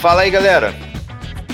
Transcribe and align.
Fala 0.00 0.22
aí, 0.22 0.30
galera. 0.30 0.72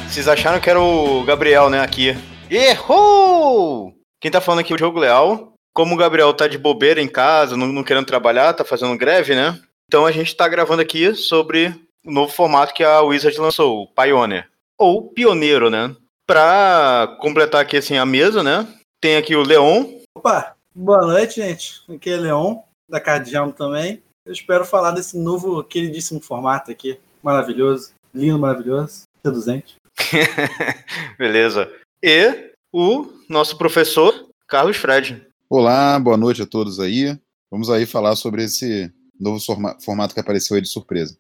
Vocês 0.08 0.29
acharam 0.29 0.61
que 0.61 0.71
era 0.71 0.80
o 0.80 1.24
Gabriel, 1.24 1.69
né, 1.69 1.80
aqui? 1.80 2.14
Errou! 2.49 3.92
Quem 4.21 4.31
tá 4.31 4.40
falando 4.40 4.60
aqui 4.60 4.72
é 4.72 4.74
o 4.74 4.76
Diogo 4.76 5.01
Leal. 5.01 5.53
Como 5.74 5.95
o 5.96 5.99
Gabriel 5.99 6.33
tá 6.33 6.46
de 6.46 6.56
bobeira 6.56 7.03
em 7.03 7.09
casa, 7.09 7.56
não, 7.56 7.67
não 7.67 7.82
querendo 7.82 8.06
trabalhar, 8.06 8.54
tá 8.54 8.64
fazendo 8.64 8.96
greve, 8.96 9.35
né? 9.35 9.60
Então 9.88 10.06
a 10.06 10.13
gente 10.13 10.37
tá 10.37 10.46
gravando 10.46 10.81
aqui 10.81 11.13
sobre 11.13 11.74
o 12.06 12.13
novo 12.13 12.32
formato 12.32 12.72
que 12.72 12.85
a 12.85 13.01
Wizard 13.01 13.37
lançou, 13.40 13.82
o 13.82 13.88
Pioneer. 13.88 14.49
Ou 14.78 15.10
Pioneiro, 15.10 15.69
né? 15.69 15.92
Pra 16.24 17.16
completar 17.20 17.62
aqui 17.62 17.77
assim 17.78 17.97
a 17.97 18.06
mesa, 18.06 18.45
né? 18.45 18.65
Tem 19.01 19.16
aqui 19.16 19.34
o 19.34 19.42
Leon. 19.42 19.86
Opa, 20.16 20.55
boa 20.72 21.05
noite, 21.05 21.41
gente. 21.41 21.83
Aqui 21.92 22.10
é 22.10 22.16
Leon, 22.16 22.58
da 22.88 23.00
Cardiamo 23.00 23.52
também. 23.52 24.00
Eu 24.24 24.33
espero 24.33 24.64
falar 24.64 24.92
desse 24.92 25.19
novo, 25.19 25.64
queridíssimo 25.64 26.20
formato 26.20 26.70
aqui. 26.70 26.97
Maravilhoso, 27.20 27.95
lindo, 28.16 28.38
maravilhoso, 28.38 29.02
seduzente. 29.23 29.77
Beleza. 31.19 31.70
E 32.02 32.51
o 32.73 33.06
nosso 33.29 33.59
professor, 33.59 34.29
Carlos 34.48 34.79
Fred. 34.79 35.27
Olá, 35.51 35.98
boa 35.98 36.16
noite 36.16 36.41
a 36.41 36.47
todos 36.47 36.80
aí. 36.80 37.16
Vamos 37.51 37.69
aí 37.69 37.84
falar 37.84 38.16
sobre 38.16 38.45
esse 38.45 38.91
novo 39.20 39.39
formato 39.84 40.15
que 40.15 40.20
apareceu 40.20 40.56
aí 40.56 40.62
de 40.62 40.69
surpresa. 40.69 41.16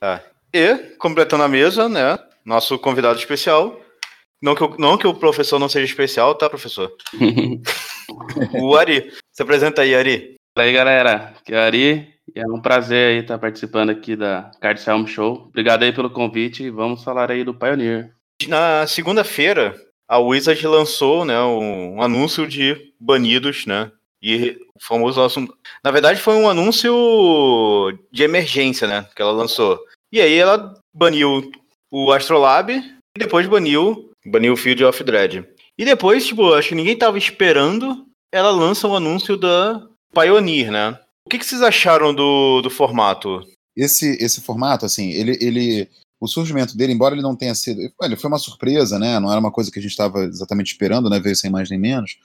Tá. 0.00 0.22
E, 0.52 0.76
completando 0.98 1.44
a 1.44 1.48
mesa, 1.48 1.88
né, 1.88 2.18
nosso 2.44 2.78
convidado 2.78 3.18
especial, 3.18 3.80
não 4.42 4.54
que, 4.54 4.64
o, 4.64 4.76
não 4.76 4.98
que 4.98 5.06
o 5.06 5.14
professor 5.14 5.58
não 5.58 5.68
seja 5.68 5.86
especial, 5.86 6.34
tá, 6.34 6.50
professor? 6.50 6.92
o 8.60 8.76
Ari. 8.76 9.12
Se 9.32 9.42
apresenta 9.42 9.82
aí, 9.82 9.94
Ari. 9.94 10.34
Fala 10.56 10.68
aí, 10.68 10.72
galera. 10.72 11.34
Aqui 11.38 11.54
é 11.54 11.56
o 11.56 11.60
Ari. 11.60 12.13
E 12.34 12.40
é 12.40 12.46
um 12.46 12.60
prazer 12.60 13.08
aí 13.08 13.18
estar 13.18 13.38
participando 13.38 13.90
aqui 13.90 14.16
da 14.16 14.50
Card 14.60 14.82
Helm 14.88 15.06
Show. 15.06 15.46
Obrigado 15.48 15.82
aí 15.82 15.92
pelo 15.92 16.10
convite. 16.10 16.70
Vamos 16.70 17.04
falar 17.04 17.30
aí 17.30 17.44
do 17.44 17.54
Pioneer. 17.54 18.14
Na 18.48 18.86
segunda-feira, 18.86 19.74
a 20.08 20.18
Wizard 20.18 20.66
lançou 20.66 21.24
né, 21.24 21.40
um 21.40 22.02
anúncio 22.02 22.46
de 22.46 22.92
banidos, 22.98 23.66
né? 23.66 23.90
E 24.22 24.56
o 24.74 24.82
famoso 24.82 25.20
assunto. 25.20 25.54
Na 25.82 25.90
verdade, 25.90 26.20
foi 26.20 26.34
um 26.34 26.48
anúncio 26.48 26.92
de 28.10 28.22
emergência, 28.22 28.88
né? 28.88 29.06
Que 29.14 29.20
ela 29.20 29.32
lançou. 29.32 29.78
E 30.10 30.20
aí 30.20 30.34
ela 30.34 30.74
baniu 30.94 31.50
o 31.90 32.10
Astrolab 32.10 32.70
e 32.72 33.18
depois 33.18 33.46
baniu, 33.46 34.10
baniu 34.24 34.54
o 34.54 34.56
Field 34.56 34.84
of 34.84 35.04
Dread. 35.04 35.46
E 35.76 35.84
depois, 35.84 36.26
tipo, 36.26 36.54
acho 36.54 36.70
que 36.70 36.74
ninguém 36.74 36.96
tava 36.96 37.18
esperando, 37.18 38.06
ela 38.32 38.50
lança 38.50 38.88
o 38.88 38.92
um 38.92 38.96
anúncio 38.96 39.36
da 39.36 39.86
Pioneer, 40.14 40.70
né? 40.70 40.98
O 41.34 41.36
que, 41.36 41.40
que 41.40 41.46
vocês 41.46 41.62
acharam 41.62 42.14
do, 42.14 42.62
do 42.62 42.70
formato? 42.70 43.40
Esse, 43.76 44.16
esse 44.20 44.40
formato, 44.40 44.86
assim, 44.86 45.10
ele, 45.10 45.36
ele 45.40 45.88
o 46.20 46.28
surgimento 46.28 46.76
dele, 46.76 46.92
embora 46.92 47.12
ele 47.12 47.24
não 47.24 47.34
tenha 47.34 47.56
sido. 47.56 47.80
Ele 48.02 48.14
foi 48.14 48.28
uma 48.28 48.38
surpresa, 48.38 49.00
né? 49.00 49.18
Não 49.18 49.32
era 49.32 49.40
uma 49.40 49.50
coisa 49.50 49.68
que 49.68 49.80
a 49.80 49.82
gente 49.82 49.90
estava 49.90 50.22
exatamente 50.26 50.68
esperando, 50.68 51.10
né? 51.10 51.18
Veio 51.18 51.34
sem 51.34 51.50
mais 51.50 51.68
nem 51.68 51.76
menos. 51.76 52.18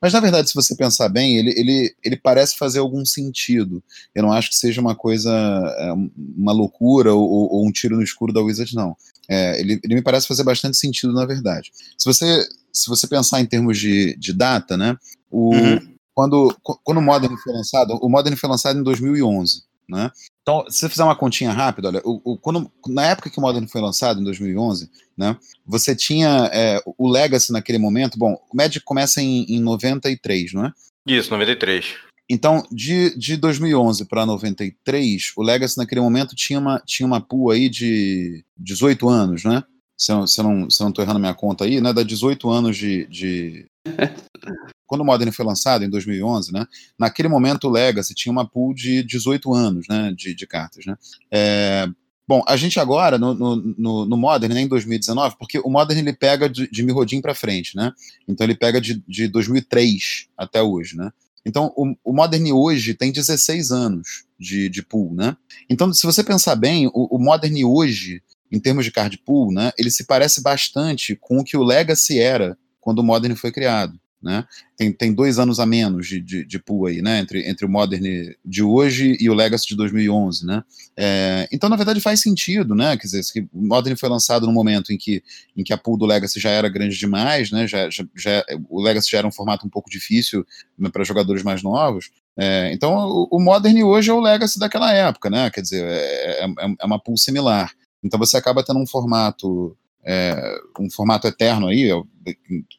Mas, 0.00 0.14
na 0.14 0.20
verdade, 0.20 0.48
se 0.48 0.54
você 0.54 0.74
pensar 0.74 1.10
bem, 1.10 1.36
ele, 1.36 1.52
ele, 1.58 1.94
ele 2.02 2.16
parece 2.16 2.56
fazer 2.56 2.78
algum 2.78 3.04
sentido. 3.04 3.84
Eu 4.14 4.22
não 4.22 4.32
acho 4.32 4.48
que 4.48 4.56
seja 4.56 4.80
uma 4.80 4.96
coisa, 4.96 5.30
é, 5.30 5.92
uma 6.34 6.52
loucura 6.52 7.12
ou, 7.12 7.52
ou 7.52 7.68
um 7.68 7.70
tiro 7.70 7.96
no 7.96 8.02
escuro 8.02 8.32
da 8.32 8.40
Wizard, 8.40 8.74
não. 8.74 8.96
É, 9.28 9.60
ele, 9.60 9.78
ele 9.84 9.96
me 9.96 10.02
parece 10.02 10.26
fazer 10.26 10.42
bastante 10.42 10.78
sentido, 10.78 11.12
na 11.12 11.26
verdade. 11.26 11.70
Se 11.98 12.06
você, 12.06 12.48
se 12.72 12.88
você 12.88 13.06
pensar 13.06 13.42
em 13.42 13.46
termos 13.46 13.78
de, 13.78 14.16
de 14.16 14.32
data, 14.32 14.74
né? 14.74 14.96
O, 15.30 15.54
uhum. 15.54 15.93
Quando, 16.14 16.56
quando 16.82 16.98
o 16.98 17.02
Modern 17.02 17.36
foi 17.36 17.52
lançado, 17.52 17.98
o 18.00 18.08
Modern 18.08 18.36
foi 18.36 18.48
lançado 18.48 18.78
em 18.78 18.82
2011. 18.82 19.64
Né? 19.88 20.10
Então, 20.42 20.64
se 20.70 20.78
você 20.78 20.88
fizer 20.88 21.04
uma 21.04 21.16
continha 21.16 21.52
rápida, 21.52 21.88
olha, 21.88 22.00
o, 22.04 22.32
o, 22.32 22.38
quando, 22.38 22.70
na 22.86 23.06
época 23.06 23.28
que 23.28 23.38
o 23.38 23.40
Modern 23.40 23.66
foi 23.66 23.80
lançado, 23.80 24.20
em 24.20 24.24
2011, 24.24 24.90
né, 25.16 25.36
você 25.66 25.94
tinha 25.94 26.48
é, 26.52 26.82
o 26.96 27.08
Legacy 27.08 27.52
naquele 27.52 27.78
momento. 27.78 28.18
Bom, 28.18 28.34
o 28.50 28.56
Magic 28.56 28.84
começa 28.84 29.20
em, 29.20 29.44
em 29.48 29.60
93, 29.60 30.52
não 30.54 30.66
é? 30.66 30.72
Isso, 31.06 31.30
93. 31.30 31.96
Então, 32.28 32.66
de, 32.72 33.14
de 33.18 33.36
2011 33.36 34.06
para 34.06 34.24
93, 34.24 35.32
o 35.36 35.42
Legacy 35.42 35.76
naquele 35.76 36.00
momento 36.00 36.34
tinha 36.34 36.58
uma, 36.58 36.80
tinha 36.80 37.06
uma 37.06 37.20
pool 37.20 37.50
aí 37.50 37.68
de 37.68 38.42
18 38.56 39.08
anos, 39.08 39.44
né? 39.44 39.62
Se 39.96 40.10
eu, 40.10 40.26
se 40.26 40.40
eu 40.40 40.44
não 40.44 40.66
estou 40.66 41.04
errando 41.04 41.20
minha 41.20 41.34
conta 41.34 41.64
aí, 41.64 41.80
né? 41.80 41.92
Dá 41.92 42.02
18 42.02 42.48
anos 42.48 42.76
de, 42.76 43.06
de, 43.06 43.66
quando 44.86 45.00
o 45.00 45.04
Modern 45.04 45.30
foi 45.32 45.44
lançado, 45.44 45.84
em 45.84 45.90
2011, 45.90 46.52
né, 46.52 46.66
naquele 46.98 47.28
momento 47.28 47.68
o 47.68 47.70
Legacy 47.70 48.14
tinha 48.14 48.32
uma 48.32 48.48
pool 48.48 48.74
de 48.74 49.02
18 49.02 49.52
anos 49.54 49.86
né, 49.88 50.12
de, 50.16 50.34
de 50.34 50.46
cartas. 50.46 50.84
Né. 50.86 50.96
É, 51.30 51.88
bom, 52.26 52.42
a 52.46 52.56
gente 52.56 52.78
agora, 52.78 53.18
no, 53.18 53.34
no, 53.34 54.06
no, 54.06 54.16
Modern, 54.16 54.52
né, 54.52 54.60
em 54.60 54.68
2019, 54.68 55.36
porque 55.38 55.58
o 55.58 55.70
Modern 55.70 55.98
ele 55.98 56.12
pega 56.12 56.48
de, 56.48 56.68
de 56.70 57.20
para 57.20 57.34
frente, 57.34 57.76
né? 57.76 57.92
Então 58.28 58.46
ele 58.46 58.54
pega 58.54 58.80
de, 58.80 59.02
de 59.06 59.28
2003 59.28 60.28
até 60.36 60.62
hoje, 60.62 60.96
né? 60.96 61.10
Então, 61.46 61.72
o, 61.76 61.94
o 62.02 62.12
Modern 62.12 62.52
hoje 62.52 62.94
tem 62.94 63.12
16 63.12 63.70
anos 63.70 64.24
de, 64.38 64.68
de 64.68 64.82
pool, 64.82 65.14
né? 65.14 65.36
Então, 65.68 65.92
se 65.92 66.06
você 66.06 66.24
pensar 66.24 66.56
bem, 66.56 66.86
o, 66.86 67.16
o 67.16 67.18
Modern 67.18 67.64
hoje, 67.64 68.22
em 68.50 68.58
termos 68.58 68.84
de 68.84 68.90
card 68.90 69.18
pool, 69.18 69.52
né, 69.52 69.72
ele 69.76 69.90
se 69.90 70.06
parece 70.06 70.42
bastante 70.42 71.16
com 71.20 71.38
o 71.38 71.44
que 71.44 71.56
o 71.56 71.62
Legacy 71.62 72.18
era 72.18 72.56
quando 72.80 73.00
o 73.00 73.04
Modern 73.04 73.34
foi 73.34 73.52
criado. 73.52 73.98
Né? 74.24 74.42
Tem, 74.74 74.90
tem 74.90 75.12
dois 75.12 75.38
anos 75.38 75.60
a 75.60 75.66
menos 75.66 76.06
de, 76.08 76.18
de, 76.18 76.46
de 76.46 76.58
pool 76.58 76.86
aí, 76.86 77.02
né? 77.02 77.18
Entre, 77.18 77.46
entre 77.46 77.66
o 77.66 77.68
Modern 77.68 78.34
de 78.42 78.62
hoje 78.62 79.18
e 79.20 79.28
o 79.28 79.34
Legacy 79.34 79.68
de 79.68 79.76
2011, 79.76 80.46
né? 80.46 80.64
É, 80.96 81.46
então, 81.52 81.68
na 81.68 81.76
verdade, 81.76 82.00
faz 82.00 82.20
sentido, 82.20 82.74
né? 82.74 82.96
Quer 82.96 83.06
dizer, 83.06 83.22
que 83.30 83.40
o 83.52 83.66
Modern 83.66 83.94
foi 83.96 84.08
lançado 84.08 84.46
no 84.46 84.52
momento 84.52 84.94
em 84.94 84.96
que, 84.96 85.22
em 85.54 85.62
que 85.62 85.74
a 85.74 85.76
pool 85.76 85.98
do 85.98 86.06
Legacy 86.06 86.40
já 86.40 86.48
era 86.48 86.70
grande 86.70 86.96
demais, 86.96 87.50
né? 87.50 87.66
Já, 87.68 87.90
já, 87.90 88.02
já 88.16 88.42
o 88.70 88.82
Legacy 88.82 89.10
já 89.10 89.18
era 89.18 89.28
um 89.28 89.32
formato 89.32 89.66
um 89.66 89.70
pouco 89.70 89.90
difícil 89.90 90.46
né, 90.78 90.88
para 90.88 91.04
jogadores 91.04 91.42
mais 91.42 91.62
novos. 91.62 92.10
É, 92.34 92.72
então, 92.72 92.94
o, 92.94 93.28
o, 93.30 93.38
Modern 93.38 93.82
hoje 93.82 94.10
é 94.10 94.14
o 94.14 94.20
Legacy 94.20 94.58
daquela 94.58 94.90
época, 94.90 95.28
né? 95.28 95.50
Quer 95.50 95.60
dizer, 95.60 95.84
é, 95.84 96.44
é, 96.44 96.46
é 96.80 96.86
uma 96.86 96.98
pool 96.98 97.18
similar. 97.18 97.70
Então, 98.02 98.18
você 98.18 98.38
acaba 98.38 98.64
tendo 98.64 98.80
um 98.80 98.86
formato 98.86 99.76
é, 100.04 100.58
um 100.78 100.90
formato 100.90 101.26
eterno 101.26 101.68
aí, 101.68 101.90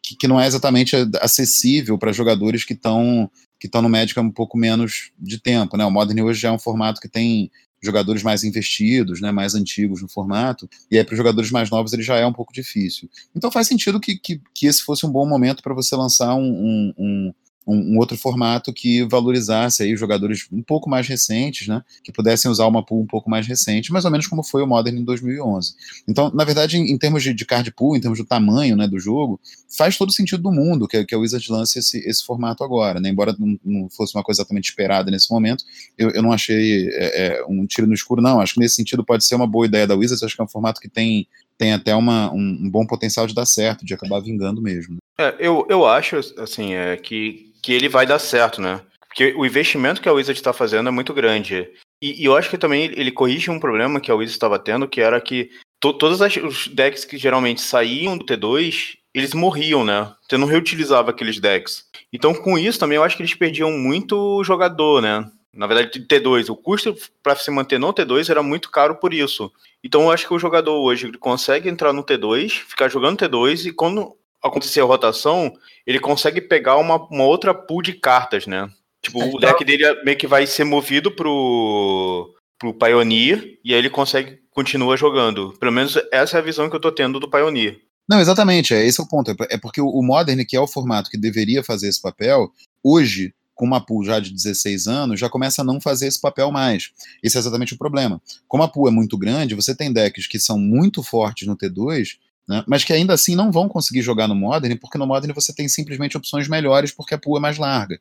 que, 0.01 0.15
que 0.15 0.27
não 0.27 0.39
é 0.39 0.47
exatamente 0.47 0.95
acessível 1.21 1.97
para 1.97 2.11
jogadores 2.11 2.63
que 2.63 2.73
estão 2.73 3.29
que 3.57 3.67
estão 3.67 3.81
no 3.81 3.89
Magic 3.89 4.19
há 4.19 4.21
um 4.21 4.29
pouco 4.29 4.57
menos 4.57 5.11
de 5.17 5.39
tempo, 5.39 5.77
né? 5.77 5.85
O 5.85 5.89
Modern 5.89 6.21
hoje 6.21 6.41
já 6.41 6.49
é 6.49 6.51
um 6.51 6.59
formato 6.59 6.99
que 6.99 7.07
tem 7.07 7.49
jogadores 7.81 8.23
mais 8.23 8.43
investidos, 8.43 9.21
né, 9.21 9.31
mais 9.31 9.53
antigos 9.53 10.01
no 10.01 10.09
formato, 10.09 10.67
e 10.89 10.97
aí 10.97 11.03
para 11.03 11.13
os 11.13 11.17
jogadores 11.17 11.51
mais 11.51 11.69
novos 11.69 11.93
ele 11.93 12.01
já 12.01 12.17
é 12.17 12.25
um 12.25 12.33
pouco 12.33 12.51
difícil. 12.51 13.09
Então 13.35 13.51
faz 13.51 13.67
sentido 13.67 13.99
que, 13.99 14.17
que, 14.17 14.41
que 14.53 14.65
esse 14.65 14.81
fosse 14.81 15.05
um 15.05 15.11
bom 15.11 15.27
momento 15.27 15.61
para 15.61 15.73
você 15.73 15.95
lançar 15.95 16.35
um, 16.35 16.93
um, 16.97 17.33
um, 17.65 17.97
outro 17.97 18.17
formato 18.17 18.71
que 18.71 19.03
valorizasse 19.03 19.83
aí 19.83 19.95
jogadores 19.95 20.47
um 20.51 20.61
pouco 20.61 20.89
mais 20.89 21.07
recentes, 21.07 21.67
né, 21.67 21.83
que 22.03 22.11
pudessem 22.11 22.49
usar 22.49 22.67
uma 22.67 22.85
pool 22.85 23.01
um 23.01 23.07
pouco 23.07 23.29
mais 23.29 23.47
recente, 23.47 23.91
mais 23.91 24.05
ou 24.05 24.11
menos 24.11 24.27
como 24.27 24.43
foi 24.43 24.61
o 24.61 24.67
Modern 24.67 24.97
em 24.97 25.03
2011. 25.03 25.73
Então, 26.07 26.31
na 26.33 26.43
verdade, 26.43 26.77
em, 26.77 26.91
em 26.91 26.97
termos 26.97 27.23
de, 27.23 27.33
de, 27.33 27.45
card 27.45 27.71
pool, 27.71 27.97
em 27.97 28.01
termos 28.01 28.19
do 28.19 28.25
tamanho 28.25 28.75
né, 28.75 28.87
do 28.87 28.99
jogo, 28.99 29.39
faz 29.75 29.97
todo 29.97 30.11
sentido 30.11 30.43
do 30.43 30.51
mundo 30.51 30.87
que, 30.87 31.03
que 31.05 31.15
a 31.15 31.17
Wizard 31.17 31.51
lance 31.51 31.79
esse, 31.79 31.97
esse 32.07 32.23
formato 32.23 32.63
agora, 32.63 32.99
né, 32.99 33.09
embora 33.09 33.35
não, 33.37 33.57
não, 33.63 33.89
fosse 33.89 34.15
uma 34.15 34.23
coisa 34.23 34.41
exatamente 34.41 34.69
esperada 34.69 35.09
nesse 35.09 35.31
momento, 35.31 35.63
eu, 35.97 36.11
eu 36.11 36.21
não 36.21 36.31
achei 36.31 36.87
é, 36.89 37.39
é, 37.39 37.45
um 37.47 37.65
tiro 37.65 37.87
no 37.87 37.93
escuro, 37.93 38.21
não, 38.21 38.39
acho 38.39 38.53
que 38.53 38.59
nesse 38.59 38.75
sentido 38.75 39.03
pode 39.03 39.25
ser 39.25 39.35
uma 39.35 39.47
boa 39.47 39.65
ideia 39.65 39.87
da 39.87 39.95
Wizard, 39.95 40.23
acho 40.23 40.35
que 40.35 40.41
é 40.41 40.45
um 40.45 40.49
formato 40.49 40.79
que 40.79 40.89
tem, 40.89 41.27
tem 41.57 41.73
até 41.73 41.95
uma, 41.95 42.31
um, 42.31 42.59
um 42.63 42.69
bom 42.69 42.85
potencial 42.85 43.25
de 43.25 43.33
dar 43.33 43.45
certo, 43.45 43.85
de 43.85 43.93
acabar 43.93 44.19
vingando 44.19 44.61
mesmo. 44.61 44.95
Né. 44.95 44.99
É, 45.17 45.35
eu, 45.39 45.65
eu 45.69 45.85
acho, 45.85 46.17
assim, 46.37 46.73
é, 46.73 46.97
que 46.97 47.44
que 47.65 47.73
ele 47.73 47.89
vai 47.89 48.05
dar 48.05 48.19
certo, 48.19 48.61
né? 48.61 48.79
Porque 49.07 49.33
o 49.35 49.43
investimento 49.43 49.99
que 49.99 50.07
a 50.07 50.13
Wizard 50.13 50.37
está 50.37 50.53
fazendo 50.53 50.87
é 50.87 50.91
muito 50.91 51.15
grande. 51.15 51.67
E, 51.99 52.21
e, 52.21 52.25
eu 52.25 52.37
acho 52.37 52.47
que 52.47 52.59
também 52.59 52.83
ele 52.83 53.09
corrige 53.09 53.49
um 53.49 53.59
problema 53.59 53.99
que 53.99 54.11
a 54.11 54.13
Wizard 54.13 54.35
estava 54.35 54.59
tendo, 54.59 54.87
que 54.87 55.01
era 55.01 55.19
que 55.19 55.49
to, 55.79 55.91
todos 55.93 56.21
os 56.21 56.67
decks 56.67 57.05
que 57.05 57.17
geralmente 57.17 57.61
saíam 57.61 58.19
do 58.19 58.23
T2, 58.23 58.97
eles 59.15 59.33
morriam, 59.33 59.83
né? 59.83 60.13
Você 60.21 60.37
não 60.37 60.45
reutilizava 60.45 61.09
aqueles 61.09 61.39
decks. 61.39 61.85
Então, 62.13 62.35
com 62.35 62.55
isso 62.55 62.77
também, 62.77 62.97
eu 62.97 63.03
acho 63.03 63.17
que 63.17 63.23
eles 63.23 63.33
perdiam 63.33 63.71
muito 63.71 64.43
jogador, 64.43 65.01
né? 65.01 65.27
Na 65.51 65.65
verdade, 65.65 65.97
de 65.97 66.05
T2. 66.05 66.51
O 66.51 66.55
custo 66.55 66.95
para 67.23 67.35
se 67.35 67.49
manter 67.49 67.79
no 67.79 67.91
T2 67.91 68.29
era 68.29 68.43
muito 68.43 68.69
caro 68.69 68.97
por 68.97 69.11
isso. 69.11 69.51
Então, 69.83 70.03
eu 70.03 70.11
acho 70.11 70.27
que 70.27 70.33
o 70.35 70.39
jogador 70.39 70.83
hoje 70.83 71.11
consegue 71.13 71.67
entrar 71.67 71.93
no 71.93 72.03
T2, 72.03 72.51
ficar 72.51 72.89
jogando 72.89 73.17
T2 73.17 73.65
e 73.65 73.71
quando 73.71 74.15
acontecer 74.47 74.81
a 74.81 74.85
rotação, 74.85 75.53
ele 75.85 75.99
consegue 75.99 76.41
pegar 76.41 76.77
uma, 76.77 76.95
uma 77.09 77.23
outra 77.23 77.53
pool 77.53 77.81
de 77.81 77.93
cartas, 77.93 78.47
né? 78.47 78.69
Tipo, 79.01 79.21
é, 79.21 79.25
o 79.25 79.37
deck 79.39 79.63
então... 79.63 79.65
dele 79.65 80.03
meio 80.03 80.17
que 80.17 80.27
vai 80.27 80.47
ser 80.47 80.63
movido 80.63 81.11
pro, 81.11 82.33
pro 82.57 82.73
Pioneer 82.73 83.59
e 83.63 83.73
aí 83.73 83.79
ele 83.79 83.89
consegue 83.89 84.39
continua 84.51 84.95
jogando. 84.95 85.53
Pelo 85.59 85.71
menos 85.71 85.97
essa 86.11 86.37
é 86.37 86.39
a 86.39 86.43
visão 86.43 86.69
que 86.69 86.75
eu 86.75 86.79
tô 86.79 86.91
tendo 86.91 87.19
do 87.19 87.29
Pioneer. 87.29 87.79
Não, 88.07 88.21
exatamente, 88.21 88.73
é 88.73 88.85
esse 88.85 89.01
é 89.01 89.03
o 89.03 89.07
ponto. 89.07 89.35
É 89.49 89.57
porque 89.57 89.81
o 89.81 90.01
Modern, 90.01 90.45
que 90.45 90.55
é 90.55 90.59
o 90.59 90.67
formato 90.67 91.09
que 91.09 91.17
deveria 91.17 91.63
fazer 91.63 91.89
esse 91.89 92.01
papel, 92.01 92.51
hoje 92.83 93.33
com 93.55 93.65
uma 93.65 93.83
pool 93.83 94.03
já 94.03 94.19
de 94.19 94.31
16 94.31 94.85
anos, 94.85 95.19
já 95.19 95.29
começa 95.29 95.61
a 95.61 95.65
não 95.65 95.79
fazer 95.79 96.07
esse 96.07 96.19
papel 96.19 96.51
mais. 96.51 96.91
Esse 97.23 97.37
é 97.37 97.39
exatamente 97.39 97.73
o 97.73 97.77
problema. 97.77 98.21
Como 98.47 98.61
a 98.61 98.67
pool 98.67 98.89
é 98.89 98.91
muito 98.91 99.17
grande, 99.17 99.55
você 99.55 99.73
tem 99.73 99.93
decks 99.93 100.27
que 100.27 100.37
são 100.37 100.59
muito 100.59 101.01
fortes 101.01 101.47
no 101.47 101.57
T2, 101.57 102.17
né, 102.47 102.63
mas 102.67 102.83
que 102.83 102.93
ainda 102.93 103.13
assim 103.13 103.35
não 103.35 103.51
vão 103.51 103.67
conseguir 103.67 104.01
jogar 104.01 104.27
no 104.27 104.35
Modern, 104.35 104.77
porque 104.77 104.97
no 104.97 105.07
Modern 105.07 105.33
você 105.33 105.53
tem 105.53 105.67
simplesmente 105.67 106.15
opções 106.15 106.47
melhores 106.47 106.91
porque 106.91 107.15
a 107.15 107.17
pool 107.17 107.37
é 107.37 107.39
mais 107.39 107.57
larga. 107.57 107.99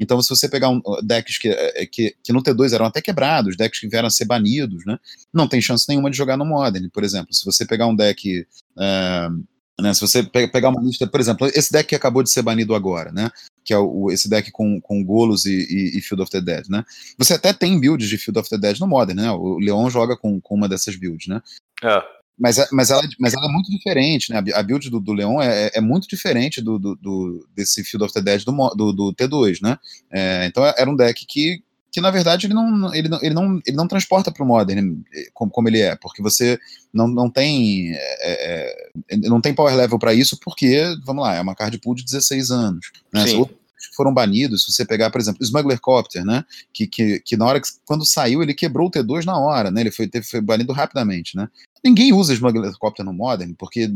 Então, 0.00 0.20
se 0.22 0.30
você 0.30 0.48
pegar 0.48 0.70
um, 0.70 0.80
decks 1.02 1.38
que, 1.38 1.48
eh, 1.48 1.86
que, 1.86 2.16
que 2.22 2.32
no 2.32 2.42
T2 2.42 2.72
eram 2.72 2.86
até 2.86 3.02
quebrados, 3.02 3.56
decks 3.56 3.80
que 3.80 3.88
vieram 3.88 4.08
a 4.08 4.10
ser 4.10 4.24
banidos, 4.24 4.84
né, 4.86 4.98
não 5.32 5.46
tem 5.46 5.60
chance 5.60 5.86
nenhuma 5.88 6.10
de 6.10 6.16
jogar 6.16 6.36
no 6.36 6.46
Modern. 6.46 6.88
Por 6.88 7.04
exemplo, 7.04 7.34
se 7.34 7.44
você 7.44 7.66
pegar 7.66 7.86
um 7.86 7.94
deck. 7.96 8.46
Uh, 8.76 9.44
né, 9.80 9.92
se 9.92 10.00
você 10.00 10.22
pegar 10.22 10.68
uma 10.68 10.80
lista, 10.80 11.06
por 11.06 11.18
exemplo, 11.18 11.46
esse 11.48 11.72
deck 11.72 11.88
que 11.88 11.94
acabou 11.94 12.22
de 12.22 12.30
ser 12.30 12.42
banido 12.42 12.74
agora, 12.74 13.10
né? 13.10 13.30
Que 13.64 13.72
é 13.72 13.78
o, 13.78 14.10
esse 14.10 14.28
deck 14.28 14.50
com, 14.52 14.80
com 14.80 15.04
Golos 15.04 15.44
e, 15.44 15.50
e, 15.50 15.98
e, 15.98 16.00
Field 16.00 16.22
of 16.22 16.30
the 16.30 16.40
Dead, 16.40 16.68
né? 16.68 16.84
Você 17.18 17.34
até 17.34 17.52
tem 17.52 17.80
builds 17.80 18.08
de 18.08 18.18
Field 18.18 18.38
of 18.38 18.48
the 18.48 18.58
Dead 18.58 18.78
no 18.78 18.86
Modern, 18.86 19.18
né? 19.18 19.30
O 19.32 19.58
Leon 19.58 19.90
joga 19.90 20.16
com, 20.16 20.40
com 20.40 20.54
uma 20.54 20.68
dessas 20.68 20.94
builds, 20.94 21.26
né? 21.26 21.42
É. 21.82 22.21
Mas, 22.38 22.56
mas, 22.72 22.90
ela, 22.90 23.02
mas 23.18 23.34
ela 23.34 23.46
é 23.46 23.52
muito 23.52 23.70
diferente, 23.70 24.32
né? 24.32 24.42
A 24.54 24.62
build 24.62 24.90
do, 24.90 24.98
do 24.98 25.12
Leon 25.12 25.40
é, 25.40 25.70
é 25.74 25.80
muito 25.80 26.08
diferente 26.08 26.60
do, 26.60 26.78
do, 26.78 26.96
do, 26.96 27.46
desse 27.54 27.84
Field 27.84 28.04
of 28.04 28.12
the 28.12 28.20
Dead 28.20 28.44
do, 28.44 28.52
do, 28.74 28.92
do 28.92 29.14
T2, 29.14 29.58
né? 29.62 29.78
É, 30.10 30.46
então 30.46 30.64
é, 30.66 30.74
era 30.76 30.90
um 30.90 30.96
deck 30.96 31.24
que 31.26 31.62
que 31.92 32.00
na 32.00 32.10
verdade 32.10 32.46
ele 32.46 32.54
não, 32.54 32.94
ele 32.94 33.06
não, 33.06 33.18
ele 33.22 33.34
não, 33.34 33.60
ele 33.66 33.76
não 33.76 33.86
transporta 33.86 34.32
para 34.32 34.42
o 34.42 34.46
Modern 34.46 35.02
como, 35.34 35.50
como 35.50 35.68
ele 35.68 35.78
é, 35.78 35.94
porque 35.94 36.22
você 36.22 36.58
não, 36.90 37.06
não 37.06 37.28
tem 37.28 37.92
é, 37.92 38.78
é, 39.10 39.16
não 39.28 39.42
tem 39.42 39.52
power 39.52 39.76
level 39.76 39.98
para 39.98 40.14
isso, 40.14 40.38
porque, 40.42 40.82
vamos 41.04 41.22
lá, 41.22 41.34
é 41.34 41.40
uma 41.42 41.54
card 41.54 41.78
pool 41.78 41.94
de 41.94 42.02
16 42.02 42.50
anos. 42.50 42.90
Né? 43.12 43.24
Foram 43.94 44.12
banidos, 44.12 44.64
se 44.64 44.72
você 44.72 44.84
pegar, 44.84 45.10
por 45.10 45.20
exemplo, 45.20 45.40
o 45.40 45.44
Smuggler 45.44 45.80
Copter, 45.80 46.24
né, 46.24 46.44
que, 46.72 46.86
que, 46.86 47.20
que 47.20 47.36
na 47.36 47.46
hora 47.46 47.60
que, 47.60 47.68
quando 47.84 48.04
saiu, 48.04 48.42
ele 48.42 48.54
quebrou 48.54 48.88
o 48.88 48.90
T2 48.90 49.24
na 49.24 49.38
hora, 49.38 49.70
né, 49.70 49.80
ele 49.80 49.90
foi, 49.90 50.06
teve, 50.08 50.26
foi 50.26 50.40
banido 50.40 50.72
rapidamente, 50.72 51.36
né. 51.36 51.48
Ninguém 51.84 52.12
usa 52.12 52.32
Smuggler 52.32 52.72
Copter 52.78 53.04
no 53.04 53.12
Modern, 53.12 53.54
porque 53.54 53.90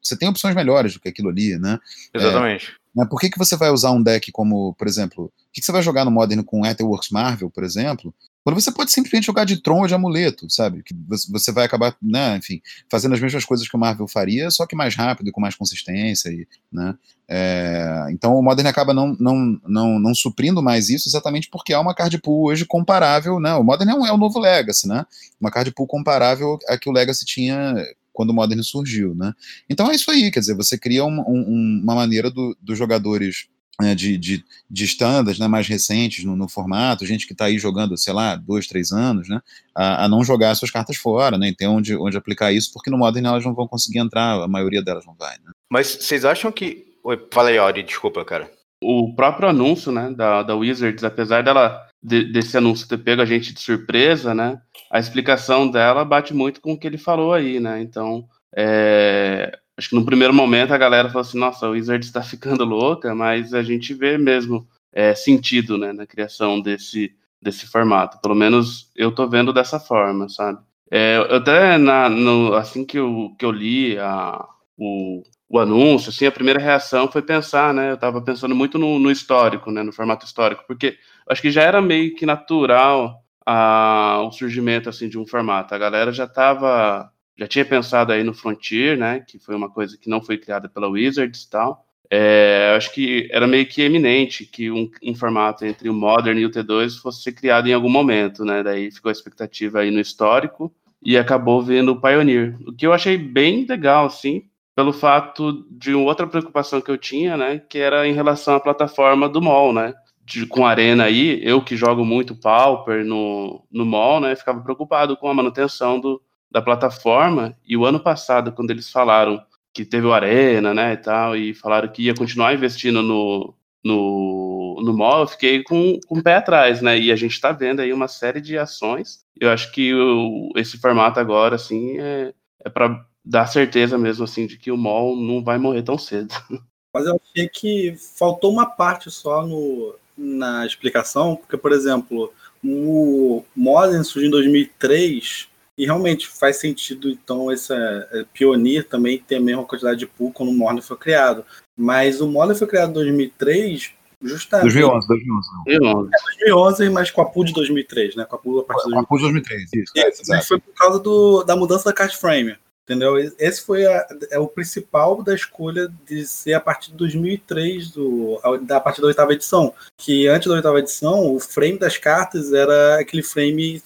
você 0.00 0.16
tem 0.16 0.28
opções 0.28 0.54
melhores 0.54 0.94
do 0.94 1.00
que 1.00 1.08
aquilo 1.08 1.30
ali, 1.30 1.58
né. 1.58 1.78
Exatamente. 2.12 2.68
É, 2.68 2.83
né? 2.94 3.06
Por 3.08 3.20
que, 3.20 3.30
que 3.30 3.38
você 3.38 3.56
vai 3.56 3.70
usar 3.70 3.90
um 3.90 4.02
deck 4.02 4.30
como, 4.30 4.74
por 4.74 4.86
exemplo, 4.86 5.24
o 5.24 5.30
que, 5.52 5.60
que 5.60 5.66
você 5.66 5.72
vai 5.72 5.82
jogar 5.82 6.04
no 6.04 6.10
Modern 6.10 6.42
com 6.42 6.64
Etherworks 6.64 7.10
Marvel, 7.10 7.50
por 7.50 7.64
exemplo, 7.64 8.14
quando 8.44 8.60
você 8.60 8.70
pode 8.70 8.92
simplesmente 8.92 9.24
jogar 9.24 9.44
de 9.44 9.56
Tron 9.56 9.80
ou 9.80 9.86
de 9.86 9.94
amuleto, 9.94 10.50
sabe? 10.50 10.82
Que 10.82 10.94
você 11.30 11.50
vai 11.50 11.64
acabar, 11.64 11.96
né, 12.00 12.36
enfim, 12.36 12.60
fazendo 12.90 13.14
as 13.14 13.20
mesmas 13.20 13.42
coisas 13.44 13.66
que 13.66 13.74
o 13.74 13.78
Marvel 13.80 14.06
faria, 14.06 14.50
só 14.50 14.66
que 14.66 14.76
mais 14.76 14.94
rápido 14.94 15.28
e 15.28 15.32
com 15.32 15.40
mais 15.40 15.54
consistência, 15.54 16.28
e, 16.28 16.46
né? 16.70 16.94
É, 17.26 18.06
então 18.10 18.36
o 18.36 18.42
Modern 18.42 18.68
acaba 18.68 18.92
não, 18.92 19.16
não, 19.18 19.58
não, 19.66 19.98
não 19.98 20.14
suprindo 20.14 20.62
mais 20.62 20.90
isso 20.90 21.08
exatamente 21.08 21.48
porque 21.50 21.72
há 21.72 21.80
uma 21.80 21.94
card 21.94 22.18
pool 22.18 22.48
hoje 22.48 22.66
comparável, 22.66 23.40
né? 23.40 23.54
O 23.54 23.64
Modern 23.64 23.90
é, 23.90 23.94
um, 23.94 24.06
é 24.06 24.12
o 24.12 24.18
novo 24.18 24.38
Legacy, 24.38 24.86
né? 24.86 25.06
Uma 25.40 25.50
card 25.50 25.70
pool 25.72 25.86
comparável 25.86 26.58
a 26.68 26.76
que 26.76 26.90
o 26.90 26.92
Legacy 26.92 27.24
tinha 27.24 27.74
quando 28.14 28.30
o 28.30 28.32
Modern 28.34 28.62
surgiu, 28.62 29.14
né? 29.14 29.34
Então 29.68 29.90
é 29.90 29.94
isso 29.94 30.10
aí, 30.10 30.30
quer 30.30 30.40
dizer, 30.40 30.54
você 30.54 30.78
cria 30.78 31.04
um, 31.04 31.20
um, 31.20 31.80
uma 31.82 31.94
maneira 31.94 32.30
do, 32.30 32.56
dos 32.62 32.78
jogadores 32.78 33.48
né, 33.80 33.92
de, 33.94 34.16
de, 34.16 34.44
de 34.70 34.84
standards 34.84 35.40
né, 35.40 35.48
mais 35.48 35.66
recentes 35.66 36.24
no, 36.24 36.36
no, 36.36 36.48
formato, 36.48 37.04
gente 37.04 37.26
que 37.26 37.32
está 37.32 37.46
aí 37.46 37.58
jogando, 37.58 37.98
sei 37.98 38.12
lá, 38.12 38.36
dois, 38.36 38.68
três 38.68 38.92
anos, 38.92 39.28
né, 39.28 39.40
a, 39.74 40.04
a, 40.04 40.08
não 40.08 40.22
jogar 40.22 40.54
suas 40.54 40.70
cartas 40.70 40.96
fora, 40.96 41.36
né, 41.36 41.48
e 41.48 41.56
ter 41.56 41.66
onde, 41.66 41.96
onde 41.96 42.16
aplicar 42.16 42.52
isso, 42.52 42.72
porque 42.72 42.88
no 42.88 42.96
Modern 42.96 43.26
elas 43.26 43.44
não 43.44 43.52
vão 43.52 43.66
conseguir 43.66 43.98
entrar, 43.98 44.42
a 44.42 44.48
maioria 44.48 44.82
delas 44.82 45.04
não 45.04 45.14
vai. 45.18 45.36
Né. 45.38 45.50
Mas 45.70 45.88
vocês 45.88 46.24
acham 46.24 46.52
que. 46.52 46.94
Oi, 47.02 47.20
fala 47.32 47.48
aí, 47.48 47.58
Auri, 47.58 47.82
desculpa, 47.82 48.24
cara. 48.24 48.50
O 48.80 49.14
próprio 49.14 49.48
anúncio 49.48 49.90
né, 49.90 50.10
da, 50.10 50.42
da 50.42 50.54
Wizards, 50.54 51.02
apesar 51.02 51.42
dela 51.42 51.84
de, 52.02 52.30
desse 52.32 52.56
anúncio 52.56 52.86
ter 52.86 52.98
pego 52.98 53.22
a 53.22 53.26
gente 53.26 53.52
de 53.52 53.60
surpresa, 53.60 54.34
né, 54.34 54.60
a 54.94 55.00
explicação 55.00 55.68
dela 55.68 56.04
bate 56.04 56.32
muito 56.32 56.60
com 56.60 56.74
o 56.74 56.78
que 56.78 56.86
ele 56.86 56.96
falou 56.96 57.32
aí, 57.32 57.58
né, 57.58 57.82
então. 57.82 58.28
É, 58.56 59.58
acho 59.76 59.88
que 59.88 59.96
no 59.96 60.04
primeiro 60.04 60.32
momento 60.32 60.72
a 60.72 60.78
galera 60.78 61.08
falou 61.08 61.22
assim, 61.22 61.36
nossa, 61.36 61.68
o 61.68 61.72
Wizard 61.72 62.06
está 62.06 62.22
ficando 62.22 62.64
louca, 62.64 63.12
mas 63.12 63.52
a 63.52 63.60
gente 63.60 63.92
vê 63.92 64.16
mesmo 64.16 64.64
é, 64.92 65.12
sentido 65.12 65.76
né, 65.76 65.92
na 65.92 66.06
criação 66.06 66.60
desse, 66.60 67.12
desse 67.42 67.66
formato. 67.66 68.20
Pelo 68.20 68.36
menos 68.36 68.88
eu 68.94 69.10
tô 69.10 69.26
vendo 69.26 69.52
dessa 69.52 69.80
forma, 69.80 70.28
sabe? 70.28 70.60
É, 70.88 71.16
eu 71.16 71.38
até 71.38 71.76
na, 71.76 72.08
no, 72.08 72.54
assim 72.54 72.84
que 72.84 72.96
eu, 72.96 73.34
que 73.36 73.44
eu 73.44 73.50
li 73.50 73.98
a, 73.98 74.46
o, 74.78 75.24
o 75.48 75.58
anúncio, 75.58 76.10
assim, 76.10 76.24
a 76.24 76.30
primeira 76.30 76.60
reação 76.60 77.10
foi 77.10 77.22
pensar, 77.22 77.74
né? 77.74 77.90
Eu 77.90 77.96
estava 77.96 78.22
pensando 78.22 78.54
muito 78.54 78.78
no, 78.78 79.00
no, 79.00 79.10
histórico, 79.10 79.72
né? 79.72 79.82
No 79.82 79.92
formato 79.92 80.24
histórico, 80.24 80.62
porque 80.68 80.96
acho 81.28 81.42
que 81.42 81.50
já 81.50 81.62
era 81.62 81.82
meio 81.82 82.14
que 82.14 82.24
natural 82.24 83.23
a, 83.46 84.22
o 84.26 84.32
surgimento 84.32 84.88
assim 84.88 85.08
de 85.08 85.18
um 85.18 85.26
formato. 85.26 85.74
A 85.74 85.78
galera 85.78 86.12
já 86.12 86.24
estava 86.24 87.10
já 87.36 87.48
tinha 87.48 87.64
pensado 87.64 88.12
aí 88.12 88.22
no 88.22 88.32
Frontier, 88.32 88.96
né, 88.96 89.20
que 89.20 89.40
foi 89.40 89.56
uma 89.56 89.68
coisa 89.68 89.98
que 89.98 90.08
não 90.08 90.22
foi 90.22 90.38
criada 90.38 90.68
pela 90.68 90.88
Wizards 90.88 91.42
e 91.42 91.50
tal. 91.50 91.84
É, 92.08 92.74
acho 92.76 92.92
que 92.92 93.28
era 93.32 93.46
meio 93.46 93.66
que 93.66 93.82
eminente 93.82 94.44
que 94.44 94.70
um, 94.70 94.88
um, 95.02 95.14
formato 95.14 95.64
entre 95.64 95.88
o 95.88 95.94
Modern 95.94 96.38
e 96.38 96.46
o 96.46 96.50
T2 96.50 97.00
fosse 97.00 97.22
ser 97.22 97.32
criado 97.32 97.66
em 97.66 97.72
algum 97.72 97.88
momento, 97.88 98.44
né? 98.44 98.62
Daí 98.62 98.90
ficou 98.90 99.08
a 99.08 99.12
expectativa 99.12 99.80
aí 99.80 99.90
no 99.90 99.98
histórico 99.98 100.72
e 101.02 101.18
acabou 101.18 101.62
vendo 101.62 101.92
o 101.92 102.00
Pioneer, 102.00 102.56
o 102.66 102.72
que 102.72 102.86
eu 102.86 102.92
achei 102.92 103.18
bem 103.18 103.66
legal, 103.66 104.06
assim, 104.06 104.44
pelo 104.74 104.92
fato 104.92 105.66
de 105.70 105.94
outra 105.94 106.26
preocupação 106.26 106.80
que 106.80 106.90
eu 106.90 106.98
tinha, 106.98 107.36
né, 107.36 107.58
que 107.58 107.78
era 107.78 108.06
em 108.08 108.12
relação 108.12 108.54
à 108.54 108.60
plataforma 108.60 109.28
do 109.28 109.42
mall, 109.42 109.72
né? 109.72 109.94
De, 110.24 110.46
com 110.46 110.66
arena 110.66 111.04
aí, 111.04 111.38
eu 111.42 111.62
que 111.62 111.76
jogo 111.76 112.04
muito 112.04 112.34
Pauper 112.34 113.04
no, 113.04 113.62
no 113.70 113.84
mall, 113.84 114.20
né, 114.20 114.34
ficava 114.34 114.60
preocupado 114.60 115.16
com 115.16 115.28
a 115.28 115.34
manutenção 115.34 116.00
do, 116.00 116.20
da 116.50 116.62
plataforma. 116.62 117.56
E 117.66 117.76
o 117.76 117.84
ano 117.84 118.00
passado, 118.00 118.52
quando 118.52 118.70
eles 118.70 118.90
falaram 118.90 119.44
que 119.72 119.84
teve 119.84 120.06
o 120.06 120.12
Arena, 120.12 120.72
né, 120.72 120.92
e 120.92 120.96
tal, 120.96 121.36
e 121.36 121.52
falaram 121.52 121.88
que 121.88 122.04
ia 122.04 122.14
continuar 122.14 122.54
investindo 122.54 123.02
no, 123.02 123.52
no, 123.84 124.80
no 124.84 124.96
mall, 124.96 125.22
eu 125.22 125.26
fiquei 125.26 125.64
com, 125.64 125.98
com 126.06 126.18
o 126.18 126.22
pé 126.22 126.36
atrás, 126.36 126.80
né, 126.80 126.96
e 126.96 127.10
a 127.10 127.16
gente 127.16 127.32
está 127.32 127.50
vendo 127.50 127.80
aí 127.80 127.92
uma 127.92 128.06
série 128.06 128.40
de 128.40 128.56
ações. 128.56 129.24
Eu 129.38 129.50
acho 129.50 129.72
que 129.72 129.92
o, 129.92 130.52
esse 130.56 130.78
formato 130.78 131.18
agora, 131.18 131.56
assim, 131.56 131.98
é, 131.98 132.32
é 132.64 132.70
para 132.70 133.04
dar 133.24 133.46
certeza 133.46 133.98
mesmo, 133.98 134.24
assim, 134.24 134.46
de 134.46 134.56
que 134.56 134.70
o 134.70 134.76
mall 134.76 135.16
não 135.16 135.42
vai 135.42 135.58
morrer 135.58 135.82
tão 135.82 135.98
cedo. 135.98 136.32
Mas 136.94 137.06
eu 137.06 137.20
achei 137.20 137.48
que 137.48 137.96
faltou 138.16 138.52
uma 138.52 138.66
parte 138.66 139.10
só 139.10 139.44
no, 139.44 139.96
na 140.16 140.64
explicação, 140.66 141.36
porque, 141.36 141.56
por 141.56 141.72
exemplo, 141.72 142.32
o 142.62 143.44
Modern 143.54 144.02
surgiu 144.02 144.28
em 144.28 144.30
2003 144.30 145.48
e 145.76 145.84
realmente 145.84 146.28
faz 146.28 146.58
sentido, 146.58 147.10
então, 147.10 147.50
esse 147.50 147.72
é, 147.72 148.24
Pioneer 148.32 148.86
também 148.86 149.18
ter 149.18 149.36
a 149.36 149.40
mesma 149.40 149.64
quantidade 149.64 149.98
de 149.98 150.06
pool 150.06 150.32
quando 150.32 150.50
o 150.50 150.54
Modern 150.54 150.80
foi 150.80 150.96
criado. 150.96 151.44
Mas 151.76 152.20
o 152.20 152.28
Modern 152.28 152.56
foi 152.56 152.68
criado 152.68 152.90
em 152.90 152.94
2003, 152.94 153.90
justamente. 154.22 154.72
2011, 154.72 155.08
2011. 155.08 155.48
2011. 155.66 156.08
É, 156.08 156.24
2011, 156.46 156.90
mas 156.90 157.10
com 157.10 157.22
a 157.22 157.24
pool 157.24 157.44
de 157.44 157.52
2003, 157.52 158.14
né? 158.14 158.24
Com 158.24 158.36
a 158.36 158.38
pool 158.38 158.60
a 158.60 158.64
partir 158.64 158.84
de 158.84 158.90
2003. 158.90 159.04
A 159.04 159.08
pool 159.08 159.18
de 159.18 159.24
2003, 159.24 159.70
isso. 159.74 160.32
É, 160.32 160.42
foi 160.42 160.60
por 160.60 160.74
causa 160.74 161.00
do, 161.00 161.42
da 161.42 161.56
mudança 161.56 161.86
da 161.86 161.92
card 161.92 162.16
frame. 162.16 162.56
Entendeu? 162.84 163.16
Esse 163.38 163.62
foi 163.62 163.86
a, 163.86 164.06
é 164.30 164.38
o 164.38 164.46
principal 164.46 165.22
da 165.22 165.34
escolha 165.34 165.90
de 166.06 166.26
ser 166.26 166.52
a 166.52 166.60
partir 166.60 166.90
de 166.90 166.98
2003, 166.98 167.90
do, 167.90 168.38
a, 168.42 168.76
a 168.76 168.80
partir 168.80 169.00
da 169.00 169.06
oitava 169.06 169.32
edição. 169.32 169.72
Que 169.96 170.28
antes 170.28 170.48
da 170.48 170.54
oitava 170.54 170.78
edição, 170.78 171.34
o 171.34 171.40
frame 171.40 171.78
das 171.78 171.96
cartas 171.96 172.52
era 172.52 173.00
aquele 173.00 173.22
frame 173.22 173.82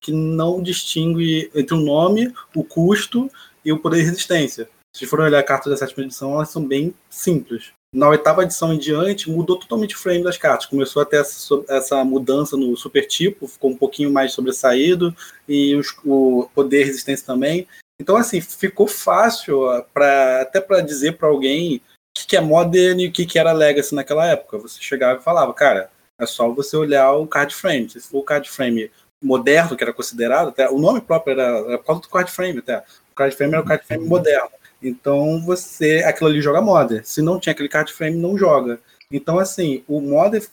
que 0.00 0.12
não 0.12 0.62
distingue 0.62 1.50
entre 1.54 1.74
o 1.74 1.80
nome, 1.80 2.32
o 2.54 2.62
custo 2.62 3.30
e 3.64 3.72
o 3.72 3.78
poder 3.78 3.98
de 3.98 4.02
resistência. 4.02 4.68
Se 4.94 5.06
for 5.06 5.20
olhar 5.20 5.42
cartas 5.42 5.70
da 5.70 5.76
sétima 5.76 6.04
edição, 6.04 6.34
elas 6.34 6.50
são 6.50 6.62
bem 6.62 6.92
simples. 7.08 7.72
Na 7.94 8.08
oitava 8.08 8.42
edição 8.42 8.72
em 8.72 8.78
diante, 8.78 9.30
mudou 9.30 9.58
totalmente 9.58 9.94
o 9.94 9.98
frame 9.98 10.24
das 10.24 10.36
cartas. 10.36 10.66
Começou 10.66 11.00
a 11.00 11.04
ter 11.04 11.20
essa, 11.20 11.62
essa 11.68 12.04
mudança 12.04 12.56
no 12.56 12.76
super 12.76 13.06
tipo, 13.06 13.46
ficou 13.46 13.70
um 13.70 13.76
pouquinho 13.76 14.10
mais 14.10 14.32
sobressaído, 14.32 15.14
e 15.48 15.74
os, 15.74 15.94
o 16.04 16.48
poder 16.54 16.80
de 16.80 16.84
resistência 16.84 17.26
também. 17.26 17.66
Então, 18.02 18.16
assim, 18.16 18.40
ficou 18.40 18.88
fácil 18.88 19.62
pra, 19.94 20.40
até 20.42 20.60
para 20.60 20.80
dizer 20.80 21.16
para 21.16 21.28
alguém 21.28 21.76
o 21.76 21.80
que, 22.12 22.26
que 22.26 22.36
é 22.36 22.40
Modern 22.40 22.98
e 22.98 23.06
o 23.06 23.12
que, 23.12 23.24
que 23.24 23.38
era 23.38 23.52
Legacy 23.52 23.94
naquela 23.94 24.26
época. 24.26 24.58
Você 24.58 24.82
chegava 24.82 25.20
e 25.20 25.22
falava, 25.22 25.54
cara, 25.54 25.88
é 26.18 26.26
só 26.26 26.50
você 26.52 26.76
olhar 26.76 27.12
o 27.12 27.28
card 27.28 27.54
frame. 27.54 27.88
Se 27.88 28.00
for 28.00 28.18
o 28.18 28.24
card 28.24 28.50
frame 28.50 28.90
moderno, 29.22 29.76
que 29.76 29.84
era 29.84 29.92
considerado, 29.92 30.48
até 30.48 30.68
o 30.68 30.80
nome 30.80 31.00
próprio 31.00 31.38
era, 31.38 31.58
era 31.58 31.78
por 31.78 31.84
causa 31.84 32.02
do 32.02 32.08
card 32.08 32.28
frame, 32.32 32.58
até. 32.58 32.78
O 33.12 33.14
card 33.14 33.36
frame 33.36 33.52
era 33.52 33.62
o 33.62 33.66
card 33.66 33.86
frame 33.86 34.04
moderno. 34.04 34.50
Então 34.82 35.40
você, 35.46 36.02
aquilo 36.04 36.28
ali 36.28 36.40
joga 36.40 36.60
modern. 36.60 37.04
Se 37.04 37.22
não 37.22 37.38
tinha 37.38 37.52
aquele 37.52 37.68
card 37.68 37.92
frame, 37.92 38.16
não 38.16 38.36
joga. 38.36 38.80
Então, 39.12 39.38
assim, 39.38 39.84
o 39.86 40.00
modern 40.00 40.44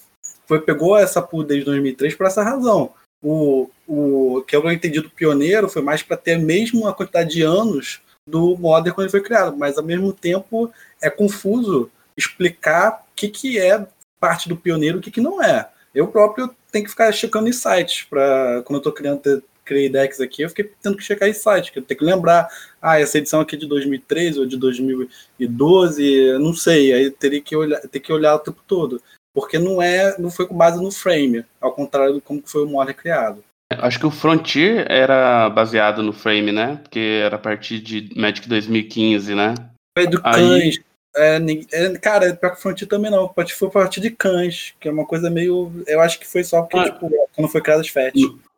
foi, 0.46 0.62
pegou 0.62 0.96
essa 0.96 1.20
pool 1.20 1.44
desde 1.44 1.66
2003 1.66 2.14
por 2.14 2.28
essa 2.28 2.44
razão. 2.44 2.94
O, 3.22 3.70
o 3.88 4.44
que 4.48 4.56
eu 4.56 4.72
entendi 4.72 5.02
do 5.02 5.10
pioneiro 5.10 5.68
foi 5.68 5.82
mais 5.82 6.02
para 6.02 6.16
ter 6.16 6.38
mesmo 6.38 6.88
a 6.88 6.94
quantidade 6.94 7.32
de 7.32 7.42
anos 7.42 8.02
do 8.26 8.56
modern 8.58 8.96
quando 8.96 9.06
ele 9.06 9.12
foi 9.12 9.22
criado, 9.22 9.58
mas 9.58 9.78
ao 9.78 9.84
mesmo 9.84 10.14
tempo 10.14 10.72
é 11.02 11.10
confuso 11.10 11.92
explicar 12.16 13.04
o 13.12 13.16
que, 13.16 13.28
que 13.28 13.60
é 13.60 13.86
parte 14.20 14.48
do 14.48 14.56
pioneiro, 14.56 15.00
o 15.00 15.02
que, 15.02 15.12
que 15.12 15.22
não 15.22 15.42
é. 15.42 15.70
Eu 15.94 16.08
próprio 16.08 16.54
tenho 16.72 16.86
que 16.86 16.92
ficar 16.92 17.12
checando 17.12 17.50
em 17.50 17.54
sites 17.54 18.04
para 18.04 18.62
quando 18.64 18.76
eu 18.76 18.80
estou 18.80 18.94
criando 18.94 19.44
criei 19.70 19.88
decks 19.88 20.20
aqui, 20.20 20.42
eu 20.42 20.50
fiquei 20.50 20.72
tendo 20.82 20.98
que 20.98 21.04
checar 21.04 21.30
em 21.30 21.34
sites, 21.34 21.70
que 21.70 21.78
eu 21.78 21.84
tenho 21.84 22.00
que 22.00 22.06
lembrar, 22.06 22.48
ah, 22.82 23.00
essa 23.00 23.20
edição 23.20 23.40
aqui 23.40 23.56
é 23.56 23.60
de 23.60 23.68
2013 23.68 24.40
ou 24.40 24.46
de 24.48 24.58
2012, 24.58 26.40
não 26.40 26.56
sei, 26.56 26.92
aí 26.92 27.12
teria 27.12 27.40
que 27.40 27.56
olhar, 27.56 27.80
ter 27.82 28.00
que 28.00 28.12
olhar 28.12 28.34
o 28.34 28.40
tempo 28.40 28.60
todo, 28.68 29.00
porque 29.40 29.58
não 29.58 29.82
é, 29.82 30.18
não 30.20 30.30
foi 30.30 30.46
com 30.46 30.54
base 30.54 30.84
no 30.84 30.92
frame, 30.92 31.46
ao 31.62 31.72
contrário 31.72 32.16
de 32.16 32.22
como 32.22 32.42
foi 32.46 32.66
o 32.66 32.68
Modern 32.68 32.98
criado. 32.98 33.42
Acho 33.72 33.98
que 33.98 34.06
o 34.06 34.12
Frontier 34.12 34.86
era 34.90 35.50
baseado 35.50 36.04
no 36.04 36.12
frame, 36.12 36.52
né? 36.52 36.80
Porque 36.82 37.22
era 37.24 37.38
a 37.38 37.40
partir 37.40 37.80
de 37.80 38.10
Magic 38.20 38.50
2015, 38.50 39.34
né? 39.36 39.54
Foi 39.98 40.08
do 40.08 40.20
Aí... 40.24 40.34
Cães. 40.34 40.80
É, 41.16 41.40
é, 41.72 41.98
cara, 41.98 42.34
pior 42.36 42.52
que 42.52 42.58
o 42.58 42.62
Frontier 42.62 42.88
também 42.88 43.10
não. 43.10 43.34
Foi 43.58 43.68
a 43.68 43.72
partir 43.72 44.02
de 44.02 44.12
Cães, 44.12 44.74
que 44.80 44.90
é 44.90 44.92
uma 44.92 45.06
coisa 45.06 45.30
meio. 45.30 45.72
Eu 45.88 46.02
acho 46.02 46.20
que 46.20 46.28
foi 46.28 46.44
só 46.44 46.64
porque, 46.64 46.90
ah. 46.90 46.92
tipo, 46.92 47.10
quando 47.36 47.48
foi 47.48 47.62
criado 47.62 47.80
as 47.80 47.88
FET. 47.88 48.14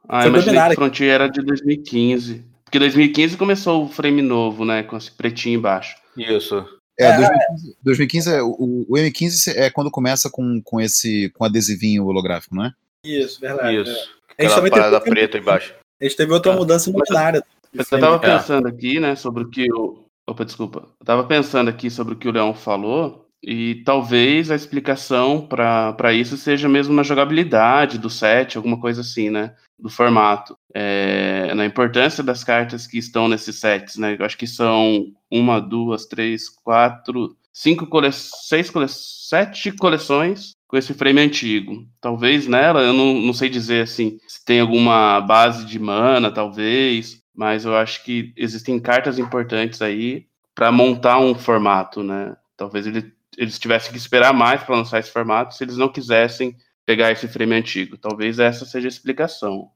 Ah, 0.08 0.22
foi 0.22 0.30
imaginei 0.32 0.62
que 0.70 0.76
Frontier 0.76 1.12
era 1.12 1.28
de 1.28 1.42
2015. 1.42 2.44
Porque 2.66 2.80
2015 2.80 3.38
começou 3.38 3.84
o 3.84 3.90
frame 3.90 4.22
novo, 4.22 4.66
né? 4.66 4.84
Com 4.84 4.98
esse 4.98 5.12
pretinho 5.12 5.60
embaixo. 5.60 5.96
Isso. 6.18 6.66
É, 7.01 7.17
2015, 7.17 7.77
2015 7.84 8.34
é, 8.34 8.41
o, 8.41 8.86
o, 8.88 8.93
M15 8.93 9.53
é 9.55 9.70
quando 9.70 9.89
começa 9.89 10.29
com, 10.29 10.62
com 10.62 10.79
esse 10.79 11.29
com 11.31 11.43
adesivinho 11.43 12.05
holográfico, 12.05 12.55
não 12.55 12.65
é? 12.65 12.74
Isso, 13.05 13.39
verdade. 13.39 13.81
Isso. 13.81 14.10
É. 14.38 14.46
Aquela 14.46 14.70
parada 14.70 15.00
teve, 15.00 15.12
preta 15.12 15.38
embaixo. 15.38 15.74
A 16.00 16.03
gente 16.03 16.17
teve 16.17 16.31
outra 16.34 16.53
ah. 16.53 16.55
mudança 16.55 16.89
imobiliária. 16.89 17.43
Eu 17.74 17.86
tava 17.86 18.20
pensando 18.20 18.67
aqui, 18.67 19.00
né, 19.00 19.15
sobre 19.15 19.43
o 19.43 19.50
que 19.50 19.72
o. 19.72 20.05
Opa, 20.27 20.46
desculpa. 20.46 20.88
Eu 21.00 21.05
tava 21.05 21.24
pensando 21.24 21.70
aqui 21.70 21.89
sobre 21.89 22.13
o 22.13 22.17
que 22.17 22.27
o 22.27 22.31
Leão 22.31 22.53
falou, 22.53 23.25
e 23.43 23.81
talvez 23.84 24.51
a 24.51 24.55
explicação 24.55 25.48
para 25.48 26.13
isso 26.13 26.38
seja 26.38 26.70
mesmo 26.70 26.93
na 26.93 27.01
jogabilidade 27.01 27.98
do 27.98 28.10
set, 28.10 28.55
alguma 28.55 28.79
coisa 28.79 29.01
assim, 29.01 29.29
né? 29.29 29.55
Do 29.82 29.90
formato. 29.90 30.56
É, 30.74 31.54
na 31.56 31.66
importância 31.66 32.24
das 32.24 32.44
cartas 32.44 32.86
que 32.86 33.00
estão 33.00 33.28
nesses 33.28 33.60
sets, 33.60 33.96
né? 33.98 34.16
Eu 34.20 34.24
acho 34.24 34.38
que 34.38 34.46
são 34.46 35.08
uma, 35.30 35.60
duas, 35.60 36.06
três, 36.06 36.48
quatro, 36.50 37.36
cinco 37.52 37.88
cole... 37.88 38.12
seis 38.12 38.70
cole... 38.70 38.86
sete 38.88 39.72
coleções 39.72 40.54
com 40.68 40.78
esse 40.78 40.94
frame 40.94 41.20
antigo. 41.20 41.86
Talvez 42.00 42.48
nela, 42.48 42.82
eu 42.82 42.94
não, 42.94 43.16
não 43.16 43.34
sei 43.34 43.50
dizer 43.50 43.84
assim, 43.84 44.20
se 44.28 44.46
tem 44.46 44.60
alguma 44.60 45.20
base 45.20 45.66
de 45.66 45.80
mana, 45.80 46.32
talvez, 46.32 47.22
mas 47.36 47.66
eu 47.66 47.76
acho 47.76 48.04
que 48.04 48.32
existem 48.38 48.80
cartas 48.80 49.18
importantes 49.18 49.82
aí 49.82 50.28
para 50.54 50.72
montar 50.72 51.20
um 51.20 51.34
formato, 51.34 52.04
né? 52.04 52.36
Talvez 52.56 52.86
ele, 52.86 53.12
eles 53.36 53.58
tivessem 53.58 53.92
que 53.92 53.98
esperar 53.98 54.32
mais 54.32 54.64
para 54.64 54.76
lançar 54.76 55.00
esse 55.00 55.12
formato 55.12 55.56
se 55.56 55.64
eles 55.64 55.76
não 55.76 55.90
quisessem 55.90 56.56
pegar 56.92 57.12
esse 57.12 57.26
frame 57.26 57.56
antigo. 57.56 57.98
Talvez 57.98 58.38
essa 58.38 58.66
seja 58.66 58.88
a 58.88 58.90
explicação. 58.90 59.70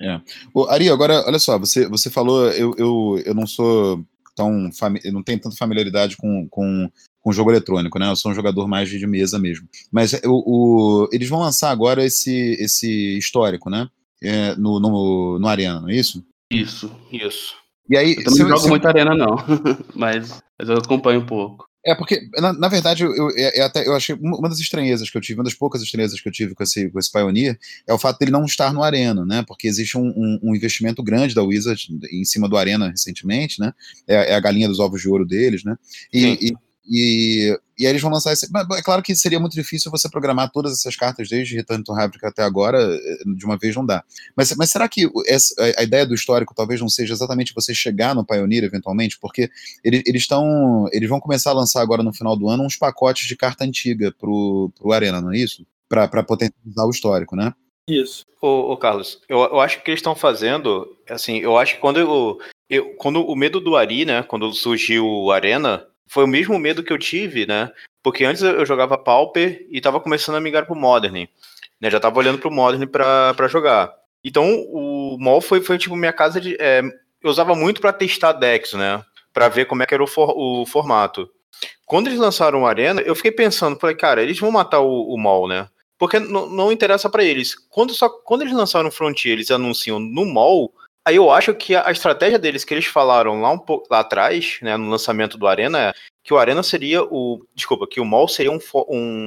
É. 0.00 0.18
Ô, 0.54 0.64
Ari, 0.64 0.88
agora, 0.88 1.22
olha 1.26 1.38
só, 1.38 1.58
você, 1.58 1.86
você 1.86 2.08
falou, 2.08 2.48
eu, 2.50 2.74
eu, 2.78 3.22
eu 3.26 3.34
não 3.34 3.46
sou 3.46 4.02
tão, 4.34 4.70
eu 5.04 5.12
não 5.12 5.22
tenho 5.22 5.38
tanta 5.38 5.54
familiaridade 5.54 6.16
com, 6.16 6.48
com 6.48 6.90
com 7.20 7.32
jogo 7.32 7.50
eletrônico, 7.50 7.98
né? 7.98 8.10
Eu 8.10 8.16
sou 8.16 8.30
um 8.30 8.34
jogador 8.34 8.68
mais 8.68 8.90
de 8.90 9.06
mesa 9.06 9.38
mesmo. 9.38 9.66
Mas 9.90 10.12
o, 10.26 11.06
o 11.06 11.08
eles 11.10 11.26
vão 11.26 11.40
lançar 11.40 11.70
agora 11.70 12.04
esse, 12.04 12.54
esse 12.60 13.16
histórico, 13.16 13.70
né? 13.70 13.88
É, 14.22 14.54
no, 14.56 14.78
no, 14.78 15.38
no 15.38 15.48
Arena, 15.48 15.80
não 15.80 15.88
é 15.88 15.94
isso? 15.94 16.22
Isso, 16.50 16.94
isso. 17.10 17.54
E 17.88 17.96
aí, 17.96 18.14
eu 18.18 18.24
também 18.24 18.40
não 18.40 18.56
jogo 18.58 18.68
muito 18.68 18.86
Arena, 18.86 19.14
não, 19.14 19.36
mas, 19.96 20.42
mas 20.58 20.68
eu 20.68 20.76
acompanho 20.76 21.20
um 21.20 21.26
pouco. 21.26 21.66
É, 21.86 21.94
porque, 21.94 22.28
na, 22.38 22.52
na 22.52 22.68
verdade, 22.68 23.04
eu, 23.04 23.14
eu, 23.14 23.28
é, 23.36 23.58
é 23.58 23.62
até, 23.62 23.86
eu 23.86 23.94
achei 23.94 24.14
uma 24.18 24.48
das 24.48 24.58
estranhezas 24.58 25.10
que 25.10 25.18
eu 25.18 25.20
tive, 25.20 25.38
uma 25.38 25.44
das 25.44 25.54
poucas 25.54 25.82
estranhezas 25.82 26.18
que 26.18 26.26
eu 26.26 26.32
tive 26.32 26.54
com 26.54 26.62
esse, 26.62 26.88
com 26.88 26.98
esse 26.98 27.12
Pioneer, 27.12 27.58
é 27.86 27.92
o 27.92 27.98
fato 27.98 28.18
dele 28.18 28.30
não 28.30 28.44
estar 28.46 28.72
no 28.72 28.82
Arena, 28.82 29.24
né? 29.26 29.44
Porque 29.46 29.68
existe 29.68 29.98
um, 29.98 30.06
um, 30.06 30.38
um 30.42 30.54
investimento 30.54 31.02
grande 31.02 31.34
da 31.34 31.42
Wizard 31.42 31.86
em 32.10 32.24
cima 32.24 32.48
do 32.48 32.56
Arena 32.56 32.88
recentemente, 32.88 33.60
né? 33.60 33.72
É, 34.08 34.32
é, 34.32 34.34
a 34.34 34.40
galinha 34.40 34.66
dos 34.66 34.80
ovos 34.80 35.02
de 35.02 35.08
ouro 35.08 35.26
deles, 35.26 35.62
né? 35.62 35.76
E, 36.12 36.48
e, 36.48 36.54
e, 36.86 37.58
e 37.78 37.86
aí 37.86 37.92
eles 37.92 38.02
vão 38.02 38.10
lançar 38.10 38.32
esse. 38.32 38.46
É 38.46 38.82
claro 38.82 39.02
que 39.02 39.14
seria 39.14 39.40
muito 39.40 39.54
difícil 39.54 39.90
você 39.90 40.08
programar 40.08 40.50
todas 40.50 40.72
essas 40.72 40.94
cartas 40.94 41.28
desde 41.28 41.56
Return 41.56 41.82
to 41.82 41.92
Ravnica 41.92 42.28
até 42.28 42.42
agora, 42.42 42.78
eh, 42.78 43.18
de 43.36 43.44
uma 43.44 43.56
vez 43.56 43.74
não 43.74 43.84
dá. 43.84 44.04
Mas, 44.36 44.54
mas 44.56 44.70
será 44.70 44.88
que 44.88 45.08
essa, 45.26 45.54
a 45.78 45.82
ideia 45.82 46.06
do 46.06 46.14
histórico 46.14 46.54
talvez 46.54 46.80
não 46.80 46.88
seja 46.88 47.14
exatamente 47.14 47.54
você 47.54 47.74
chegar 47.74 48.14
no 48.14 48.24
Pioneer 48.24 48.64
eventualmente? 48.64 49.18
Porque 49.18 49.50
eles 49.82 50.22
estão. 50.22 50.86
Eles 50.92 51.08
vão 51.08 51.20
começar 51.20 51.50
a 51.50 51.54
lançar 51.54 51.80
agora 51.80 52.02
no 52.02 52.12
final 52.12 52.36
do 52.36 52.48
ano 52.48 52.64
uns 52.64 52.76
pacotes 52.76 53.26
de 53.26 53.36
carta 53.36 53.64
antiga 53.64 54.12
pro, 54.12 54.70
pro 54.78 54.92
Arena, 54.92 55.20
não 55.20 55.32
é 55.32 55.38
isso? 55.38 55.66
Para 55.88 56.22
potencializar 56.22 56.84
o 56.84 56.90
histórico, 56.90 57.34
né? 57.34 57.54
Isso. 57.88 58.24
Ô, 58.40 58.72
ô 58.72 58.76
Carlos, 58.76 59.20
eu, 59.28 59.38
eu 59.38 59.60
acho 59.60 59.82
que 59.82 59.90
eles 59.90 59.98
estão 59.98 60.14
fazendo, 60.14 60.96
assim, 61.08 61.38
eu 61.38 61.56
acho 61.58 61.74
que 61.74 61.80
quando 61.80 62.00
eu, 62.00 62.38
eu, 62.68 62.94
quando 62.96 63.20
o 63.20 63.36
medo 63.36 63.60
do 63.60 63.76
Ari, 63.76 64.04
né, 64.04 64.22
quando 64.22 64.52
surgiu 64.52 65.06
o 65.06 65.30
Arena, 65.30 65.86
foi 66.06 66.24
o 66.24 66.28
mesmo 66.28 66.58
medo 66.58 66.82
que 66.82 66.92
eu 66.92 66.98
tive, 66.98 67.46
né? 67.46 67.70
Porque 68.02 68.24
antes 68.24 68.42
eu 68.42 68.64
jogava 68.66 68.98
Pauper 68.98 69.66
e 69.70 69.80
tava 69.80 70.00
começando 70.00 70.36
a 70.36 70.40
migrar 70.40 70.66
pro 70.66 70.76
Modern. 70.76 71.26
Né? 71.80 71.90
Já 71.90 71.98
tava 71.98 72.18
olhando 72.18 72.38
pro 72.38 72.50
Modern 72.50 72.86
pra, 72.86 73.48
jogar. 73.48 73.92
Então 74.22 74.46
o 74.68 75.16
MOL 75.18 75.40
foi, 75.40 75.60
foi 75.60 75.78
tipo 75.78 75.96
minha 75.96 76.12
casa 76.12 76.40
de. 76.40 76.56
É, 76.60 76.82
eu 77.22 77.30
usava 77.30 77.54
muito 77.54 77.80
para 77.80 77.92
testar 77.92 78.32
decks, 78.32 78.74
né? 78.74 79.02
Pra 79.32 79.48
ver 79.48 79.64
como 79.64 79.82
é 79.82 79.86
que 79.86 79.94
era 79.94 80.02
o, 80.02 80.06
for, 80.06 80.32
o 80.36 80.66
formato. 80.66 81.28
Quando 81.86 82.08
eles 82.08 82.18
lançaram 82.18 82.62
o 82.62 82.66
Arena, 82.66 83.00
eu 83.02 83.14
fiquei 83.14 83.32
pensando, 83.32 83.78
falei, 83.78 83.96
cara, 83.96 84.22
eles 84.22 84.38
vão 84.38 84.50
matar 84.50 84.80
o, 84.80 85.14
o 85.14 85.18
MOL, 85.18 85.48
né? 85.48 85.68
Porque 85.98 86.18
não 86.18 86.72
interessa 86.72 87.08
para 87.08 87.24
eles. 87.24 87.54
Quando, 87.54 87.94
só, 87.94 88.08
quando 88.08 88.42
eles 88.42 88.52
lançaram 88.52 88.88
o 88.88 88.92
Frontier, 88.92 89.34
eles 89.34 89.50
anunciam 89.50 89.98
no 89.98 90.24
MOL, 90.24 90.72
Aí 91.06 91.16
eu 91.16 91.30
acho 91.30 91.54
que 91.54 91.76
a 91.76 91.90
estratégia 91.90 92.38
deles 92.38 92.64
que 92.64 92.72
eles 92.72 92.86
falaram 92.86 93.40
lá 93.42 93.50
um 93.50 93.58
pouco 93.58 93.86
lá 93.90 94.00
atrás, 94.00 94.58
né, 94.62 94.74
no 94.76 94.88
lançamento 94.88 95.36
do 95.36 95.46
Arena, 95.46 95.78
é 95.78 95.94
que 96.22 96.32
o 96.32 96.38
Arena 96.38 96.62
seria 96.62 97.02
o, 97.02 97.44
desculpa, 97.54 97.86
que 97.86 98.00
o 98.00 98.04
Mall 98.06 98.26
seria 98.26 98.50
um, 98.50 98.58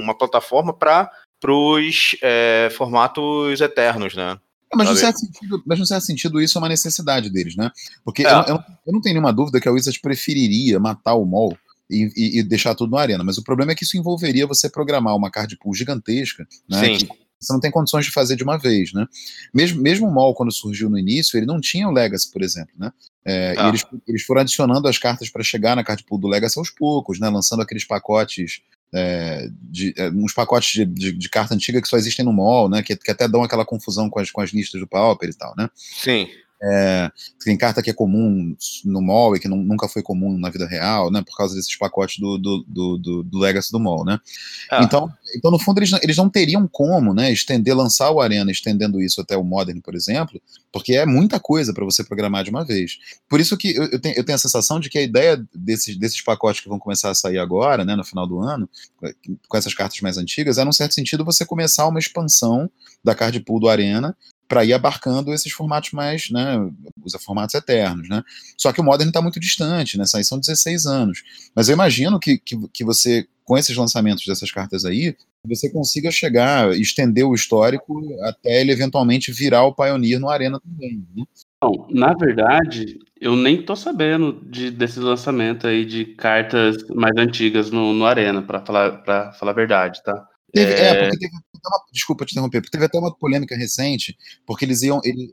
uma 0.01 0.17
plataforma 0.17 0.73
para 0.73 1.11
os 1.45 2.17
é, 2.23 2.69
formatos 2.75 3.61
eternos, 3.61 4.15
né? 4.15 4.39
É, 4.73 4.75
mas, 4.75 4.89
no 4.89 4.95
certo 4.95 5.19
sentido, 5.19 5.63
mas 5.65 5.79
no 5.79 5.85
certo 5.85 6.03
sentido, 6.03 6.41
isso 6.41 6.57
é 6.57 6.61
uma 6.61 6.67
necessidade 6.67 7.29
deles, 7.29 7.55
né? 7.55 7.71
Porque 8.03 8.25
é. 8.25 8.31
eu, 8.31 8.37
eu, 8.37 8.55
eu, 8.87 8.93
não 8.93 8.99
tenho 8.99 9.13
nenhuma 9.13 9.31
dúvida 9.31 9.61
que 9.61 9.69
a 9.69 9.71
Wizards 9.71 10.01
preferiria 10.01 10.79
matar 10.79 11.13
o 11.13 11.25
Mall 11.25 11.55
e, 11.89 12.09
e, 12.17 12.39
e, 12.39 12.43
deixar 12.43 12.73
tudo 12.73 12.89
no 12.89 12.97
Arena, 12.97 13.23
mas 13.23 13.37
o 13.37 13.43
problema 13.43 13.71
é 13.71 13.75
que 13.75 13.83
isso 13.83 13.95
envolveria 13.95 14.47
você 14.47 14.67
programar 14.67 15.15
uma 15.15 15.29
card 15.29 15.55
pool 15.57 15.75
gigantesca, 15.75 16.45
né? 16.67 16.79
Sim. 16.79 16.97
Que, 16.97 17.26
você 17.39 17.53
não 17.53 17.59
tem 17.59 17.71
condições 17.71 18.05
de 18.05 18.11
fazer 18.11 18.35
de 18.35 18.43
uma 18.43 18.57
vez, 18.57 18.91
né? 18.93 19.05
Mesmo, 19.53 19.81
mesmo 19.81 20.07
o 20.07 20.11
MOL, 20.11 20.33
quando 20.33 20.51
surgiu 20.51 20.89
no 20.89 20.97
início, 20.97 21.37
ele 21.37 21.45
não 21.45 21.61
tinha 21.61 21.87
o 21.87 21.91
Legacy, 21.91 22.31
por 22.31 22.41
exemplo, 22.41 22.73
né? 22.77 22.91
É, 23.23 23.55
ah. 23.57 23.67
Eles, 23.67 23.85
eles 24.07 24.23
foram 24.23 24.41
adicionando 24.41 24.87
as 24.87 24.97
cartas 24.97 25.29
para 25.29 25.43
chegar 25.43 25.75
na 25.75 25.83
card 25.83 26.03
pool 26.03 26.17
do 26.17 26.27
Legacy 26.27 26.57
aos 26.57 26.69
poucos, 26.69 27.19
né? 27.19 27.29
Lançando 27.29 27.61
aqueles 27.61 27.85
pacotes, 27.85 28.61
é, 28.93 29.49
de, 29.61 29.93
é, 29.97 30.09
uns 30.09 30.33
pacotes 30.33 30.71
de, 30.71 30.85
de, 30.85 31.11
de, 31.11 31.29
carta 31.29 31.53
antiga 31.53 31.81
que 31.81 31.87
só 31.87 31.97
existem 31.97 32.23
no 32.23 32.33
MOL, 32.33 32.69
né? 32.69 32.81
Que, 32.81 32.95
que 32.95 33.11
até 33.11 33.27
dão 33.27 33.43
aquela 33.43 33.65
confusão 33.65 34.09
com 34.09 34.19
as, 34.19 34.31
com 34.31 34.41
as 34.41 34.51
listas 34.51 34.79
do 34.79 34.87
Pauper 34.87 35.29
e 35.29 35.33
tal, 35.33 35.53
né? 35.57 35.69
Sim. 35.75 36.27
É, 36.61 37.11
tem 37.43 37.55
carta 37.55 37.83
que 37.83 37.89
é 37.91 37.93
comum 37.93 38.55
no 38.83 39.01
mall 39.01 39.35
e 39.35 39.39
que 39.39 39.47
não, 39.47 39.57
nunca 39.57 39.87
foi 39.87 40.01
comum 40.01 40.37
na 40.39 40.49
vida 40.49 40.65
real, 40.65 41.11
né? 41.11 41.21
Por 41.21 41.37
causa 41.37 41.55
desses 41.55 41.75
pacotes 41.77 42.19
do, 42.19 42.37
do, 42.37 42.65
do, 42.67 42.97
do, 42.97 43.23
do 43.23 43.37
Legacy 43.37 43.71
do 43.71 43.79
mall, 43.79 44.03
né? 44.03 44.19
Ah. 44.71 44.83
Então, 44.83 45.11
então, 45.35 45.51
no 45.51 45.59
fundo, 45.59 45.79
eles, 45.79 45.91
eles 46.01 46.17
não 46.17 46.29
teriam 46.29 46.67
como, 46.67 47.13
né? 47.13 47.31
Estender, 47.31 47.75
lançar 47.75 48.09
o 48.09 48.19
Arena, 48.19 48.49
estendendo 48.49 48.99
isso 48.99 49.21
até 49.21 49.37
o 49.37 49.43
Modern, 49.43 49.79
por 49.81 49.93
exemplo, 49.93 50.41
porque 50.71 50.93
é 50.93 51.05
muita 51.05 51.39
coisa 51.39 51.73
para 51.73 51.85
você 51.85 52.03
programar 52.03 52.43
de 52.43 52.49
uma 52.49 52.65
vez. 52.65 52.97
Por 53.29 53.39
isso 53.39 53.55
que 53.55 53.75
eu, 53.75 53.83
eu, 53.83 53.99
tenho, 53.99 54.15
eu 54.15 54.23
tenho 54.23 54.35
a 54.35 54.39
sensação 54.39 54.79
de 54.79 54.89
que 54.89 54.97
a 54.97 55.03
ideia 55.03 55.43
desses, 55.53 55.95
desses 55.95 56.21
pacotes 56.21 56.61
que 56.61 56.69
vão 56.69 56.79
começar 56.79 57.11
a 57.11 57.15
sair 57.15 57.37
agora, 57.37 57.85
né? 57.85 57.95
No 57.95 58.03
final 58.03 58.25
do 58.25 58.39
ano, 58.39 58.67
com 59.47 59.57
essas 59.57 59.75
cartas 59.75 59.99
mais 60.01 60.17
antigas, 60.17 60.57
é, 60.57 60.65
num 60.65 60.71
certo 60.71 60.95
sentido, 60.95 61.23
você 61.23 61.45
começar 61.45 61.87
uma 61.87 61.99
expansão 61.99 62.69
da 63.03 63.13
card 63.13 63.39
pool 63.41 63.59
do 63.59 63.69
Arena 63.69 64.17
para 64.47 64.63
ir 64.63 64.73
abarcando 64.73 65.33
esses 65.33 65.51
formatos 65.51 65.91
mais, 65.91 66.29
né, 66.29 66.57
os 67.03 67.13
formatos 67.23 67.53
eternos, 67.55 68.07
né? 68.07 68.23
Só 68.57 68.71
que 68.71 68.79
o 68.79 68.83
Modern 68.83 69.09
está 69.09 69.21
muito 69.21 69.39
distante, 69.39 69.97
né? 69.97 70.05
Aí 70.15 70.23
são 70.23 70.39
16 70.39 70.85
anos. 70.85 71.23
Mas 71.53 71.67
eu 71.67 71.73
imagino 71.73 72.19
que, 72.19 72.37
que, 72.37 72.55
que 72.73 72.83
você, 72.83 73.27
com 73.43 73.57
esses 73.57 73.75
lançamentos 73.75 74.25
dessas 74.25 74.51
cartas 74.51 74.85
aí, 74.85 75.15
você 75.45 75.69
consiga 75.69 76.11
chegar, 76.11 76.71
estender 76.75 77.25
o 77.25 77.33
histórico 77.33 78.01
até 78.23 78.61
ele 78.61 78.71
eventualmente 78.71 79.31
virar 79.31 79.63
o 79.63 79.73
Pioneer 79.73 80.19
no 80.19 80.29
Arena 80.29 80.59
também. 80.59 81.05
Né? 81.15 81.23
Não, 81.61 81.87
na 81.89 82.13
verdade, 82.13 82.99
eu 83.19 83.35
nem 83.35 83.61
tô 83.63 83.75
sabendo 83.75 84.41
de, 84.49 84.69
desse 84.69 84.99
lançamento 84.99 85.67
aí 85.67 85.85
de 85.85 86.05
cartas 86.05 86.77
mais 86.89 87.15
antigas 87.17 87.71
no, 87.71 87.93
no 87.93 88.05
Arena, 88.05 88.41
para 88.41 88.63
falar, 88.63 89.03
pra 89.03 89.31
falar 89.33 89.51
a 89.51 89.55
verdade, 89.55 90.03
tá? 90.03 90.27
Teve, 90.53 90.73
é... 90.73 90.87
é... 90.87 91.09
porque 91.09 91.17
teve 91.17 91.35
uma, 91.65 91.83
desculpa 91.91 92.25
te 92.25 92.31
interromper, 92.31 92.61
porque 92.61 92.71
teve 92.71 92.85
até 92.85 92.97
uma 92.97 93.13
polêmica 93.13 93.55
recente, 93.55 94.17
porque 94.45 94.65
eles 94.65 94.81
iam, 94.81 95.01
eles, 95.03 95.31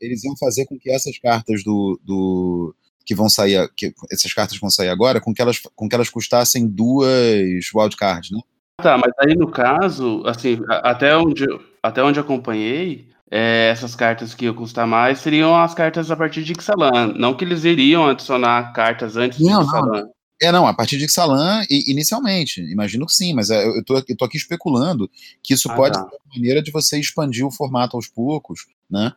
eles 0.00 0.24
iam 0.24 0.36
fazer 0.36 0.66
com 0.66 0.78
que 0.78 0.90
essas 0.90 1.18
cartas 1.18 1.62
do, 1.64 2.00
do 2.04 2.74
que 3.04 3.14
vão 3.14 3.28
sair, 3.28 3.68
que 3.76 3.92
essas 4.10 4.32
cartas 4.32 4.58
vão 4.58 4.70
sair 4.70 4.88
agora, 4.88 5.20
com 5.20 5.32
que 5.32 5.42
elas, 5.42 5.60
com 5.74 5.88
que 5.88 5.94
elas 5.94 6.08
custassem 6.08 6.66
duas 6.66 7.70
wildcards, 7.74 8.30
né? 8.30 8.40
Tá, 8.82 8.98
mas 8.98 9.12
aí 9.20 9.36
no 9.36 9.50
caso, 9.50 10.22
assim, 10.26 10.58
até 10.68 11.16
onde, 11.16 11.46
até 11.82 12.02
onde 12.02 12.18
acompanhei, 12.18 13.08
é, 13.30 13.68
essas 13.70 13.94
cartas 13.94 14.34
que 14.34 14.44
iam 14.44 14.54
custar 14.54 14.86
mais 14.86 15.18
seriam 15.18 15.56
as 15.56 15.74
cartas 15.74 16.10
a 16.10 16.16
partir 16.16 16.42
de 16.42 16.52
Ixalan. 16.52 17.14
Não 17.16 17.34
que 17.34 17.44
eles 17.44 17.64
iriam 17.64 18.06
adicionar 18.06 18.72
cartas 18.72 19.16
antes 19.16 19.40
não, 19.40 19.60
de 19.60 19.66
Ixalan. 19.66 20.02
Não. 20.02 20.14
É, 20.42 20.50
não, 20.50 20.66
a 20.66 20.74
partir 20.74 20.98
de 20.98 21.04
Ixalan, 21.04 21.64
inicialmente, 21.70 22.60
imagino 22.60 23.06
que 23.06 23.14
sim, 23.14 23.32
mas 23.32 23.50
é, 23.50 23.66
eu 23.66 23.84
tô, 23.84 23.96
eu 23.96 24.16
tô 24.16 24.24
aqui 24.24 24.36
especulando 24.36 25.08
que 25.42 25.54
isso 25.54 25.70
ah, 25.70 25.74
pode 25.74 25.94
tá. 25.94 26.00
ser 26.00 26.16
uma 26.16 26.34
maneira 26.34 26.62
de 26.62 26.70
você 26.70 26.98
expandir 26.98 27.46
o 27.46 27.50
formato 27.50 27.96
aos 27.96 28.08
poucos, 28.08 28.66
né? 28.90 29.12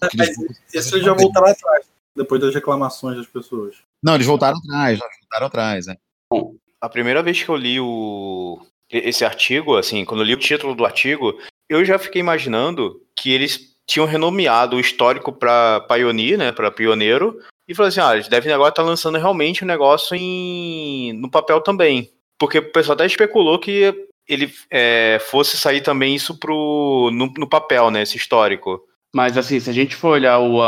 Porque 0.00 0.20
eles, 0.20 0.36
isso 0.72 1.00
já 1.00 1.12
voltaram 1.12 1.48
atrás, 1.48 1.86
depois 2.16 2.40
das 2.40 2.54
reclamações 2.54 3.16
das 3.16 3.26
pessoas. 3.26 3.76
Não, 4.02 4.14
eles 4.14 4.26
voltaram 4.26 4.56
atrás, 4.58 5.00
eles 5.00 5.16
voltaram 5.20 5.46
atrás, 5.46 5.88
é. 5.88 5.96
Bom, 6.30 6.54
a 6.80 6.88
primeira 6.88 7.22
vez 7.22 7.42
que 7.42 7.48
eu 7.48 7.56
li 7.56 7.78
o, 7.78 8.58
esse 8.90 9.24
artigo, 9.24 9.76
assim, 9.76 10.04
quando 10.04 10.20
eu 10.20 10.26
li 10.26 10.34
o 10.34 10.38
título 10.38 10.74
do 10.74 10.84
artigo, 10.84 11.38
eu 11.68 11.84
já 11.84 11.98
fiquei 11.98 12.20
imaginando 12.20 13.02
que 13.16 13.30
eles 13.30 13.74
tinham 13.86 14.06
renomeado 14.06 14.76
o 14.76 14.80
histórico 14.80 15.32
para 15.32 15.80
Pioneer, 15.82 16.38
né, 16.38 16.52
para 16.52 16.70
pioneiro, 16.70 17.38
e 17.66 17.74
falou 17.74 17.88
assim, 17.88 18.00
ah, 18.00 18.14
eles 18.14 18.28
devem 18.28 18.52
agora 18.52 18.70
estar 18.70 18.82
tá 18.82 18.88
lançando 18.88 19.18
realmente 19.18 19.62
o 19.62 19.64
um 19.64 19.68
negócio 19.68 20.14
em, 20.14 21.12
no 21.14 21.30
papel 21.30 21.60
também. 21.60 22.10
Porque 22.38 22.58
o 22.58 22.72
pessoal 22.72 22.94
até 22.94 23.06
especulou 23.06 23.58
que 23.58 23.94
ele 24.28 24.52
é, 24.70 25.18
fosse 25.30 25.56
sair 25.56 25.80
também 25.80 26.14
isso 26.14 26.38
pro, 26.38 27.10
no, 27.12 27.32
no, 27.36 27.48
papel, 27.48 27.90
né, 27.90 28.02
esse 28.02 28.16
histórico. 28.16 28.82
Mas 29.14 29.38
assim, 29.38 29.60
se 29.60 29.70
a 29.70 29.72
gente 29.72 29.94
for 29.94 30.08
olhar 30.08 30.40
o, 30.40 30.58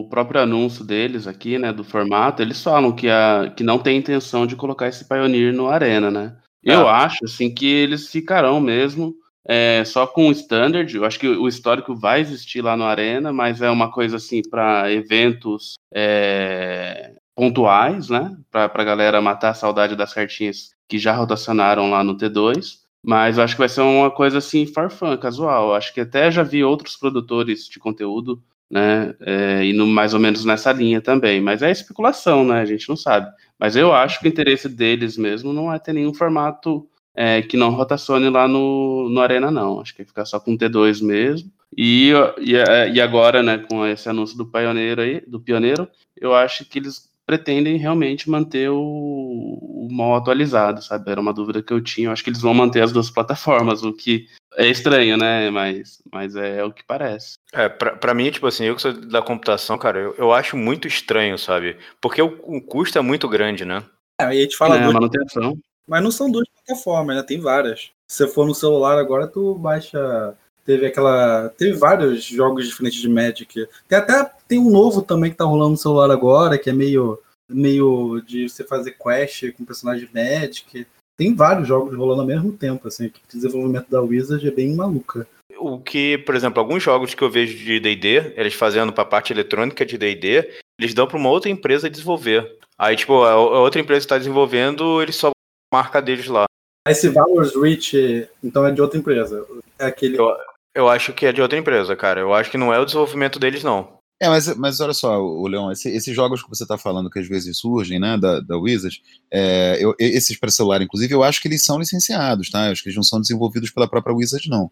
o 0.00 0.08
próprio 0.08 0.40
anúncio 0.40 0.84
deles 0.84 1.26
aqui, 1.26 1.58
né, 1.58 1.72
do 1.72 1.82
formato, 1.82 2.40
eles 2.40 2.62
falam 2.62 2.92
que, 2.92 3.08
a, 3.08 3.52
que 3.56 3.64
não 3.64 3.78
tem 3.78 3.98
intenção 3.98 4.46
de 4.46 4.56
colocar 4.56 4.88
esse 4.88 5.08
Pioneer 5.08 5.52
no 5.52 5.68
Arena, 5.68 6.10
né? 6.10 6.36
Eu 6.62 6.88
ah. 6.88 7.04
acho, 7.04 7.24
assim, 7.24 7.52
que 7.52 7.66
eles 7.66 8.08
ficarão 8.08 8.60
mesmo 8.60 9.14
é, 9.48 9.84
só 9.84 10.06
com 10.06 10.28
o 10.28 10.32
Standard. 10.32 10.94
Eu 10.94 11.04
acho 11.04 11.18
que 11.18 11.28
o 11.28 11.48
histórico 11.48 11.94
vai 11.94 12.20
existir 12.20 12.62
lá 12.62 12.76
no 12.76 12.84
Arena, 12.84 13.32
mas 13.32 13.62
é 13.62 13.70
uma 13.70 13.90
coisa, 13.90 14.16
assim, 14.16 14.42
para 14.42 14.92
eventos 14.92 15.74
é, 15.94 17.14
pontuais, 17.34 18.08
né? 18.08 18.36
Para 18.50 18.70
a 18.72 18.84
galera 18.84 19.20
matar 19.20 19.50
a 19.50 19.54
saudade 19.54 19.96
das 19.96 20.12
cartinhas 20.12 20.70
que 20.88 20.98
já 20.98 21.12
rotacionaram 21.12 21.90
lá 21.90 22.02
no 22.02 22.16
T2. 22.16 22.84
Mas 23.02 23.38
eu 23.38 23.44
acho 23.44 23.54
que 23.54 23.60
vai 23.60 23.68
ser 23.68 23.82
uma 23.82 24.10
coisa, 24.10 24.38
assim, 24.38 24.66
farfã, 24.66 25.16
casual. 25.16 25.68
Eu 25.68 25.74
acho 25.74 25.94
que 25.94 26.00
até 26.00 26.30
já 26.30 26.42
vi 26.42 26.64
outros 26.64 26.96
produtores 26.96 27.68
de 27.68 27.78
conteúdo 27.78 28.42
né? 28.70 29.14
É, 29.20 29.64
indo 29.64 29.86
mais 29.86 30.12
ou 30.12 30.20
menos 30.20 30.44
nessa 30.44 30.72
linha 30.72 31.00
também. 31.00 31.40
Mas 31.40 31.62
é 31.62 31.70
especulação, 31.70 32.44
né? 32.44 32.60
A 32.60 32.64
gente 32.64 32.88
não 32.88 32.96
sabe. 32.96 33.30
Mas 33.58 33.76
eu 33.76 33.92
acho 33.94 34.20
que 34.20 34.26
o 34.26 34.28
interesse 34.28 34.68
deles 34.68 35.16
mesmo 35.16 35.52
não 35.52 35.72
é 35.72 35.78
ter 35.78 35.92
nenhum 35.92 36.12
formato 36.12 36.88
é, 37.16 37.40
que 37.40 37.56
não 37.56 37.70
rotacione 37.70 38.28
lá 38.28 38.46
no, 38.46 39.08
no 39.08 39.20
Arena, 39.20 39.50
não. 39.50 39.80
Acho 39.80 39.94
que 39.94 40.04
ficar 40.04 40.26
só 40.26 40.38
com 40.38 40.56
T2 40.56 41.02
mesmo. 41.02 41.50
E, 41.76 42.12
e, 42.38 42.54
é, 42.54 42.90
e 42.90 43.00
agora, 43.00 43.42
né, 43.42 43.58
com 43.58 43.86
esse 43.86 44.08
anúncio 44.08 44.36
do 44.36 44.46
Pioneiro 44.46 45.00
aí, 45.00 45.22
do 45.26 45.40
Pioneiro, 45.40 45.88
eu 46.20 46.34
acho 46.34 46.64
que 46.66 46.78
eles 46.78 47.10
pretendem 47.26 47.76
realmente 47.76 48.30
manter 48.30 48.70
o, 48.70 48.76
o 48.76 49.88
mal 49.90 50.14
atualizado, 50.14 50.80
sabe? 50.80 51.10
Era 51.10 51.20
uma 51.20 51.32
dúvida 51.32 51.62
que 51.62 51.72
eu 51.72 51.80
tinha. 51.80 52.08
Eu 52.08 52.12
acho 52.12 52.22
que 52.22 52.30
eles 52.30 52.40
vão 52.40 52.54
manter 52.54 52.82
as 52.82 52.92
duas 52.92 53.10
plataformas, 53.10 53.82
o 53.82 53.92
que 53.92 54.26
é 54.56 54.68
estranho, 54.68 55.16
né? 55.16 55.50
Mas, 55.50 56.00
mas 56.12 56.36
é, 56.36 56.58
é 56.58 56.64
o 56.64 56.72
que 56.72 56.84
parece. 56.84 57.34
É, 57.52 57.68
pra, 57.68 57.96
pra 57.96 58.14
mim, 58.14 58.30
tipo 58.30 58.46
assim, 58.46 58.64
eu 58.64 58.76
que 58.76 58.82
sou 58.82 58.92
da 58.92 59.20
computação, 59.20 59.76
cara, 59.76 59.98
eu, 59.98 60.14
eu 60.16 60.32
acho 60.32 60.56
muito 60.56 60.86
estranho, 60.86 61.36
sabe? 61.36 61.76
Porque 62.00 62.22
o, 62.22 62.38
o 62.44 62.60
custo 62.60 62.96
é 62.96 63.02
muito 63.02 63.28
grande, 63.28 63.64
né? 63.64 63.82
É, 64.20 64.24
aí 64.24 64.38
a 64.38 64.42
gente 64.42 64.56
fala. 64.56 64.76
É, 64.76 64.82
duas... 64.82 64.94
manutenção. 64.94 65.58
Mas 65.86 66.02
não 66.02 66.10
são 66.10 66.30
duas 66.30 66.48
plataformas, 66.48 67.16
né? 67.16 67.22
Tem 67.22 67.40
várias. 67.40 67.90
Se 68.08 68.24
você 68.24 68.28
for 68.28 68.46
no 68.46 68.54
celular 68.54 68.98
agora, 68.98 69.26
tu 69.26 69.54
baixa. 69.54 70.34
Teve 70.64 70.86
aquela. 70.86 71.48
Teve 71.50 71.72
vários 71.72 72.24
jogos 72.24 72.66
diferentes 72.66 73.00
de 73.00 73.08
Magic. 73.08 73.68
Tem 73.88 73.98
até. 73.98 74.30
Tem 74.48 74.58
um 74.58 74.70
novo 74.70 75.02
também 75.02 75.30
que 75.30 75.36
tá 75.36 75.44
rolando 75.44 75.70
no 75.70 75.76
celular 75.76 76.10
agora, 76.10 76.58
que 76.58 76.70
é 76.70 76.72
meio. 76.72 77.18
Meio 77.48 78.20
de 78.26 78.48
você 78.48 78.64
fazer 78.64 78.96
quest 78.98 79.52
com 79.52 79.64
personagem 79.64 80.08
Magic. 80.12 80.86
Tem 81.16 81.34
vários 81.34 81.68
jogos 81.68 81.96
rolando 81.96 82.22
ao 82.22 82.26
mesmo 82.26 82.52
tempo, 82.52 82.88
assim. 82.88 83.06
O 83.06 83.12
desenvolvimento 83.32 83.88
da 83.88 84.02
Wizard 84.02 84.46
é 84.46 84.50
bem 84.50 84.74
maluca. 84.74 85.26
O 85.58 85.78
que, 85.78 86.18
por 86.18 86.34
exemplo, 86.34 86.60
alguns 86.60 86.82
jogos 86.82 87.14
que 87.14 87.22
eu 87.22 87.30
vejo 87.30 87.56
de 87.56 87.80
DD, 87.80 88.34
eles 88.36 88.52
fazendo 88.52 88.92
para 88.92 89.02
a 89.02 89.06
parte 89.06 89.32
eletrônica 89.32 89.86
de 89.86 89.96
DD, 89.96 90.50
eles 90.78 90.92
dão 90.92 91.06
para 91.06 91.16
uma 91.16 91.30
outra 91.30 91.50
empresa 91.50 91.88
desenvolver. 91.88 92.58
Aí, 92.76 92.94
tipo, 92.94 93.22
a 93.22 93.36
outra 93.60 93.80
empresa 93.80 94.04
está 94.04 94.18
desenvolvendo, 94.18 95.00
eles 95.00 95.16
só 95.16 95.30
marca 95.72 96.00
deles 96.00 96.26
lá. 96.26 96.46
Esse 96.88 97.08
Valor's 97.08 97.54
Reach, 97.54 98.28
então, 98.42 98.64
é 98.64 98.72
de 98.72 98.80
outra 98.80 98.98
empresa? 98.98 99.44
É 99.78 99.86
aquele... 99.86 100.18
Eu, 100.18 100.36
eu 100.74 100.88
acho 100.88 101.12
que 101.12 101.26
é 101.26 101.32
de 101.32 101.42
outra 101.42 101.58
empresa, 101.58 101.96
cara. 101.96 102.20
Eu 102.20 102.32
acho 102.32 102.50
que 102.50 102.58
não 102.58 102.72
é 102.72 102.78
o 102.78 102.84
desenvolvimento 102.84 103.38
deles, 103.38 103.64
não. 103.64 103.96
É, 104.18 104.28
mas, 104.30 104.56
mas 104.56 104.80
olha 104.80 104.94
só, 104.94 105.20
o 105.20 105.46
Leão, 105.46 105.70
esse, 105.70 105.90
esses 105.90 106.14
jogos 106.14 106.42
que 106.42 106.48
você 106.48 106.62
está 106.62 106.78
falando 106.78 107.10
que 107.10 107.18
às 107.18 107.28
vezes 107.28 107.58
surgem, 107.58 108.00
né, 108.00 108.16
da, 108.16 108.40
da 108.40 108.56
Wizards, 108.56 109.02
é, 109.30 109.76
eu, 109.78 109.94
esses 109.98 110.38
para 110.38 110.50
celular, 110.50 110.80
inclusive, 110.80 111.12
eu 111.12 111.22
acho 111.22 111.40
que 111.40 111.48
eles 111.48 111.62
são 111.62 111.78
licenciados, 111.78 112.50
tá? 112.50 112.66
Eu 112.66 112.72
acho 112.72 112.82
que 112.82 112.88
eles 112.88 112.96
não 112.96 113.02
são 113.02 113.20
desenvolvidos 113.20 113.70
pela 113.70 113.86
própria 113.86 114.16
Wizards, 114.16 114.48
não. 114.48 114.70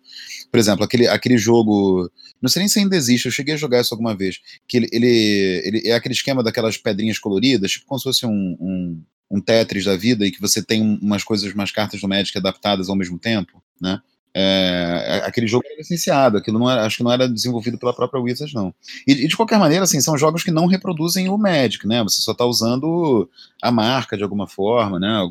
Por 0.51 0.59
exemplo, 0.59 0.83
aquele, 0.83 1.07
aquele 1.07 1.37
jogo, 1.37 2.11
não 2.41 2.49
sei 2.49 2.61
nem 2.61 2.69
se 2.69 2.79
ainda 2.79 2.97
existe, 2.97 3.27
eu 3.27 3.33
cheguei 3.33 3.53
a 3.53 3.59
jogar 3.59 3.83
isso 3.83 3.93
alguma 3.93 4.17
vez, 4.17 4.41
que 4.67 4.79
ele, 4.79 4.89
ele, 4.91 5.63
ele 5.65 5.89
é 5.89 5.95
aquele 5.95 6.15
esquema 6.15 6.43
daquelas 6.43 6.79
pedrinhas 6.79 7.19
coloridas, 7.19 7.73
tipo 7.73 7.85
como 7.85 7.99
se 7.99 8.05
fosse 8.05 8.25
um, 8.25 8.57
um, 8.59 9.03
um 9.31 9.41
Tetris 9.41 9.85
da 9.85 9.97
vida, 9.97 10.27
e 10.27 10.31
que 10.31 10.41
você 10.41 10.63
tem 10.63 10.99
umas 11.01 11.25
coisas, 11.25 11.53
umas 11.53 11.71
cartas 11.71 12.01
do 12.01 12.09
Magic 12.09 12.37
adaptadas 12.37 12.89
ao 12.89 12.97
mesmo 12.97 13.19
tempo, 13.19 13.63
né? 13.81 14.01
É, 14.37 15.23
aquele 15.25 15.47
jogo 15.47 15.65
era 15.65 15.77
licenciado, 15.77 16.37
aquilo 16.37 16.59
não 16.59 16.69
era, 16.69 16.85
acho 16.85 16.97
que 16.97 17.05
não 17.05 17.13
era 17.13 17.29
desenvolvido 17.29 17.79
pela 17.79 17.95
própria 17.95 18.21
Wizards, 18.21 18.53
não. 18.53 18.75
E, 19.07 19.13
e, 19.13 19.29
de 19.29 19.37
qualquer 19.37 19.61
maneira, 19.61 19.85
assim, 19.85 20.01
são 20.01 20.19
jogos 20.19 20.43
que 20.43 20.51
não 20.51 20.67
reproduzem 20.67 21.29
o 21.29 21.39
Magic, 21.39 21.87
né? 21.87 22.03
Você 22.03 22.21
só 22.21 22.33
está 22.33 22.45
usando 22.45 23.31
a 23.63 23.71
marca 23.71 24.17
de 24.17 24.25
alguma 24.25 24.49
forma, 24.49 24.99
né? 24.99 25.25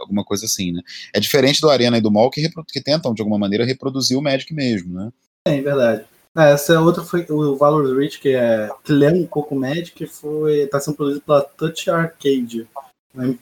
Alguma 0.00 0.24
coisa 0.24 0.46
assim, 0.46 0.72
né? 0.72 0.80
É 1.12 1.20
diferente 1.20 1.60
do 1.60 1.68
Arena 1.68 1.98
e 1.98 2.00
do 2.00 2.10
Mall 2.10 2.30
que, 2.30 2.50
que 2.72 2.80
tentam, 2.80 3.12
de 3.12 3.20
alguma 3.20 3.38
maneira, 3.38 3.66
reproduzir 3.66 4.16
o 4.16 4.22
Magic 4.22 4.54
mesmo, 4.54 4.94
né? 4.94 5.10
É, 5.46 5.58
é 5.58 5.60
verdade. 5.60 6.04
Ah, 6.34 6.46
essa 6.46 6.80
outra 6.80 7.02
foi 7.02 7.26
o 7.28 7.56
Valor's 7.56 7.94
Reach, 7.94 8.20
que 8.20 8.30
é 8.30 8.70
que 8.84 8.92
lembra 8.92 9.20
um 9.20 9.26
pouco 9.26 9.54
Magic, 9.54 10.06
foi 10.06 10.60
está 10.60 10.80
sendo 10.80 10.96
produzido 10.96 11.22
pela 11.22 11.42
Touch 11.42 11.90
Arcade, 11.90 12.66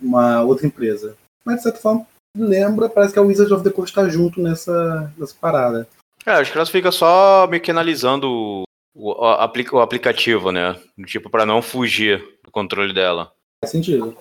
uma 0.00 0.42
outra 0.42 0.66
empresa. 0.66 1.16
Mas 1.44 1.56
de 1.56 1.62
certa 1.62 1.78
forma 1.78 2.06
lembra, 2.36 2.88
parece 2.88 3.12
que 3.12 3.18
a 3.18 3.22
Wizard 3.22 3.52
of 3.52 3.64
the 3.64 3.70
Coast 3.70 3.94
tá 3.94 4.08
junto 4.08 4.40
nessa, 4.40 5.12
nessa 5.16 5.34
parada. 5.40 5.88
É, 6.24 6.32
acho 6.32 6.52
que 6.52 6.58
elas 6.58 6.70
ficam 6.70 6.92
só 6.92 7.46
meio 7.48 7.62
que 7.62 7.70
analisando 7.70 8.30
o, 8.30 8.64
o, 8.94 9.12
o 9.72 9.80
aplicativo, 9.80 10.52
né? 10.52 10.76
Tipo, 11.06 11.30
para 11.30 11.46
não 11.46 11.62
fugir 11.62 12.22
do 12.44 12.50
controle 12.50 12.92
dela. 12.92 13.32
Faz 13.64 13.72
sentido. 13.72 14.16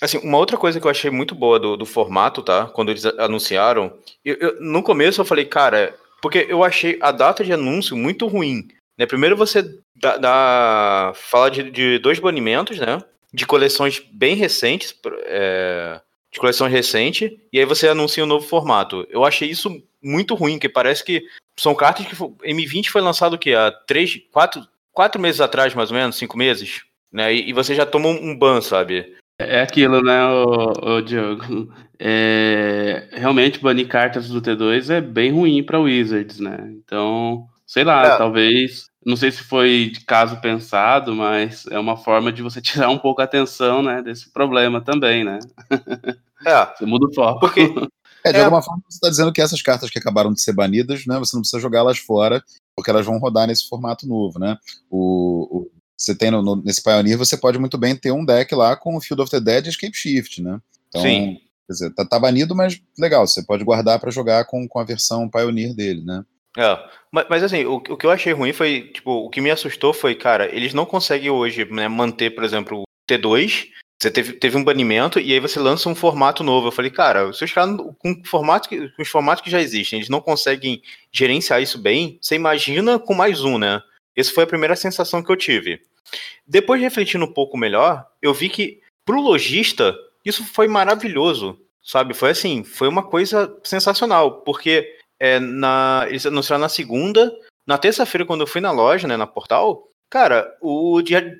Assim, 0.00 0.18
uma 0.18 0.38
outra 0.38 0.56
coisa 0.56 0.78
que 0.78 0.86
eu 0.86 0.90
achei 0.90 1.10
muito 1.10 1.34
boa 1.34 1.58
do, 1.58 1.76
do 1.76 1.86
formato, 1.86 2.42
tá? 2.42 2.66
Quando 2.66 2.90
eles 2.90 3.04
anunciaram, 3.04 3.92
eu, 4.24 4.36
eu, 4.36 4.60
no 4.60 4.82
começo 4.82 5.20
eu 5.20 5.24
falei, 5.24 5.46
cara, 5.46 5.94
porque 6.20 6.46
eu 6.48 6.62
achei 6.62 6.98
a 7.00 7.10
data 7.10 7.42
de 7.42 7.52
anúncio 7.52 7.96
muito 7.96 8.26
ruim. 8.26 8.68
Né? 8.98 9.06
Primeiro 9.06 9.36
você 9.36 9.62
dá, 9.94 10.16
dá 10.16 11.12
fala 11.14 11.50
de, 11.50 11.70
de, 11.70 11.98
dois 11.98 12.18
banimentos, 12.18 12.78
né? 12.78 13.02
De 13.36 13.46
coleções 13.46 14.02
bem 14.12 14.34
recentes, 14.34 14.94
é, 15.26 16.00
de 16.32 16.40
coleção 16.40 16.66
recente, 16.66 17.38
e 17.52 17.58
aí 17.58 17.64
você 17.64 17.88
anuncia 17.88 18.24
um 18.24 18.26
novo 18.26 18.46
formato. 18.46 19.06
Eu 19.10 19.24
achei 19.24 19.50
isso 19.50 19.82
muito 20.02 20.34
ruim, 20.34 20.58
que 20.58 20.68
parece 20.68 21.04
que 21.04 21.22
são 21.58 21.74
cartas 21.74 22.06
que 22.06 22.14
M20 22.14 22.88
foi 22.88 23.00
lançado 23.00 23.34
o 23.34 23.38
quê? 23.38 23.54
Há 23.54 23.70
três, 23.70 24.20
quatro, 24.32 24.66
quatro 24.92 25.20
meses 25.20 25.40
atrás, 25.40 25.74
mais 25.74 25.90
ou 25.90 25.96
menos, 25.96 26.16
cinco 26.16 26.38
meses, 26.38 26.82
né? 27.12 27.34
E, 27.34 27.50
e 27.50 27.52
você 27.52 27.74
já 27.74 27.84
toma 27.84 28.08
um, 28.08 28.36
ban, 28.36 28.60
sabe? 28.60 29.16
É 29.38 29.60
aquilo, 29.60 30.02
né, 30.02 30.24
o, 30.26 30.96
o 30.96 31.02
Diogo? 31.02 31.72
É, 31.98 33.08
realmente 33.12 33.58
banir 33.58 33.88
cartas 33.88 34.28
do 34.28 34.40
T2 34.40 34.90
é 34.90 35.00
bem 35.00 35.32
ruim 35.32 35.62
para 35.62 35.80
Wizards, 35.80 36.40
né? 36.40 36.56
Então, 36.72 37.46
sei 37.66 37.84
lá, 37.84 38.14
é. 38.14 38.16
talvez 38.16 38.86
não 39.06 39.16
sei 39.16 39.30
se 39.30 39.38
foi 39.44 39.92
de 39.94 40.00
caso 40.00 40.40
pensado, 40.40 41.14
mas 41.14 41.64
é 41.70 41.78
uma 41.78 41.96
forma 41.96 42.32
de 42.32 42.42
você 42.42 42.60
tirar 42.60 42.90
um 42.90 42.98
pouco 42.98 43.20
a 43.20 43.24
atenção, 43.24 43.80
né, 43.80 44.02
desse 44.02 44.28
problema 44.30 44.80
também, 44.80 45.24
né? 45.24 45.38
É. 46.44 46.66
Você 46.76 46.84
muda 46.84 47.06
o 47.06 47.14
foco. 47.14 47.40
Porque, 47.40 47.60
é, 48.24 48.32
de 48.32 48.38
é. 48.38 48.42
alguma 48.42 48.60
forma 48.60 48.82
você 48.88 48.96
está 48.96 49.08
dizendo 49.08 49.32
que 49.32 49.40
essas 49.40 49.62
cartas 49.62 49.88
que 49.88 49.98
acabaram 49.98 50.32
de 50.32 50.42
ser 50.42 50.52
banidas, 50.52 51.06
né, 51.06 51.18
você 51.18 51.36
não 51.36 51.42
precisa 51.42 51.62
jogá-las 51.62 51.98
fora, 51.98 52.42
porque 52.74 52.90
elas 52.90 53.06
vão 53.06 53.18
rodar 53.18 53.46
nesse 53.46 53.68
formato 53.68 54.06
novo, 54.06 54.38
né? 54.38 54.58
O, 54.90 55.60
o 55.60 55.70
você 55.96 56.14
tem 56.14 56.30
no, 56.30 56.42
no, 56.42 56.56
nesse 56.56 56.82
Pioneer, 56.82 57.16
você 57.16 57.38
pode 57.38 57.58
muito 57.58 57.78
bem 57.78 57.96
ter 57.96 58.12
um 58.12 58.24
deck 58.24 58.54
lá 58.54 58.76
com 58.76 58.96
o 58.96 59.00
Field 59.00 59.22
of 59.22 59.30
the 59.30 59.40
Dead 59.40 59.64
e 59.64 59.68
Escape 59.70 59.96
Shift, 59.96 60.42
né? 60.42 60.60
Então, 60.88 61.00
Sim. 61.00 61.38
Quer 61.66 61.72
dizer, 61.72 61.94
tá, 61.94 62.04
tá 62.04 62.18
banido, 62.18 62.54
mas 62.54 62.80
legal, 62.98 63.26
você 63.26 63.42
pode 63.42 63.64
guardar 63.64 63.98
para 63.98 64.10
jogar 64.10 64.44
com, 64.44 64.68
com 64.68 64.78
a 64.78 64.84
versão 64.84 65.28
Pioneer 65.28 65.74
dele, 65.74 66.04
né? 66.04 66.22
É, 66.56 66.88
mas, 67.12 67.26
mas 67.28 67.42
assim, 67.42 67.64
o, 67.64 67.76
o, 67.76 67.96
que 67.96 68.06
eu 68.06 68.10
achei 68.10 68.32
ruim 68.32 68.52
foi, 68.52 68.90
tipo, 68.92 69.10
o 69.10 69.30
que 69.30 69.40
me 69.40 69.50
assustou 69.50 69.92
foi, 69.92 70.14
cara, 70.14 70.54
eles 70.54 70.72
não 70.72 70.86
conseguem 70.86 71.30
hoje 71.30 71.64
né, 71.66 71.86
manter, 71.86 72.30
por 72.30 72.44
exemplo, 72.44 72.82
o 72.82 72.84
T2 73.08 73.68
Você 74.00 74.10
teve, 74.10 74.32
teve 74.34 74.56
um 74.56 74.64
banimento 74.64 75.20
e 75.20 75.32
aí 75.32 75.40
você 75.40 75.60
lança 75.60 75.88
um 75.88 75.94
formato 75.94 76.42
novo. 76.42 76.68
Eu 76.68 76.72
falei, 76.72 76.90
cara, 76.90 77.32
se 77.32 77.44
os 77.44 77.52
caras 77.52 77.76
com, 77.98 78.22
formato 78.24 78.68
que, 78.68 78.88
com 78.90 79.02
os 79.02 79.08
formatos 79.08 79.42
que 79.42 79.50
já 79.50 79.60
existem, 79.60 79.98
eles 79.98 80.08
não 80.08 80.20
conseguem 80.20 80.82
gerenciar 81.12 81.62
isso 81.62 81.78
bem, 81.78 82.18
você 82.20 82.34
imagina 82.34 82.98
com 82.98 83.14
mais 83.14 83.42
um, 83.44 83.58
né? 83.58 83.82
Essa 84.16 84.32
foi 84.32 84.44
a 84.44 84.48
primeira 84.48 84.74
sensação 84.74 85.22
que 85.22 85.30
eu 85.30 85.36
tive. 85.36 85.80
Depois, 86.46 86.80
refletindo 86.80 87.24
um 87.24 87.32
pouco 87.32 87.56
melhor, 87.56 88.06
eu 88.22 88.32
vi 88.32 88.48
que 88.48 88.80
pro 89.04 89.20
lojista, 89.20 89.94
isso 90.24 90.44
foi 90.44 90.68
maravilhoso, 90.68 91.58
sabe? 91.82 92.14
Foi 92.14 92.30
assim, 92.30 92.64
foi 92.64 92.88
uma 92.88 93.02
coisa 93.02 93.54
sensacional, 93.62 94.40
porque 94.42 94.96
é, 95.20 95.38
na, 95.38 96.04
eles 96.08 96.26
anunciaram 96.26 96.60
na 96.60 96.68
segunda, 96.68 97.32
na 97.66 97.78
terça-feira, 97.78 98.24
quando 98.24 98.42
eu 98.42 98.46
fui 98.46 98.60
na 98.60 98.70
loja, 98.70 99.08
né, 99.08 99.16
na 99.16 99.26
portal, 99.26 99.88
cara, 100.10 100.46
o 100.62 101.02
dia, 101.02 101.34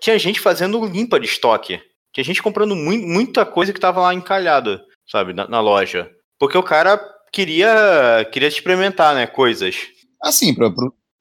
tinha 0.00 0.18
gente 0.18 0.40
fazendo 0.40 0.84
limpa 0.84 1.20
de 1.20 1.26
estoque. 1.26 1.80
Tinha 2.12 2.24
gente 2.24 2.42
comprando 2.42 2.76
mu 2.76 2.92
muita 2.98 3.46
coisa 3.46 3.72
que 3.72 3.80
tava 3.80 4.00
lá 4.00 4.12
encalhada, 4.12 4.84
sabe, 5.08 5.32
na, 5.32 5.48
na, 5.48 5.60
loja. 5.60 6.10
Porque 6.38 6.58
o 6.58 6.62
cara 6.62 7.00
queria, 7.32 8.28
queria 8.30 8.48
experimentar, 8.48 9.14
né, 9.14 9.26
coisas. 9.26 9.76
Assim, 10.22 10.54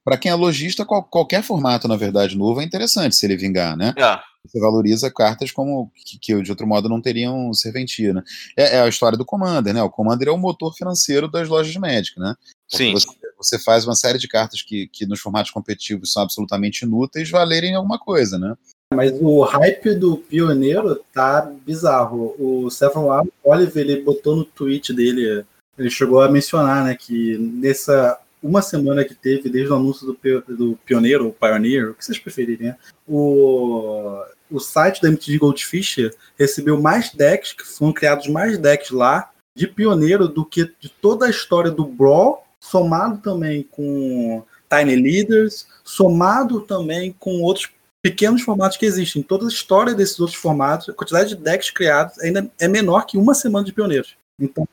para 0.04 0.18
quem 0.18 0.32
é 0.32 0.36
lojista, 0.36 0.86
qual, 0.86 1.04
qualquer 1.04 1.44
formato, 1.44 1.88
na 1.88 1.96
verdade, 1.96 2.38
novo 2.38 2.62
é 2.62 2.64
interessante 2.64 3.16
se 3.16 3.26
ele 3.26 3.38
vingar, 3.38 3.78
né? 3.78 3.94
É. 3.98 4.20
Você 4.46 4.60
valoriza 4.60 5.12
cartas 5.12 5.52
como 5.52 5.92
que, 5.96 6.18
que, 6.18 6.42
de 6.42 6.50
outro 6.50 6.66
modo 6.66 6.90
não 6.90 7.02
teriam 7.02 7.54
serventia, 7.54 8.14
né? 8.14 8.24
É, 8.58 8.78
é, 8.78 8.82
a 8.82 8.88
história 8.88 9.18
do 9.18 9.26
Commander, 9.26 9.74
né? 9.74 9.84
O 9.84 9.90
Commander 9.90 10.30
é 10.30 10.32
o 10.32 10.38
motor 10.38 10.74
financeiro 10.74 11.30
das 11.30 11.48
lojas 11.48 11.72
de 11.72 11.80
Magic, 11.80 12.20
né? 12.20 12.36
Sim. 12.68 12.94
Você, 12.94 13.08
você, 13.38 13.60
faz 13.60 13.86
uma 13.86 13.96
série 13.96 14.18
de 14.18 14.28
cartas 14.28 14.62
que, 14.62 14.88
que 14.88 15.06
nos 15.06 15.20
formatos 15.20 15.52
competitivos 15.52 16.12
são 16.12 16.24
absolutamente 16.24 16.86
inúteis 16.86 17.30
valerem 17.30 17.76
alguma 17.76 18.00
coisa, 18.00 18.40
né? 18.40 18.56
Mas 18.94 19.14
o 19.22 19.42
hype 19.44 19.94
do 19.96 20.18
pioneiro 20.18 21.00
tá 21.14 21.50
bizarro. 21.66 22.36
O 22.38 22.70
Stephen 22.70 23.04
Oliver, 23.44 23.88
ele 23.88 24.02
botou 24.02 24.36
no 24.36 24.44
tweet 24.44 24.92
dele, 24.94 25.46
ele 25.78 25.90
chegou 25.90 26.22
a 26.22 26.30
mencionar, 26.30 26.84
né, 26.84 26.96
que 26.96 27.38
nessa 27.38 28.20
uma 28.42 28.62
semana 28.62 29.04
que 29.06 29.14
teve, 29.14 29.50
desde 29.50 29.72
o 29.72 29.76
anúncio 29.76 30.08
do, 30.08 30.56
do 30.56 30.80
Pioneiro, 30.86 31.28
o 31.28 31.34
Pioneer, 31.34 31.92
o 31.92 31.94
que 31.94 32.04
vocês 32.04 32.18
preferirem, 32.18 32.68
né? 32.70 32.78
o, 33.08 34.24
o 34.50 34.60
site 34.60 35.02
da 35.02 35.10
MTG 35.10 35.38
Goldfish 35.38 36.12
recebeu 36.38 36.82
mais 36.82 37.12
decks, 37.12 37.54
que 37.54 37.64
foram 37.64 37.94
criados 37.94 38.28
mais 38.28 38.58
decks 38.58 38.92
lá, 38.92 39.30
de 39.56 39.68
Pioneiro 39.68 40.28
do 40.28 40.46
que 40.46 40.72
de 40.80 40.90
toda 40.90 41.26
a 41.26 41.30
história 41.30 41.70
do 41.70 41.86
Brawl, 41.86 42.46
somado 42.60 43.18
também 43.20 43.64
com 43.64 44.44
Tiny 44.70 44.96
Leaders, 44.96 45.68
somado 45.84 46.62
também 46.62 47.14
com 47.20 47.42
outros 47.42 47.70
pequenos 48.02 48.42
formatos 48.42 48.78
que 48.78 48.86
existem. 48.86 49.22
Toda 49.22 49.46
a 49.46 49.50
história 49.50 49.94
desses 49.94 50.20
outros 50.20 50.38
formatos, 50.38 50.90
a 50.90 50.94
quantidade 50.94 51.36
de 51.36 51.44
decks 51.44 51.70
criados 51.70 52.18
ainda 52.20 52.50
é 52.60 52.68
menor 52.68 53.06
que 53.06 53.18
uma 53.18 53.34
semana 53.34 53.66
de 53.66 53.74
Pioneiros. 53.74 54.16
Então, 54.40 54.68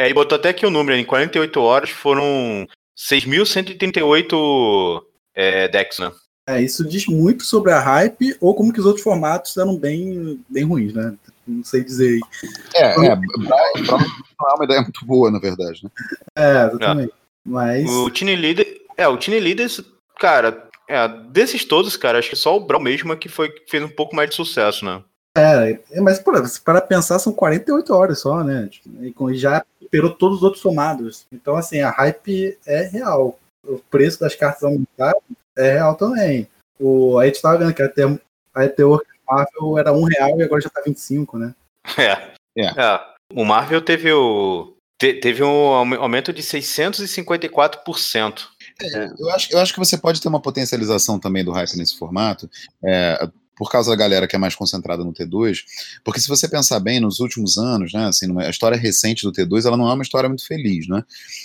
é, 0.00 0.08
e 0.08 0.14
botou 0.14 0.36
até 0.36 0.48
aqui 0.48 0.64
o 0.64 0.70
número, 0.70 0.98
em 0.98 1.04
48 1.04 1.60
horas 1.60 1.90
foram 1.90 2.66
6.138 2.96 5.02
é, 5.34 5.68
decks, 5.68 5.98
né? 5.98 6.10
É, 6.48 6.62
isso 6.62 6.88
diz 6.88 7.06
muito 7.06 7.44
sobre 7.44 7.70
a 7.70 7.78
hype 7.78 8.34
ou 8.40 8.54
como 8.54 8.72
que 8.72 8.80
os 8.80 8.86
outros 8.86 9.04
formatos 9.04 9.54
eram 9.58 9.76
bem, 9.76 10.42
bem 10.48 10.64
ruins, 10.64 10.94
né? 10.94 11.14
Não 11.46 11.62
sei 11.62 11.84
dizer 11.84 12.14
aí. 12.14 12.20
É, 12.74 12.92
é, 12.92 12.96
não 12.96 14.48
é 14.48 14.54
uma 14.54 14.64
ideia 14.64 14.80
muito 14.80 15.04
boa, 15.04 15.30
na 15.30 15.38
verdade, 15.38 15.84
né? 15.84 15.90
É, 16.34 16.66
exatamente. 16.66 17.12
É. 17.12 17.14
Mas... 17.44 17.90
O 17.90 18.10
Tiny 18.10 18.36
Leader, 18.36 18.80
é, 18.96 19.06
o 19.06 19.18
Tiny 19.18 19.38
Leaders, 19.38 19.82
cara, 20.18 20.66
é, 20.88 21.06
desses 21.28 21.64
todos, 21.64 21.96
cara, 21.96 22.18
acho 22.18 22.30
que 22.30 22.36
só 22.36 22.56
o 22.56 22.60
Brawl 22.60 22.82
mesmo 22.82 23.12
é 23.12 23.16
que 23.16 23.28
foi, 23.28 23.52
fez 23.68 23.82
um 23.82 23.88
pouco 23.88 24.16
mais 24.16 24.30
de 24.30 24.36
sucesso, 24.36 24.82
né? 24.82 25.02
É, 25.36 25.78
é 25.92 26.00
mas 26.00 26.18
pô, 26.18 26.32
para 26.64 26.80
pensar 26.80 27.18
são 27.18 27.32
48 27.32 27.94
horas 27.94 28.18
só, 28.18 28.42
né? 28.42 28.68
Tipo, 28.68 29.30
e 29.30 29.36
já 29.36 29.64
superou 29.90 30.14
todos 30.14 30.38
os 30.38 30.44
outros 30.44 30.62
somados. 30.62 31.26
Então, 31.32 31.56
assim, 31.56 31.80
a 31.80 31.90
hype 31.90 32.56
é 32.64 32.84
real. 32.84 33.36
O 33.66 33.78
preço 33.90 34.20
das 34.20 34.36
cartas 34.36 34.62
aumentaram 34.62 35.20
é 35.58 35.72
real 35.72 35.96
também. 35.96 36.48
O, 36.78 37.18
a 37.18 37.26
gente 37.26 37.42
tava 37.42 37.58
vendo 37.58 37.74
que 37.74 37.82
até 37.82 38.04
a 38.54 38.64
ETO 38.64 39.02
Marvel 39.28 39.78
era 39.78 39.92
um 39.92 40.04
real 40.04 40.38
e 40.38 40.42
agora 40.42 40.62
já 40.62 40.70
tá 40.70 40.80
25, 40.84 41.38
né? 41.38 41.54
É. 41.98 42.12
é. 42.56 42.66
é. 42.66 43.00
O 43.34 43.44
Marvel 43.44 43.82
teve 43.82 44.12
o. 44.12 44.72
Te, 44.98 45.14
teve 45.14 45.42
um 45.42 45.48
aumento 45.48 46.32
de 46.32 46.42
654%. 46.42 48.48
É, 48.82 49.10
eu, 49.18 49.30
acho, 49.30 49.52
eu 49.52 49.58
acho 49.58 49.72
que 49.72 49.78
você 49.78 49.96
pode 49.96 50.20
ter 50.20 50.28
uma 50.28 50.40
potencialização 50.40 51.18
também 51.18 51.42
do 51.44 51.52
hype 51.52 51.76
nesse 51.76 51.98
formato. 51.98 52.50
É, 52.84 53.28
por 53.60 53.70
causa 53.70 53.90
da 53.90 53.96
galera 53.96 54.26
que 54.26 54.34
é 54.34 54.38
mais 54.38 54.54
concentrada 54.54 55.04
no 55.04 55.12
T2, 55.12 55.58
porque 56.02 56.18
se 56.18 56.28
você 56.28 56.48
pensar 56.48 56.80
bem, 56.80 56.98
nos 56.98 57.20
últimos 57.20 57.58
anos, 57.58 57.92
né, 57.92 58.06
assim, 58.06 58.26
a 58.40 58.48
história 58.48 58.74
recente 58.74 59.22
do 59.22 59.30
T2, 59.30 59.66
ela 59.66 59.76
não 59.76 59.86
é 59.86 59.92
uma 59.92 60.02
história 60.02 60.30
muito 60.30 60.46
feliz, 60.46 60.88
né, 60.88 61.04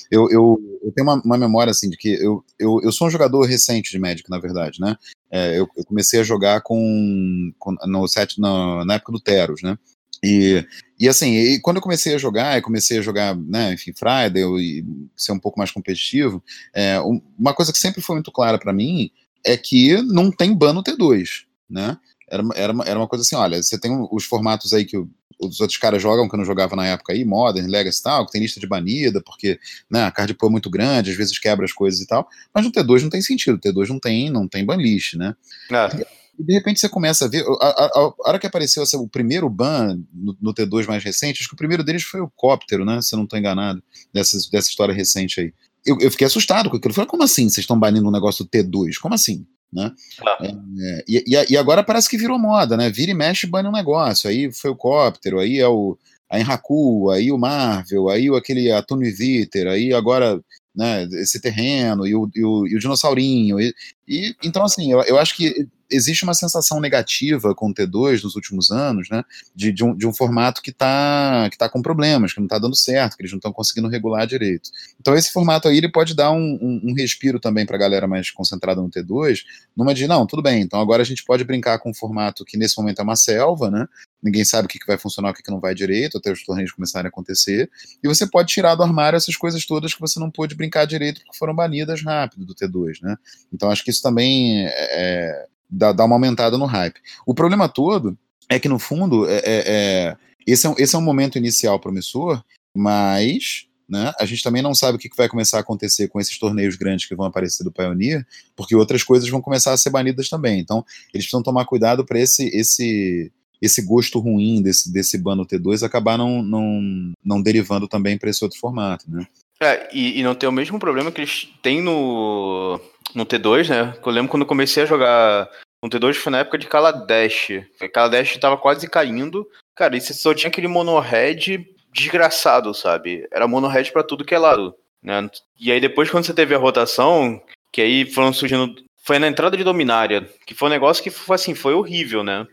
eu, 0.10 0.32
eu, 0.32 0.58
eu 0.82 0.94
tenho 0.94 1.06
uma, 1.06 1.22
uma, 1.22 1.38
memória, 1.38 1.72
assim, 1.72 1.90
de 1.90 1.98
que 1.98 2.14
eu, 2.14 2.42
eu, 2.58 2.80
eu 2.82 2.92
sou 2.94 3.08
um 3.08 3.12
jogador 3.12 3.42
recente 3.42 3.92
de 3.92 4.00
Magic, 4.00 4.30
na 4.30 4.40
verdade, 4.40 4.80
né, 4.80 4.96
é, 5.30 5.60
eu, 5.60 5.68
eu, 5.76 5.84
comecei 5.84 6.22
a 6.22 6.24
jogar 6.24 6.62
com, 6.62 7.52
com 7.60 7.76
no 7.86 8.08
set, 8.08 8.40
na, 8.40 8.86
na 8.86 8.94
época 8.94 9.12
do 9.12 9.20
Teros, 9.20 9.62
né, 9.62 9.78
e, 10.24 10.66
e 10.98 11.10
assim, 11.10 11.36
e 11.36 11.60
quando 11.60 11.78
eu 11.78 11.84
comecei 11.84 12.16
a 12.16 12.18
jogar, 12.18 12.58
eu 12.58 12.64
comecei 12.64 12.98
a 12.98 13.02
jogar, 13.02 13.36
né, 13.36 13.74
enfim, 13.74 13.92
Friday, 13.92 14.42
eu, 14.42 14.58
e 14.58 14.86
ser 15.18 15.34
um 15.34 15.40
pouco 15.40 15.60
mais 15.60 15.70
competitivo, 15.70 16.42
é, 16.74 16.98
uma 17.38 17.54
coisa 17.54 17.74
que 17.74 17.78
sempre 17.78 18.02
foi 18.02 18.16
muito 18.16 18.32
clara 18.32 18.58
para 18.58 18.72
mim 18.72 19.12
é 19.46 19.58
que 19.58 20.02
não 20.02 20.32
tem 20.32 20.56
ban 20.56 20.72
no 20.72 20.82
T2, 20.82 21.44
né? 21.70 21.98
Era, 22.30 22.44
era, 22.56 22.74
uma, 22.74 22.84
era 22.84 23.00
uma 23.00 23.08
coisa 23.08 23.24
assim, 23.24 23.36
olha, 23.36 23.62
você 23.62 23.80
tem 23.80 23.92
os 24.12 24.26
formatos 24.26 24.74
aí 24.74 24.86
que 24.86 24.98
os 25.40 25.60
outros 25.60 25.78
caras 25.78 26.02
jogam, 26.02 26.28
que 26.28 26.36
eu 26.36 26.38
não 26.38 26.46
jogava 26.46 26.76
na 26.76 26.86
época 26.86 27.14
aí, 27.14 27.26
Modern, 27.26 27.68
Legacy 27.68 28.00
e 28.00 28.04
tal, 28.04 28.26
que 28.26 28.32
tem 28.32 28.42
lista 28.42 28.60
de 28.60 28.68
banida, 28.68 29.22
porque 29.22 29.60
né, 29.90 30.04
a 30.04 30.12
card 30.12 30.34
pool 30.34 30.50
é 30.50 30.52
muito 30.52 30.70
grande, 30.70 31.12
às 31.12 31.18
vezes 31.18 31.38
quebra 31.38 31.66
as 31.66 31.74
coisas 31.74 32.00
e 32.00 32.08
tal, 32.08 32.28
mas 32.54 32.64
no 32.64 32.72
T2 32.72 33.04
não 33.04 33.10
tem 33.10 33.22
sentido, 33.22 33.56
o 33.56 33.60
T2 33.60 33.90
não 33.90 34.00
tem, 34.00 34.30
não 34.30 34.48
tem 34.48 34.66
banlist, 34.66 35.16
né? 35.16 35.36
É. 35.72 36.06
E 36.38 36.44
de 36.44 36.54
repente 36.54 36.80
você 36.80 36.90
começa 36.90 37.26
a 37.26 37.28
ver, 37.28 37.46
a, 37.62 37.68
a, 37.68 37.86
a 37.96 38.14
hora 38.30 38.40
que 38.40 38.48
apareceu 38.48 38.84
o 38.96 39.08
primeiro 39.08 39.50
ban 39.50 39.98
no, 40.14 40.38
no, 40.42 40.54
T2 40.54 40.86
mais 40.86 41.04
recente, 41.04 41.40
acho 41.40 41.50
que 41.50 41.54
o 41.54 41.58
primeiro 41.58 41.84
deles 41.84 42.04
foi 42.04 42.22
o 42.22 42.32
Cóptero, 42.36 42.84
né, 42.86 43.02
se 43.02 43.14
eu 43.14 43.18
não 43.18 43.24
estou 43.24 43.40
enganado, 43.40 43.82
dessa, 44.14 44.38
dessa 44.52 44.70
história 44.70 44.94
recente 44.94 45.40
aí. 45.40 45.54
Eu, 45.86 45.98
eu, 46.00 46.10
fiquei 46.10 46.26
assustado 46.26 46.70
com 46.70 46.78
aquilo, 46.78 46.92
eu 46.92 46.96
falei, 46.96 47.10
como 47.10 47.24
assim 47.24 47.44
vocês 47.44 47.60
estão 47.60 47.80
banindo 47.80 48.08
um 48.08 48.12
negócio 48.12 48.44
do 48.44 48.50
T2? 48.50 48.96
Como 49.00 49.14
assim? 49.14 49.46
Né? 49.76 49.92
Claro. 50.18 50.46
É, 50.80 51.04
e, 51.06 51.24
e, 51.50 51.58
agora 51.58 51.84
parece 51.84 52.10
que 52.10 52.18
virou 52.18 52.40
moda, 52.40 52.78
né? 52.78 52.90
Vira 52.90 53.12
e 53.12 53.14
mexe 53.14 53.46
bane 53.46 53.68
um 53.68 53.74
negócio. 53.74 54.30
Aí 54.30 54.50
foi 54.54 54.72
o 54.72 54.76
Cóptero, 54.76 55.40
aí 55.40 55.60
é 55.60 55.68
o 55.68 55.98
a 56.30 56.40
Enraku, 56.40 57.12
aí 57.12 57.32
o 57.32 57.38
Marvel, 57.38 58.10
aí 58.10 58.30
o, 58.32 58.36
aquele 58.36 58.72
Atune 58.72 59.12
Viter, 59.12 59.68
aí 59.68 59.94
agora 59.94 60.42
né, 60.76 61.04
esse 61.14 61.40
terreno 61.40 62.08
e 62.08 62.16
o, 62.16 62.30
e 62.36 62.44
o, 62.44 62.68
e 62.68 62.76
o 62.76 62.80
dinossaurinho. 62.80 63.60
E, 63.60 63.74
e, 64.08 64.36
então, 64.44 64.64
assim, 64.64 64.92
eu, 64.92 65.02
eu 65.04 65.20
acho 65.20 65.36
que 65.36 65.68
existe 65.90 66.24
uma 66.24 66.34
sensação 66.34 66.80
negativa 66.80 67.54
com 67.54 67.70
o 67.70 67.74
T2 67.74 68.24
nos 68.24 68.36
últimos 68.36 68.72
anos, 68.72 69.10
né, 69.10 69.24
de, 69.56 69.72
de, 69.72 69.84
um, 69.84 69.96
de 69.96 70.08
um 70.08 70.14
formato 70.14 70.62
que 70.62 70.72
está 70.72 71.48
que 71.52 71.58
tá 71.58 71.70
com 71.70 71.82
problemas, 71.82 72.34
que 72.34 72.40
não 72.40 72.46
está 72.46 72.58
dando 72.58 72.76
certo, 72.76 73.16
que 73.16 73.22
eles 73.22 73.32
não 73.32 73.38
estão 73.38 73.54
conseguindo 73.54 73.88
regular 73.88 74.26
direito. 74.26 74.70
Então 75.00 75.16
esse 75.16 75.32
formato 75.32 75.68
aí 75.68 75.78
ele 75.78 75.92
pode 75.92 76.16
dar 76.16 76.32
um, 76.32 76.58
um, 76.62 76.82
um 76.92 76.94
respiro 76.94 77.40
também 77.40 77.66
para 77.66 77.76
a 77.76 77.80
galera 77.80 78.08
mais 78.08 78.32
concentrada 78.32 78.82
no 78.82 78.90
T2, 78.90 79.40
numa 79.76 79.94
de, 79.94 80.08
não, 80.08 80.26
tudo 80.26 80.42
bem, 80.42 80.62
então 80.62 80.80
agora 80.80 81.02
a 81.02 81.06
gente 81.06 81.24
pode 81.24 81.44
brincar 81.44 81.80
com 81.80 81.90
um 81.90 81.94
formato 81.94 82.44
que 82.46 82.58
nesse 82.58 82.78
momento 82.78 83.00
é 83.00 83.04
uma 83.04 83.16
selva, 83.16 83.70
né, 83.70 83.88
ninguém 84.22 84.44
sabe 84.44 84.66
o 84.66 84.70
que, 84.70 84.80
vai 84.88 84.98
funcionar, 84.98 85.30
o 85.30 85.34
que, 85.34 85.44
que 85.44 85.52
não 85.52 85.60
vai 85.60 85.76
direito, 85.76 86.18
até 86.18 86.32
os 86.32 86.44
torneios 86.44 86.72
começarem 86.72 87.08
a 87.08 87.10
acontecer, 87.10 87.70
e 88.04 88.08
você 88.08 88.28
pode 88.28 88.52
tirar 88.52 88.76
do 88.76 88.84
armário 88.84 89.18
essas 89.18 89.36
coisas 89.36 89.66
todas 89.66 89.94
que 89.94 90.02
você 90.02 90.20
não 90.20 90.32
pôde 90.32 90.56
brincar 90.56 90.86
direito 90.86 91.22
porque 91.22 91.38
foram 91.38 91.54
banidas 91.54 92.02
rápido 92.02 92.46
do 92.46 92.56
T2, 92.56 93.02
né? 93.02 93.18
Então 93.54 93.70
acho 93.70 93.84
que 93.84 93.92
isso 93.92 94.02
também 94.02 94.66
é, 94.66 94.72
é 94.72 95.46
dá, 95.70 95.92
dá 95.92 96.06
uma 96.06 96.16
aumentada 96.16 96.58
no 96.58 96.66
hype. 96.66 97.00
O 97.26 97.34
problema 97.34 97.68
todo 97.70 98.18
é 98.50 98.60
que, 98.60 98.70
no 98.70 98.80
fundo, 98.80 99.28
é, 99.28 99.38
é, 99.38 99.44
é 99.46 100.18
esse, 100.46 100.68
é 100.68 100.74
esse 100.78 100.96
é 100.96 101.00
um 101.00 101.02
momento 101.02 101.38
inicial 101.38 101.80
promissor, 101.80 102.44
mas 102.76 103.68
né, 103.88 104.12
a 104.20 104.26
gente 104.26 104.44
também 104.44 104.62
não 104.62 104.74
sabe 104.74 104.98
o 104.98 105.00
que 105.00 105.10
vai 105.16 105.30
começar 105.30 105.58
a 105.58 105.62
acontecer 105.62 106.08
com 106.08 106.20
esses 106.20 106.38
torneios 106.38 106.76
grandes 106.76 107.08
que 107.08 107.16
vão 107.16 107.26
aparecer 107.26 107.64
do 107.64 107.72
Pioneer, 107.72 108.26
porque 108.56 108.76
outras 108.76 109.04
coisas 109.04 109.30
vão 109.30 109.42
começar 109.42 109.74
a 109.74 109.78
ser 109.78 109.90
banidas 109.90 110.30
também. 110.30 110.60
Então, 110.60 110.84
eles 111.14 111.26
precisam 111.26 111.44
tomar 111.44 111.66
cuidado 111.66 112.06
para 112.06 112.20
esse, 112.20 112.48
esse, 112.48 113.32
esse 113.62 113.82
gosto 113.84 114.20
ruim 114.20 114.62
desse, 114.62 114.92
desse 114.92 115.18
ban 115.18 115.36
no 115.36 115.46
T2 115.46 115.84
acabar 115.84 116.18
não, 116.18 116.42
não, 116.42 117.14
não 117.24 117.42
derivando 117.42 117.88
também 117.88 118.18
para 118.18 118.30
esse 118.30 118.44
outro 118.44 118.60
formato. 118.60 119.06
Né? 119.10 119.26
É, 119.62 119.90
e, 119.94 120.20
e, 120.20 120.24
não 120.24 120.36
tem 120.36 120.50
o 120.50 120.52
mesmo 120.52 120.80
problema 120.80 121.12
que 121.12 121.22
eles 121.22 121.48
têm 121.62 121.82
no, 121.82 122.80
no 123.16 123.26
T2, 123.26 123.70
né? 123.70 123.98
Eu 124.06 124.12
lembro 124.12 124.30
quando 124.30 124.44
eu 124.44 124.48
comecei 124.48 124.84
a 124.84 124.86
jogar 124.86 125.50
no 125.82 125.90
T2 125.90 126.16
foi 126.16 126.32
na 126.32 126.40
época 126.40 126.58
de 126.58 126.68
Kaladesh. 126.68 127.50
Kaladesh 127.94 128.38
tava 128.38 128.58
quase 128.58 128.90
caindo. 128.90 129.48
Cara, 129.76 129.96
e 129.96 130.02
você 130.02 130.14
só 130.14 130.34
tinha 130.34 130.50
aquele 130.50 130.68
monohead 130.68 131.66
desgraçado, 131.92 132.74
sabe? 132.74 133.28
Era 133.32 133.48
monohead 133.48 133.92
para 133.92 134.04
tudo 134.04 134.26
que 134.26 134.36
é 134.36 134.40
lado. 134.40 134.76
Né? 135.02 135.30
E 135.60 135.72
aí 135.72 135.80
depois 135.80 136.10
quando 136.10 136.26
você 136.26 136.34
teve 136.34 136.56
a 136.56 136.58
rotação, 136.58 137.42
que 137.72 137.82
aí 137.82 138.06
foram 138.06 138.34
surgindo. 138.34 138.76
Foi 139.04 139.20
na 139.20 139.28
entrada 139.28 139.56
de 139.56 139.64
Dominária, 139.64 140.28
que 140.48 140.56
foi 140.56 140.68
um 140.68 140.72
negócio 140.72 141.04
que 141.04 141.12
foi 141.12 141.36
assim, 141.36 141.54
foi 141.54 141.76
horrível, 141.76 142.24
né? 142.24 142.48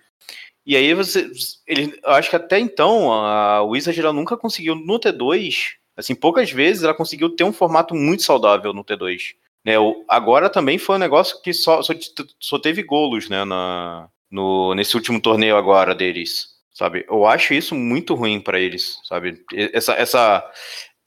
E 0.66 0.77
aí 0.77 0.92
você. 0.94 1.31
Ele, 1.66 1.98
eu 2.05 2.11
acho 2.12 2.29
que 2.29 2.37
até 2.37 2.59
então 2.59 3.11
a 3.12 3.62
Wizard 3.62 3.98
ela 3.98 4.12
nunca 4.12 4.37
conseguiu 4.37 4.75
no 4.75 5.01
T2. 5.01 5.75
Assim, 5.96 6.14
poucas 6.14 6.51
vezes 6.51 6.85
ela 6.85 6.94
conseguiu 6.94 7.31
ter 7.31 7.44
um 7.44 7.53
formato 7.53 7.94
muito 7.94 8.22
saudável 8.22 8.72
no 8.72 8.85
T2. 8.85 9.35
Né, 9.64 9.79
o, 9.79 10.05
agora 10.09 10.51
também 10.51 10.79
foi 10.79 10.96
um 10.96 11.01
negócio 11.01 11.40
que 11.40 11.53
só, 11.53 11.83
só, 11.83 11.92
só 12.40 12.59
teve 12.59 12.83
golos 12.83 13.29
né, 13.29 13.44
na, 13.44 14.09
no, 14.31 14.75
nesse 14.75 14.96
último 14.96 15.20
torneio 15.20 15.57
agora 15.57 15.94
deles. 15.94 16.53
Sabe? 16.72 17.05
Eu 17.09 17.27
acho 17.27 17.53
isso 17.53 17.75
muito 17.75 18.14
ruim 18.14 18.40
para 18.40 18.59
eles, 18.59 18.98
sabe? 19.05 19.44
Essa, 19.53 19.92
essa, 19.92 20.53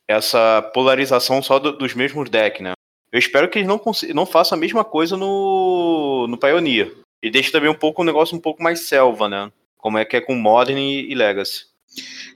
essa 0.07 0.61
polarização 0.73 1.41
só 1.41 1.57
do, 1.57 1.75
dos 1.75 1.95
mesmos 1.95 2.29
decks, 2.29 2.61
né? 2.61 2.73
Eu 3.11 3.17
espero 3.17 3.49
que 3.49 3.59
eles 3.59 3.67
não, 3.67 3.81
não 4.13 4.25
façam 4.25 4.57
a 4.57 4.61
mesma 4.61 4.83
coisa 4.83 5.17
no, 5.17 6.27
no 6.29 6.37
Pioneer. 6.37 6.95
E 7.21 7.31
deixe 7.31 7.51
também 7.51 7.69
um 7.69 7.75
pouco 7.75 8.01
um 8.01 8.05
negócio 8.05 8.37
um 8.37 8.41
pouco 8.41 8.61
mais 8.61 8.81
selva, 8.81 9.27
né? 9.27 9.51
Como 9.77 9.97
é 9.97 10.05
que 10.05 10.17
é 10.17 10.21
com 10.21 10.35
Modern 10.35 10.77
e, 10.77 11.11
e 11.11 11.15
Legacy. 11.15 11.65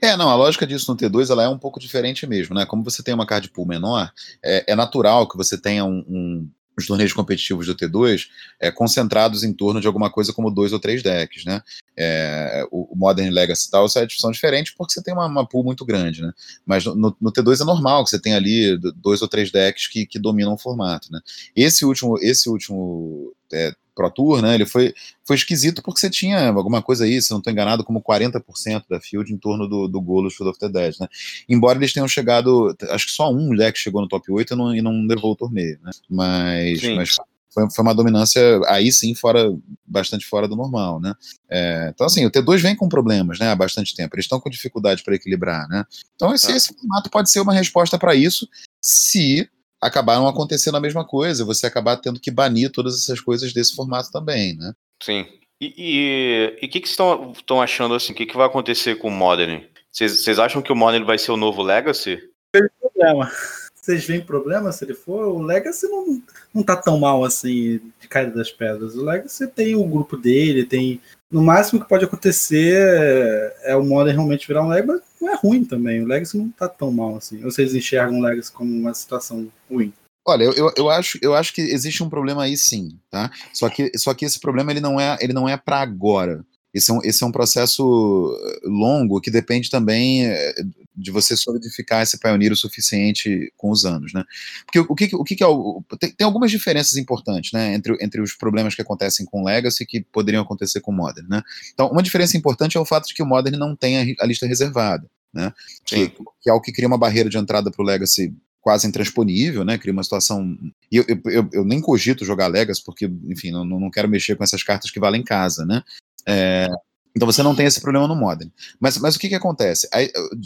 É, 0.00 0.16
não, 0.16 0.28
a 0.28 0.34
lógica 0.34 0.66
disso 0.66 0.90
no 0.90 0.96
T2 0.96 1.30
ela 1.30 1.44
é 1.44 1.48
um 1.48 1.58
pouco 1.58 1.80
diferente 1.80 2.26
mesmo, 2.26 2.54
né? 2.54 2.64
Como 2.66 2.82
você 2.82 3.02
tem 3.02 3.14
uma 3.14 3.26
card 3.26 3.48
pool 3.50 3.66
menor, 3.66 4.12
é, 4.42 4.72
é 4.72 4.74
natural 4.74 5.28
que 5.28 5.36
você 5.36 5.58
tenha 5.58 5.84
um, 5.84 6.04
um, 6.08 6.50
os 6.80 6.86
torneios 6.86 7.12
competitivos 7.12 7.66
do 7.66 7.74
T2 7.74 8.26
é, 8.58 8.70
concentrados 8.70 9.44
em 9.44 9.52
torno 9.52 9.80
de 9.80 9.86
alguma 9.86 10.10
coisa 10.10 10.32
como 10.32 10.50
dois 10.50 10.72
ou 10.72 10.80
três 10.80 11.02
decks, 11.02 11.44
né? 11.44 11.62
É, 11.96 12.66
o, 12.70 12.94
Modern 12.96 13.30
Legacy 13.30 13.68
e 13.68 13.70
tal 13.70 13.86
são 13.88 14.30
diferentes 14.30 14.72
porque 14.74 14.94
você 14.94 15.02
tem 15.02 15.12
uma, 15.12 15.26
uma 15.26 15.46
pool 15.46 15.62
muito 15.62 15.84
grande, 15.84 16.22
né? 16.22 16.32
Mas 16.64 16.84
no, 16.84 17.16
no, 17.20 17.32
T2 17.32 17.60
é 17.60 17.64
normal 17.64 18.04
que 18.04 18.10
você 18.10 18.20
tenha 18.20 18.36
ali 18.36 18.78
dois 18.96 19.22
ou 19.22 19.28
três 19.28 19.50
decks 19.50 19.86
que, 19.86 20.06
que 20.06 20.18
dominam 20.18 20.54
o 20.54 20.58
formato, 20.58 21.12
né? 21.12 21.20
Esse 21.54 21.84
último, 21.84 22.18
esse 22.20 22.48
último 22.48 23.34
é, 23.52 23.74
Pro 24.00 24.10
Tour, 24.10 24.40
né? 24.40 24.54
Ele 24.54 24.64
foi, 24.64 24.94
foi 25.26 25.36
esquisito 25.36 25.82
porque 25.82 26.00
você 26.00 26.08
tinha 26.08 26.48
alguma 26.48 26.80
coisa 26.80 27.04
aí, 27.04 27.20
se 27.20 27.30
não 27.30 27.38
estou 27.38 27.52
enganado, 27.52 27.84
como 27.84 28.02
40% 28.02 28.84
da 28.88 29.00
field 29.00 29.32
em 29.32 29.36
torno 29.36 29.68
do, 29.68 29.86
do 29.86 30.00
Golos 30.00 30.34
Field 30.34 30.50
of 30.50 30.58
the 30.58 30.68
Dead, 30.68 30.94
né? 30.98 31.06
Embora 31.48 31.78
eles 31.78 31.92
tenham 31.92 32.08
chegado, 32.08 32.74
acho 32.90 33.06
que 33.06 33.12
só 33.12 33.30
um 33.30 33.54
deck 33.54 33.78
chegou 33.78 34.00
no 34.00 34.08
top 34.08 34.32
8 34.32 34.54
e 34.54 34.56
não, 34.56 34.74
e 34.76 34.82
não 34.82 35.06
levou 35.06 35.32
o 35.32 35.36
torneio, 35.36 35.78
né? 35.82 35.90
Mas, 36.08 36.82
mas 36.82 37.16
foi, 37.52 37.68
foi, 37.70 37.82
uma 37.82 37.94
dominância 37.94 38.40
aí 38.66 38.90
sim 38.90 39.14
fora 39.14 39.52
bastante 39.84 40.24
fora 40.24 40.48
do 40.48 40.56
normal, 40.56 40.98
né? 41.00 41.12
É, 41.50 41.90
então 41.94 42.06
assim, 42.06 42.24
o 42.24 42.30
T2 42.30 42.60
vem 42.60 42.76
com 42.76 42.88
problemas, 42.88 43.38
né? 43.38 43.50
Há 43.50 43.56
bastante 43.56 43.94
tempo. 43.94 44.14
Eles 44.14 44.24
estão 44.24 44.40
com 44.40 44.48
dificuldade 44.48 45.02
para 45.02 45.14
equilibrar, 45.14 45.68
né? 45.68 45.84
Então 46.14 46.32
esse, 46.32 46.50
ah. 46.50 46.56
esse 46.56 46.72
formato 46.74 47.10
pode 47.10 47.30
ser 47.30 47.40
uma 47.40 47.52
resposta 47.52 47.98
para 47.98 48.14
isso, 48.14 48.48
se 48.80 49.48
acabaram 49.80 50.28
acontecendo 50.28 50.76
a 50.76 50.80
mesma 50.80 51.04
coisa, 51.04 51.44
você 51.44 51.66
acabar 51.66 51.96
tendo 51.96 52.20
que 52.20 52.30
banir 52.30 52.70
todas 52.70 52.94
essas 52.94 53.20
coisas 53.20 53.52
desse 53.52 53.74
formato 53.74 54.10
também, 54.12 54.56
né? 54.56 54.72
Sim. 55.02 55.26
E 55.60 56.54
o 56.56 56.68
que, 56.68 56.80
que 56.80 56.88
vocês 56.88 57.36
estão 57.36 57.60
achando 57.60 57.94
assim? 57.94 58.12
O 58.12 58.16
que, 58.16 58.26
que 58.26 58.36
vai 58.36 58.46
acontecer 58.46 58.96
com 58.96 59.08
o 59.08 59.10
Modern? 59.10 59.62
Vocês 59.92 60.38
acham 60.38 60.62
que 60.62 60.72
o 60.72 60.76
Modern 60.76 61.04
vai 61.04 61.18
ser 61.18 61.32
o 61.32 61.36
novo 61.36 61.62
Legacy? 61.62 62.18
Tem 62.52 62.62
problema. 62.80 63.30
Vocês 63.74 64.04
veem 64.04 64.20
problema 64.20 64.72
se 64.72 64.84
ele 64.84 64.94
for? 64.94 65.26
O 65.26 65.42
Legacy 65.42 65.86
não, 65.88 66.22
não 66.54 66.62
tá 66.62 66.76
tão 66.76 66.98
mal 66.98 67.24
assim 67.24 67.80
de 68.00 68.08
caída 68.08 68.32
das 68.32 68.50
pedras. 68.50 68.94
O 68.94 69.04
Legacy 69.04 69.46
tem 69.48 69.74
o 69.74 69.84
grupo 69.84 70.16
dele, 70.16 70.64
tem. 70.64 71.00
No 71.30 71.42
máximo 71.42 71.80
que 71.80 71.88
pode 71.88 72.04
acontecer 72.04 73.54
é 73.62 73.76
o 73.76 73.84
Modern 73.84 74.16
realmente 74.16 74.48
virar 74.48 74.64
um 74.64 74.68
Legacy, 74.68 75.02
não 75.20 75.32
é 75.32 75.36
ruim 75.36 75.64
também. 75.64 76.02
O 76.02 76.06
Legacy 76.06 76.36
não 76.36 76.50
tá 76.50 76.68
tão 76.68 76.90
mal 76.90 77.16
assim. 77.16 77.44
Ou 77.44 77.50
vocês 77.50 77.74
enxergam 77.74 78.18
o 78.18 78.22
Legacy 78.22 78.50
como 78.50 78.72
uma 78.72 78.92
situação 78.92 79.48
ruim? 79.70 79.92
Olha, 80.26 80.44
eu, 80.44 80.52
eu, 80.52 80.72
eu, 80.76 80.90
acho, 80.90 81.18
eu 81.22 81.34
acho 81.34 81.54
que 81.54 81.60
existe 81.60 82.02
um 82.02 82.10
problema 82.10 82.44
aí 82.44 82.56
sim, 82.56 82.98
tá? 83.10 83.30
Só 83.54 83.68
que, 83.68 83.90
só 83.96 84.12
que 84.12 84.24
esse 84.24 84.38
problema 84.38 84.70
ele 84.70 84.80
não 84.80 85.00
é, 85.00 85.16
ele 85.20 85.32
não 85.32 85.48
é 85.48 85.56
para 85.56 85.80
agora. 85.80 86.44
Esse 86.72 86.90
é, 86.90 86.94
um, 86.94 87.00
esse 87.02 87.22
é 87.24 87.26
um 87.26 87.32
processo 87.32 88.36
longo 88.62 89.20
que 89.20 89.30
depende 89.30 89.70
também 89.70 90.26
eh, 90.26 90.54
de 90.96 91.10
você 91.10 91.36
solidificar 91.36 92.02
esse 92.02 92.18
pioneiro 92.18 92.54
o 92.54 92.56
suficiente 92.56 93.52
com 93.56 93.70
os 93.70 93.84
anos, 93.84 94.12
né? 94.12 94.24
Porque 94.64 94.80
o 94.80 94.94
que, 94.94 95.16
o 95.16 95.24
que 95.24 95.42
é 95.42 95.46
o, 95.46 95.82
tem, 95.98 96.10
tem, 96.12 96.24
algumas 96.24 96.50
diferenças 96.50 96.96
importantes, 96.96 97.52
né, 97.52 97.74
entre, 97.74 97.96
entre 98.00 98.20
os 98.20 98.34
problemas 98.34 98.74
que 98.74 98.82
acontecem 98.82 99.24
com 99.24 99.44
Legacy 99.44 99.86
que 99.86 100.00
poderiam 100.00 100.42
acontecer 100.42 100.80
com 100.80 100.92
Modern, 100.92 101.28
né? 101.28 101.42
Então, 101.72 101.88
uma 101.90 102.02
diferença 102.02 102.36
importante 102.36 102.76
é 102.76 102.80
o 102.80 102.84
fato 102.84 103.06
de 103.06 103.14
que 103.14 103.22
o 103.22 103.26
Modern 103.26 103.56
não 103.56 103.76
tem 103.76 103.98
a, 103.98 104.24
a 104.24 104.26
lista 104.26 104.46
reservada, 104.46 105.06
né? 105.32 105.52
Que, 105.84 106.12
que, 106.40 106.50
é 106.50 106.52
o 106.52 106.60
que 106.60 106.72
cria 106.72 106.88
uma 106.88 106.98
barreira 106.98 107.30
de 107.30 107.38
entrada 107.38 107.70
para 107.70 107.82
o 107.82 107.86
Legacy 107.86 108.34
quase 108.60 108.86
intransponível, 108.86 109.64
né? 109.64 109.78
Cria 109.78 109.92
uma 109.92 110.02
situação. 110.02 110.56
E 110.90 110.96
eu, 110.96 111.04
eu, 111.08 111.20
eu, 111.26 111.50
eu, 111.52 111.64
nem 111.64 111.80
cogito 111.80 112.24
jogar 112.24 112.48
Legacy, 112.48 112.82
porque, 112.84 113.10
enfim, 113.28 113.50
não, 113.50 113.64
não 113.64 113.90
quero 113.90 114.08
mexer 114.08 114.36
com 114.36 114.44
essas 114.44 114.62
cartas 114.62 114.90
que 114.90 115.00
valem 115.00 115.22
casa, 115.22 115.64
né? 115.64 115.82
É, 116.26 116.68
então 117.14 117.26
você 117.26 117.42
não 117.42 117.54
tem 117.54 117.66
esse 117.66 117.80
problema 117.80 118.06
no 118.06 118.14
Modern. 118.14 118.50
Mas, 118.78 118.98
mas 118.98 119.16
o 119.16 119.18
que, 119.18 119.28
que 119.28 119.34
acontece? 119.34 119.88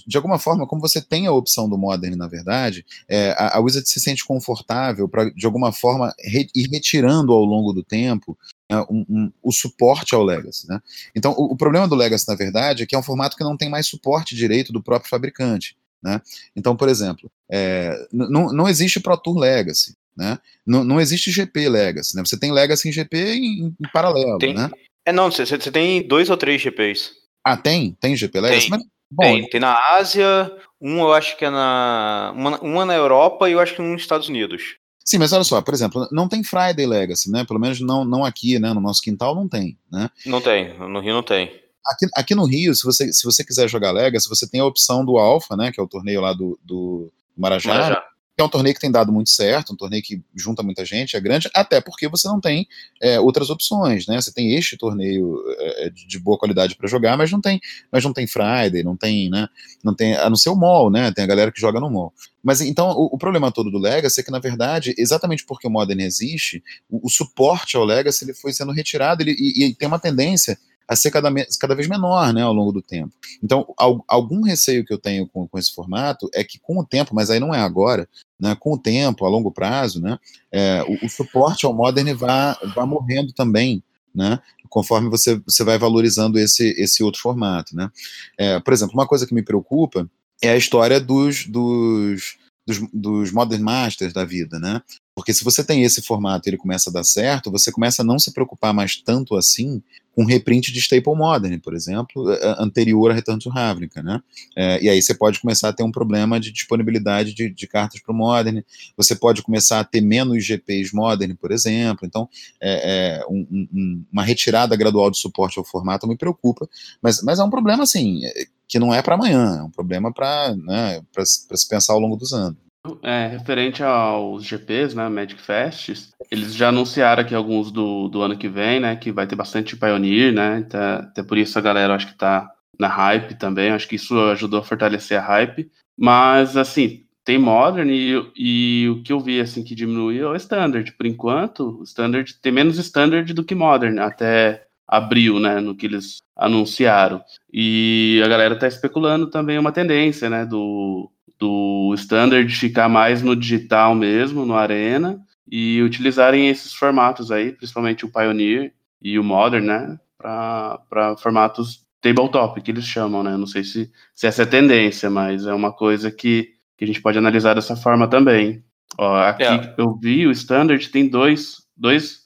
De 0.06 0.16
alguma 0.16 0.38
forma, 0.38 0.66
como 0.66 0.80
você 0.80 1.00
tem 1.00 1.26
a 1.26 1.32
opção 1.32 1.68
do 1.68 1.76
Modern, 1.76 2.16
na 2.16 2.26
verdade, 2.26 2.84
é, 3.08 3.34
a, 3.38 3.58
Wizard 3.60 3.88
se 3.88 4.00
sente 4.00 4.24
confortável 4.24 5.08
para, 5.08 5.30
de 5.30 5.44
alguma 5.46 5.72
forma, 5.72 6.14
re, 6.18 6.48
ir 6.54 6.68
retirando 6.70 7.32
ao 7.32 7.44
longo 7.44 7.72
do 7.72 7.82
tempo 7.82 8.36
né, 8.70 8.80
um, 8.90 9.04
um, 9.08 9.32
o 9.42 9.52
suporte 9.52 10.14
ao 10.14 10.24
Legacy. 10.24 10.66
Né? 10.68 10.80
Então, 11.14 11.32
o, 11.32 11.52
o, 11.52 11.56
problema 11.56 11.86
do 11.86 11.94
Legacy, 11.94 12.26
na 12.28 12.34
verdade, 12.34 12.82
é 12.82 12.86
que 12.86 12.94
é 12.94 12.98
um 12.98 13.02
formato 13.02 13.36
que 13.36 13.44
não 13.44 13.56
tem 13.56 13.68
mais 13.68 13.86
suporte 13.86 14.34
direito 14.34 14.72
do 14.72 14.82
próprio 14.82 15.10
fabricante. 15.10 15.76
Né? 16.02 16.20
Então, 16.56 16.76
por 16.76 16.88
exemplo, 16.88 17.30
é, 17.50 18.06
não 18.12 18.68
existe 18.68 19.00
Pro 19.00 19.16
Tour 19.16 19.38
Legacy. 19.38 19.94
Né? 20.16 20.38
Não, 20.64 20.84
não 20.84 21.00
existe 21.00 21.30
GP 21.30 21.68
Legacy. 21.68 22.16
Né? 22.16 22.24
Você 22.24 22.38
tem 22.38 22.52
Legacy 22.52 22.88
em 22.88 22.92
GP 22.92 23.34
em, 23.34 23.66
em 23.66 23.88
paralelo. 23.92 24.38
Tem, 24.38 24.54
né? 24.54 24.70
É, 25.06 25.12
não, 25.12 25.30
você, 25.30 25.44
você 25.44 25.70
tem 25.70 26.06
dois 26.06 26.30
ou 26.30 26.36
três 26.36 26.62
GPs. 26.62 27.12
Ah, 27.44 27.56
tem? 27.56 27.96
Tem 28.00 28.16
GP 28.16 28.40
Legacy? 28.40 28.60
Tem. 28.62 28.70
Mas, 28.70 28.82
bom, 29.10 29.22
tem, 29.22 29.48
tem 29.50 29.60
na 29.60 29.76
Ásia, 29.94 30.50
um 30.80 31.00
eu 31.00 31.12
acho 31.12 31.36
que 31.36 31.44
é 31.44 31.50
na. 31.50 32.32
Uma, 32.34 32.60
uma 32.60 32.84
na 32.84 32.94
Europa 32.94 33.48
e 33.48 33.52
eu 33.52 33.60
acho 33.60 33.74
que 33.74 33.82
um 33.82 33.92
nos 33.92 34.02
Estados 34.02 34.28
Unidos. 34.28 34.76
Sim, 35.04 35.18
mas 35.18 35.34
olha 35.34 35.44
só, 35.44 35.60
por 35.60 35.74
exemplo, 35.74 36.08
não 36.10 36.26
tem 36.26 36.42
Friday 36.42 36.86
Legacy, 36.86 37.30
né? 37.30 37.44
Pelo 37.44 37.60
menos 37.60 37.78
não, 37.80 38.06
não 38.06 38.24
aqui, 38.24 38.58
né? 38.58 38.72
No 38.72 38.80
nosso 38.80 39.02
quintal 39.02 39.34
não 39.34 39.46
tem, 39.46 39.76
né? 39.92 40.08
Não 40.24 40.40
tem, 40.40 40.78
no 40.78 41.00
Rio 41.00 41.12
não 41.12 41.22
tem. 41.22 41.62
Aqui, 41.86 42.06
aqui 42.16 42.34
no 42.34 42.46
Rio, 42.46 42.74
se 42.74 42.82
você, 42.82 43.12
se 43.12 43.22
você 43.22 43.44
quiser 43.44 43.68
jogar 43.68 43.92
Legacy, 43.92 44.26
você 44.26 44.48
tem 44.48 44.60
a 44.60 44.64
opção 44.64 45.04
do 45.04 45.18
Alpha, 45.18 45.54
né? 45.54 45.70
Que 45.70 45.78
é 45.78 45.82
o 45.82 45.88
torneio 45.88 46.22
lá 46.22 46.32
do, 46.32 46.58
do 46.64 47.12
Marajá. 47.36 47.74
Marajá 47.74 48.13
é 48.36 48.42
um 48.42 48.48
torneio 48.48 48.74
que 48.74 48.80
tem 48.80 48.90
dado 48.90 49.12
muito 49.12 49.30
certo, 49.30 49.72
um 49.72 49.76
torneio 49.76 50.02
que 50.02 50.20
junta 50.34 50.62
muita 50.62 50.84
gente, 50.84 51.16
é 51.16 51.20
grande, 51.20 51.48
até 51.54 51.80
porque 51.80 52.08
você 52.08 52.26
não 52.26 52.40
tem 52.40 52.66
é, 53.00 53.20
outras 53.20 53.48
opções, 53.48 54.06
né? 54.06 54.20
Você 54.20 54.32
tem 54.32 54.54
este 54.54 54.76
torneio 54.76 55.40
é, 55.58 55.90
de 55.90 56.18
boa 56.18 56.36
qualidade 56.36 56.74
para 56.74 56.88
jogar, 56.88 57.16
mas 57.16 57.30
não 57.30 57.40
tem, 57.40 57.60
mas 57.92 58.02
não 58.02 58.12
tem 58.12 58.26
Friday, 58.26 58.82
não 58.82 58.96
tem, 58.96 59.30
né? 59.30 59.48
Não 59.84 59.94
tem, 59.94 60.14
a 60.14 60.28
não 60.28 60.36
ser 60.36 60.50
o 60.50 60.56
mall, 60.56 60.90
né? 60.90 61.12
Tem 61.12 61.22
a 61.22 61.28
galera 61.28 61.52
que 61.52 61.60
joga 61.60 61.78
no 61.78 61.90
mall. 61.90 62.12
Mas 62.42 62.60
então 62.60 62.90
o, 62.90 63.14
o 63.14 63.18
problema 63.18 63.52
todo 63.52 63.70
do 63.70 63.78
Legacy 63.78 64.20
é 64.20 64.24
que 64.24 64.30
na 64.32 64.40
verdade, 64.40 64.94
exatamente 64.98 65.44
porque 65.46 65.68
o 65.68 65.70
Modern 65.70 66.00
existe, 66.00 66.62
o, 66.90 67.06
o 67.06 67.08
suporte 67.08 67.76
ao 67.76 67.84
Legacy 67.84 68.24
ele 68.24 68.34
foi 68.34 68.52
sendo 68.52 68.72
retirado 68.72 69.22
ele, 69.22 69.34
e, 69.38 69.66
e 69.66 69.74
tem 69.74 69.86
uma 69.86 69.98
tendência 70.00 70.58
a 70.86 70.94
ser 70.94 71.10
cada, 71.10 71.30
cada 71.58 71.74
vez 71.74 71.88
menor 71.88 72.32
né, 72.32 72.42
ao 72.42 72.52
longo 72.52 72.72
do 72.72 72.82
tempo. 72.82 73.12
Então, 73.42 73.66
algum 74.06 74.42
receio 74.42 74.84
que 74.84 74.92
eu 74.92 74.98
tenho 74.98 75.26
com, 75.26 75.48
com 75.48 75.58
esse 75.58 75.72
formato 75.72 76.28
é 76.34 76.44
que 76.44 76.58
com 76.58 76.78
o 76.78 76.84
tempo, 76.84 77.14
mas 77.14 77.30
aí 77.30 77.40
não 77.40 77.54
é 77.54 77.60
agora, 77.60 78.08
né, 78.38 78.54
com 78.58 78.74
o 78.74 78.78
tempo, 78.78 79.24
a 79.24 79.28
longo 79.28 79.50
prazo, 79.50 80.00
né, 80.00 80.18
é, 80.52 80.84
o, 80.86 81.06
o, 81.06 81.08
suporte 81.08 81.64
ao 81.64 81.74
Modern 81.74 82.14
vá, 82.14 82.58
vá 82.74 82.84
morrendo 82.84 83.32
também, 83.32 83.82
né, 84.14 84.38
conforme 84.68 85.08
você, 85.08 85.40
você 85.46 85.64
vai 85.64 85.78
valorizando 85.78 86.38
esse, 86.38 86.74
esse 86.78 87.02
outro 87.02 87.20
formato. 87.20 87.74
Né. 87.74 87.90
É, 88.38 88.60
por 88.60 88.72
exemplo, 88.72 88.94
uma 88.94 89.06
coisa 89.06 89.26
que 89.26 89.34
me 89.34 89.42
preocupa 89.42 90.08
é 90.42 90.50
a 90.50 90.56
história 90.56 91.00
dos, 91.00 91.46
dos, 91.46 92.36
dos, 92.66 92.78
dos 92.92 93.32
Modern 93.32 93.62
Masters 93.62 94.12
da 94.12 94.24
vida, 94.24 94.58
né? 94.58 94.82
Porque 95.14 95.32
se 95.32 95.44
você 95.44 95.62
tem 95.62 95.84
esse 95.84 96.02
formato 96.02 96.48
e 96.48 96.50
ele 96.50 96.56
começa 96.56 96.90
a 96.90 96.92
dar 96.92 97.04
certo, 97.04 97.50
você 97.50 97.70
começa 97.70 98.02
a 98.02 98.04
não 98.04 98.18
se 98.18 98.32
preocupar 98.32 98.74
mais 98.74 98.96
tanto 98.96 99.36
assim 99.36 99.80
com 100.14 100.24
reprint 100.24 100.72
de 100.72 100.78
Staple 100.78 101.14
Modern, 101.14 101.58
por 101.58 101.74
exemplo, 101.74 102.24
anterior 102.58 103.10
a 103.10 103.14
Return 103.14 103.40
to 103.40 103.50
Ravnica, 103.50 104.02
né? 104.02 104.22
É, 104.56 104.82
e 104.82 104.88
aí 104.88 105.02
você 105.02 105.14
pode 105.14 105.40
começar 105.40 105.68
a 105.68 105.72
ter 105.72 105.82
um 105.82 105.90
problema 105.90 106.38
de 106.38 106.52
disponibilidade 106.52 107.34
de, 107.34 107.50
de 107.50 107.66
cartas 107.66 108.00
para 108.00 108.12
o 108.12 108.16
Modern, 108.16 108.62
você 108.96 109.14
pode 109.16 109.42
começar 109.42 109.80
a 109.80 109.84
ter 109.84 110.00
menos 110.00 110.44
GPs 110.44 110.92
Modern, 110.94 111.34
por 111.34 111.50
exemplo, 111.50 112.06
então 112.06 112.28
é, 112.60 113.18
é 113.18 113.26
um, 113.28 113.46
um, 113.50 114.04
uma 114.12 114.22
retirada 114.22 114.76
gradual 114.76 115.10
de 115.10 115.18
suporte 115.18 115.58
ao 115.58 115.64
formato 115.64 116.06
me 116.06 116.16
preocupa, 116.16 116.68
mas, 117.02 117.22
mas 117.22 117.38
é 117.38 117.44
um 117.44 117.50
problema, 117.50 117.82
assim, 117.82 118.20
que 118.68 118.78
não 118.78 118.94
é 118.94 119.02
para 119.02 119.14
amanhã, 119.14 119.58
é 119.58 119.62
um 119.62 119.70
problema 119.70 120.12
para 120.12 120.54
né, 120.56 121.02
se 121.24 121.68
pensar 121.68 121.92
ao 121.92 122.00
longo 122.00 122.16
dos 122.16 122.32
anos. 122.32 122.63
É, 123.02 123.28
referente 123.28 123.82
aos 123.82 124.44
GPs, 124.44 124.94
né, 124.94 125.08
Magic 125.08 125.40
Fests, 125.40 126.12
eles 126.30 126.54
já 126.54 126.68
anunciaram 126.68 127.22
aqui 127.22 127.34
alguns 127.34 127.72
do, 127.72 128.08
do 128.08 128.20
ano 128.20 128.36
que 128.36 128.46
vem, 128.46 128.78
né, 128.78 128.94
que 128.94 129.10
vai 129.10 129.26
ter 129.26 129.34
bastante 129.34 129.74
Pioneer, 129.74 130.34
né, 130.34 130.58
então, 130.58 130.80
até 130.80 131.22
por 131.22 131.38
isso 131.38 131.58
a 131.58 131.62
galera 131.62 131.94
acho 131.94 132.08
que 132.08 132.14
tá 132.18 132.50
na 132.78 132.88
hype 132.88 133.36
também, 133.36 133.70
acho 133.70 133.88
que 133.88 133.96
isso 133.96 134.18
ajudou 134.30 134.60
a 134.60 134.62
fortalecer 134.62 135.18
a 135.18 135.22
hype, 135.22 135.70
mas, 135.96 136.58
assim, 136.58 137.06
tem 137.24 137.38
Modern 137.38 137.88
e, 137.88 138.32
e 138.36 138.88
o 138.90 139.02
que 139.02 139.14
eu 139.14 139.20
vi, 139.20 139.40
assim, 139.40 139.64
que 139.64 139.74
diminuiu 139.74 140.28
é 140.28 140.30
o 140.32 140.36
Standard, 140.36 140.92
por 140.92 141.06
enquanto, 141.06 141.80
o 141.80 141.84
Standard 141.84 142.34
tem 142.42 142.52
menos 142.52 142.76
Standard 142.76 143.32
do 143.32 143.44
que 143.44 143.54
Modern, 143.54 143.98
até 143.98 144.66
abril, 144.86 145.40
né, 145.40 145.58
no 145.58 145.74
que 145.74 145.86
eles 145.86 146.18
anunciaram. 146.36 147.22
E 147.50 148.20
a 148.22 148.28
galera 148.28 148.58
tá 148.58 148.68
especulando 148.68 149.30
também 149.30 149.58
uma 149.58 149.72
tendência, 149.72 150.28
né, 150.28 150.44
do, 150.44 151.10
do 151.38 151.92
standard 151.94 152.52
ficar 152.54 152.88
mais 152.88 153.22
no 153.22 153.34
digital 153.34 153.94
mesmo, 153.94 154.46
no 154.46 154.54
Arena, 154.54 155.20
e 155.50 155.82
utilizarem 155.82 156.48
esses 156.48 156.72
formatos 156.72 157.30
aí, 157.30 157.52
principalmente 157.52 158.04
o 158.04 158.10
Pioneer 158.10 158.72
e 159.00 159.18
o 159.18 159.24
Modern, 159.24 159.66
né, 159.66 159.98
para 160.18 161.16
formatos 161.18 161.84
tabletop, 162.00 162.60
que 162.60 162.70
eles 162.70 162.84
chamam, 162.84 163.22
né? 163.22 163.36
Não 163.36 163.46
sei 163.46 163.64
se, 163.64 163.90
se 164.14 164.26
essa 164.26 164.42
é 164.42 164.44
a 164.44 164.48
tendência, 164.48 165.08
mas 165.08 165.46
é 165.46 165.54
uma 165.54 165.72
coisa 165.72 166.10
que, 166.10 166.50
que 166.76 166.84
a 166.84 166.86
gente 166.86 167.00
pode 167.00 167.16
analisar 167.16 167.54
dessa 167.54 167.76
forma 167.76 168.06
também. 168.06 168.62
Ó, 168.98 169.16
aqui 169.16 169.42
é. 169.42 169.74
eu 169.78 169.94
vi, 169.96 170.26
o 170.26 170.30
Standard 170.30 170.86
tem 170.90 171.08
dois, 171.08 171.62
dois, 171.76 172.20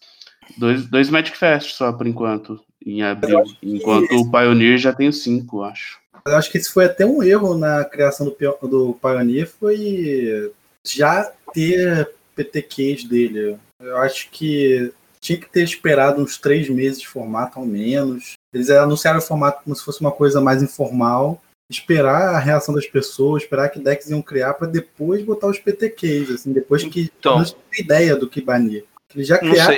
dois, 0.56 0.86
dois 0.88 1.10
Magic 1.10 1.36
Fest 1.36 1.74
só 1.74 1.92
por 1.92 2.06
enquanto, 2.06 2.60
em 2.84 3.02
abril, 3.02 3.44
enquanto 3.62 4.12
o 4.16 4.30
Pioneer 4.30 4.78
já 4.78 4.92
tem 4.92 5.10
cinco, 5.12 5.62
acho. 5.62 5.97
Eu 6.28 6.36
acho 6.36 6.50
que 6.50 6.58
esse 6.58 6.72
foi 6.72 6.84
até 6.84 7.04
um 7.04 7.22
erro 7.22 7.56
na 7.56 7.84
criação 7.84 8.26
do, 8.26 8.68
do 8.68 8.94
Pioneer, 8.94 9.48
foi 9.48 10.52
já 10.84 11.30
ter 11.52 12.10
PTQs 12.34 13.04
dele. 13.04 13.58
Eu 13.80 13.96
acho 13.98 14.30
que 14.30 14.92
tinha 15.20 15.38
que 15.38 15.48
ter 15.50 15.62
esperado 15.62 16.22
uns 16.22 16.38
três 16.38 16.68
meses 16.68 17.00
de 17.00 17.08
formato 17.08 17.58
ao 17.58 17.66
menos. 17.66 18.32
Eles 18.52 18.70
anunciaram 18.70 19.18
o 19.18 19.22
formato 19.22 19.62
como 19.64 19.74
se 19.74 19.84
fosse 19.84 20.00
uma 20.00 20.12
coisa 20.12 20.40
mais 20.40 20.62
informal, 20.62 21.40
esperar 21.70 22.34
a 22.34 22.38
reação 22.38 22.74
das 22.74 22.86
pessoas, 22.86 23.42
esperar 23.42 23.68
que 23.68 23.80
decks 23.80 24.08
iam 24.10 24.22
criar 24.22 24.54
para 24.54 24.66
depois 24.66 25.22
botar 25.22 25.48
os 25.48 25.58
PTQs, 25.58 26.30
assim, 26.30 26.52
depois 26.52 26.82
que 26.84 27.10
então, 27.18 27.38
não 27.38 27.44
tem 27.44 27.84
ideia 27.84 28.16
do 28.16 28.28
que 28.28 28.40
banir. 28.40 28.84
Eles 29.14 29.26
já 29.26 29.38
criaram, 29.38 29.76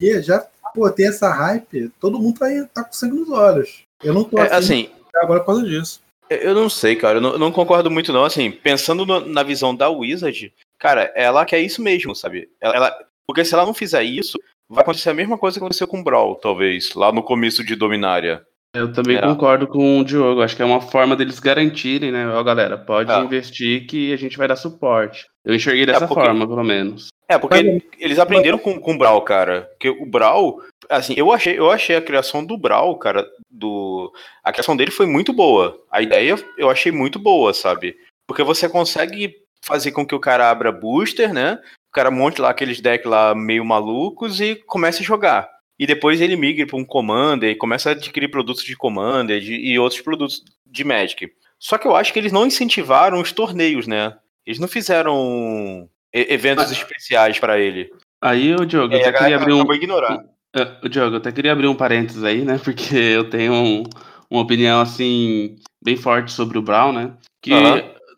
eu... 0.00 0.22
já 0.22 0.46
pô, 0.74 0.90
tem 0.90 1.08
essa 1.08 1.30
hype, 1.30 1.90
todo 2.00 2.18
mundo 2.18 2.38
tá, 2.38 2.46
tá 2.72 2.84
com 2.84 2.92
sangue 2.92 3.16
nos 3.16 3.30
olhos. 3.30 3.82
Eu 4.02 4.14
não 4.14 4.24
tô 4.24 4.38
é, 4.38 4.52
assim, 4.52 4.90
agora 5.22 5.40
por 5.40 5.46
causa 5.46 5.64
disso. 5.64 6.00
Eu 6.30 6.54
não 6.54 6.68
sei, 6.68 6.94
cara, 6.94 7.18
eu 7.18 7.20
não, 7.22 7.32
eu 7.32 7.38
não 7.38 7.50
concordo 7.50 7.90
muito 7.90 8.12
não, 8.12 8.24
assim, 8.24 8.50
pensando 8.50 9.06
no, 9.06 9.20
na 9.20 9.42
visão 9.42 9.74
da 9.74 9.88
Wizard, 9.88 10.52
cara, 10.78 11.10
ela 11.14 11.44
quer 11.46 11.60
isso 11.60 11.80
mesmo, 11.80 12.14
sabe? 12.14 12.50
Ela, 12.60 12.76
ela, 12.76 12.98
porque 13.26 13.44
se 13.44 13.54
ela 13.54 13.64
não 13.64 13.72
fizer 13.72 14.02
isso, 14.02 14.38
vai 14.68 14.82
acontecer 14.82 15.08
a 15.08 15.14
mesma 15.14 15.38
coisa 15.38 15.58
que 15.58 15.64
aconteceu 15.64 15.88
com 15.88 16.00
o 16.00 16.04
Brawl, 16.04 16.34
talvez, 16.34 16.94
lá 16.94 17.10
no 17.10 17.22
começo 17.22 17.64
de 17.64 17.74
Dominária. 17.74 18.44
Eu 18.74 18.92
também 18.92 19.16
é. 19.16 19.20
concordo 19.22 19.66
com 19.66 20.00
o 20.00 20.04
Diogo. 20.04 20.42
Acho 20.42 20.54
que 20.54 20.62
é 20.62 20.64
uma 20.64 20.80
forma 20.80 21.16
deles 21.16 21.40
garantirem, 21.40 22.12
né? 22.12 22.28
Ó, 22.28 22.42
galera, 22.44 22.76
pode 22.76 23.10
é. 23.10 23.18
investir 23.18 23.86
que 23.86 24.12
a 24.12 24.16
gente 24.16 24.36
vai 24.36 24.46
dar 24.46 24.56
suporte. 24.56 25.26
Eu 25.44 25.54
enxerguei 25.54 25.86
dessa 25.86 26.04
é 26.04 26.06
porque... 26.06 26.22
forma, 26.22 26.46
pelo 26.46 26.62
menos. 26.62 27.08
É, 27.28 27.38
porque 27.38 27.82
eles 27.98 28.18
aprenderam 28.18 28.58
com, 28.58 28.80
com 28.80 28.94
o 28.94 28.98
Brawl, 28.98 29.20
cara. 29.22 29.62
Porque 29.72 29.90
o 29.90 30.06
Brawl, 30.06 30.62
assim, 30.88 31.14
eu 31.16 31.30
achei, 31.30 31.58
eu 31.58 31.70
achei 31.70 31.94
a 31.94 32.02
criação 32.02 32.44
do 32.44 32.56
Brawl, 32.56 32.96
cara, 32.98 33.26
do. 33.50 34.12
A 34.42 34.50
criação 34.50 34.76
dele 34.76 34.90
foi 34.90 35.06
muito 35.06 35.32
boa. 35.32 35.78
A 35.90 36.00
ideia 36.00 36.36
eu 36.56 36.70
achei 36.70 36.90
muito 36.90 37.18
boa, 37.18 37.52
sabe? 37.52 37.96
Porque 38.26 38.42
você 38.42 38.68
consegue 38.68 39.34
fazer 39.62 39.92
com 39.92 40.06
que 40.06 40.14
o 40.14 40.20
cara 40.20 40.50
abra 40.50 40.72
booster, 40.72 41.32
né? 41.32 41.58
o 41.88 41.92
cara 41.92 42.10
monte 42.10 42.40
lá 42.40 42.50
aqueles 42.50 42.80
decks 42.80 43.10
lá 43.10 43.34
meio 43.34 43.64
malucos 43.64 44.40
e 44.40 44.54
comece 44.54 45.02
a 45.02 45.06
jogar. 45.06 45.48
E 45.78 45.86
depois 45.86 46.20
ele 46.20 46.36
migra 46.36 46.66
para 46.66 46.76
um 46.76 46.84
Commander 46.84 47.50
e 47.50 47.56
começa 47.56 47.90
a 47.90 47.92
adquirir 47.92 48.28
produtos 48.28 48.64
de 48.64 48.76
Commander 48.76 49.40
de, 49.40 49.54
e 49.54 49.78
outros 49.78 50.00
produtos 50.00 50.44
de 50.66 50.84
Magic. 50.84 51.30
Só 51.58 51.78
que 51.78 51.86
eu 51.86 51.96
acho 51.96 52.12
que 52.12 52.18
eles 52.18 52.32
não 52.32 52.46
incentivaram 52.46 53.20
os 53.20 53.32
torneios, 53.32 53.86
né? 53.86 54.16
Eles 54.44 54.58
não 54.58 54.68
fizeram 54.68 55.88
eventos 56.12 56.64
Mas... 56.64 56.72
especiais 56.72 57.38
para 57.38 57.58
ele. 57.58 57.90
Aí, 58.20 58.54
o 58.54 58.66
Diogo, 58.66 58.94
eu 58.94 59.00
até 59.00 59.12
queria 59.12 59.36
abrir 59.36 59.52
um. 59.52 59.72
Ignorar. 59.72 60.24
Uh, 60.56 60.88
Diogo, 60.88 61.14
eu 61.14 61.18
até 61.18 61.30
queria 61.30 61.52
abrir 61.52 61.68
um 61.68 61.74
parênteses 61.74 62.24
aí, 62.24 62.44
né? 62.44 62.58
Porque 62.62 62.96
eu 62.96 63.28
tenho 63.28 63.52
um, 63.52 63.82
uma 64.30 64.42
opinião 64.42 64.80
assim 64.80 65.56
bem 65.82 65.96
forte 65.96 66.32
sobre 66.32 66.58
o 66.58 66.62
Brown, 66.62 66.92
né? 66.92 67.12
Que 67.40 67.52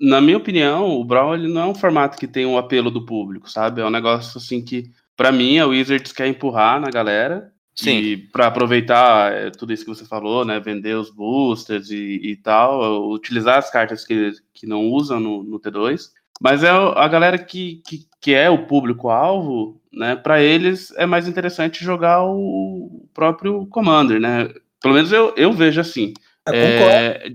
na 0.00 0.20
minha 0.20 0.38
opinião, 0.38 0.98
o 0.98 1.05
Brawl 1.05 1.35
ele 1.35 1.46
não 1.46 1.61
é 1.61 1.66
um 1.66 1.74
formato 1.74 2.16
que 2.16 2.26
tem 2.26 2.46
um 2.46 2.57
apelo 2.57 2.90
do 2.90 3.05
público, 3.05 3.50
sabe? 3.50 3.83
É 3.83 3.85
um 3.85 3.90
negócio 3.90 4.38
assim 4.38 4.62
que, 4.64 4.90
para 5.14 5.31
mim, 5.31 5.59
a 5.59 5.66
Wizards 5.66 6.11
quer 6.11 6.26
empurrar 6.26 6.81
na 6.81 6.88
galera. 6.88 7.53
Sim. 7.74 7.98
E 7.98 8.16
para 8.16 8.46
aproveitar 8.46 9.33
é, 9.33 9.50
tudo 9.50 9.72
isso 9.72 9.85
que 9.85 9.94
você 9.94 10.07
falou, 10.07 10.44
né? 10.44 10.59
Vender 10.59 10.96
os 10.96 11.11
boosters 11.11 11.90
e, 11.90 12.18
e 12.22 12.37
tal, 12.37 13.11
utilizar 13.11 13.59
as 13.59 13.70
cartas 13.70 14.05
que, 14.05 14.33
que 14.55 14.66
não 14.66 14.87
usam 14.87 15.20
no, 15.20 15.42
no 15.42 15.61
T2. 15.61 16.11
Mas 16.40 16.64
é 16.64 16.70
a 16.70 17.07
galera 17.07 17.37
que, 17.37 17.83
que, 17.87 18.07
que 18.20 18.35
é 18.35 18.48
o 18.48 18.66
público-alvo, 18.66 19.79
né? 19.92 20.16
Para 20.16 20.42
eles 20.42 20.90
é 20.96 21.05
mais 21.05 21.29
interessante 21.29 21.85
jogar 21.85 22.24
o 22.24 23.07
próprio 23.12 23.66
Commander, 23.66 24.18
né? 24.18 24.48
Pelo 24.81 24.94
menos 24.94 25.12
eu, 25.12 25.35
eu 25.37 25.53
vejo 25.53 25.81
assim. 25.81 26.14
É, 26.48 27.31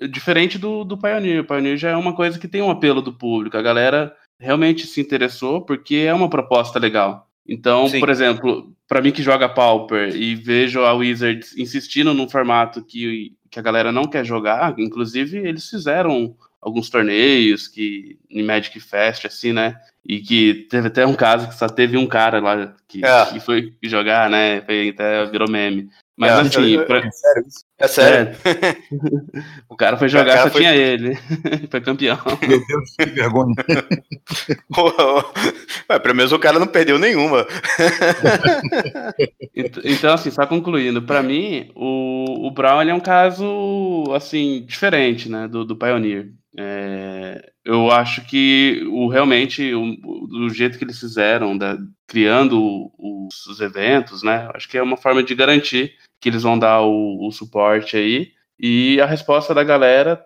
é, 0.00 0.06
Diferente 0.06 0.58
do, 0.58 0.84
do 0.84 0.96
Pioneer. 0.96 1.40
O 1.40 1.44
Pioneer 1.44 1.76
já 1.76 1.90
é 1.90 1.96
uma 1.96 2.14
coisa 2.14 2.38
que 2.38 2.46
tem 2.46 2.62
um 2.62 2.70
apelo 2.70 3.00
do 3.00 3.12
público. 3.12 3.56
A 3.56 3.62
galera 3.62 4.14
realmente 4.38 4.86
se 4.86 5.00
interessou 5.00 5.62
porque 5.62 5.96
é 5.96 6.14
uma 6.14 6.28
proposta 6.28 6.78
legal. 6.78 7.28
Então, 7.48 7.88
Sim. 7.88 7.98
por 7.98 8.10
exemplo, 8.10 8.72
para 8.86 9.00
mim 9.00 9.10
que 9.10 9.22
joga 9.22 9.48
Pauper 9.48 10.14
e 10.14 10.34
vejo 10.34 10.80
a 10.82 10.92
Wizards 10.92 11.56
insistindo 11.56 12.12
num 12.12 12.28
formato 12.28 12.84
que, 12.84 13.32
que 13.50 13.58
a 13.58 13.62
galera 13.62 13.90
não 13.90 14.04
quer 14.04 14.24
jogar, 14.24 14.78
inclusive 14.78 15.38
eles 15.38 15.68
fizeram 15.68 16.36
alguns 16.60 16.90
torneios 16.90 17.68
que 17.68 18.18
em 18.30 18.42
Magic 18.42 18.78
Fest, 18.80 19.24
assim, 19.24 19.52
né? 19.52 19.76
E 20.04 20.20
que 20.20 20.66
teve 20.70 20.88
até 20.88 21.06
um 21.06 21.14
caso 21.14 21.48
que 21.48 21.54
só 21.54 21.68
teve 21.68 21.96
um 21.96 22.06
cara 22.06 22.40
lá 22.40 22.74
que, 22.88 23.04
é. 23.04 23.26
que 23.26 23.40
foi 23.40 23.74
jogar, 23.82 24.30
né? 24.30 24.62
Foi, 24.62 24.88
até 24.88 25.26
virou 25.26 25.50
meme. 25.50 25.88
Mas 26.18 26.32
é, 26.32 26.40
assim. 26.40 26.76
É, 26.76 26.84
pra... 26.84 26.98
é 26.98 27.10
sério 27.12 27.44
isso? 27.46 27.64
É 27.78 27.86
sério. 27.86 28.36
É. 28.44 28.76
o 29.70 29.76
cara 29.76 29.96
foi 29.96 30.08
jogar, 30.08 30.32
cara 30.32 30.42
só 30.42 30.50
foi... 30.50 30.62
tinha 30.62 30.74
ele. 30.74 31.16
foi 31.70 31.80
campeão. 31.80 32.18
Meu 32.40 32.66
Deus, 32.66 32.96
que 32.98 33.06
vergonha. 33.06 33.54
Ué, 35.88 35.98
pelo 36.00 36.16
menos 36.16 36.32
o 36.32 36.40
cara 36.40 36.58
não 36.58 36.66
perdeu 36.66 36.98
nenhuma. 36.98 37.46
então, 39.84 40.14
assim, 40.14 40.32
só 40.32 40.44
concluindo, 40.44 41.00
para 41.02 41.22
mim, 41.22 41.70
o, 41.76 42.48
o 42.48 42.50
Brown 42.50 42.82
é 42.82 42.92
um 42.92 43.00
caso 43.00 44.02
assim, 44.12 44.64
diferente, 44.66 45.28
né, 45.28 45.46
do, 45.46 45.64
do 45.64 45.76
Pioneer. 45.76 46.32
É, 46.60 47.52
eu 47.64 47.88
acho 47.88 48.24
que 48.26 48.82
o 48.90 49.06
realmente 49.06 49.72
o, 49.74 49.94
do 50.26 50.50
jeito 50.50 50.76
que 50.76 50.82
eles 50.82 50.98
fizeram, 50.98 51.56
da, 51.56 51.78
criando 52.04 52.90
os, 52.98 53.46
os, 53.46 53.60
eventos, 53.60 54.24
né? 54.24 54.50
Acho 54.52 54.68
que 54.68 54.76
é 54.76 54.82
uma 54.82 54.96
forma 54.96 55.22
de 55.22 55.36
garantir 55.36 55.94
que 56.20 56.28
eles 56.28 56.42
vão 56.42 56.58
dar 56.58 56.80
o, 56.82 57.28
o 57.28 57.30
suporte 57.30 57.96
aí. 57.96 58.32
E 58.58 59.00
a 59.00 59.06
resposta 59.06 59.54
da 59.54 59.62
galera 59.62 60.20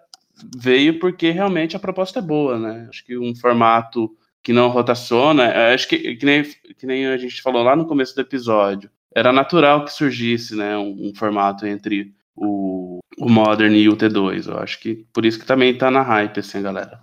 veio 0.57 0.99
porque 0.99 1.31
realmente 1.31 1.77
a 1.77 1.81
proposta 1.81 2.21
é 2.21 2.23
boa, 2.23 2.59
né? 2.59 2.87
Acho 2.89 3.05
que 3.05 3.19
um 3.19 3.35
formato 3.37 4.11
que 4.43 4.55
não 4.55 4.69
rotaciona, 4.69 5.45
é, 5.45 5.75
acho 5.75 5.87
que, 5.87 6.17
que, 6.17 6.25
nem, 6.25 6.43
que 6.79 6.87
nem 6.87 7.07
a 7.09 7.19
gente 7.19 7.43
falou 7.43 7.63
lá 7.63 7.77
no 7.77 7.87
começo 7.87 8.15
do 8.15 8.23
episódio, 8.23 8.91
era 9.15 9.33
natural 9.33 9.85
que 9.85 9.93
surgisse, 9.93 10.57
né, 10.57 10.77
um, 10.77 11.11
um 11.11 11.15
formato 11.15 11.67
entre 11.67 12.13
o, 12.35 12.82
o 13.19 13.29
Modern 13.29 13.75
e 13.75 13.89
o 13.89 13.97
T2. 13.97 14.49
Eu 14.49 14.59
acho 14.59 14.81
que 14.81 15.05
por 15.13 15.25
isso 15.25 15.39
que 15.39 15.47
também 15.47 15.77
tá 15.77 15.91
na 15.91 16.03
hype, 16.03 16.41
assim, 16.41 16.63
galera. 16.63 17.01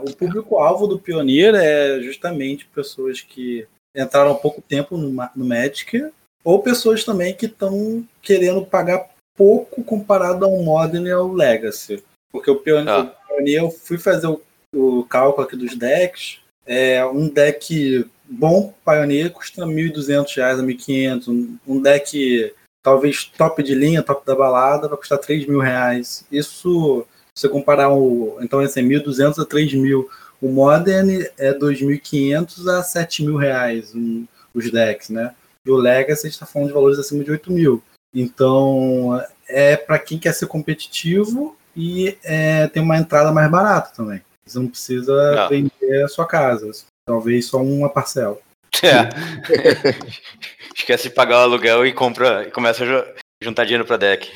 O 0.00 0.14
público-alvo 0.14 0.86
do 0.86 0.98
Pioneer 0.98 1.54
é 1.54 2.00
justamente 2.00 2.66
pessoas 2.66 3.20
que 3.20 3.66
entraram 3.94 4.32
há 4.32 4.34
pouco 4.34 4.62
tempo 4.62 4.96
no, 4.96 5.10
no 5.36 5.44
Magic 5.44 6.10
ou 6.42 6.62
pessoas 6.62 7.04
também 7.04 7.34
que 7.34 7.46
estão 7.46 8.04
querendo 8.20 8.64
pagar 8.64 9.10
pouco 9.36 9.82
comparado 9.84 10.44
ao 10.44 10.62
Modern 10.62 11.06
e 11.06 11.10
ao 11.10 11.32
Legacy. 11.32 12.02
Porque 12.30 12.50
o 12.50 12.56
Pioneer, 12.56 12.88
ah. 12.88 13.02
o 13.02 13.28
Pioneer 13.28 13.62
eu 13.62 13.70
fui 13.70 13.98
fazer 13.98 14.26
o, 14.26 14.40
o, 14.74 15.04
cálculo 15.04 15.46
aqui 15.46 15.56
dos 15.56 15.76
decks. 15.76 16.40
É, 16.66 17.04
um 17.04 17.28
deck 17.28 18.06
bom 18.24 18.72
Pioneer 18.84 19.30
custa 19.30 19.64
R$ 19.64 19.72
1.200 19.72 20.42
a 20.42 20.54
R$ 20.54 20.62
1.500. 20.62 21.28
Um, 21.28 21.58
um 21.66 21.82
deck 21.82 22.52
talvez 22.82 23.24
top 23.24 23.62
de 23.62 23.74
linha, 23.74 24.02
top 24.02 24.26
da 24.26 24.34
balada, 24.34 24.88
vai 24.88 24.98
custar 24.98 25.18
R$ 25.20 25.46
mil 25.46 25.60
reais. 25.60 26.24
Isso, 26.30 27.06
se 27.34 27.42
você 27.42 27.48
comparar 27.48 27.90
o. 27.90 28.38
Então, 28.40 28.60
assim, 28.60 28.82
1.200 28.82 29.42
a 29.42 29.46
3.000. 29.46 30.06
O 30.40 30.48
Modern 30.48 31.24
é 31.38 31.54
2.500 31.54 32.68
a 32.68 32.82
7.000 32.82 33.38
reais 33.38 33.94
um, 33.94 34.26
os 34.52 34.70
decks, 34.70 35.08
né? 35.08 35.34
E 35.64 35.70
o 35.70 35.76
Legacy 35.76 36.26
está 36.26 36.44
falando 36.44 36.68
de 36.68 36.74
valores 36.74 36.98
acima 36.98 37.22
de 37.22 37.30
8 37.30 37.52
mil. 37.52 37.80
Então, 38.12 39.22
é 39.48 39.76
para 39.76 39.98
quem 39.98 40.18
quer 40.18 40.34
ser 40.34 40.46
competitivo 40.46 41.56
e 41.76 42.18
é, 42.24 42.66
tem 42.66 42.82
uma 42.82 42.98
entrada 42.98 43.30
mais 43.30 43.48
barata 43.50 43.92
também. 43.94 44.20
Você 44.44 44.58
não 44.58 44.66
precisa 44.66 45.36
não. 45.36 45.48
vender 45.48 46.02
a 46.04 46.08
sua 46.08 46.26
casa, 46.26 46.68
talvez 47.06 47.46
só 47.46 47.62
uma 47.62 47.88
parcela. 47.88 48.36
É. 48.82 49.08
Esquece 50.74 51.08
de 51.08 51.14
pagar 51.14 51.38
o 51.38 51.42
aluguel 51.42 51.86
e 51.86 51.92
compra 51.92 52.48
e 52.48 52.50
começa 52.50 52.82
a 52.84 53.14
juntar 53.40 53.64
dinheiro 53.64 53.84
para 53.84 53.96
deck. 53.96 54.28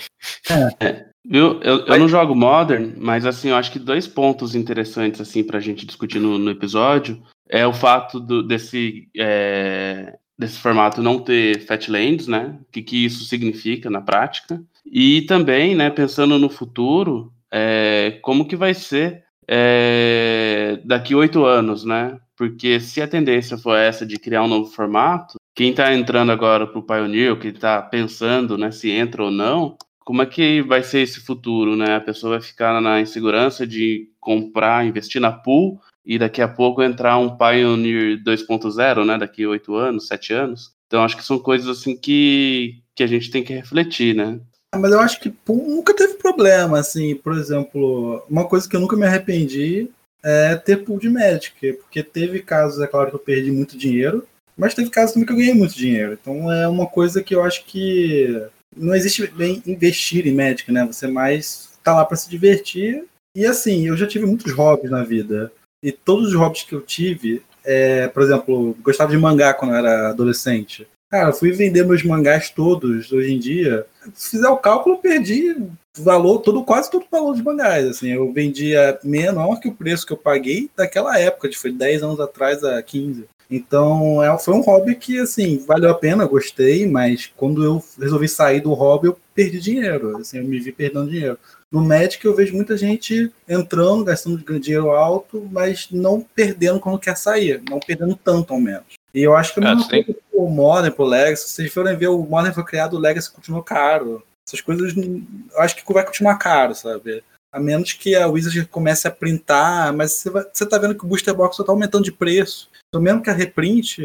É. 0.81 1.07
Viu? 1.29 1.61
Eu, 1.63 1.87
eu 1.87 1.99
não 1.99 2.09
jogo 2.09 2.35
Modern, 2.35 2.93
mas 2.97 3.27
assim, 3.27 3.49
eu 3.49 3.57
acho 3.57 3.73
que 3.73 3.79
dois 3.79 4.07
pontos 4.07 4.55
interessantes 4.55 5.21
assim 5.21 5.43
para 5.43 5.59
a 5.59 5.61
gente 5.61 5.85
discutir 5.85 6.21
no, 6.21 6.39
no, 6.39 6.51
episódio 6.51 7.21
é 7.49 7.67
o 7.67 7.73
fato 7.73 8.21
do, 8.21 8.43
desse 8.43 9.09
é, 9.17 10.15
desse 10.39 10.59
formato 10.59 11.03
não 11.03 11.19
ter 11.19 11.67
Fatlands, 11.67 12.29
né? 12.29 12.57
O 12.61 12.73
que, 12.73 12.83
que 12.83 13.05
isso 13.05 13.25
significa 13.25 13.91
na 13.91 14.01
prática. 14.01 14.63
E 14.85 15.23
também, 15.23 15.75
né, 15.75 15.91
pensando 15.91 16.39
no 16.39 16.49
futuro, 16.49 17.33
é, 17.51 18.19
como 18.23 18.47
que 18.47 18.55
vai 18.55 18.75
ser 18.75 19.25
é, 19.49 20.79
daqui 20.85 21.15
oito 21.15 21.45
anos, 21.45 21.85
né? 21.85 22.19
Porque 22.37 22.79
se 22.81 23.01
a 23.01 23.09
tendência 23.09 23.57
for 23.57 23.77
essa 23.77 24.05
de 24.05 24.19
criar 24.19 24.43
um 24.43 24.49
novo 24.49 24.71
formato, 24.71 25.39
quem 25.55 25.71
está 25.71 25.95
entrando 25.95 26.31
agora 26.31 26.67
para 26.67 26.79
o 26.79 26.83
Pioneer, 26.83 27.39
que 27.39 27.49
está 27.49 27.81
pensando 27.81 28.59
né, 28.59 28.71
se 28.71 28.91
entra 28.91 29.25
ou 29.25 29.31
não, 29.31 29.77
como 30.07 30.23
é 30.23 30.27
que 30.27 30.63
vai 30.63 30.83
ser 30.83 31.01
esse 31.01 31.19
futuro, 31.19 31.75
né? 31.75 31.97
A 31.97 32.01
pessoa 32.01 32.39
vai 32.39 32.41
ficar 32.41 32.81
na 32.81 33.01
insegurança 33.01 33.67
de 33.67 34.09
comprar, 34.21 34.87
investir 34.87 35.21
na 35.21 35.33
pool 35.33 35.81
e 36.05 36.17
daqui 36.17 36.41
a 36.41 36.47
pouco 36.47 36.81
entrar 36.81 37.19
um 37.19 37.37
Pioneer 37.37 38.23
2.0, 38.23 39.05
né? 39.05 39.19
Daqui 39.19 39.45
oito 39.45 39.75
anos, 39.75 40.07
sete 40.07 40.33
anos. 40.33 40.73
Então 40.87 41.03
acho 41.03 41.17
que 41.17 41.25
são 41.25 41.41
coisas 41.41 41.67
assim 41.67 41.97
que, 41.97 42.81
que 42.95 43.03
a 43.03 43.07
gente 43.07 43.33
tem 43.33 43.43
que 43.43 43.53
refletir, 43.53 44.15
né? 44.15 44.39
Ah, 44.71 44.79
mas 44.79 44.93
eu 44.93 45.01
acho 45.01 45.19
que 45.21 45.31
pool 45.31 45.67
nunca 45.69 45.95
teve 45.95 46.15
problema, 46.15 46.79
assim, 46.79 47.17
por 47.17 47.33
exemplo, 47.37 48.23
uma 48.31 48.45
coisa 48.45 48.69
que 48.69 48.77
eu 48.77 48.81
nunca 48.81 48.97
me 48.97 49.07
arrependi 49.07 49.91
é 50.27 50.57
ter 50.57 50.79
pool 50.79 50.99
de 50.99 51.09
Magic, 51.09 51.75
porque 51.75 52.03
teve 52.03 52.41
casos, 52.41 52.83
é 52.83 52.87
claro 52.89 53.11
que 53.11 53.15
eu 53.15 53.21
perdi 53.21 53.53
muito 53.53 53.79
dinheiro, 53.79 54.27
mas 54.57 54.75
teve 54.75 54.91
casos 54.91 55.13
também 55.13 55.25
que 55.25 55.33
eu 55.33 55.37
ganhei 55.37 55.55
muito 55.55 55.77
dinheiro. 55.77 56.19
Então 56.21 56.53
é 56.53 56.67
uma 56.67 56.87
coisa 56.87 57.23
que 57.23 57.33
eu 57.33 57.45
acho 57.45 57.65
que 57.65 58.45
não 58.77 58.93
existe 58.93 59.25
bem 59.29 59.63
investir 59.65 60.27
em 60.27 60.35
Magic, 60.35 60.71
né? 60.73 60.85
Você 60.85 61.07
mais 61.07 61.79
tá 61.85 61.95
lá 61.95 62.05
para 62.05 62.17
se 62.17 62.29
divertir. 62.29 63.05
E 63.37 63.47
assim, 63.47 63.87
eu 63.87 63.97
já 63.97 64.07
tive 64.07 64.27
muitos 64.27 64.53
hobbies 64.53 64.91
na 64.91 65.05
vida. 65.05 65.53
E 65.85 65.93
todos 65.93 66.29
os 66.29 66.35
hobbies 66.35 66.65
que 66.65 66.75
eu 66.75 66.81
tive, 66.81 67.43
é, 67.65 68.09
por 68.09 68.23
exemplo, 68.23 68.77
gostava 68.83 69.13
de 69.13 69.19
mangá 69.19 69.55
quando 69.55 69.73
eu 69.73 69.77
era 69.77 70.09
adolescente. 70.09 70.89
Cara, 71.09 71.33
fui 71.33 71.53
vender 71.53 71.85
meus 71.85 72.03
mangás 72.03 72.51
todos 72.51 73.13
hoje 73.13 73.33
em 73.33 73.39
dia. 73.39 73.87
Se 74.13 74.31
fizer 74.31 74.49
o 74.49 74.57
cálculo, 74.57 74.99
perdi 74.99 75.55
valor, 75.99 76.39
todo, 76.39 76.65
quase 76.65 76.91
todo 76.91 77.03
o 77.03 77.11
valor 77.11 77.35
de 77.35 77.43
mangás. 77.43 77.87
Assim, 77.87 78.09
eu 78.09 78.33
vendia 78.33 78.99
menor 79.03 79.61
que 79.61 79.69
o 79.69 79.75
preço 79.75 80.07
que 80.07 80.13
eu 80.13 80.17
paguei 80.17 80.71
daquela 80.77 81.19
época, 81.19 81.49
de 81.49 81.57
foi 81.57 81.73
10 81.73 82.03
anos 82.03 82.21
atrás 82.21 82.63
a 82.65 82.83
15. 82.83 83.27
Então, 83.49 84.23
é, 84.23 84.39
foi 84.39 84.55
um 84.55 84.61
hobby 84.61 84.97
que, 84.97 85.21
assim, 85.21 85.59
valeu 85.67 85.91
a 85.91 85.95
pena, 85.95 86.27
gostei, 86.27 86.87
mas 86.87 87.31
quando 87.37 87.63
eu 87.63 87.83
resolvi 87.99 88.29
sair 88.29 88.61
do 88.61 88.73
hobby, 88.73 89.07
eu 89.07 89.19
perdi 89.35 89.61
dinheiro, 89.61 90.17
assim, 90.17 90.39
eu 90.39 90.45
me 90.45 90.59
vi 90.59 90.73
perdendo 90.73 91.11
dinheiro. 91.11 91.39
No 91.71 91.81
Magic 91.81 92.25
eu 92.25 92.35
vejo 92.35 92.55
muita 92.55 92.77
gente 92.77 93.31
entrando, 93.49 94.05
gastando 94.05 94.39
dinheiro 94.61 94.91
alto, 94.91 95.47
mas 95.51 95.89
não 95.91 96.25
perdendo 96.35 96.81
quando 96.81 96.99
quer 96.99 97.17
sair, 97.17 97.63
não 97.69 97.79
perdendo 97.79 98.17
tanto 98.17 98.53
ao 98.53 98.61
menos. 98.61 98.95
E 99.15 99.23
eu 99.23 99.37
acho 99.37 99.55
que 99.55 99.61
é 99.61 99.63
mesma 99.63 99.89
coisa 99.89 100.17
o 100.33 100.51
Modern 100.51 100.95
pro 100.95 101.05
Legacy, 101.05 101.49
se 101.49 101.55
vocês 101.55 101.73
forem 101.73 101.97
ver, 101.97 102.09
o 102.09 102.23
Modern 102.23 102.55
foi 102.55 102.65
criado, 102.65 102.95
o 102.95 102.99
Legacy 102.99 103.33
continuou 103.33 103.63
caro. 103.63 104.23
Essas 104.49 104.61
coisas, 104.61 104.95
eu 104.97 105.61
acho 105.61 105.77
que 105.77 105.93
vai 105.93 106.05
continuar 106.05 106.37
caro, 106.37 106.75
sabe? 106.75 107.23
A 107.53 107.59
menos 107.59 107.93
que 107.93 108.15
a 108.15 108.29
Wizard 108.29 108.67
comece 108.67 109.09
a 109.09 109.11
printar, 109.11 109.93
mas 109.93 110.13
você, 110.13 110.31
vai, 110.31 110.45
você 110.53 110.67
tá 110.67 110.79
vendo 110.79 110.95
que 110.95 111.05
o 111.05 111.09
Booster 111.09 111.35
Box 111.35 111.57
só 111.57 111.65
tá 111.65 111.73
aumentando 111.73 112.05
de 112.05 112.13
preço. 112.13 112.71
Então, 112.89 113.01
mesmo 113.01 113.23
que 113.23 113.31
a 113.31 113.33
reprint, 113.33 114.01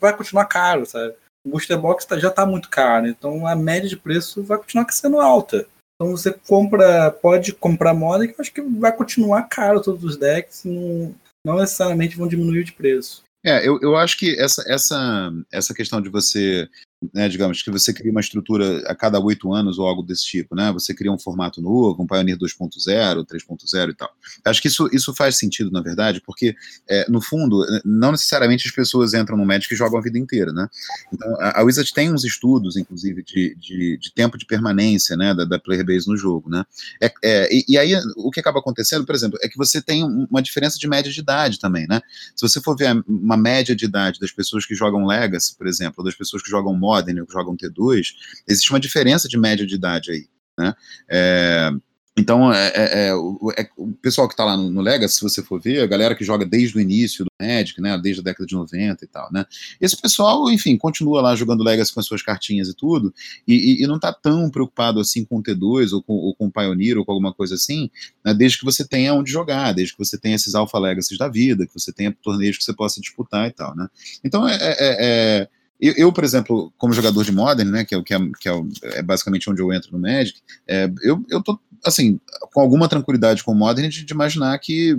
vai 0.00 0.16
continuar 0.16 0.44
caro, 0.46 0.84
sabe? 0.84 1.14
O 1.46 1.50
Booster 1.50 1.78
Box 1.78 2.04
tá, 2.04 2.18
já 2.18 2.30
tá 2.30 2.44
muito 2.44 2.68
caro, 2.68 3.06
então 3.06 3.46
a 3.46 3.54
média 3.54 3.88
de 3.88 3.96
preço 3.96 4.42
vai 4.42 4.58
continuar 4.58 4.86
sendo 4.90 5.20
alta. 5.20 5.66
Então 5.94 6.14
você 6.14 6.32
compra, 6.32 7.10
pode 7.10 7.52
comprar 7.52 7.94
moda 7.94 8.26
que 8.26 8.34
eu 8.34 8.40
acho 8.40 8.52
que 8.52 8.60
vai 8.60 8.94
continuar 8.94 9.44
caro 9.44 9.80
todos 9.80 10.04
os 10.04 10.16
decks, 10.16 10.64
não, 10.64 11.14
não 11.44 11.56
necessariamente 11.56 12.16
vão 12.16 12.28
diminuir 12.28 12.64
de 12.64 12.72
preço. 12.72 13.22
É, 13.44 13.66
eu, 13.66 13.78
eu 13.80 13.96
acho 13.96 14.18
que 14.18 14.38
essa, 14.38 14.64
essa, 14.66 15.32
essa 15.52 15.72
questão 15.72 16.02
de 16.02 16.08
você 16.08 16.68
né, 17.12 17.28
digamos 17.28 17.62
que 17.62 17.70
você 17.70 17.92
cria 17.92 18.10
uma 18.10 18.20
estrutura 18.20 18.78
a 18.86 18.94
cada 18.94 19.20
oito 19.20 19.52
anos 19.52 19.78
ou 19.78 19.86
algo 19.86 20.02
desse 20.02 20.24
tipo, 20.24 20.54
né? 20.54 20.72
Você 20.72 20.94
cria 20.94 21.12
um 21.12 21.18
formato 21.18 21.60
novo, 21.60 22.02
um 22.02 22.06
Pioneer 22.06 22.38
2.0, 22.38 23.26
3.0 23.26 23.90
e 23.90 23.94
tal. 23.94 24.10
Acho 24.44 24.62
que 24.62 24.68
isso, 24.68 24.88
isso 24.92 25.14
faz 25.14 25.36
sentido, 25.36 25.70
na 25.70 25.82
verdade, 25.82 26.22
porque, 26.24 26.54
é, 26.88 27.08
no 27.10 27.20
fundo, 27.20 27.64
não 27.84 28.12
necessariamente 28.12 28.66
as 28.66 28.74
pessoas 28.74 29.12
entram 29.12 29.36
no 29.36 29.44
Magic 29.44 29.72
e 29.72 29.76
jogam 29.76 29.98
a 29.98 30.02
vida 30.02 30.18
inteira, 30.18 30.52
né? 30.52 30.68
Então, 31.12 31.28
a, 31.38 31.60
a 31.60 31.64
Wizard 31.64 31.92
tem 31.92 32.12
uns 32.12 32.24
estudos, 32.24 32.76
inclusive, 32.76 33.22
de, 33.22 33.54
de, 33.56 33.98
de 33.98 34.14
tempo 34.14 34.38
de 34.38 34.46
permanência, 34.46 35.16
né, 35.16 35.34
da, 35.34 35.44
da 35.44 35.58
player 35.58 35.84
base 35.84 36.08
no 36.08 36.16
jogo, 36.16 36.48
né? 36.48 36.64
É, 37.02 37.12
é, 37.22 37.54
e, 37.54 37.64
e, 37.68 37.78
aí, 37.78 37.92
o 38.16 38.30
que 38.30 38.40
acaba 38.40 38.58
acontecendo, 38.58 39.04
por 39.04 39.14
exemplo, 39.14 39.38
é 39.42 39.48
que 39.48 39.58
você 39.58 39.82
tem 39.82 40.02
uma 40.02 40.40
diferença 40.40 40.78
de 40.78 40.88
média 40.88 41.12
de 41.12 41.20
idade 41.20 41.58
também, 41.58 41.86
né? 41.86 42.00
Se 42.34 42.48
você 42.48 42.60
for 42.60 42.74
ver 42.74 43.04
uma 43.06 43.36
média 43.36 43.76
de 43.76 43.84
idade 43.84 44.18
das 44.18 44.32
pessoas 44.32 44.64
que 44.64 44.74
jogam 44.74 45.06
Legacy, 45.06 45.54
por 45.56 45.66
exemplo, 45.66 45.96
ou 45.98 46.04
das 46.04 46.14
pessoas 46.14 46.42
que 46.42 46.50
jogam 46.50 46.74
Modern 46.86 47.20
ou 47.20 47.26
que 47.26 47.32
jogam 47.32 47.56
T2, 47.56 48.06
existe 48.46 48.70
uma 48.70 48.80
diferença 48.80 49.28
de 49.28 49.38
média 49.38 49.66
de 49.66 49.74
idade 49.74 50.10
aí, 50.10 50.26
né? 50.58 50.74
É, 51.08 51.70
então, 52.18 52.50
é, 52.50 52.68
é, 52.68 53.08
é, 53.08 53.14
o, 53.14 53.52
é, 53.58 53.68
o, 53.76 53.92
pessoal 53.92 54.26
que 54.26 54.32
está 54.32 54.42
lá 54.42 54.56
no, 54.56 54.70
no, 54.70 54.80
Legacy, 54.80 55.16
se 55.16 55.20
você 55.20 55.42
for 55.42 55.60
ver, 55.60 55.82
a 55.82 55.86
galera 55.86 56.14
que 56.14 56.24
joga 56.24 56.46
desde 56.46 56.78
o 56.78 56.80
início 56.80 57.26
do 57.26 57.30
Magic, 57.38 57.78
né, 57.78 57.98
desde 57.98 58.22
a 58.22 58.24
década 58.24 58.46
de 58.46 58.54
90 58.54 59.04
e 59.04 59.08
tal, 59.08 59.30
né, 59.30 59.44
esse 59.78 59.94
pessoal, 60.00 60.50
enfim, 60.50 60.78
continua 60.78 61.20
lá 61.20 61.36
jogando 61.36 61.62
Legacy 61.62 61.92
com 61.92 62.00
as 62.00 62.06
suas 62.06 62.22
cartinhas 62.22 62.68
e 62.68 62.74
tudo, 62.74 63.12
e, 63.46 63.54
e, 63.54 63.84
e 63.84 63.86
não 63.86 63.96
está 63.96 64.14
tão 64.14 64.48
preocupado 64.48 64.98
assim 64.98 65.26
com 65.26 65.40
o 65.40 65.42
T2 65.42 65.92
ou 65.92 66.02
com, 66.02 66.14
ou 66.14 66.34
com 66.34 66.46
o 66.46 66.50
Pioneer 66.50 66.96
ou 66.96 67.04
com 67.04 67.12
alguma 67.12 67.34
coisa 67.34 67.54
assim, 67.54 67.90
né, 68.24 68.32
desde 68.32 68.58
que 68.58 68.64
você 68.64 68.82
tenha 68.88 69.12
onde 69.12 69.30
jogar, 69.30 69.72
desde 69.72 69.92
que 69.92 69.98
você 69.98 70.16
tenha 70.16 70.36
esses 70.36 70.54
Alpha 70.54 70.78
Legacies 70.78 71.18
da 71.18 71.28
vida, 71.28 71.66
que 71.66 71.74
você 71.74 71.92
tenha 71.92 72.16
torneios 72.22 72.56
que 72.56 72.64
você 72.64 72.72
possa 72.72 72.98
disputar 72.98 73.46
e 73.46 73.52
tal, 73.52 73.76
né. 73.76 73.88
Então, 74.24 74.48
é, 74.48 74.56
é, 74.56 74.76
é 74.78 75.48
eu, 75.80 75.94
eu, 75.96 76.12
por 76.12 76.24
exemplo, 76.24 76.72
como 76.78 76.94
jogador 76.94 77.22
de 77.24 77.32
Modern, 77.32 77.70
né, 77.70 77.84
que 77.84 77.94
é, 77.94 78.02
que 78.02 78.14
é, 78.14 78.18
que 78.40 78.48
é, 78.48 78.62
é 78.98 79.02
basicamente 79.02 79.48
onde 79.50 79.60
eu 79.60 79.72
entro 79.72 79.92
no 79.92 79.98
Magic, 79.98 80.40
é, 80.66 80.90
eu, 81.02 81.24
eu 81.28 81.42
tô, 81.42 81.58
assim, 81.84 82.18
com 82.52 82.60
alguma 82.60 82.88
tranquilidade 82.88 83.44
com 83.44 83.52
o 83.52 83.54
Modern 83.54 83.88
de, 83.88 84.04
de 84.04 84.12
imaginar 84.12 84.58
que 84.58 84.96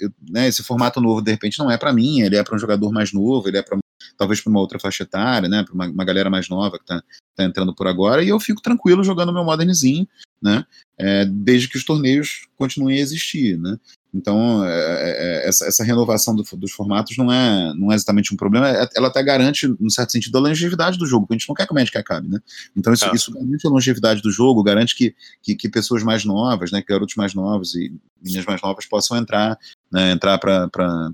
eu, 0.00 0.12
né, 0.28 0.46
esse 0.48 0.62
formato 0.62 1.00
novo, 1.00 1.20
de 1.20 1.30
repente, 1.30 1.58
não 1.58 1.70
é 1.70 1.76
para 1.76 1.92
mim, 1.92 2.20
ele 2.20 2.36
é 2.36 2.42
para 2.42 2.54
um 2.54 2.58
jogador 2.58 2.92
mais 2.92 3.12
novo, 3.12 3.48
ele 3.48 3.58
é 3.58 3.62
para 3.62 3.78
talvez 4.16 4.40
para 4.40 4.50
uma 4.50 4.60
outra 4.60 4.78
faixa 4.78 5.02
etária, 5.02 5.48
né, 5.48 5.64
para 5.64 5.74
uma, 5.74 5.86
uma, 5.88 6.04
galera 6.04 6.30
mais 6.30 6.48
nova 6.48 6.76
que 6.76 6.84
está 6.84 7.02
tá 7.34 7.44
entrando 7.44 7.74
por 7.74 7.86
agora, 7.86 8.22
e 8.22 8.28
eu 8.28 8.38
fico 8.38 8.62
tranquilo 8.62 9.02
jogando 9.02 9.32
meu 9.32 9.44
Modernzinho, 9.44 10.06
né, 10.40 10.64
é, 10.98 11.24
desde 11.24 11.68
que 11.68 11.76
os 11.76 11.84
torneios 11.84 12.46
continuem 12.56 12.98
a 12.98 13.00
existir, 13.00 13.58
né. 13.58 13.78
Então, 14.12 14.64
é, 14.64 14.70
é, 14.70 15.10
é, 15.44 15.48
essa, 15.48 15.66
essa, 15.66 15.84
renovação 15.84 16.34
do, 16.34 16.42
dos 16.56 16.72
formatos 16.72 17.16
não 17.16 17.32
é, 17.32 17.72
não 17.74 17.92
é 17.92 17.94
exatamente 17.94 18.34
um 18.34 18.36
problema, 18.36 18.68
ela 18.68 19.08
até 19.08 19.22
garante, 19.22 19.68
no 19.78 19.90
certo 19.90 20.12
sentido, 20.12 20.36
a 20.36 20.40
longevidade 20.40 20.98
do 20.98 21.06
jogo, 21.06 21.26
porque 21.26 21.34
a 21.34 21.38
gente 21.38 21.48
não 21.48 21.54
quer 21.54 21.66
que 21.66 21.72
o 21.72 21.74
Magic 21.74 21.96
acabe, 21.96 22.28
né? 22.28 22.40
Então, 22.76 22.92
isso, 22.92 23.04
ah. 23.06 23.14
isso 23.14 23.32
garante 23.32 23.66
a 23.66 23.70
longevidade 23.70 24.20
do 24.20 24.30
jogo, 24.30 24.62
garante 24.62 24.96
que, 24.96 25.14
que, 25.42 25.54
que, 25.54 25.68
pessoas 25.68 26.02
mais 26.02 26.24
novas, 26.24 26.72
né, 26.72 26.80
que 26.80 26.88
garotos 26.88 27.14
mais 27.14 27.34
novos 27.34 27.74
e 27.74 27.92
meninas 28.22 28.44
mais 28.44 28.60
novas 28.60 28.84
possam 28.86 29.16
entrar, 29.16 29.56
né, 29.90 30.10
entrar 30.10 30.38
para 30.38 30.68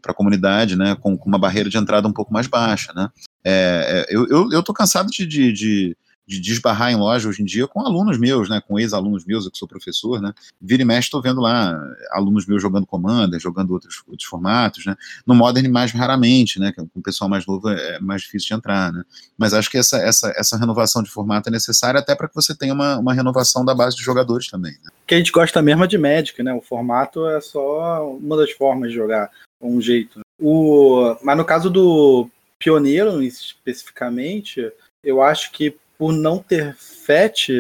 a 0.07 0.15
comunidade 0.15 0.75
né, 0.75 0.97
com, 0.97 1.17
com, 1.17 1.29
uma 1.29 1.39
barreira 1.39 1.69
de 1.69 1.77
entrada 1.77 2.09
um 2.09 2.13
pouco 2.13 2.33
mais 2.33 2.47
baixa, 2.47 2.93
né? 2.95 3.11
É, 3.45 4.07
eu, 4.09 4.27
eu, 4.27 4.51
eu 4.51 4.63
tô 4.63 4.73
cansado 4.73 5.09
de, 5.11 5.27
de, 5.27 5.53
de 5.53 5.97
de 6.27 6.41
desbarrar 6.41 6.91
em 6.91 6.97
loja 6.97 7.29
hoje 7.29 7.43
em 7.43 7.45
dia 7.45 7.69
com 7.69 7.81
alunos 7.81 8.19
meus, 8.19 8.49
né, 8.49 8.61
com 8.67 8.79
ex-alunos 8.79 9.25
meus, 9.25 9.45
eu 9.45 9.51
que 9.51 9.59
sou 9.59 9.69
professor, 9.69 10.21
né, 10.21 10.35
vira 10.61 10.83
e 10.83 10.85
mexe 10.85 11.07
estou 11.07 11.23
vendo 11.23 11.41
lá 11.41 11.79
alunos 12.11 12.47
meus 12.47 12.61
jogando 12.61 12.87
Commander, 12.87 13.39
jogando 13.39 13.71
outros, 13.71 14.03
outros 14.09 14.29
formatos, 14.29 14.85
né, 14.85 14.97
no 15.25 15.35
Modern 15.35 15.71
mais 15.71 15.93
raramente, 15.93 16.59
né, 16.59 16.73
com 16.73 16.89
o 16.95 17.03
pessoal 17.03 17.31
mais 17.31 17.47
novo 17.47 17.69
é 17.69 18.01
mais 18.01 18.23
difícil 18.23 18.49
de 18.49 18.55
entrar, 18.55 18.93
né, 18.93 19.05
mas 19.39 19.55
acho 19.55 19.71
que 19.71 19.79
essa, 19.79 19.99
essa, 19.99 20.33
essa 20.37 20.57
renovação 20.57 21.03
de 21.03 21.11
formato 21.11 21.49
é 21.49 21.53
necessária 21.53 22.01
até 22.01 22.15
para 22.15 22.29
que 22.29 22.35
você 22.35 22.57
tenha 22.57 22.75
uma, 22.75 22.99
uma 22.99 23.15
renovação 23.15 23.65
da 23.65 23.75
base 23.75 23.97
de 23.97 24.03
jogadores 24.03 24.49
também. 24.49 24.73
Né. 24.73 24.91
Que 25.07 25.15
a 25.15 25.19
gente 25.19 25.31
gosta 25.31 25.63
mesmo 25.63 25.85
é 25.85 25.87
de 25.87 25.97
Magic, 25.97 26.43
né, 26.43 26.53
o 26.53 26.61
formato 26.61 27.27
é 27.29 27.41
só 27.41 28.09
uma 28.09 28.37
das 28.37 28.51
formas 28.51 28.91
de 28.91 28.97
jogar, 28.97 29.31
um 29.61 29.81
jeito. 29.81 30.21
O, 30.41 31.17
mas 31.23 31.37
no 31.37 31.45
caso 31.45 31.71
do 31.71 32.29
Pioneiro, 32.59 33.23
especificamente, 33.23 34.73
eu 35.05 35.23
acho 35.23 35.53
que 35.53 35.77
por 35.99 36.13
não 36.13 36.39
ter 36.39 36.75
FET, 36.77 37.53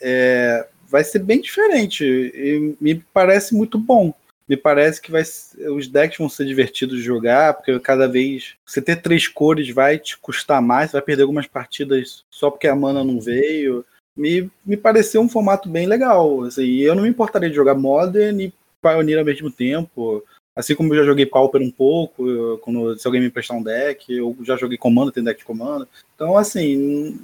é, 0.00 0.66
vai 0.88 1.04
ser 1.04 1.20
bem 1.20 1.40
diferente. 1.40 2.04
E 2.04 2.76
me 2.80 2.94
parece 3.12 3.54
muito 3.54 3.78
bom. 3.78 4.14
Me 4.48 4.56
parece 4.56 5.02
que 5.02 5.10
vai, 5.10 5.22
os 5.74 5.88
decks 5.88 6.18
vão 6.18 6.28
ser 6.28 6.44
divertidos 6.46 6.98
de 6.98 7.04
jogar, 7.04 7.54
porque 7.54 7.78
cada 7.80 8.06
vez 8.06 8.54
você 8.64 8.80
ter 8.80 9.02
três 9.02 9.26
cores 9.26 9.68
vai 9.70 9.98
te 9.98 10.16
custar 10.16 10.62
mais, 10.62 10.92
vai 10.92 11.02
perder 11.02 11.22
algumas 11.22 11.48
partidas 11.48 12.24
só 12.30 12.48
porque 12.48 12.68
a 12.68 12.76
mana 12.76 13.02
não 13.02 13.20
veio. 13.20 13.84
Me, 14.16 14.48
me 14.64 14.76
pareceu 14.76 15.20
um 15.20 15.28
formato 15.28 15.68
bem 15.68 15.86
legal. 15.86 16.44
Assim, 16.44 16.76
eu 16.78 16.94
não 16.94 17.02
me 17.02 17.08
importaria 17.08 17.50
de 17.50 17.56
jogar 17.56 17.74
Modern 17.74 18.40
e 18.40 18.54
Pioneer 18.80 19.18
ao 19.18 19.24
mesmo 19.24 19.50
tempo. 19.50 20.22
Assim 20.56 20.74
como 20.74 20.94
eu 20.94 21.00
já 21.00 21.04
joguei 21.04 21.26
Pauper 21.26 21.60
um 21.60 21.70
pouco, 21.70 22.26
eu, 22.26 22.58
quando, 22.58 22.98
se 22.98 23.06
alguém 23.06 23.20
me 23.20 23.26
emprestar 23.26 23.54
um 23.54 23.62
deck, 23.62 24.10
eu 24.10 24.34
já 24.42 24.56
joguei 24.56 24.78
comando, 24.78 25.12
tem 25.12 25.22
deck 25.22 25.40
de 25.40 25.44
comando. 25.44 25.86
Então, 26.14 26.34
assim, 26.34 27.20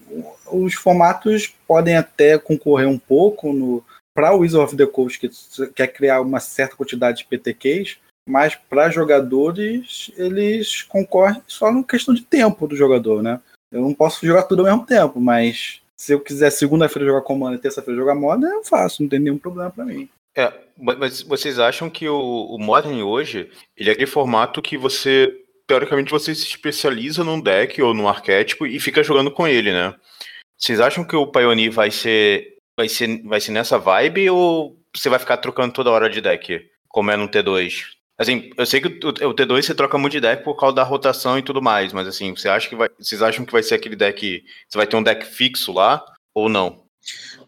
os 0.53 0.75
formatos 0.75 1.55
podem 1.67 1.97
até 1.97 2.37
concorrer 2.37 2.87
um 2.87 2.99
pouco 2.99 3.83
para 4.15 4.35
o 4.35 4.41
Wizard 4.41 4.67
of 4.67 4.77
the 4.77 4.85
Coast, 4.85 5.19
que 5.19 5.31
quer 5.75 5.87
criar 5.89 6.21
uma 6.21 6.41
certa 6.41 6.77
quantidade 6.77 7.19
de 7.19 7.25
PTQs, 7.25 7.97
mas 8.29 8.55
para 8.55 8.91
jogadores, 8.91 10.13
eles 10.17 10.83
concorrem 10.83 11.43
só 11.47 11.73
na 11.73 11.83
questão 11.83 12.13
de 12.13 12.23
tempo 12.23 12.69
do 12.69 12.77
jogador, 12.77 13.23
né? 13.23 13.41
Eu 13.73 13.81
não 13.81 13.95
posso 13.95 14.27
jogar 14.27 14.43
tudo 14.43 14.61
ao 14.61 14.67
mesmo 14.67 14.87
tempo, 14.87 15.19
mas 15.19 15.81
se 15.97 16.13
eu 16.13 16.21
quiser 16.21 16.51
segunda-feira 16.51 17.09
jogar 17.09 17.23
Commander 17.23 17.59
e 17.59 17.63
terça-feira 17.63 17.99
jogar 17.99 18.15
Modern, 18.15 18.53
eu 18.53 18.65
faço, 18.65 19.03
não 19.03 19.09
tem 19.09 19.19
nenhum 19.19 19.39
problema 19.39 19.71
para 19.71 19.87
mim. 19.87 20.11
É, 20.37 20.53
mas 20.79 21.23
vocês 21.23 21.59
acham 21.59 21.91
que 21.91 22.09
o, 22.09 22.17
o 22.17 22.59
Modern 22.59 23.03
hoje, 23.03 23.51
ele 23.77 23.91
é 23.91 23.93
aquele 23.93 24.07
formato 24.07 24.63
que 24.63 24.79
você, 24.79 25.33
teoricamente, 25.67 26.11
você 26.11 26.35
se 26.35 26.47
especializa 26.47 27.23
num 27.23 27.41
deck 27.41 27.81
ou 27.83 27.93
num 27.93 28.09
arquétipo 28.09 28.67
e 28.67 28.81
fica 28.81 29.05
jogando 29.05 29.31
com 29.31 29.47
ele, 29.47 29.73
né? 29.73 29.95
Vocês 30.57 30.81
acham 30.81 31.05
que 31.05 31.17
o 31.17 31.27
Pioneer 31.27 31.71
vai 31.71 31.91
ser, 31.91 32.57
vai 32.77 32.89
ser, 32.89 33.23
vai 33.25 33.41
ser 33.41 33.53
nessa 33.53 33.79
vibe 33.79 34.31
ou 34.31 34.79
você 34.95 35.09
vai 35.09 35.19
ficar 35.19 35.37
trocando 35.39 35.75
toda 35.75 35.91
hora 35.91 36.09
de 36.09 36.21
deck, 36.21 36.61
como 36.89 37.11
é 37.11 37.17
no 37.17 37.29
T2? 37.29 37.85
Assim, 38.19 38.51
eu 38.57 38.65
sei 38.65 38.81
que 38.81 38.89
o 38.89 39.35
T2 39.35 39.63
você 39.63 39.75
troca 39.75 39.99
muito 39.99 40.13
de 40.13 40.21
deck 40.21 40.45
por 40.45 40.55
causa 40.55 40.77
da 40.77 40.83
rotação 40.83 41.39
e 41.39 41.43
tudo 41.43 41.61
mais, 41.61 41.93
mas 41.93 42.07
assim, 42.07 42.35
você 42.35 42.49
acha 42.49 42.69
que 42.69 42.77
vai, 42.77 42.89
vocês 42.99 43.21
acham 43.21 43.45
que 43.45 43.53
vai 43.53 43.63
ser 43.63 43.75
aquele 43.75 43.97
deck, 43.97 44.45
você 44.69 44.79
vai 44.79 44.87
ter 44.87 44.97
um 44.97 45.03
deck 45.03 45.27
fixo 45.27 45.73
lá 45.73 46.05
ou 46.35 46.49
não? 46.49 46.82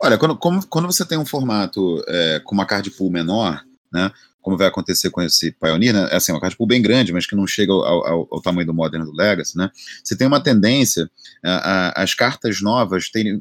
Olha, 0.00 0.18
quando, 0.18 0.36
como, 0.36 0.66
quando 0.66 0.86
você 0.86 1.04
tem 1.04 1.18
um 1.18 1.26
formato 1.26 2.02
é, 2.08 2.40
com 2.44 2.54
uma 2.54 2.66
card 2.66 2.90
pool 2.90 3.10
menor, 3.10 3.64
né, 3.92 4.10
como 4.42 4.58
vai 4.58 4.66
acontecer 4.66 5.10
com 5.10 5.22
esse 5.22 5.52
Pioneer, 5.52 5.94
né, 5.94 6.08
é 6.10 6.16
assim, 6.16 6.32
uma 6.32 6.40
card 6.40 6.56
pool 6.56 6.66
bem 6.66 6.82
grande, 6.82 7.12
mas 7.12 7.26
que 7.26 7.34
não 7.34 7.46
chega 7.46 7.72
ao, 7.72 8.06
ao, 8.06 8.28
ao 8.30 8.42
tamanho 8.42 8.66
do 8.66 8.74
Modern 8.74 9.04
do 9.04 9.12
Legacy, 9.12 9.56
né, 9.56 9.70
você 10.02 10.16
tem 10.16 10.26
uma 10.26 10.42
tendência 10.42 11.10
a, 11.42 12.00
a, 12.00 12.02
as 12.02 12.14
cartas 12.14 12.60
novas 12.60 13.08
terem, 13.08 13.40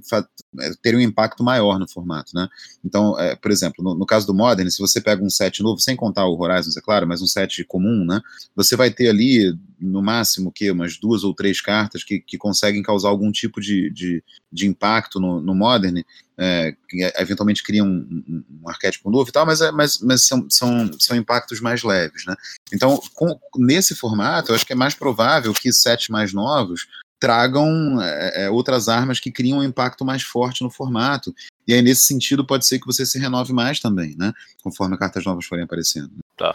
é, 0.59 0.71
terem 0.81 0.99
um 0.99 1.09
impacto 1.09 1.43
maior 1.43 1.79
no 1.79 1.87
formato, 1.87 2.31
né? 2.33 2.47
Então, 2.83 3.17
é, 3.19 3.35
por 3.35 3.51
exemplo, 3.51 3.83
no, 3.83 3.95
no, 3.95 4.05
caso 4.05 4.27
do 4.27 4.33
Modern, 4.33 4.69
se 4.69 4.79
você 4.79 5.01
pega 5.01 5.23
um 5.23 5.29
set 5.29 5.61
novo, 5.61 5.79
sem 5.79 5.95
contar 5.95 6.25
o 6.25 6.39
Horizons, 6.39 6.77
é 6.77 6.81
claro, 6.81 7.07
mas 7.07 7.21
um 7.21 7.27
set 7.27 7.63
comum, 7.65 8.05
né? 8.05 8.21
Você 8.55 8.75
vai 8.75 8.91
ter 8.91 9.09
ali, 9.09 9.57
no 9.79 10.01
máximo, 10.01 10.51
que 10.51 10.69
umas 10.71 10.97
duas 10.97 11.23
ou 11.23 11.33
três 11.33 11.59
cartas 11.59 12.03
que, 12.03 12.19
que 12.19 12.37
conseguem 12.37 12.81
causar 12.81 13.09
algum 13.09 13.31
tipo 13.31 13.59
de, 13.59 13.89
de, 13.89 14.23
de 14.51 14.67
impacto 14.67 15.19
no, 15.19 15.41
no 15.41 15.55
Modern, 15.55 16.01
é, 16.37 16.75
que 16.89 17.11
eventualmente 17.17 17.63
criam 17.63 17.85
um, 17.85 18.23
um, 18.27 18.43
um, 18.61 18.69
arquétipo 18.69 19.09
novo 19.09 19.29
e 19.29 19.31
tal, 19.31 19.45
mas, 19.45 19.61
é, 19.61 19.71
mas, 19.71 19.99
mas 19.99 20.25
são, 20.25 20.45
são, 20.49 20.91
são 20.99 21.15
impactos 21.15 21.59
mais 21.59 21.83
leves, 21.83 22.25
né? 22.25 22.35
Então, 22.73 22.99
com, 23.13 23.39
nesse 23.57 23.95
formato, 23.95 24.51
eu 24.51 24.55
acho 24.55 24.65
que 24.65 24.73
é 24.73 24.75
mais 24.75 24.95
provável 24.95 25.53
que 25.53 25.71
sets 25.71 26.09
mais 26.09 26.33
novos 26.33 26.87
tragam 27.23 28.01
é, 28.01 28.43
é, 28.43 28.49
outras 28.49 28.89
armas 28.89 29.17
que 29.17 29.31
criam 29.31 29.59
um 29.59 29.63
impacto 29.63 30.03
mais 30.03 30.23
forte 30.23 30.61
no 30.61 30.69
formato. 30.69 31.33
E 31.65 31.73
aí, 31.73 31.81
nesse 31.81 32.01
sentido, 32.01 32.45
pode 32.45 32.67
ser 32.67 32.79
que 32.79 32.85
você 32.85 33.05
se 33.05 33.17
renove 33.17 33.53
mais 33.53 33.79
também, 33.79 34.13
né? 34.17 34.33
Conforme 34.61 34.97
cartas 34.97 35.23
novas 35.23 35.45
forem 35.45 35.63
aparecendo. 35.63 36.11
Tá. 36.35 36.53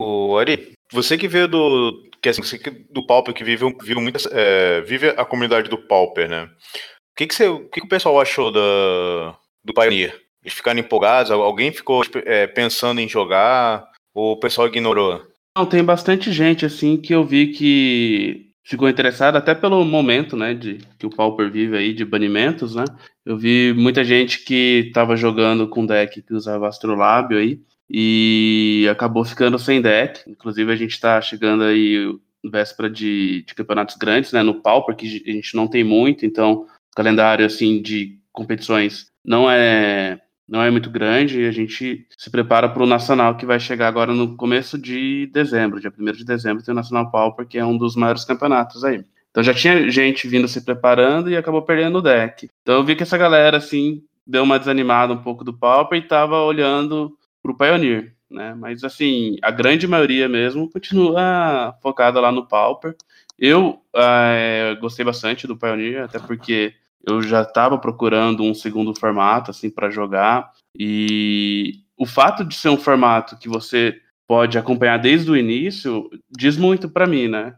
O 0.00 0.38
Ari, 0.38 0.72
você 0.90 1.18
que 1.18 1.28
veio 1.28 1.46
do. 1.46 2.10
Que 2.22 2.30
assim, 2.30 2.42
você 2.42 2.56
que 2.56 2.70
do 2.70 3.06
Pauper, 3.06 3.34
que 3.34 3.44
vive, 3.44 3.66
viu 3.82 4.00
muitas, 4.00 4.26
é, 4.32 4.80
vive 4.80 5.10
a 5.10 5.26
comunidade 5.26 5.68
do 5.68 5.76
Pauper, 5.76 6.26
né? 6.26 6.44
O 6.44 7.14
que, 7.14 7.26
que, 7.26 7.34
você, 7.34 7.46
o 7.46 7.68
que, 7.68 7.80
que 7.80 7.86
o 7.86 7.90
pessoal 7.90 8.18
achou 8.18 8.50
da, 8.50 9.36
do 9.62 9.74
Pioneer? 9.74 10.18
Eles 10.42 10.54
ficaram 10.54 10.80
empolgados? 10.80 11.30
Alguém 11.30 11.70
ficou 11.70 12.02
é, 12.24 12.46
pensando 12.46 12.98
em 12.98 13.08
jogar? 13.08 13.86
Ou 14.14 14.32
o 14.32 14.40
pessoal 14.40 14.68
ignorou? 14.68 15.22
Não, 15.54 15.66
tem 15.66 15.84
bastante 15.84 16.32
gente, 16.32 16.64
assim, 16.64 16.96
que 16.96 17.14
eu 17.14 17.26
vi 17.26 17.48
que 17.48 18.51
ficou 18.64 18.88
interessado 18.88 19.36
até 19.36 19.54
pelo 19.54 19.84
momento, 19.84 20.36
né, 20.36 20.54
de 20.54 20.78
que 20.98 21.06
o 21.06 21.10
Pauper 21.10 21.50
vive 21.50 21.76
aí 21.76 21.92
de 21.92 22.04
banimentos, 22.04 22.74
né? 22.74 22.84
Eu 23.24 23.36
vi 23.36 23.72
muita 23.76 24.04
gente 24.04 24.44
que 24.44 24.84
estava 24.88 25.16
jogando 25.16 25.68
com 25.68 25.86
deck 25.86 26.22
que 26.22 26.34
usava 26.34 26.68
Astrolábio 26.68 27.38
aí 27.38 27.60
e 27.90 28.86
acabou 28.90 29.24
ficando 29.24 29.58
sem 29.58 29.80
deck. 29.80 30.28
Inclusive 30.28 30.72
a 30.72 30.76
gente 30.76 30.92
está 30.92 31.20
chegando 31.20 31.64
aí 31.64 32.12
véspera 32.44 32.90
de, 32.90 33.44
de, 33.46 33.54
campeonatos 33.54 33.96
grandes, 33.96 34.32
né, 34.32 34.42
no 34.42 34.60
Pauper 34.60 34.96
que 34.96 35.06
a 35.06 35.32
gente 35.32 35.54
não 35.54 35.68
tem 35.68 35.84
muito, 35.84 36.26
então 36.26 36.66
calendário 36.94 37.46
assim 37.46 37.80
de 37.80 38.18
competições 38.32 39.06
não 39.24 39.48
é 39.48 40.20
não 40.48 40.62
é 40.62 40.70
muito 40.70 40.90
grande 40.90 41.40
e 41.40 41.46
a 41.46 41.52
gente 41.52 42.06
se 42.16 42.30
prepara 42.30 42.68
para 42.68 42.82
o 42.82 42.86
Nacional 42.86 43.36
que 43.36 43.46
vai 43.46 43.58
chegar 43.58 43.88
agora 43.88 44.12
no 44.12 44.36
começo 44.36 44.78
de 44.78 45.30
dezembro, 45.32 45.80
dia 45.80 45.92
1 45.96 46.12
de 46.12 46.24
dezembro, 46.24 46.62
tem 46.62 46.72
o 46.72 46.76
Nacional 46.76 47.10
Pauper, 47.10 47.46
que 47.46 47.58
é 47.58 47.64
um 47.64 47.76
dos 47.76 47.96
maiores 47.96 48.24
campeonatos 48.24 48.84
aí. 48.84 49.04
Então 49.30 49.42
já 49.42 49.54
tinha 49.54 49.90
gente 49.90 50.28
vindo 50.28 50.46
se 50.46 50.62
preparando 50.62 51.30
e 51.30 51.36
acabou 51.36 51.62
perdendo 51.62 51.98
o 51.98 52.02
deck. 52.02 52.48
Então 52.62 52.74
eu 52.76 52.84
vi 52.84 52.94
que 52.94 53.02
essa 53.02 53.16
galera, 53.16 53.56
assim, 53.56 54.02
deu 54.26 54.42
uma 54.42 54.58
desanimada 54.58 55.12
um 55.12 55.22
pouco 55.22 55.42
do 55.42 55.54
Pauper 55.54 55.98
e 55.98 56.02
estava 56.02 56.42
olhando 56.42 57.16
para 57.42 57.52
o 57.52 57.56
Pioneer, 57.56 58.14
né? 58.30 58.54
Mas, 58.54 58.84
assim, 58.84 59.36
a 59.42 59.50
grande 59.50 59.86
maioria 59.86 60.28
mesmo 60.28 60.70
continua 60.70 61.74
focada 61.82 62.20
lá 62.20 62.30
no 62.30 62.46
Pauper. 62.46 62.94
Eu 63.38 63.80
é, 63.96 64.76
gostei 64.80 65.04
bastante 65.04 65.46
do 65.46 65.56
Pioneer, 65.56 66.04
até 66.04 66.18
porque 66.18 66.74
eu 67.06 67.22
já 67.22 67.42
estava 67.42 67.78
procurando 67.78 68.42
um 68.42 68.54
segundo 68.54 68.94
formato 68.98 69.50
assim 69.50 69.70
para 69.70 69.90
jogar 69.90 70.52
e 70.78 71.80
o 71.96 72.06
fato 72.06 72.44
de 72.44 72.54
ser 72.54 72.68
um 72.68 72.76
formato 72.76 73.36
que 73.36 73.48
você 73.48 74.00
pode 74.26 74.56
acompanhar 74.56 74.98
desde 74.98 75.30
o 75.30 75.36
início 75.36 76.08
diz 76.30 76.56
muito 76.56 76.88
para 76.88 77.06
mim, 77.06 77.28
né? 77.28 77.54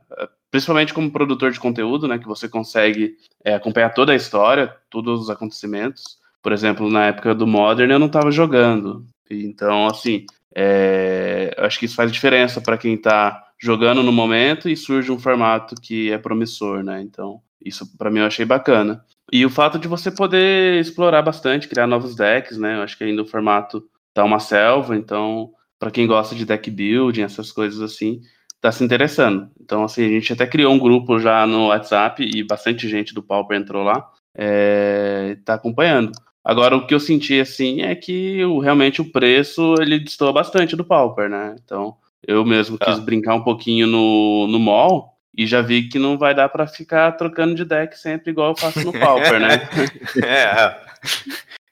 Principalmente 0.50 0.92
como 0.92 1.10
produtor 1.10 1.50
de 1.50 1.60
conteúdo, 1.60 2.08
né? 2.08 2.18
Que 2.18 2.26
você 2.26 2.48
consegue 2.48 3.16
é, 3.44 3.54
acompanhar 3.54 3.90
toda 3.90 4.12
a 4.12 4.16
história, 4.16 4.74
todos 4.90 5.20
os 5.20 5.30
acontecimentos. 5.30 6.02
Por 6.42 6.52
exemplo, 6.52 6.90
na 6.90 7.06
época 7.06 7.34
do 7.34 7.46
Modern 7.46 7.90
eu 7.90 7.98
não 7.98 8.08
estava 8.08 8.30
jogando, 8.30 9.06
então 9.30 9.86
assim, 9.86 10.26
é, 10.54 11.54
acho 11.58 11.78
que 11.78 11.86
isso 11.86 11.96
faz 11.96 12.12
diferença 12.12 12.60
para 12.60 12.76
quem 12.76 12.94
está 12.94 13.44
jogando 13.58 14.02
no 14.02 14.12
momento 14.12 14.68
e 14.68 14.76
surge 14.76 15.10
um 15.10 15.18
formato 15.18 15.74
que 15.74 16.10
é 16.10 16.18
promissor, 16.18 16.82
né? 16.82 17.00
Então 17.00 17.40
isso 17.64 17.96
para 17.96 18.10
mim 18.10 18.18
eu 18.18 18.26
achei 18.26 18.44
bacana. 18.44 19.04
E 19.34 19.44
o 19.44 19.50
fato 19.50 19.80
de 19.80 19.88
você 19.88 20.12
poder 20.12 20.80
explorar 20.80 21.20
bastante, 21.20 21.66
criar 21.66 21.88
novos 21.88 22.14
decks, 22.14 22.56
né? 22.56 22.76
Eu 22.76 22.82
acho 22.82 22.96
que 22.96 23.02
ainda 23.02 23.20
o 23.20 23.26
formato 23.26 23.82
tá 24.14 24.22
uma 24.22 24.38
selva, 24.38 24.94
então, 24.94 25.50
para 25.76 25.90
quem 25.90 26.06
gosta 26.06 26.36
de 26.36 26.44
deck 26.44 26.70
building, 26.70 27.22
essas 27.22 27.50
coisas 27.50 27.80
assim, 27.80 28.20
tá 28.60 28.70
se 28.70 28.84
interessando. 28.84 29.50
Então, 29.60 29.82
assim, 29.82 30.04
a 30.04 30.08
gente 30.08 30.32
até 30.32 30.46
criou 30.46 30.72
um 30.72 30.78
grupo 30.78 31.18
já 31.18 31.44
no 31.48 31.66
WhatsApp 31.66 32.22
e 32.22 32.44
bastante 32.44 32.88
gente 32.88 33.12
do 33.12 33.24
Pauper 33.24 33.58
entrou 33.58 33.82
lá, 33.82 34.08
é, 34.36 35.36
tá 35.44 35.54
acompanhando. 35.54 36.12
Agora, 36.44 36.76
o 36.76 36.86
que 36.86 36.94
eu 36.94 37.00
senti, 37.00 37.40
assim, 37.40 37.82
é 37.82 37.92
que 37.96 38.44
o, 38.44 38.60
realmente 38.60 39.00
o 39.02 39.10
preço, 39.10 39.74
ele 39.80 39.98
destoa 39.98 40.32
bastante 40.32 40.76
do 40.76 40.84
Pauper, 40.84 41.28
né? 41.28 41.56
Então, 41.64 41.96
eu 42.24 42.44
mesmo 42.44 42.78
quis 42.78 42.98
ah. 42.98 43.00
brincar 43.00 43.34
um 43.34 43.42
pouquinho 43.42 43.88
no, 43.88 44.46
no 44.46 44.60
mall, 44.60 45.13
e 45.36 45.46
já 45.46 45.60
vi 45.60 45.88
que 45.88 45.98
não 45.98 46.16
vai 46.16 46.34
dar 46.34 46.48
para 46.48 46.66
ficar 46.66 47.12
trocando 47.12 47.54
de 47.54 47.64
deck 47.64 47.98
sempre 47.98 48.30
igual 48.30 48.50
eu 48.50 48.56
faço 48.56 48.80
no 48.84 48.92
Pauper, 48.92 49.40
né? 49.40 49.68
é. 50.24 50.80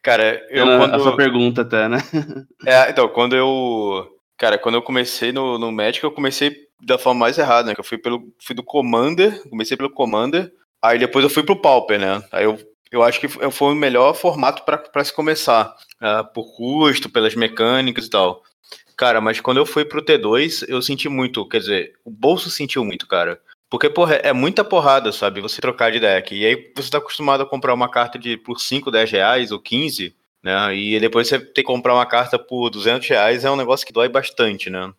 Cara, 0.03 0.45
eu 0.51 0.67
quando... 0.67 0.95
A 0.95 0.99
sua 0.99 1.17
pergunta 1.17 1.63
até, 1.63 1.89
né? 1.89 1.99
É, 2.67 2.91
então, 2.91 3.09
quando 3.09 3.37
eu... 3.37 4.09
Cara, 4.37 4.59
quando 4.59 4.75
eu 4.75 4.83
comecei 4.83 5.31
no, 5.31 5.59
no 5.59 5.71
Magic, 5.71 6.03
eu 6.03 6.11
comecei 6.11 6.57
da 6.83 6.99
forma 6.99 7.21
mais 7.21 7.39
errada, 7.39 7.69
né? 7.69 7.75
Que 7.75 7.81
eu 7.81 7.85
fui, 7.85 7.97
pelo, 7.97 8.35
fui 8.41 8.57
do 8.57 8.63
Commander, 8.63 9.41
comecei 9.49 9.77
pelo 9.77 9.91
Commander, 9.91 10.53
aí 10.83 10.99
depois 10.99 11.23
eu 11.23 11.31
fui 11.31 11.45
pro 11.45 11.61
Pauper, 11.61 12.01
né? 12.01 12.21
Aí 12.33 12.45
eu, 12.45 12.59
eu 12.91 13.03
acho 13.05 13.21
que 13.21 13.29
foi 13.29 13.73
o 13.73 13.77
melhor 13.77 14.15
formato 14.15 14.65
para 14.65 15.05
se 15.05 15.15
começar, 15.15 15.73
uh, 16.03 16.25
por 16.35 16.57
custo, 16.57 17.09
pelas 17.09 17.37
mecânicas 17.37 18.07
e 18.07 18.11
tal. 18.11 18.43
Cara, 18.97 19.21
mas 19.21 19.41
quando 19.41 19.59
eu 19.59 19.67
fui 19.67 19.85
pro 19.85 20.05
T2, 20.05 20.65
eu 20.69 20.83
senti 20.83 21.09
muito, 21.09 21.49
quer 21.49 21.59
dizer, 21.59 21.93
o 22.05 22.11
bolso 22.11 22.51
sentiu 22.51 22.85
muito, 22.85 23.07
cara. 23.07 23.41
Porque, 23.73 23.89
porra, 23.89 24.17
é 24.17 24.35
muita 24.35 24.63
porrada, 24.63 25.11
sabe? 25.13 25.41
Você 25.41 25.59
trocar 25.59 25.91
de 25.91 25.99
deck. 25.99 26.35
E 26.35 26.45
aí 26.45 26.73
você 26.77 26.91
tá 26.91 26.99
acostumado 26.99 27.43
a 27.43 27.47
comprar 27.47 27.73
uma 27.73 27.89
carta 27.89 28.19
de 28.19 28.37
por 28.37 28.61
5, 28.61 28.91
10 28.91 29.11
reais 29.11 29.51
ou 29.51 29.59
15, 29.59 30.15
né? 30.45 30.77
E 30.77 31.01
depois 31.01 31.27
você 31.27 31.39
ter 31.39 31.63
que 31.63 31.63
comprar 31.63 31.95
uma 31.95 32.05
carta 32.05 32.39
por 32.39 32.69
200 32.69 33.09
reais 33.09 33.47
é 33.47 33.51
um 33.51 33.57
negócio 33.57 33.87
que 33.87 33.93
dói 33.93 34.11
bastante, 34.11 34.69
né? 34.69 34.93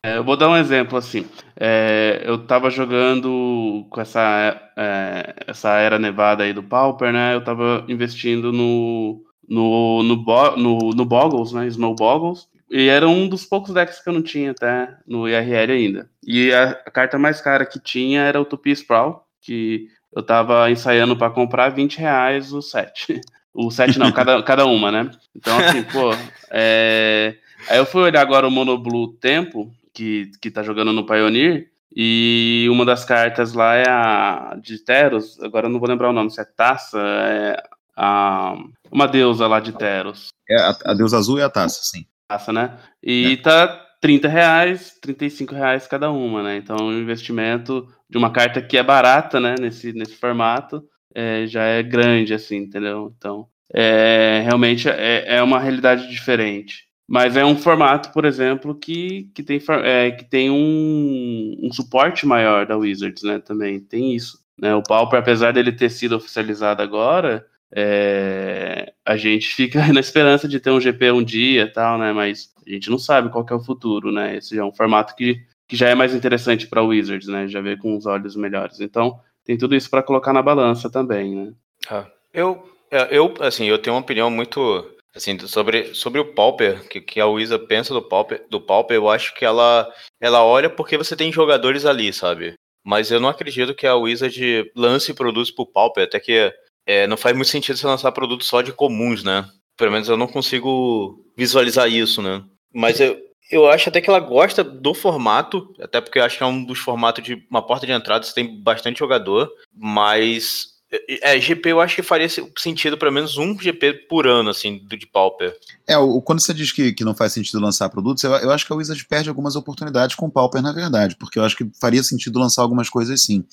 É, 0.00 0.16
eu 0.16 0.22
vou 0.22 0.36
dar 0.36 0.48
um 0.48 0.56
exemplo 0.56 0.96
assim. 0.96 1.26
É, 1.58 2.22
eu 2.24 2.38
tava 2.38 2.70
jogando 2.70 3.84
com 3.90 4.00
essa, 4.00 4.70
é, 4.76 5.34
essa 5.48 5.76
era 5.78 5.98
nevada 5.98 6.44
aí 6.44 6.52
do 6.52 6.62
Pauper, 6.62 7.12
né? 7.12 7.34
Eu 7.34 7.42
tava 7.42 7.84
investindo 7.88 8.52
no, 8.52 9.24
no, 9.48 10.04
no, 10.04 10.56
no, 10.56 10.90
no 10.90 11.04
Boggles, 11.04 11.50
né? 11.50 11.66
Snow 11.66 11.96
Boggles. 11.96 12.46
E 12.76 12.88
era 12.88 13.08
um 13.08 13.28
dos 13.28 13.44
poucos 13.44 13.72
decks 13.72 14.00
que 14.00 14.08
eu 14.08 14.12
não 14.12 14.20
tinha 14.20 14.50
até 14.50 14.96
no 15.06 15.28
IRL 15.28 15.70
ainda. 15.70 16.10
E 16.26 16.52
a, 16.52 16.74
carta 16.90 17.16
mais 17.16 17.40
cara 17.40 17.64
que 17.64 17.78
tinha 17.78 18.22
era 18.22 18.40
o 18.40 18.44
Tupi 18.44 18.72
Sprawl, 18.72 19.24
que 19.40 19.86
eu 20.12 20.24
tava 20.24 20.68
ensaiando 20.68 21.16
para 21.16 21.30
comprar 21.30 21.68
20 21.68 21.98
reais 21.98 22.52
o 22.52 22.60
set. 22.60 23.20
O 23.56 23.70
set 23.70 23.96
não, 24.00 24.10
cada, 24.10 24.42
cada 24.42 24.66
uma, 24.66 24.90
né? 24.90 25.08
Então, 25.32 25.56
assim, 25.56 25.84
pô. 25.84 26.10
É... 26.50 27.36
Aí 27.68 27.78
eu 27.78 27.86
fui 27.86 28.02
olhar 28.02 28.20
agora 28.20 28.48
o 28.48 28.50
Monoblue 28.50 29.16
Tempo, 29.20 29.72
que, 29.92 30.32
que 30.42 30.50
tá 30.50 30.60
jogando 30.60 30.92
no 30.92 31.06
Pioneer, 31.06 31.68
e 31.94 32.66
uma 32.68 32.84
das 32.84 33.04
cartas 33.04 33.52
lá 33.52 33.76
é 33.76 33.88
a 33.88 34.58
de 34.60 34.80
Teros, 34.80 35.40
agora 35.40 35.68
eu 35.68 35.70
não 35.70 35.78
vou 35.78 35.88
lembrar 35.88 36.10
o 36.10 36.12
nome, 36.12 36.32
se 36.32 36.40
é 36.40 36.44
Taça, 36.44 36.98
é 37.00 37.62
a, 37.96 38.56
uma 38.90 39.06
deusa 39.06 39.46
lá 39.46 39.60
de 39.60 39.70
Teros. 39.70 40.30
É, 40.50 40.60
a, 40.60 40.76
a 40.86 40.94
deusa 40.94 41.16
azul 41.16 41.38
e 41.38 41.42
a 41.42 41.48
taça, 41.48 41.78
sim 41.84 42.04
taça, 42.28 42.52
né? 42.52 42.78
E 43.02 43.32
é. 43.32 43.36
tá, 43.36 43.84
30 44.00 44.28
reais, 44.28 44.98
35 45.00 45.54
reais 45.54 45.86
cada 45.86 46.10
uma, 46.10 46.42
né? 46.42 46.56
Então, 46.56 46.76
o 46.76 46.92
investimento 46.92 47.88
de 48.08 48.18
uma 48.18 48.30
carta 48.30 48.60
que 48.60 48.76
é 48.76 48.82
barata, 48.82 49.40
né, 49.40 49.54
nesse, 49.58 49.92
nesse 49.92 50.16
formato, 50.16 50.84
é, 51.14 51.46
já 51.46 51.62
é 51.62 51.82
grande, 51.82 52.34
assim, 52.34 52.56
entendeu? 52.56 53.12
Então, 53.16 53.46
é, 53.72 54.42
realmente 54.44 54.88
é, 54.88 55.36
é 55.36 55.42
uma 55.42 55.58
realidade 55.58 56.08
diferente. 56.10 56.84
Mas 57.06 57.36
é 57.36 57.44
um 57.44 57.56
formato, 57.56 58.12
por 58.12 58.24
exemplo, 58.24 58.74
que, 58.74 59.30
que 59.34 59.42
tem, 59.42 59.60
é, 59.82 60.10
que 60.10 60.24
tem 60.24 60.50
um, 60.50 61.56
um 61.62 61.72
suporte 61.72 62.26
maior 62.26 62.66
da 62.66 62.76
Wizards, 62.76 63.22
né? 63.22 63.38
Também 63.38 63.78
tem 63.78 64.14
isso. 64.14 64.38
Né? 64.58 64.74
O 64.74 64.82
Pauper, 64.82 65.18
apesar 65.18 65.52
dele 65.52 65.72
ter 65.72 65.90
sido 65.90 66.16
oficializado 66.16 66.82
agora, 66.82 67.46
é, 67.76 68.92
a 69.04 69.16
gente 69.16 69.48
fica 69.48 69.84
na 69.92 70.00
esperança 70.00 70.46
de 70.46 70.60
ter 70.60 70.70
um 70.70 70.80
GP 70.80 71.10
um 71.10 71.24
dia 71.24 71.70
tal, 71.72 71.98
né? 71.98 72.12
Mas 72.12 72.52
a 72.64 72.70
gente 72.70 72.88
não 72.88 72.98
sabe 72.98 73.30
qual 73.30 73.44
é 73.50 73.54
o 73.54 73.60
futuro, 73.60 74.12
né? 74.12 74.36
Esse 74.36 74.56
é 74.56 74.64
um 74.64 74.72
formato 74.72 75.16
que, 75.16 75.42
que 75.68 75.76
já 75.76 75.88
é 75.88 75.94
mais 75.94 76.14
interessante 76.14 76.68
para 76.68 76.82
Wizards, 76.82 77.26
né? 77.26 77.48
Já 77.48 77.60
vê 77.60 77.76
com 77.76 77.96
os 77.96 78.06
olhos 78.06 78.36
melhores. 78.36 78.80
Então, 78.80 79.18
tem 79.44 79.58
tudo 79.58 79.74
isso 79.74 79.90
para 79.90 80.02
colocar 80.02 80.32
na 80.32 80.40
balança 80.40 80.88
também, 80.88 81.34
né? 81.34 81.52
Ah, 81.90 82.06
eu, 82.32 82.66
é, 82.90 83.08
eu, 83.10 83.34
assim, 83.40 83.66
eu 83.66 83.78
tenho 83.78 83.96
uma 83.96 84.02
opinião 84.02 84.30
muito 84.30 84.88
assim 85.14 85.38
sobre, 85.40 85.94
sobre 85.94 86.20
o 86.20 86.32
Pauper, 86.32 86.88
que, 86.88 87.00
que 87.00 87.20
a 87.20 87.26
Wizard 87.26 87.66
pensa 87.66 87.94
do 87.94 88.02
Pauper, 88.02 88.44
do 88.50 88.60
Pauper, 88.60 88.96
eu 88.96 89.08
acho 89.08 89.32
que 89.34 89.44
ela 89.44 89.88
ela 90.20 90.42
olha 90.44 90.68
porque 90.68 90.96
você 90.96 91.14
tem 91.14 91.32
jogadores 91.32 91.84
ali, 91.84 92.12
sabe? 92.12 92.54
Mas 92.84 93.10
eu 93.10 93.20
não 93.20 93.28
acredito 93.28 93.74
que 93.74 93.86
a 93.86 93.94
Wizard 93.94 94.70
lance 94.76 95.14
produtos 95.14 95.50
pro 95.50 95.66
Pauper, 95.66 96.04
até 96.04 96.20
que 96.20 96.52
é, 96.86 97.06
não 97.06 97.16
faz 97.16 97.34
muito 97.34 97.48
sentido 97.48 97.76
você 97.76 97.86
lançar 97.86 98.12
produtos 98.12 98.46
só 98.46 98.62
de 98.62 98.72
comuns, 98.72 99.22
né? 99.22 99.48
Pelo 99.76 99.92
menos 99.92 100.08
eu 100.08 100.16
não 100.16 100.26
consigo 100.26 101.24
visualizar 101.36 101.88
isso, 101.88 102.22
né? 102.22 102.42
Mas 102.72 103.00
eu, 103.00 103.18
eu 103.50 103.68
acho 103.68 103.88
até 103.88 104.00
que 104.00 104.08
ela 104.08 104.20
gosta 104.20 104.62
do 104.62 104.94
formato, 104.94 105.74
até 105.80 106.00
porque 106.00 106.18
eu 106.18 106.24
acho 106.24 106.38
que 106.38 106.42
é 106.42 106.46
um 106.46 106.64
dos 106.64 106.78
formatos 106.78 107.24
de 107.24 107.44
uma 107.50 107.62
porta 107.62 107.86
de 107.86 107.92
entrada, 107.92 108.24
você 108.24 108.34
tem 108.34 108.62
bastante 108.62 108.98
jogador, 108.98 109.50
mas 109.74 110.73
é, 111.22 111.40
GP 111.40 111.70
eu 111.70 111.80
acho 111.80 111.96
que 111.96 112.02
faria 112.02 112.28
sentido 112.58 112.98
pelo 112.98 113.12
menos 113.12 113.36
um 113.36 113.58
GP 113.58 114.06
por 114.08 114.26
ano, 114.26 114.50
assim, 114.50 114.78
do 114.78 114.96
de 114.96 115.06
Pauper. 115.06 115.54
É, 115.86 115.96
o, 115.98 116.20
quando 116.20 116.40
você 116.40 116.54
diz 116.54 116.72
que, 116.72 116.92
que 116.92 117.04
não 117.04 117.14
faz 117.14 117.32
sentido 117.32 117.60
lançar 117.60 117.88
produtos, 117.88 118.22
eu, 118.24 118.32
eu 118.32 118.50
acho 118.50 118.66
que 118.66 118.72
a 118.72 118.76
Wizard 118.76 119.04
perde 119.06 119.28
algumas 119.28 119.56
oportunidades 119.56 120.16
com 120.16 120.30
Pauper, 120.30 120.62
na 120.62 120.72
verdade, 120.72 121.16
porque 121.16 121.38
eu 121.38 121.44
acho 121.44 121.56
que 121.56 121.70
faria 121.80 122.02
sentido 122.02 122.38
lançar 122.38 122.62
algumas 122.62 122.88
coisas 122.88 123.22
sim. 123.22 123.44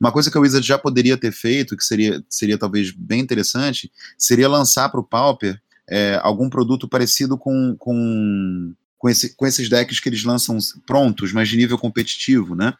Uma 0.00 0.12
coisa 0.12 0.30
que 0.30 0.38
a 0.38 0.40
Wizard 0.40 0.66
já 0.66 0.78
poderia 0.78 1.16
ter 1.16 1.32
feito, 1.32 1.76
que 1.76 1.84
seria, 1.84 2.22
seria 2.28 2.58
talvez 2.58 2.90
bem 2.90 3.20
interessante, 3.20 3.90
seria 4.16 4.48
lançar 4.48 4.88
para 4.88 5.00
o 5.00 5.04
Pauper 5.04 5.60
é, 5.88 6.20
algum 6.22 6.48
produto 6.48 6.88
parecido 6.88 7.36
com, 7.36 7.74
com 7.78 8.72
com, 9.00 9.08
esse, 9.08 9.34
com 9.34 9.46
esses 9.46 9.66
decks 9.66 9.98
que 9.98 10.10
eles 10.10 10.24
lançam 10.24 10.58
prontos, 10.86 11.32
mas 11.32 11.48
de 11.48 11.56
nível 11.56 11.78
competitivo, 11.78 12.54
né? 12.54 12.74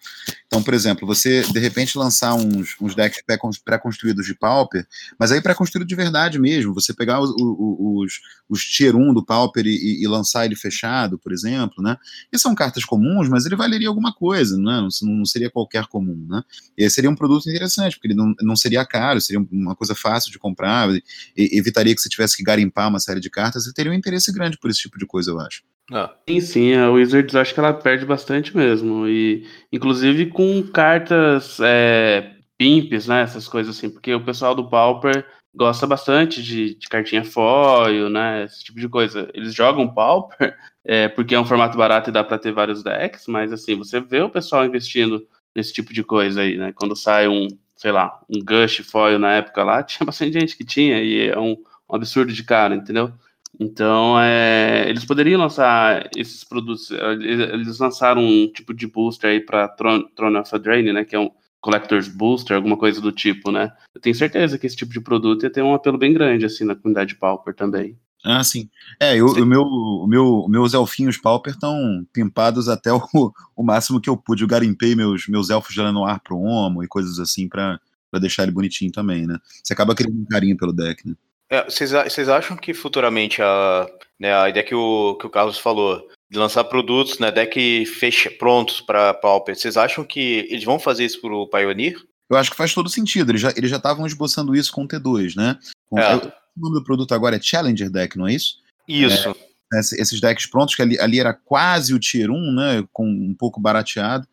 Então, 0.47 0.63
por 0.63 0.75
exemplo, 0.75 1.07
você 1.07 1.43
de 1.43 1.59
repente 1.59 1.97
lançar 1.97 2.35
uns, 2.35 2.77
uns 2.79 2.95
decks 2.95 3.23
pré-construídos 3.65 4.27
de 4.27 4.35
Pauper, 4.35 4.87
mas 5.19 5.33
aí 5.33 5.41
pré-construído 5.41 5.89
de 5.89 5.95
verdade 5.95 6.39
mesmo, 6.39 6.75
você 6.75 6.93
pegar 6.93 7.21
os, 7.21 7.31
os, 7.39 8.21
os 8.51 8.63
Tier 8.63 8.95
1 8.95 9.15
do 9.15 9.25
Pauper 9.25 9.65
e, 9.67 10.03
e, 10.03 10.07
lançar 10.07 10.45
ele 10.45 10.55
fechado, 10.55 11.19
por 11.19 11.33
exemplo, 11.33 11.83
né? 11.83 11.97
E 12.31 12.39
são 12.39 12.55
cartas 12.55 12.85
comuns, 12.85 13.27
mas 13.27 13.47
ele 13.47 13.57
valeria 13.57 13.89
alguma 13.89 14.13
coisa, 14.13 14.59
né? 14.59 14.87
não, 15.03 15.17
não 15.17 15.25
seria 15.25 15.51
qualquer 15.51 15.87
comum, 15.87 16.27
né? 16.29 16.43
E 16.77 16.91
seria 16.91 17.09
um 17.09 17.17
produto 17.17 17.49
interessante, 17.49 17.97
porque 17.97 18.09
ele 18.09 18.15
não, 18.15 18.35
não 18.43 18.57
seria 18.57 18.85
caro, 18.85 19.23
seria 19.23 19.41
uma 19.51 19.75
coisa 19.75 19.95
fácil 19.95 20.31
de 20.31 20.39
comprar, 20.39 20.91
evitaria 21.35 21.95
que 21.95 22.01
você 22.03 22.11
tivesse 22.11 22.37
que 22.37 22.43
garimpar 22.43 22.91
uma 22.91 23.01
série 23.01 23.21
de 23.21 23.31
cartas, 23.31 23.65
e 23.65 23.73
teria 23.73 23.91
um 23.91 23.95
interesse 23.95 24.31
grande 24.31 24.59
por 24.59 24.69
esse 24.69 24.81
tipo 24.81 24.99
de 24.99 25.07
coisa, 25.07 25.31
eu 25.31 25.41
acho. 25.41 25.63
Ah. 25.93 26.15
Sim, 26.29 26.41
sim, 26.41 26.75
a 26.75 26.91
Wizards 26.91 27.35
acho 27.35 27.53
que 27.53 27.61
ela 27.61 27.73
perde 27.73 28.07
bastante 28.07 28.57
mesmo. 28.57 29.09
E 29.09 29.47
inclusive 29.73 30.27
com 30.27 30.63
cartas 30.63 31.59
é, 31.61 32.33
pimps, 32.57 33.07
né? 33.07 33.23
Essas 33.23 33.49
coisas 33.49 33.77
assim, 33.77 33.91
porque 33.91 34.15
o 34.15 34.25
pessoal 34.25 34.55
do 34.55 34.69
Pauper 34.69 35.27
gosta 35.55 35.87
bastante 35.87 36.43
de, 36.43 36.75
de 36.77 36.89
cartinha 36.89 37.25
foil, 37.25 38.09
né? 38.09 38.45
Esse 38.45 38.65
tipo 38.65 38.79
de 38.79 38.89
coisa. 38.89 39.29
Eles 39.35 39.55
jogam 39.55 39.93
Pauper 39.93 40.57
é, 40.85 41.09
porque 41.09 41.35
é 41.35 41.41
um 41.41 41.45
formato 41.45 41.77
barato 41.77 42.11
e 42.11 42.13
dá 42.13 42.23
para 42.25 42.39
ter 42.39 42.53
vários 42.53 42.83
decks, 42.83 43.27
mas 43.27 43.53
assim, 43.53 43.77
você 43.77 44.01
vê 44.01 44.21
o 44.21 44.31
pessoal 44.31 44.65
investindo 44.65 45.27
nesse 45.55 45.73
tipo 45.73 45.93
de 45.93 46.03
coisa 46.05 46.43
aí, 46.43 46.57
né? 46.57 46.73
Quando 46.75 46.97
sai 46.97 47.29
um, 47.29 47.49
sei 47.75 47.93
lá, 47.93 48.21
um 48.29 48.39
Gush 48.41 48.79
foil 48.79 49.19
na 49.19 49.33
época 49.33 49.65
lá, 49.65 49.83
tinha 49.85 50.07
bastante 50.07 50.33
gente 50.39 50.57
que 50.57 50.65
tinha, 50.65 51.03
e 51.03 51.29
é 51.29 51.39
um, 51.39 51.57
um 51.89 51.97
absurdo 51.97 52.33
de 52.33 52.45
cara, 52.45 52.75
entendeu? 52.75 53.13
Então, 53.63 54.19
é, 54.19 54.89
eles 54.89 55.05
poderiam 55.05 55.39
lançar 55.39 56.09
esses 56.17 56.43
produtos. 56.43 56.91
Eles 56.91 57.79
lançaram 57.79 58.25
um 58.25 58.51
tipo 58.51 58.73
de 58.73 58.87
booster 58.87 59.29
aí 59.29 59.41
para 59.41 59.69
Throne, 59.69 60.09
Throne 60.17 60.39
of 60.39 60.59
Drain, 60.59 60.91
né? 60.95 61.05
Que 61.05 61.15
é 61.15 61.19
um 61.19 61.31
Collector's 61.61 62.09
Booster, 62.09 62.57
alguma 62.57 62.79
coisa 62.79 63.03
do 63.03 63.13
tipo, 63.13 63.53
né? 63.53 63.71
Eu 63.95 64.01
tenho 64.01 64.17
certeza 64.17 64.57
que 64.57 64.67
esse 64.67 64.77
tipo 64.77 64.95
de 64.95 65.01
produto 65.03 65.43
ia 65.43 65.53
ter 65.53 65.63
um 65.63 65.75
apelo 65.75 65.99
bem 65.99 66.15
grande, 66.15 66.47
assim, 66.47 66.65
na 66.65 66.75
comunidade 66.75 67.17
Pauper 67.17 67.55
também. 67.55 67.99
Ah, 68.25 68.43
sim. 68.43 68.71
É, 68.99 69.15
eu, 69.15 69.27
o 69.27 69.45
meu, 69.45 69.63
o 69.63 70.07
meu, 70.07 70.47
meus 70.49 70.73
elfinhos 70.73 71.19
Pauper 71.19 71.53
estão 71.53 72.07
pimpados 72.15 72.67
até 72.67 72.91
o, 72.91 73.03
o 73.55 73.63
máximo 73.63 74.01
que 74.01 74.09
eu 74.09 74.17
pude. 74.17 74.43
Eu 74.43 74.49
garimpei 74.49 74.95
meus, 74.95 75.29
meus 75.29 75.51
elfos 75.51 75.75
de 75.75 75.83
Lenoir 75.83 76.19
pro 76.23 76.39
Homo 76.39 76.83
e 76.83 76.89
coisas 76.89 77.19
assim 77.19 77.47
para 77.47 77.79
deixar 78.21 78.45
ele 78.45 78.53
bonitinho 78.53 78.91
também, 78.91 79.27
né? 79.27 79.39
Você 79.63 79.75
acaba 79.75 79.95
criando 79.95 80.19
um 80.19 80.25
carinho 80.25 80.57
pelo 80.57 80.73
deck, 80.73 81.07
né? 81.07 81.15
É, 81.51 81.65
vocês, 81.65 81.91
vocês 81.91 82.29
acham 82.29 82.57
que 82.57 82.73
futuramente 82.73 83.43
a, 83.43 83.87
né, 84.19 84.35
a 84.35 84.49
ideia 84.49 84.65
que 84.65 84.75
o, 84.75 85.17
que 85.17 85.27
o 85.27 85.31
Carlos 85.31 85.59
falou, 85.59 86.09
de 86.31 86.39
lançar 86.39 86.63
produtos, 86.65 87.19
né, 87.19 87.33
deck 87.33 87.85
fecha, 87.87 88.31
prontos 88.31 88.81
para 88.81 89.13
Pauper, 89.13 89.57
vocês 89.57 89.77
acham 89.77 90.05
que 90.05 90.47
eles 90.49 90.63
vão 90.63 90.79
fazer 90.79 91.05
isso 91.05 91.21
para 91.21 91.35
o 91.35 91.49
Pioneer? 91.49 91.97
Eu 92.31 92.37
acho 92.37 92.53
que 92.53 92.57
faz 92.57 92.73
todo 92.73 92.89
sentido. 92.89 93.33
Eles 93.33 93.41
já 93.41 93.53
eles 93.57 93.69
já 93.69 93.79
estavam 93.79 94.07
esboçando 94.07 94.55
isso 94.55 94.71
com 94.71 94.85
o 94.85 94.89
T2, 94.89 95.35
né? 95.35 95.59
Com, 95.89 95.99
é. 95.99 96.15
O 96.15 96.31
nome 96.57 96.79
do 96.79 96.85
produto 96.85 97.13
agora 97.13 97.35
é 97.35 97.43
Challenger 97.43 97.91
Deck, 97.91 98.17
não 98.17 98.29
é 98.29 98.35
isso? 98.35 98.59
Isso. 98.87 99.35
É, 99.73 99.81
esses 99.81 100.21
decks 100.21 100.47
prontos, 100.47 100.77
que 100.77 100.83
ali, 100.83 100.99
ali 101.01 101.19
era 101.19 101.35
quase 101.35 101.93
o 101.93 101.99
Tier 101.99 102.31
1, 102.31 102.53
né? 102.53 102.85
Com 102.93 103.05
um 103.05 103.35
pouco 103.37 103.61
barateado. 103.61 104.29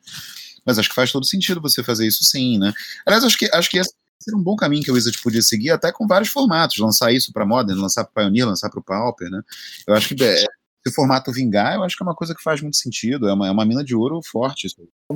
Mas 0.64 0.78
acho 0.78 0.90
que 0.90 0.96
faz 0.96 1.12
todo 1.12 1.26
sentido 1.26 1.62
você 1.62 1.84
fazer 1.84 2.06
isso 2.06 2.24
sim, 2.24 2.60
né? 2.60 2.72
Aliás, 3.04 3.24
acho 3.24 3.38
que, 3.38 3.50
acho 3.52 3.70
que 3.70 3.80
essa 3.80 3.94
seria 4.20 4.38
um 4.38 4.44
bom 4.44 4.56
caminho 4.56 4.84
que 4.84 4.90
a 4.90 4.94
Wizard 4.94 5.18
podia 5.22 5.42
seguir, 5.42 5.72
até 5.72 5.92
com 5.92 6.08
vários 6.08 6.30
formatos, 6.30 6.78
lançar 6.78 7.12
isso 7.12 7.32
para 7.32 7.46
Modern, 7.46 7.80
lançar 7.80 8.04
para 8.04 8.24
Pioneer, 8.24 8.48
lançar 8.48 8.70
para 8.70 8.80
o 8.80 8.84
Pauper, 8.84 9.30
né? 9.30 9.42
Eu 9.88 9.94
acho 9.94 10.16
que 10.16 10.24
é, 10.24 10.36
se 10.38 10.48
o 10.88 10.94
formato 10.94 11.32
vingar, 11.32 11.76
eu 11.76 11.84
acho 11.84 11.96
que 11.96 12.04
é 12.04 12.06
uma 12.06 12.16
coisa 12.16 12.36
que 12.36 12.44
faz 12.44 12.62
muito 12.62 12.78
sentido, 12.78 13.28
é 13.28 13.34
uma, 13.34 13.48
é 13.48 13.52
uma 13.52 13.66
mina 13.66 13.84
de 13.84 13.96
ouro 13.96 14.22
forte. 14.24 14.68
Isso. 14.68 14.76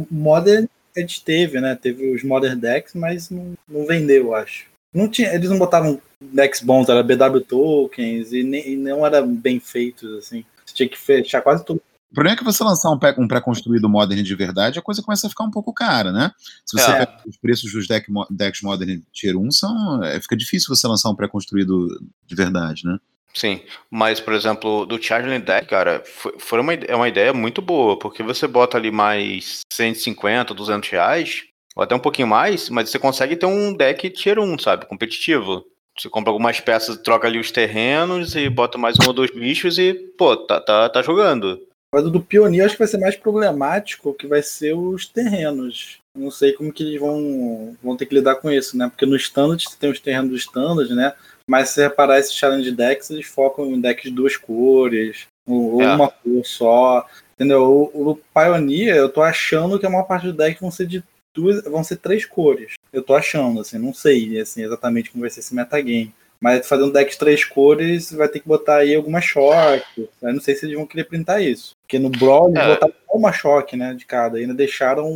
Modern 0.09 0.67
a 0.95 0.99
gente 0.99 1.23
teve, 1.23 1.59
né? 1.61 1.75
Teve 1.75 2.13
os 2.13 2.23
Modern 2.23 2.59
Decks, 2.59 2.93
mas 2.93 3.29
não, 3.29 3.53
não 3.67 3.85
vendeu, 3.85 4.25
eu 4.25 4.35
acho. 4.35 4.65
Não 4.93 5.07
tinha, 5.07 5.33
eles 5.33 5.49
não 5.49 5.57
botavam 5.57 6.01
decks 6.19 6.61
bons, 6.61 6.89
era 6.89 7.01
BW 7.01 7.39
tokens 7.47 8.33
e, 8.33 8.43
nem, 8.43 8.73
e 8.73 8.75
não 8.75 9.05
eram 9.05 9.33
bem 9.33 9.59
feitos, 9.59 10.11
assim. 10.17 10.43
Você 10.65 10.75
tinha 10.75 10.89
que 10.89 10.97
fechar 10.97 11.41
quase 11.41 11.63
tudo 11.63 11.81
o 12.11 12.13
problema 12.13 12.35
é 12.35 12.37
que 12.37 12.43
você 12.43 12.61
lançar 12.61 12.89
um, 12.89 12.99
um 13.19 13.27
pré-construído 13.27 13.87
Modern 13.87 14.21
de 14.21 14.35
verdade, 14.35 14.77
a 14.77 14.81
coisa 14.81 15.01
começa 15.01 15.27
a 15.27 15.29
ficar 15.29 15.45
um 15.45 15.51
pouco 15.51 15.73
cara, 15.73 16.11
né? 16.11 16.31
Se 16.65 16.77
você 16.77 16.91
é. 16.91 17.07
os 17.25 17.37
preços 17.37 17.71
dos 17.71 17.87
deck, 17.87 18.05
decks 18.29 18.61
Modern 18.61 18.99
Tier 19.13 19.37
1, 19.37 19.51
são, 19.51 20.03
é, 20.03 20.19
fica 20.19 20.35
difícil 20.35 20.75
você 20.75 20.85
lançar 20.87 21.09
um 21.09 21.15
pré-construído 21.15 21.87
de 22.27 22.35
verdade, 22.35 22.85
né? 22.85 22.97
Sim, 23.33 23.61
mas, 23.89 24.19
por 24.19 24.33
exemplo, 24.33 24.85
do 24.85 25.01
Charging 25.01 25.39
Deck, 25.39 25.65
cara, 25.67 26.03
foi, 26.05 26.35
foi 26.37 26.59
uma, 26.59 26.73
é 26.73 26.93
uma 26.93 27.07
ideia 27.07 27.31
muito 27.31 27.61
boa, 27.61 27.97
porque 27.97 28.21
você 28.21 28.45
bota 28.45 28.77
ali 28.77 28.91
mais 28.91 29.61
150, 29.71 30.53
200 30.53 30.89
reais, 30.89 31.43
ou 31.73 31.81
até 31.81 31.95
um 31.95 31.99
pouquinho 31.99 32.27
mais, 32.27 32.69
mas 32.69 32.89
você 32.89 32.99
consegue 32.99 33.37
ter 33.37 33.45
um 33.45 33.73
deck 33.73 34.09
Tier 34.09 34.37
1, 34.37 34.59
sabe? 34.59 34.85
Competitivo. 34.85 35.63
Você 35.97 36.09
compra 36.09 36.31
algumas 36.31 36.59
peças, 36.59 36.97
troca 36.97 37.27
ali 37.27 37.39
os 37.39 37.51
terrenos 37.51 38.35
e 38.35 38.49
bota 38.49 38.77
mais 38.77 38.97
um 38.99 39.07
ou 39.07 39.13
dois 39.13 39.31
bichos 39.31 39.77
e, 39.77 39.93
pô, 40.17 40.35
tá, 40.35 40.59
tá, 40.59 40.89
tá 40.89 41.01
jogando. 41.01 41.57
Mas 41.93 42.05
o 42.05 42.09
do 42.09 42.21
Pioneer 42.21 42.65
acho 42.65 42.75
que 42.75 42.79
vai 42.79 42.87
ser 42.87 42.97
mais 42.97 43.17
problemático, 43.17 44.13
que 44.13 44.25
vai 44.25 44.41
ser 44.41 44.73
os 44.73 45.05
terrenos. 45.05 45.99
Não 46.15 46.31
sei 46.31 46.53
como 46.53 46.71
que 46.71 46.83
eles 46.83 46.99
vão, 46.99 47.75
vão 47.83 47.97
ter 47.97 48.05
que 48.05 48.15
lidar 48.15 48.35
com 48.35 48.49
isso, 48.49 48.77
né? 48.77 48.87
Porque 48.89 49.05
no 49.05 49.15
Standard 49.17 49.61
você 49.61 49.77
tem 49.77 49.89
os 49.89 49.99
terrenos 49.99 50.29
do 50.29 50.37
Standard, 50.37 50.93
né? 50.93 51.13
Mas 51.45 51.69
se 51.69 51.75
você 51.75 51.83
reparar 51.83 52.19
esses 52.19 52.33
Challenge 52.33 52.71
Decks, 52.71 53.09
eles 53.09 53.25
focam 53.25 53.65
em 53.67 53.81
decks 53.81 54.03
de 54.03 54.11
duas 54.11 54.37
cores, 54.37 55.27
ou, 55.45 55.81
é. 55.81 55.93
uma 55.93 56.09
cor 56.09 56.45
só. 56.45 57.05
Entendeu? 57.35 57.63
O, 57.93 58.11
o, 58.11 58.15
Pioneer, 58.33 58.95
eu 58.95 59.09
tô 59.09 59.21
achando 59.21 59.79
que 59.79 59.85
a 59.85 59.89
maior 59.89 60.03
parte 60.03 60.27
do 60.27 60.33
deck 60.33 60.61
vão 60.61 60.71
ser 60.71 60.87
de 60.87 61.03
duas, 61.33 61.63
vão 61.63 61.83
ser 61.83 61.97
três 61.97 62.25
cores. 62.25 62.73
Eu 62.93 63.03
tô 63.03 63.15
achando, 63.15 63.59
assim, 63.59 63.77
não 63.77 63.93
sei 63.93 64.39
assim, 64.39 64.63
exatamente 64.63 65.11
como 65.11 65.21
vai 65.21 65.29
ser 65.29 65.41
esse 65.41 65.53
metagame. 65.53 66.13
Mas 66.41 66.67
fazer 66.67 66.83
um 66.83 66.89
deck 66.89 67.11
de 67.11 67.19
três 67.19 67.45
cores, 67.45 68.11
vai 68.11 68.27
ter 68.27 68.39
que 68.39 68.47
botar 68.47 68.77
aí 68.77 68.95
alguma 68.95 69.21
choque. 69.21 70.09
Eu 70.19 70.33
não 70.33 70.41
sei 70.41 70.55
se 70.55 70.65
eles 70.65 70.75
vão 70.75 70.87
querer 70.87 71.03
printar 71.03 71.39
isso. 71.39 71.75
Porque 71.83 71.99
no 71.99 72.09
Brawl 72.09 72.49
eles 72.49 72.63
é. 72.63 72.67
botaram 72.67 72.93
uma 73.13 73.31
choque, 73.31 73.77
né? 73.77 73.93
De 73.93 74.05
cada. 74.05 74.39
Ainda 74.39 74.53
deixaram. 74.53 75.07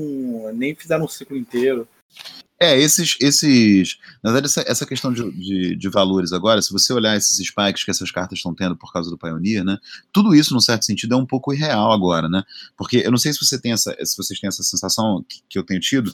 Nem 0.54 0.76
fizeram 0.76 1.06
um 1.06 1.08
ciclo 1.08 1.36
inteiro. 1.36 1.88
É, 2.58 2.80
esses, 2.80 3.18
esses. 3.20 3.98
Na 4.24 4.32
verdade, 4.32 4.46
essa, 4.46 4.64
essa 4.66 4.86
questão 4.86 5.12
de, 5.12 5.30
de, 5.32 5.76
de, 5.76 5.90
valores 5.90 6.32
agora, 6.32 6.62
se 6.62 6.72
você 6.72 6.94
olhar 6.94 7.18
esses 7.18 7.36
spikes 7.46 7.84
que 7.84 7.92
essas 7.92 8.10
cartas 8.12 8.40
estão 8.40 8.56
tendo 8.56 8.78
por 8.78 8.94
causa 8.94 9.10
do 9.10 9.18
Pioneer, 9.18 9.64
né? 9.64 9.78
Tudo 10.14 10.34
isso, 10.34 10.54
num 10.54 10.62
certo 10.62 10.86
sentido, 10.86 11.16
é 11.16 11.18
um 11.18 11.26
pouco 11.26 11.54
irreal 11.54 11.92
agora, 11.92 12.30
né? 12.30 12.44
Porque 12.78 12.98
eu 13.06 13.12
não 13.12 13.18
sei 13.18 13.34
se 13.34 13.40
você 13.44 13.60
tem 13.60 13.74
essa, 13.74 13.94
se 14.06 14.16
vocês 14.16 14.40
têm 14.40 14.48
essa 14.48 14.64
sensação 14.64 15.26
que, 15.28 15.42
que 15.50 15.60
eu 15.60 15.64
tenho 15.64 15.82
tido, 15.82 16.14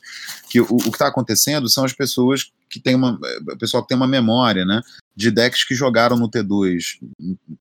que 0.49 0.59
o, 0.59 0.65
o 0.65 0.83
que 0.83 0.89
está 0.89 1.07
acontecendo 1.07 1.69
são 1.69 1.85
as 1.85 1.93
pessoas 1.93 2.51
que 2.71 2.79
têm 2.79 2.95
uma. 2.95 3.19
O 3.51 3.57
pessoal 3.57 3.83
que 3.83 3.89
tem 3.89 3.97
uma 3.97 4.07
memória, 4.07 4.65
né? 4.65 4.81
De 5.15 5.29
decks 5.29 5.63
que 5.63 5.75
jogaram 5.75 6.17
no 6.17 6.29
T2, 6.29 6.99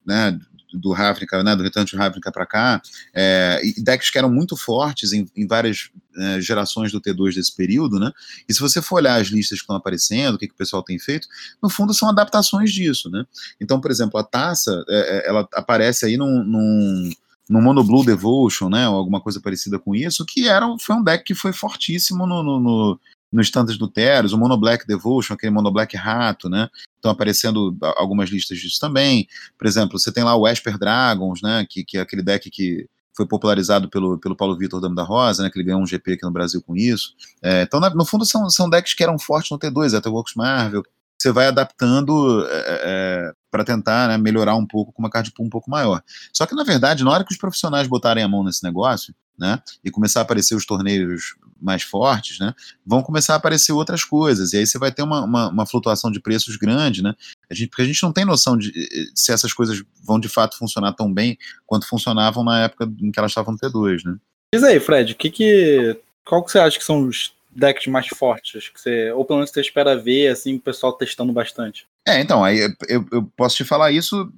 né? 0.07 0.39
Do 0.73 0.93
Ravnica, 0.93 1.43
né, 1.43 1.57
do 1.57 1.63
Return 1.63 1.89
to 1.89 1.97
Ravnica 1.97 2.31
para 2.31 2.47
cá, 2.47 2.83
é, 3.15 3.61
decks 3.79 4.11
que 4.11 4.19
eram 4.19 4.31
muito 4.31 4.57
fortes 4.57 5.13
em, 5.13 5.27
em 5.37 5.47
várias 5.47 5.91
é, 6.17 6.41
gerações 6.41 6.93
do 6.93 7.01
T2 7.01 7.35
desse 7.35 7.55
período, 7.55 7.99
né? 7.99 8.11
E 8.49 8.55
se 8.55 8.61
você 8.61 8.83
for 8.83 8.97
olhar 8.97 9.21
as 9.21 9.29
listas 9.29 9.59
que 9.59 9.63
estão 9.63 9.77
aparecendo, 9.77 10.35
o 10.35 10.39
que, 10.39 10.49
que 10.49 10.55
o 10.55 10.57
pessoal 10.57 10.83
tem 10.83 10.99
feito, 10.99 11.29
no 11.63 11.71
fundo 11.71 11.95
são 11.95 12.09
adaptações 12.09 12.73
disso, 12.73 13.09
né? 13.11 13.25
Então, 13.61 13.81
por 13.81 13.91
exemplo, 13.91 14.19
a 14.19 14.25
taça, 14.25 14.85
é, 14.89 15.19
é 15.19 15.29
ela 15.29 15.49
aparece 15.55 16.07
aí 16.07 16.17
num, 16.17 16.45
num 16.45 17.11
no 17.49 17.61
Mono 17.61 17.83
Blue 17.83 18.07
Devotion, 18.07 18.69
né, 18.69 18.89
ou 18.89 18.95
alguma 18.95 19.21
coisa 19.21 19.41
parecida 19.41 19.77
com 19.77 19.93
isso, 19.93 20.25
que 20.25 20.49
era, 20.49 20.65
foi 20.79 20.95
um 20.95 21.03
deck 21.03 21.25
que 21.25 21.35
foi 21.35 21.53
fortíssimo 21.53 22.25
no, 22.25 22.45
no, 22.45 22.61
no, 22.61 23.01
no 23.33 23.41
Standard 23.43 23.79
do 23.79 23.89
Teros, 23.89 24.33
o 24.33 24.39
Mono 24.39 24.59
Black 24.59 24.87
Devotion, 24.87 25.35
aquele 25.35 25.53
Mono 25.53 25.71
Black 25.71 25.97
Rato, 25.97 26.49
né? 26.49 26.69
Estão 26.97 27.11
aparecendo 27.11 27.77
algumas 27.97 28.29
listas 28.29 28.59
disso 28.59 28.79
também. 28.81 29.27
Por 29.57 29.67
exemplo, 29.67 29.99
você 29.99 30.11
tem 30.11 30.25
lá 30.25 30.35
o 30.35 30.47
Esper 30.47 30.77
Dragons, 30.79 31.41
né? 31.43 31.65
Que, 31.69 31.85
que 31.85 31.99
é 31.99 32.01
aquele 32.01 32.23
deck 32.23 32.51
que 32.51 32.87
foi 33.17 33.27
popularizado 33.27 33.89
pelo, 33.89 34.19
pelo 34.19 34.37
Paulo 34.37 34.57
Vitor 34.57 34.81
Damo 34.81 34.95
da 34.95 35.03
Rosa, 35.03 35.43
né? 35.43 35.51
Que 35.51 35.59
ele 35.59 35.67
ganhou 35.67 35.81
um 35.81 35.87
GP 35.87 36.15
aqui 36.15 36.25
no 36.25 36.33
Brasil 36.33 36.61
com 36.63 36.75
isso. 36.75 37.15
É, 37.43 37.63
então, 37.63 37.81
no 37.81 38.05
fundo, 38.05 38.25
são, 38.25 38.49
são 38.51 38.69
decks 38.69 38.95
que 38.95 39.03
eram 39.03 39.19
fortes 39.19 39.51
no 39.51 39.59
T2, 39.59 39.97
até 39.97 40.09
o 40.09 40.13
Works 40.13 40.35
Marvel. 40.35 40.83
Você 41.21 41.31
vai 41.31 41.49
adaptando 41.49 42.47
é, 42.47 42.81
é, 42.83 43.33
para 43.51 43.63
tentar 43.63 44.09
né, 44.09 44.17
melhorar 44.17 44.57
um 44.57 44.67
pouco 44.67 44.91
com 44.91 45.03
uma 45.03 45.11
card 45.11 45.31
pool 45.33 45.45
um 45.45 45.51
pouco 45.51 45.71
maior. 45.71 46.03
Só 46.33 46.47
que, 46.47 46.55
na 46.55 46.65
verdade, 46.65 47.05
na 47.05 47.11
hora 47.11 47.25
que 47.25 47.33
os 47.33 47.39
profissionais 47.39 47.87
botarem 47.87 48.25
a 48.25 48.29
mão 48.29 48.43
nesse 48.43 48.65
negócio, 48.65 49.15
né, 49.39 49.61
e 49.85 49.91
começar 49.91 50.21
a 50.21 50.23
aparecer 50.23 50.55
os 50.55 50.65
torneios 50.65 51.35
mais 51.61 51.83
fortes, 51.83 52.39
né, 52.39 52.55
vão 52.85 53.03
começar 53.03 53.35
a 53.35 53.37
aparecer 53.37 53.73
outras 53.73 54.05
coisas, 54.05 54.53
e 54.53 54.59
aí 54.59 54.67
você 54.67 54.79
vai 54.79 54.93
ter 54.93 55.03
uma, 55.03 55.25
uma, 55.25 55.49
uma 55.49 55.67
flutuação 55.67 56.11
de 56.11 56.21
preços 56.21 56.57
grande, 56.57 57.03
né, 57.03 57.15
a 57.51 57.55
gente, 57.55 57.69
porque 57.69 57.83
a 57.83 57.87
gente 57.87 58.03
não 58.03 58.13
tem 58.13 58.25
noção 58.25 58.57
de 58.57 58.73
se 59.15 59.33
essas 59.33 59.53
coisas 59.53 59.83
vão 60.03 60.19
de 60.19 60.29
fato 60.29 60.57
funcionar 60.57 60.93
tão 60.93 61.13
bem 61.13 61.37
quanto 61.67 61.89
funcionavam 61.89 62.45
na 62.45 62.65
época 62.65 62.91
em 63.01 63.11
que 63.11 63.19
elas 63.19 63.31
estavam 63.31 63.53
no 63.53 63.59
T2, 63.59 64.05
né. 64.05 64.17
Diz 64.53 64.65
aí, 64.65 64.81
Fred, 64.81 65.15
que 65.15 65.31
que, 65.31 65.97
qual 66.25 66.45
que 66.45 66.51
você 66.51 66.59
acha 66.59 66.79
que 66.79 66.85
são 66.85 67.07
os 67.07 67.33
decks 67.51 67.87
mais 67.87 68.07
fortes 68.09 68.69
que 68.69 68.81
você, 68.81 69.13
ou 69.13 69.25
pelo 69.25 69.39
menos 69.39 69.51
você 69.51 69.61
espera 69.61 69.97
ver, 69.97 70.29
assim, 70.29 70.57
o 70.57 70.61
pessoal 70.61 70.93
testando 70.93 71.33
bastante? 71.33 71.87
É, 72.07 72.21
então, 72.21 72.43
aí 72.43 72.59
eu, 72.89 73.07
eu 73.13 73.23
posso 73.37 73.57
te 73.57 73.65
falar 73.65 73.93
isso 73.93 74.33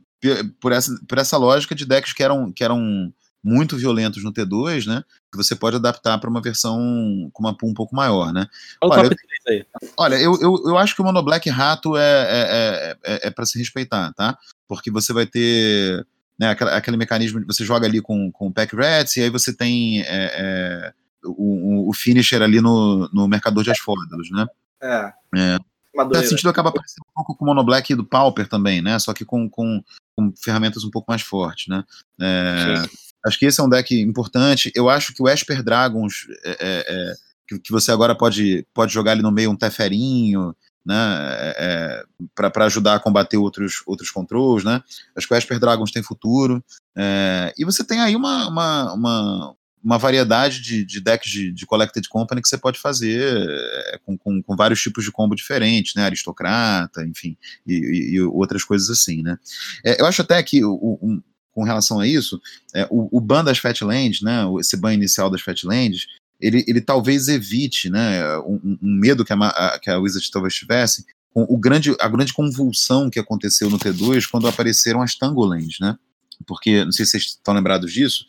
por 0.61 0.73
essa, 0.73 0.93
por 1.09 1.19
essa 1.19 1.37
lógica 1.37 1.75
de 1.75 1.85
decks 1.85 2.13
que 2.13 2.23
eram, 2.23 2.53
que 2.53 2.63
eram 2.63 3.13
muito 3.43 3.77
violentos 3.77 4.23
no 4.23 4.33
T2, 4.33 4.87
né? 4.87 5.03
Que 5.31 5.37
você 5.37 5.57
pode 5.57 5.77
adaptar 5.77 6.19
para 6.19 6.31
uma 6.31 6.41
versão 6.41 7.31
com 7.33 7.43
uma 7.43 7.57
pool 7.57 7.71
um 7.71 7.75
pouco 7.75 7.95
maior, 7.95 8.33
né? 8.33 8.47
Olha, 8.81 9.09
eu, 9.47 9.67
olha 9.97 10.15
eu, 10.17 10.41
eu, 10.41 10.63
eu 10.67 10.79
acho 10.79 10.95
que 10.95 11.03
o 11.03 11.05
Mono 11.05 11.23
Black 11.23 11.51
Rato 11.51 11.97
é, 11.97 12.03
é, 12.03 12.97
é, 13.05 13.29
é 13.29 13.31
para 13.31 13.45
se 13.45 13.59
respeitar, 13.59 14.13
tá? 14.13 14.39
Porque 14.69 14.91
você 14.91 15.13
vai 15.13 15.27
ter 15.27 16.07
né, 16.39 16.51
aquele, 16.51 16.71
aquele 16.71 16.97
mecanismo 16.97 17.41
de 17.41 17.47
você 17.47 17.65
joga 17.65 17.87
ali 17.87 18.01
com, 18.01 18.31
com 18.31 18.47
o 18.47 18.53
Pack 18.53 18.77
Rats 18.77 19.17
e 19.17 19.23
aí 19.23 19.31
você 19.31 19.53
tem 19.53 20.03
é, 20.03 20.93
o, 21.25 21.89
o 21.89 21.93
finisher 21.93 22.43
ali 22.43 22.61
no, 22.61 23.09
no 23.13 23.29
Mercador 23.29 23.63
de 23.65 23.71
Asfódalos, 23.71 24.31
né? 24.31 24.47
É. 24.83 25.13
é. 25.37 25.59
Nesse 26.11 26.31
sentido, 26.31 26.49
acaba 26.49 26.73
parecendo 26.73 27.05
um 27.11 27.15
pouco 27.15 27.37
com 27.37 27.45
o 27.45 27.49
Mono 27.49 27.63
Black 27.63 27.95
do 27.95 28.05
Pauper 28.05 28.49
também, 28.49 28.81
né? 28.81 28.99
Só 28.99 29.13
que 29.13 29.25
com, 29.25 29.49
com, 29.49 29.83
com 30.17 30.33
ferramentas 30.43 30.85
um 30.85 30.91
pouco 30.91 31.11
mais 31.11 31.21
fortes, 31.21 31.69
né? 31.69 31.85
É, 32.21 32.83
acho 33.25 33.39
que 33.39 33.47
esse 33.47 33.61
é 33.61 33.65
um 33.65 33.69
deck 33.69 33.99
importante. 34.01 34.71
Eu 34.75 34.89
acho 34.89 35.15
que 35.15 35.23
o 35.23 35.29
Esper 35.29 35.63
Dragons, 35.63 36.27
é, 36.45 36.51
é, 36.51 36.85
é 36.89 37.15
que, 37.47 37.59
que, 37.59 37.73
você 37.73 37.91
agora 37.93 38.15
pode, 38.15 38.67
pode 38.73 38.93
jogar 38.93 39.13
ali 39.13 39.23
no 39.23 39.33
meio 39.33 39.51
um 39.51 39.57
Teferinho, 39.57 40.55
né? 40.85 40.95
É, 40.95 41.55
é 41.59 42.05
para 42.35 42.67
ajudar 42.67 42.97
a 42.97 43.01
combater 43.01 43.37
outros, 43.37 43.83
outros 43.87 44.11
controls, 44.11 44.65
né? 44.65 44.83
Acho 45.17 45.29
que 45.29 45.35
o 45.35 45.37
Esper 45.37 45.59
Dragons 45.59 45.93
tem 45.93 46.03
futuro. 46.03 46.63
e 47.57 47.65
você 47.65 47.85
tem 47.85 48.01
aí 48.01 48.17
uma, 48.17 48.49
uma, 48.49 48.93
uma 48.93 49.57
uma 49.83 49.99
variedade 49.99 50.63
de, 50.63 50.85
de 50.85 51.01
decks 51.01 51.31
de, 51.31 51.53
de, 51.53 51.67
Collected 51.67 52.09
Company 52.09 52.41
que 52.41 52.49
você 52.49 52.57
pode 52.57 52.79
fazer 52.79 53.21
é, 53.21 53.99
com, 54.05 54.17
com, 54.17 54.41
com, 54.43 54.55
vários 54.55 54.81
tipos 54.81 55.03
de 55.05 55.11
combo 55.11 55.35
diferentes, 55.35 55.95
né? 55.95 56.05
Aristocrata, 56.05 57.05
enfim, 57.05 57.37
e, 57.67 57.75
e, 57.75 58.15
e 58.15 58.21
outras 58.21 58.63
coisas 58.63 58.89
assim, 58.89 59.23
né? 59.23 59.37
É, 59.85 60.01
eu 60.01 60.07
acho 60.07 60.23
até 60.23 60.41
que 60.43 60.65
o, 60.65 61.21
com 61.53 61.65
relação 61.65 62.01
a 62.01 62.07
isso, 62.07 62.41
é, 62.75 62.87
o, 62.91 63.09
o 63.17 63.21
ban 63.21 63.45
das 63.45 63.59
Fatlands, 63.59 64.23
né? 64.23 64.45
Esse 64.59 64.77
ban 64.77 64.95
inicial 64.95 65.31
das 65.31 65.43
Fatlands, 65.43 66.07
ele, 66.41 66.65
ele 66.67 66.81
talvez 66.81 67.29
evite, 67.29 67.91
né? 67.91 68.39
Um, 68.39 68.79
um 68.83 68.99
medo 68.99 69.25
que 69.25 69.33
a, 69.33 69.37
a, 69.37 69.79
que 69.79 69.91
a 69.91 69.99
Wizard 69.99 70.31
talvez 70.31 70.55
tivesse 70.55 71.05
com 71.33 71.43
o 71.49 71.57
grande, 71.57 71.95
a 71.99 72.09
grande 72.09 72.33
convulsão 72.33 73.09
que 73.09 73.19
aconteceu 73.19 73.71
no 73.71 73.79
T2 73.79 74.29
quando 74.31 74.47
apareceram 74.47 75.03
as 75.03 75.15
Tangolands, 75.15 75.79
né? 75.81 75.97
Porque, 76.47 76.85
não 76.85 76.93
sei 76.93 77.05
se 77.05 77.13
vocês 77.13 77.25
estão 77.25 77.55
lembrados 77.55 77.93
disso, 77.93 78.27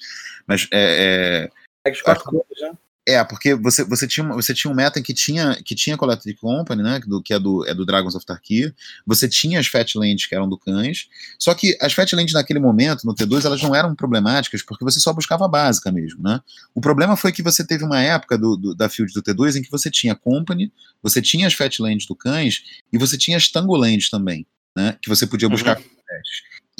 mas 0.47 0.67
é. 0.71 1.49
é, 1.85 1.89
é 1.89 2.01
quatro 2.01 2.23
cores 2.23 2.59
já. 2.59 2.71
É, 3.05 3.21
porque 3.21 3.53
você, 3.53 3.83
você, 3.83 4.07
tinha, 4.07 4.25
você 4.29 4.53
tinha 4.53 4.71
um 4.71 4.75
meta 4.75 5.01
que 5.01 5.13
tinha, 5.13 5.61
que 5.61 5.75
tinha 5.75 5.97
Collected 5.97 6.35
Company, 6.37 6.81
né? 6.81 7.01
Do, 7.05 7.21
que 7.21 7.33
é 7.33 7.39
do, 7.39 7.67
é 7.67 7.73
do 7.73 7.85
Dragons 7.85 8.15
of 8.15 8.25
Tarkir. 8.25 8.73
Você 9.05 9.27
tinha 9.27 9.59
as 9.59 9.67
Fatlands, 9.67 10.25
que 10.25 10.33
eram 10.33 10.47
do 10.47 10.57
Cães. 10.57 11.09
Só 11.37 11.53
que 11.53 11.77
as 11.81 11.91
Fatlands, 11.91 12.33
naquele 12.33 12.59
momento, 12.59 13.05
no 13.05 13.13
T2, 13.13 13.43
elas 13.43 13.61
não 13.61 13.75
eram 13.75 13.93
problemáticas, 13.93 14.61
porque 14.61 14.85
você 14.85 15.01
só 15.01 15.11
buscava 15.11 15.43
a 15.43 15.49
básica 15.49 15.91
mesmo, 15.91 16.23
né? 16.23 16.39
O 16.73 16.79
problema 16.79 17.17
foi 17.17 17.33
que 17.33 17.43
você 17.43 17.65
teve 17.65 17.83
uma 17.83 18.01
época 18.01 18.37
do, 18.37 18.55
do, 18.55 18.73
da 18.73 18.87
field 18.87 19.11
do 19.13 19.21
T2 19.21 19.57
em 19.57 19.61
que 19.61 19.71
você 19.71 19.91
tinha 19.91 20.15
Company, 20.15 20.71
você 21.01 21.21
tinha 21.21 21.45
as 21.45 21.53
Fatlands 21.53 22.07
do 22.07 22.15
Cães 22.15 22.63
e 22.91 22.97
você 22.97 23.17
tinha 23.17 23.35
as 23.35 23.49
Tangolands 23.49 24.09
também, 24.09 24.47
né? 24.77 24.97
Que 25.01 25.09
você 25.09 25.27
podia 25.27 25.49
buscar 25.49 25.77
uhum. 25.77 25.83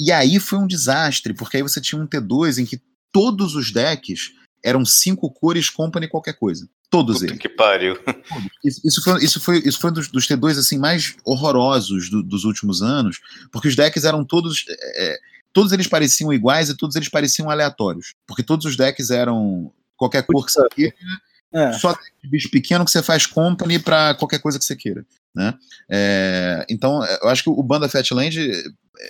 E 0.00 0.10
aí 0.10 0.40
foi 0.40 0.58
um 0.58 0.66
desastre, 0.66 1.34
porque 1.34 1.58
aí 1.58 1.62
você 1.62 1.80
tinha 1.80 2.00
um 2.00 2.06
T2 2.06 2.58
em 2.58 2.64
que 2.64 2.80
todos 3.12 3.54
os 3.54 3.70
decks 3.70 4.32
eram 4.64 4.84
cinco 4.84 5.30
cores 5.30 5.68
company 5.68 6.08
qualquer 6.08 6.32
coisa. 6.32 6.66
Todos 6.88 7.18
Puta 7.18 7.26
eles. 7.26 7.38
Que 7.38 7.48
pariu. 7.48 7.98
Isso, 8.64 8.80
isso, 8.82 9.02
foi, 9.04 9.22
isso 9.22 9.40
foi, 9.40 9.58
isso 9.58 9.78
foi 9.78 9.90
um 9.90 9.92
dos, 9.92 10.08
dos 10.08 10.26
T2 10.26 10.58
assim, 10.58 10.78
mais 10.78 11.14
horrorosos 11.22 12.08
do, 12.08 12.22
dos 12.22 12.44
últimos 12.44 12.80
anos, 12.80 13.20
porque 13.52 13.68
os 13.68 13.76
decks 13.76 14.04
eram 14.04 14.24
todos. 14.24 14.64
É, 14.96 15.18
todos 15.52 15.70
eles 15.72 15.86
pareciam 15.86 16.32
iguais 16.32 16.70
e 16.70 16.76
todos 16.76 16.96
eles 16.96 17.10
pareciam 17.10 17.50
aleatórios. 17.50 18.14
Porque 18.26 18.42
todos 18.42 18.64
os 18.64 18.74
decks 18.74 19.10
eram 19.10 19.70
qualquer 19.96 20.22
cor 20.22 20.46
que 20.46 20.52
você 20.52 20.66
queira, 20.70 20.94
é. 21.52 21.72
só 21.74 21.94
bicho 22.24 22.50
pequeno 22.50 22.84
que 22.84 22.90
você 22.90 23.02
faz 23.02 23.26
company 23.26 23.78
para 23.78 24.14
qualquer 24.14 24.38
coisa 24.40 24.58
que 24.58 24.64
você 24.64 24.74
queira. 24.74 25.04
Né? 25.34 25.54
É, 25.90 26.64
então, 26.70 27.04
eu 27.22 27.28
acho 27.28 27.42
que 27.42 27.50
o 27.50 27.62
Banda 27.62 27.88
Fatland 27.88 28.38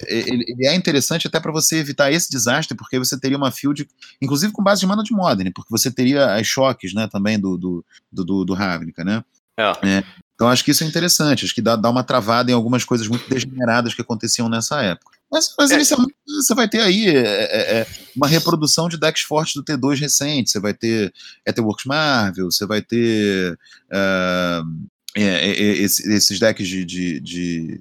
ele, 0.06 0.44
ele 0.48 0.66
é 0.66 0.74
interessante 0.74 1.26
até 1.26 1.38
para 1.38 1.52
você 1.52 1.76
evitar 1.76 2.10
esse 2.10 2.30
desastre, 2.30 2.76
porque 2.76 2.98
você 2.98 3.18
teria 3.18 3.36
uma 3.36 3.50
field, 3.50 3.86
inclusive 4.20 4.52
com 4.52 4.62
base 4.62 4.80
de 4.80 4.86
mana 4.86 5.02
de 5.02 5.12
Modern, 5.12 5.52
porque 5.52 5.70
você 5.70 5.90
teria 5.90 6.34
as 6.34 6.46
choques, 6.46 6.94
né, 6.94 7.06
também 7.06 7.38
do, 7.38 7.56
do, 7.56 7.84
do, 8.10 8.44
do 8.44 8.54
Ravnica, 8.54 9.04
né? 9.04 9.22
É. 9.56 9.72
É, 9.84 10.04
então 10.34 10.48
acho 10.48 10.64
que 10.64 10.72
isso 10.72 10.82
é 10.82 10.86
interessante, 10.86 11.44
acho 11.44 11.54
que 11.54 11.62
dá, 11.62 11.76
dá 11.76 11.88
uma 11.88 12.02
travada 12.02 12.50
em 12.50 12.54
algumas 12.54 12.84
coisas 12.84 13.06
muito 13.06 13.28
degeneradas 13.30 13.94
que 13.94 14.02
aconteciam 14.02 14.48
nessa 14.48 14.82
época. 14.82 15.16
Mas, 15.30 15.54
mas 15.58 15.70
é. 15.70 15.74
inicialmente 15.74 16.14
você 16.26 16.54
vai 16.54 16.68
ter 16.68 16.80
aí 16.80 17.08
é, 17.08 17.20
é, 17.20 17.80
é, 17.80 17.86
uma 18.16 18.26
reprodução 18.26 18.88
de 18.88 18.98
decks 18.98 19.22
fortes 19.22 19.54
do 19.54 19.64
T2 19.64 20.00
recente, 20.00 20.50
você 20.50 20.60
vai 20.60 20.74
ter 20.74 21.12
Etherworks 21.46 21.84
Marvel, 21.86 22.50
você 22.50 22.66
vai 22.66 22.82
ter 22.82 23.58
uh, 23.92 24.86
é, 25.16 25.22
é, 25.22 25.50
é 25.50 25.82
esses 25.82 26.38
decks 26.38 26.66
de, 26.66 26.84
de, 26.84 27.20
de, 27.20 27.80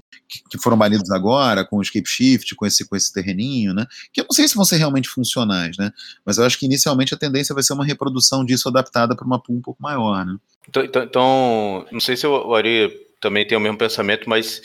que 0.50 0.58
foram 0.58 0.78
banidos 0.78 1.10
agora, 1.12 1.66
com 1.66 1.78
o 1.78 1.82
Escape 1.82 2.08
Shift, 2.08 2.56
com 2.56 2.66
esse, 2.66 2.88
com 2.88 2.96
esse 2.96 3.12
terreninho, 3.12 3.74
né? 3.74 3.86
Que 4.12 4.22
eu 4.22 4.26
não 4.26 4.36
sei 4.36 4.48
se 4.48 4.56
vão 4.56 4.66
ser 4.66 4.78
realmente 4.78 5.10
funcionais, 5.10 5.78
né? 5.78 5.92
Mas 6.26 6.38
eu 6.38 6.46
acho 6.46 6.60
que 6.60 6.66
inicialmente 6.66 7.14
a 7.14 7.18
tendência 7.18 7.54
vai 7.54 7.64
ser 7.64 7.74
uma 7.74 7.86
reprodução 7.86 8.46
disso 8.46 8.70
adaptada 8.70 9.16
para 9.16 9.26
uma 9.26 9.42
pool 9.42 9.58
um 9.58 9.62
pouco 9.62 9.82
maior, 9.82 10.26
né? 10.26 10.38
Então, 10.70 10.84
então, 10.84 11.04
então 11.04 11.86
não 11.92 12.00
sei 12.00 12.16
se 12.16 12.26
o 12.28 12.54
Ari 12.56 12.90
também 13.20 13.48
tem 13.48 13.58
o 13.58 13.62
mesmo 13.62 13.78
pensamento, 13.78 14.30
mas 14.30 14.62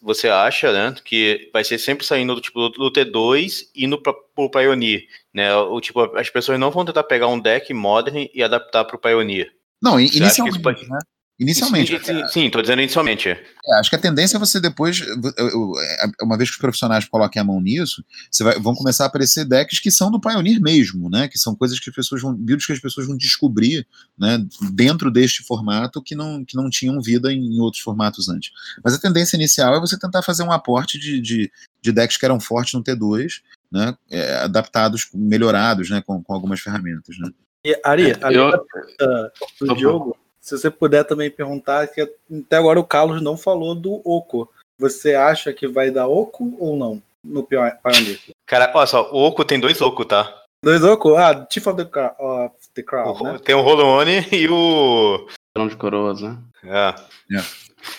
você 0.00 0.26
acha, 0.28 0.72
né, 0.72 0.94
que 1.04 1.50
vai 1.52 1.62
ser 1.62 1.76
sempre 1.76 2.06
saindo 2.06 2.34
do 2.34 2.40
tipo 2.40 2.70
do 2.70 2.90
T2 2.90 3.66
e 3.74 3.84
indo 3.84 4.00
para 4.00 4.14
o 4.36 4.50
Pioneer, 4.50 5.06
né? 5.32 5.54
O 5.54 5.78
tipo 5.80 6.00
as 6.16 6.30
pessoas 6.30 6.58
não 6.58 6.70
vão 6.70 6.86
tentar 6.86 7.04
pegar 7.04 7.28
um 7.28 7.38
deck 7.38 7.72
Modern 7.74 8.28
e 8.32 8.42
adaptar 8.42 8.84
para 8.86 8.96
o 8.96 8.98
Pioneer. 8.98 9.52
Não, 9.82 10.00
inicialmente, 10.00 10.88
né? 10.88 10.98
Inicialmente. 11.38 11.98
Sim, 11.98 12.04
sim, 12.04 12.28
sim, 12.28 12.50
tô 12.50 12.60
dizendo 12.60 12.82
inicialmente. 12.82 13.28
É, 13.28 13.74
acho 13.78 13.90
que 13.90 13.96
a 13.96 13.98
tendência 13.98 14.36
é 14.36 14.40
você 14.40 14.60
depois, 14.60 15.00
é, 15.00 16.24
uma 16.24 16.36
vez 16.36 16.50
que 16.50 16.56
os 16.56 16.60
profissionais 16.60 17.04
coloquem 17.06 17.40
a 17.40 17.44
mão 17.44 17.60
nisso, 17.60 18.04
vai, 18.40 18.58
vão 18.60 18.74
começar 18.74 19.04
a 19.04 19.06
aparecer 19.06 19.44
decks 19.44 19.80
que 19.80 19.90
são 19.90 20.10
do 20.10 20.20
Pioneer 20.20 20.60
mesmo, 20.60 21.08
né? 21.10 21.28
Que 21.28 21.38
são 21.38 21.54
coisas 21.54 21.80
que 21.80 21.90
as 21.90 21.96
pessoas 21.96 22.22
vão, 22.22 22.34
builds 22.34 22.66
que 22.66 22.72
as 22.72 22.80
pessoas 22.80 23.06
vão 23.06 23.16
descobrir, 23.16 23.86
né? 24.18 24.44
Dentro 24.72 25.10
deste 25.10 25.42
formato 25.42 26.02
que 26.02 26.14
não, 26.14 26.44
que 26.44 26.56
não 26.56 26.68
tinham 26.68 27.00
vida 27.00 27.32
em, 27.32 27.58
outros 27.60 27.82
formatos 27.82 28.28
antes. 28.28 28.52
Mas 28.84 28.94
a 28.94 29.00
tendência 29.00 29.36
inicial 29.36 29.74
é 29.74 29.80
você 29.80 29.98
tentar 29.98 30.22
fazer 30.22 30.42
um 30.42 30.52
aporte 30.52 30.98
de, 30.98 31.20
de, 31.20 31.50
de 31.80 31.92
decks 31.92 32.16
que 32.16 32.24
eram 32.24 32.38
fortes 32.38 32.74
no 32.74 32.84
T2, 32.84 33.40
né? 33.70 33.96
É, 34.10 34.36
adaptados, 34.36 35.08
melhorados, 35.14 35.88
né? 35.90 36.02
Com, 36.06 36.22
com 36.22 36.34
algumas 36.34 36.60
ferramentas, 36.60 37.16
né? 37.18 37.30
E, 37.64 37.80
Ari, 37.84 38.12
Ari 38.20 38.34
eu... 38.34 38.50
do 39.60 39.74
Diogo, 39.76 40.16
se 40.42 40.58
você 40.58 40.68
puder 40.68 41.04
também 41.04 41.30
perguntar, 41.30 41.86
que 41.86 42.00
até 42.00 42.56
agora 42.56 42.80
o 42.80 42.84
Carlos 42.84 43.22
não 43.22 43.36
falou 43.36 43.76
do 43.76 44.02
Oco. 44.04 44.50
Você 44.76 45.14
acha 45.14 45.52
que 45.52 45.68
vai 45.68 45.88
dar 45.88 46.08
Oco 46.08 46.56
ou 46.58 46.76
não 46.76 47.00
no 47.22 47.44
Pioneer? 47.44 47.78
Cara, 48.44 48.70
olha 48.74 48.86
só, 48.86 49.08
o 49.12 49.22
Oco 49.22 49.44
tem 49.44 49.60
dois 49.60 49.80
Oco, 49.80 50.04
tá? 50.04 50.42
Dois 50.64 50.82
Oco? 50.82 51.14
Ah, 51.14 51.46
Chief 51.48 51.64
of 51.64 51.76
the, 51.76 51.88
of 52.18 52.54
the 52.74 52.82
Crown, 52.82 53.12
o, 53.12 53.22
né? 53.22 53.38
Tem 53.44 53.54
o 53.54 53.60
Rolone 53.60 54.26
e 54.32 54.48
o... 54.48 55.28
Trono 55.54 55.70
de 55.70 55.76
Coroas, 55.76 56.20
né? 56.20 56.36
É. 56.64 56.94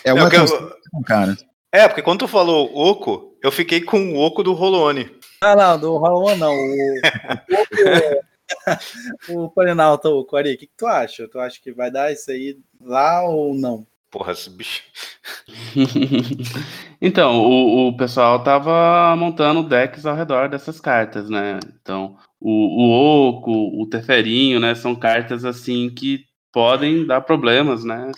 É, 0.04 0.10
é 0.10 0.12
uma 0.12 0.28
é, 0.28 0.36
eu... 0.36 1.02
cara. 1.06 1.36
É, 1.72 1.88
porque 1.88 2.02
quando 2.02 2.20
tu 2.20 2.28
falou 2.28 2.70
Oco, 2.76 3.38
eu 3.42 3.50
fiquei 3.50 3.80
com 3.80 4.12
o 4.12 4.20
Oco 4.20 4.42
do 4.42 4.52
Rolone. 4.52 5.10
Ah, 5.40 5.56
não, 5.56 5.78
do 5.78 5.96
Rolone 5.96 6.38
não. 6.38 6.52
O, 6.52 6.54
o 6.54 7.00
Oco 7.58 7.78
é 7.78 8.20
o 9.28 9.50
Parinalto, 9.50 10.08
o 10.08 10.24
Quari, 10.24 10.54
o 10.54 10.58
que, 10.58 10.66
que, 10.66 10.76
tu 10.76 10.86
acha? 10.86 11.28
Tu 11.28 11.38
acha 11.38 11.60
que 11.60 11.72
vai 11.72 11.90
dar 11.90 12.12
isso 12.12 12.30
aí 12.30 12.58
lá 12.80 13.22
ou 13.22 13.54
não? 13.54 13.86
Porra, 14.10 14.32
esse 14.32 14.48
bicho. 14.48 14.82
então, 17.00 17.42
o, 17.42 17.88
o 17.88 17.96
pessoal 17.96 18.44
tava 18.44 19.16
montando 19.16 19.68
decks 19.68 20.06
ao 20.06 20.14
redor 20.14 20.48
dessas 20.48 20.80
cartas, 20.80 21.28
né? 21.28 21.58
Então, 21.80 22.16
o, 22.38 22.50
o 22.50 23.28
Oco, 23.28 23.50
o 23.82 23.88
Teferinho, 23.88 24.60
né? 24.60 24.74
São 24.74 24.94
cartas 24.94 25.44
assim 25.44 25.90
que 25.90 26.26
podem 26.52 27.04
dar 27.04 27.22
problemas, 27.22 27.82
né? 27.82 28.12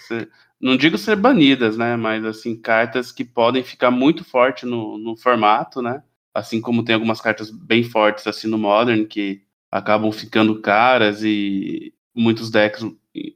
não 0.61 0.77
digo 0.77 0.99
ser 0.99 1.17
banidas, 1.17 1.79
né? 1.79 1.97
Mas 1.97 2.25
assim, 2.25 2.55
cartas 2.55 3.11
que 3.11 3.25
podem 3.25 3.63
ficar 3.63 3.91
muito 3.91 4.25
forte 4.25 4.67
no, 4.67 4.99
no 4.99 5.17
formato, 5.17 5.81
né? 5.81 6.03
Assim 6.35 6.61
como 6.61 6.85
tem 6.85 6.95
algumas 6.95 7.21
cartas 7.21 7.51
bem 7.51 7.83
fortes 7.83 8.27
assim 8.27 8.49
no 8.49 8.59
Modern 8.59 9.07
que 9.07 9.46
acabam 9.77 10.11
ficando 10.11 10.61
caras 10.61 11.23
e 11.23 11.93
muitos 12.15 12.51
decks 12.51 12.85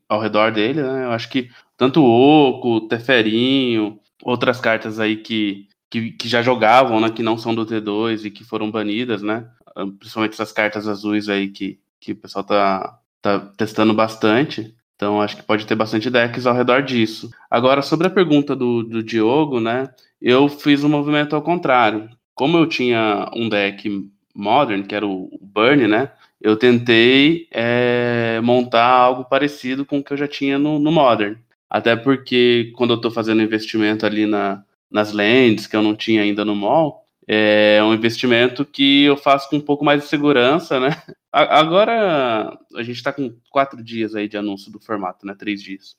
ao 0.09 0.21
redor 0.21 0.53
dele, 0.53 0.83
né? 0.83 1.05
Eu 1.05 1.11
acho 1.11 1.29
que 1.29 1.51
tanto 1.77 2.03
o 2.03 2.49
Oco, 2.49 2.89
Teferinho, 2.89 3.99
outras 4.23 4.61
cartas 4.61 4.99
aí 4.99 5.17
que, 5.17 5.69
que, 5.91 6.13
que, 6.13 6.29
já 6.29 6.43
jogavam, 6.43 7.01
né? 7.01 7.11
Que 7.11 7.23
não 7.23 7.37
são 7.37 7.55
do 7.55 7.67
T2 7.67 8.25
e 8.25 8.31
que 8.31 8.45
foram 8.45 8.71
banidas, 8.71 9.23
né? 9.23 9.47
Ah, 9.77 9.87
principalmente 9.99 10.33
essas 10.33 10.53
cartas 10.53 10.89
azuis 10.89 11.29
aí 11.29 11.49
que, 11.49 11.79
que 12.01 12.13
o 12.13 12.17
pessoal 12.17 12.45
tá, 12.45 12.99
tá 13.21 13.39
testando 13.57 13.93
bastante. 13.95 14.75
Então 14.97 15.21
acho 15.21 15.37
que 15.37 15.43
pode 15.43 15.67
ter 15.67 15.75
bastante 15.75 16.11
decks 16.11 16.47
ao 16.47 16.55
redor 16.55 16.83
disso. 16.83 17.31
Agora, 17.51 17.83
sobre 17.83 18.07
a 18.07 18.11
pergunta 18.11 18.55
do, 18.57 18.83
do 18.83 19.03
Diogo, 19.03 19.61
né? 19.61 19.89
Eu 20.21 20.49
fiz 20.49 20.85
um 20.85 20.89
movimento 20.89 21.35
ao 21.35 21.43
contrário. 21.43 22.09
Como 22.35 22.57
eu 22.59 22.67
tinha 22.67 23.31
um 23.35 23.49
deck 23.49 24.11
Modern, 24.35 24.83
que 24.83 24.95
era 24.95 25.07
o 25.07 25.31
Burn, 25.41 25.87
né? 25.87 26.13
Eu 26.41 26.57
tentei 26.57 27.47
é, 27.51 28.41
montar 28.43 28.87
algo 28.87 29.25
parecido 29.25 29.85
com 29.85 29.99
o 29.99 30.05
que 30.05 30.13
eu 30.13 30.17
já 30.17 30.27
tinha 30.27 30.59
no, 30.59 30.79
no 30.79 30.91
Modern. 30.91 31.37
Até 31.69 31.95
porque 31.95 32.73
quando 32.77 32.91
eu 32.91 32.97
estou 32.97 33.11
fazendo 33.11 33.43
investimento 33.43 34.07
ali 34.07 34.27
na, 34.27 34.65
nas 34.91 35.13
lentes, 35.13 35.67
que 35.67 35.77
eu 35.77 35.83
não 35.83 35.95
tinha 35.95 36.23
ainda 36.23 36.45
no 36.45 36.57
mall, 36.57 37.07
é 37.29 37.81
um 37.85 37.95
investimento 37.95 38.65
que 38.65 39.05
eu 39.05 39.17
faço 39.17 39.49
com 39.49 39.57
um 39.57 39.61
pouco 39.61 39.85
mais 39.85 40.03
de 40.03 40.09
segurança, 40.09 40.81
né? 40.81 41.01
Agora 41.31 42.59
a 42.75 42.83
gente 42.83 42.97
está 42.97 43.13
com 43.13 43.33
quatro 43.51 43.85
dias 43.85 44.17
aí 44.17 44.27
de 44.27 44.37
anúncio 44.37 44.73
do 44.73 44.81
formato, 44.81 45.25
né? 45.25 45.35
Três 45.39 45.63
dias. 45.63 45.95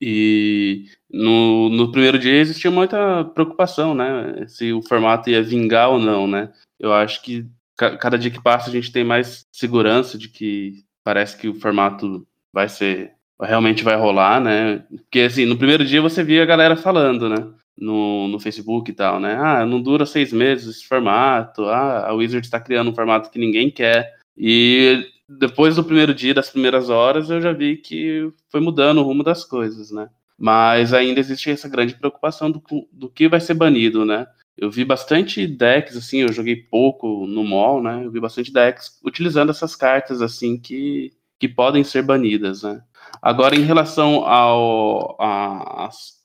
E 0.00 0.86
no, 1.12 1.68
no 1.68 1.92
primeiro 1.92 2.18
dia 2.18 2.40
existia 2.40 2.70
muita 2.70 3.24
preocupação, 3.34 3.94
né? 3.94 4.46
Se 4.48 4.72
o 4.72 4.80
formato 4.80 5.28
ia 5.28 5.42
vingar 5.42 5.90
ou 5.90 5.98
não, 5.98 6.26
né? 6.26 6.50
Eu 6.78 6.94
acho 6.94 7.20
que 7.20 7.46
cada 7.88 8.18
dia 8.18 8.30
que 8.30 8.42
passa 8.42 8.68
a 8.68 8.72
gente 8.72 8.92
tem 8.92 9.04
mais 9.04 9.46
segurança 9.50 10.18
de 10.18 10.28
que 10.28 10.84
parece 11.02 11.36
que 11.36 11.48
o 11.48 11.54
formato 11.54 12.26
vai 12.52 12.68
ser 12.68 13.12
realmente 13.40 13.82
vai 13.82 13.96
rolar, 13.96 14.40
né? 14.40 14.84
Porque 14.90 15.20
assim, 15.20 15.46
no 15.46 15.56
primeiro 15.56 15.84
dia 15.84 16.02
você 16.02 16.22
via 16.22 16.42
a 16.42 16.46
galera 16.46 16.76
falando, 16.76 17.28
né? 17.28 17.48
No, 17.76 18.28
no 18.28 18.38
Facebook 18.38 18.90
e 18.90 18.94
tal, 18.94 19.18
né? 19.18 19.38
Ah, 19.40 19.64
não 19.64 19.80
dura 19.80 20.04
seis 20.04 20.32
meses 20.32 20.76
esse 20.76 20.86
formato. 20.86 21.64
Ah, 21.64 22.08
a 22.08 22.12
Wizard 22.12 22.46
está 22.46 22.60
criando 22.60 22.90
um 22.90 22.94
formato 22.94 23.30
que 23.30 23.38
ninguém 23.38 23.70
quer. 23.70 24.14
E 24.36 25.06
depois 25.26 25.76
do 25.76 25.84
primeiro 25.84 26.14
dia, 26.14 26.34
das 26.34 26.50
primeiras 26.50 26.90
horas, 26.90 27.30
eu 27.30 27.40
já 27.40 27.52
vi 27.52 27.76
que 27.76 28.30
foi 28.50 28.60
mudando 28.60 28.98
o 28.98 29.04
rumo 29.04 29.22
das 29.22 29.44
coisas, 29.44 29.90
né? 29.90 30.08
Mas 30.38 30.92
ainda 30.92 31.20
existe 31.20 31.50
essa 31.50 31.68
grande 31.68 31.94
preocupação 31.94 32.50
do, 32.50 32.62
do 32.92 33.08
que 33.08 33.28
vai 33.28 33.40
ser 33.40 33.54
banido, 33.54 34.04
né? 34.04 34.26
Eu 34.60 34.70
vi 34.70 34.84
bastante 34.84 35.46
decks, 35.46 35.96
assim, 35.96 36.18
eu 36.18 36.30
joguei 36.30 36.54
pouco 36.54 37.26
no 37.26 37.42
mall, 37.42 37.82
né? 37.82 38.04
Eu 38.04 38.10
vi 38.10 38.20
bastante 38.20 38.52
decks 38.52 39.00
utilizando 39.02 39.48
essas 39.48 39.74
cartas, 39.74 40.20
assim, 40.20 40.58
que, 40.58 41.14
que 41.38 41.48
podem 41.48 41.82
ser 41.82 42.02
banidas, 42.02 42.62
né? 42.62 42.82
Agora, 43.22 43.56
em 43.56 43.62
relação 43.62 44.16
ao 44.26 45.16
a, 45.18 45.86
as, 45.86 46.20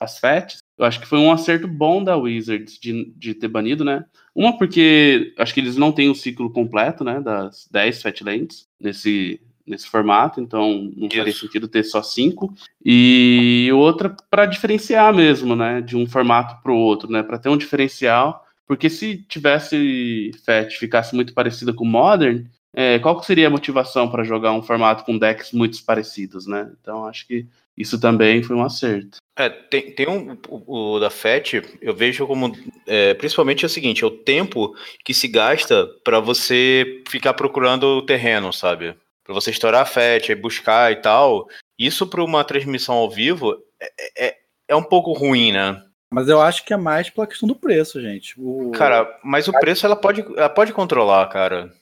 eu 0.78 0.84
acho 0.84 1.00
que 1.00 1.06
foi 1.06 1.18
um 1.18 1.32
acerto 1.32 1.66
bom 1.66 2.04
da 2.04 2.14
Wizards 2.14 2.78
de, 2.78 3.10
de 3.16 3.32
ter 3.32 3.48
banido, 3.48 3.82
né? 3.82 4.04
Uma 4.34 4.58
porque 4.58 5.32
acho 5.38 5.54
que 5.54 5.60
eles 5.60 5.78
não 5.78 5.90
têm 5.90 6.10
o 6.10 6.14
ciclo 6.14 6.52
completo, 6.52 7.02
né? 7.02 7.18
Das 7.20 7.66
10 7.70 8.02
Fat 8.02 8.20
Lands 8.20 8.68
nesse, 8.78 9.40
nesse 9.66 9.88
formato, 9.88 10.40
então 10.40 10.90
não 10.96 11.08
faria 11.10 11.32
sentido 11.32 11.68
ter 11.68 11.82
só 11.82 12.02
cinco. 12.02 12.54
E 12.84 13.68
outra 13.72 14.14
para 14.30 14.46
diferenciar 14.46 15.14
mesmo, 15.14 15.56
né, 15.56 15.80
de 15.80 15.96
um 15.96 16.06
formato 16.06 16.62
para 16.62 16.72
o 16.72 16.76
outro, 16.76 17.10
né, 17.10 17.22
para 17.22 17.38
ter 17.38 17.48
um 17.48 17.56
diferencial, 17.56 18.44
porque 18.66 18.90
se 18.90 19.18
tivesse 19.28 20.32
FAT 20.44 20.76
ficasse 20.78 21.14
muito 21.14 21.32
parecida 21.32 21.72
com 21.72 21.84
Modern, 21.84 22.44
é, 22.74 22.98
qual 22.98 23.22
seria 23.22 23.46
a 23.46 23.50
motivação 23.50 24.10
para 24.10 24.22
jogar 24.22 24.52
um 24.52 24.62
formato 24.62 25.04
com 25.04 25.16
decks 25.16 25.52
muito 25.52 25.82
parecidos, 25.82 26.46
né? 26.46 26.70
Então 26.78 27.06
acho 27.06 27.26
que 27.26 27.46
isso 27.76 27.98
também 27.98 28.42
foi 28.42 28.54
um 28.54 28.62
acerto. 28.62 29.16
É, 29.34 29.48
tem, 29.48 29.92
tem 29.92 30.08
um 30.08 30.36
o, 30.48 30.94
o 30.94 31.00
da 31.00 31.10
FET, 31.10 31.62
eu 31.80 31.94
vejo 31.94 32.26
como 32.26 32.54
é, 32.86 33.14
principalmente 33.14 33.64
é 33.64 33.66
o 33.66 33.70
seguinte, 33.70 34.04
é 34.04 34.06
o 34.06 34.10
tempo 34.10 34.74
que 35.04 35.14
se 35.14 35.28
gasta 35.28 35.86
para 36.02 36.20
você 36.20 37.02
ficar 37.08 37.32
procurando 37.34 37.84
o 37.84 38.02
terreno, 38.02 38.52
sabe? 38.52 38.94
Para 39.26 39.34
você 39.34 39.50
estourar 39.50 39.82
a 39.82 39.86
FET, 39.86 40.32
buscar 40.36 40.92
e 40.92 40.96
tal, 40.96 41.48
isso 41.76 42.06
para 42.06 42.22
uma 42.22 42.44
transmissão 42.44 42.94
ao 42.94 43.10
vivo 43.10 43.60
é, 43.80 44.26
é, 44.28 44.36
é, 44.68 44.76
um 44.76 44.82
pouco 44.82 45.12
ruim, 45.12 45.50
né? 45.50 45.82
Mas 46.08 46.28
eu 46.28 46.40
acho 46.40 46.64
que 46.64 46.72
é 46.72 46.76
mais 46.76 47.10
pela 47.10 47.26
questão 47.26 47.48
do 47.48 47.56
preço, 47.56 48.00
gente. 48.00 48.34
O... 48.38 48.70
Cara, 48.70 49.18
mas 49.24 49.48
o 49.48 49.52
preço 49.52 49.84
ela 49.84 49.96
pode, 49.96 50.24
ela 50.36 50.48
pode 50.48 50.72
controlar, 50.72 51.26
cara. 51.26 51.72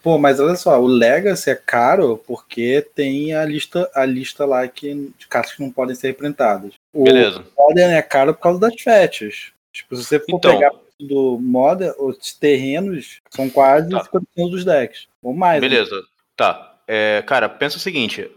Pô, 0.00 0.16
mas 0.16 0.38
olha 0.38 0.54
só, 0.54 0.80
o 0.80 0.86
Legacy 0.86 1.50
é 1.50 1.56
caro 1.56 2.16
porque 2.24 2.86
tem 2.94 3.34
a 3.34 3.44
lista, 3.44 3.90
a 3.92 4.04
lista 4.06 4.46
lá 4.46 4.66
que, 4.68 5.12
de 5.18 5.26
cartas 5.26 5.54
que 5.54 5.62
não 5.62 5.72
podem 5.72 5.96
ser 5.96 6.06
reprintadas. 6.08 6.74
O 6.94 7.02
Beleza. 7.02 7.44
Modern 7.58 7.92
é 7.92 8.02
caro 8.02 8.32
por 8.32 8.40
causa 8.40 8.60
das 8.60 8.80
FETs. 8.80 9.52
Tipo, 9.72 9.96
se 9.96 10.04
você 10.04 10.20
for 10.20 10.36
então, 10.36 10.52
pegar 10.52 10.72
do 11.00 11.38
Modern, 11.40 11.92
os 11.98 12.32
terrenos 12.34 13.20
são 13.30 13.50
quase 13.50 13.90
tá. 13.90 14.04
50% 14.04 14.50
dos 14.50 14.64
decks. 14.64 15.08
Ou 15.20 15.34
mais. 15.34 15.60
Né? 15.60 15.68
Beleza. 15.68 15.96
Né? 15.96 16.02
Tá. 16.36 16.71
É, 16.94 17.22
cara, 17.22 17.48
pensa 17.48 17.78
o 17.78 17.80
seguinte: 17.80 18.30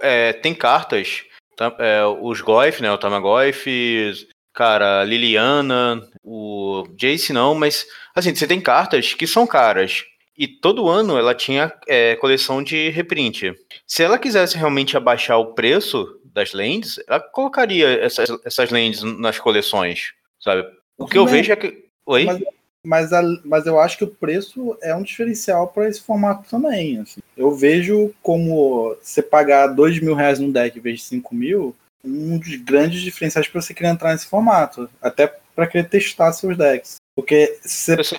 é, 0.00 0.32
tem 0.32 0.54
cartas, 0.54 1.24
tá, 1.54 1.70
é, 1.78 2.02
os 2.06 2.40
Goif, 2.40 2.80
né? 2.80 2.90
O 2.90 2.96
Tamagoif, 2.96 4.26
cara, 4.54 5.04
Liliana, 5.04 6.00
o 6.22 6.84
Jace 6.96 7.30
não, 7.30 7.54
mas 7.54 7.86
assim, 8.14 8.34
você 8.34 8.46
tem 8.46 8.58
cartas 8.58 9.12
que 9.12 9.26
são 9.26 9.46
caras. 9.46 10.02
E 10.36 10.48
todo 10.48 10.88
ano 10.88 11.18
ela 11.18 11.34
tinha 11.34 11.74
é, 11.86 12.16
coleção 12.16 12.62
de 12.62 12.88
reprint. 12.88 13.54
Se 13.86 14.02
ela 14.02 14.18
quisesse 14.18 14.56
realmente 14.56 14.96
abaixar 14.96 15.38
o 15.38 15.52
preço 15.52 16.18
das 16.24 16.54
lentes, 16.54 16.98
ela 17.06 17.20
colocaria 17.20 18.02
essas, 18.02 18.30
essas 18.46 18.70
lentes 18.70 19.02
nas 19.02 19.38
coleções, 19.38 20.14
sabe? 20.40 20.66
O 20.96 21.06
que 21.06 21.18
eu 21.18 21.26
vejo 21.26 21.52
é 21.52 21.56
que. 21.56 21.84
Oi? 22.06 22.24
Mas 22.24 22.42
mas, 22.84 23.12
a, 23.12 23.22
mas 23.44 23.66
eu 23.66 23.80
acho 23.80 23.98
que 23.98 24.04
o 24.04 24.08
preço 24.08 24.76
é 24.82 24.94
um 24.94 25.02
diferencial 25.02 25.68
para 25.68 25.88
esse 25.88 26.00
formato 26.00 26.48
também. 26.48 27.00
Assim. 27.00 27.20
Eu 27.36 27.54
vejo 27.54 28.12
como 28.22 28.96
você 29.00 29.22
pagar 29.22 29.68
dois 29.68 29.98
mil 30.00 30.14
reais 30.14 30.38
num 30.38 30.50
deck 30.50 30.78
em 30.78 30.82
vez 30.82 31.00
de 31.00 31.04
5 31.06 31.34
mil, 31.34 31.74
um 32.04 32.38
dos 32.38 32.56
grandes 32.56 33.00
diferenciais 33.00 33.48
para 33.48 33.60
você 33.60 33.72
querer 33.72 33.88
entrar 33.88 34.12
nesse 34.12 34.26
formato. 34.26 34.88
Até 35.00 35.34
para 35.54 35.66
querer 35.66 35.88
testar 35.88 36.32
seus 36.32 36.56
decks. 36.56 36.96
Porque 37.16 37.58
se 37.62 37.96
você 37.96 38.18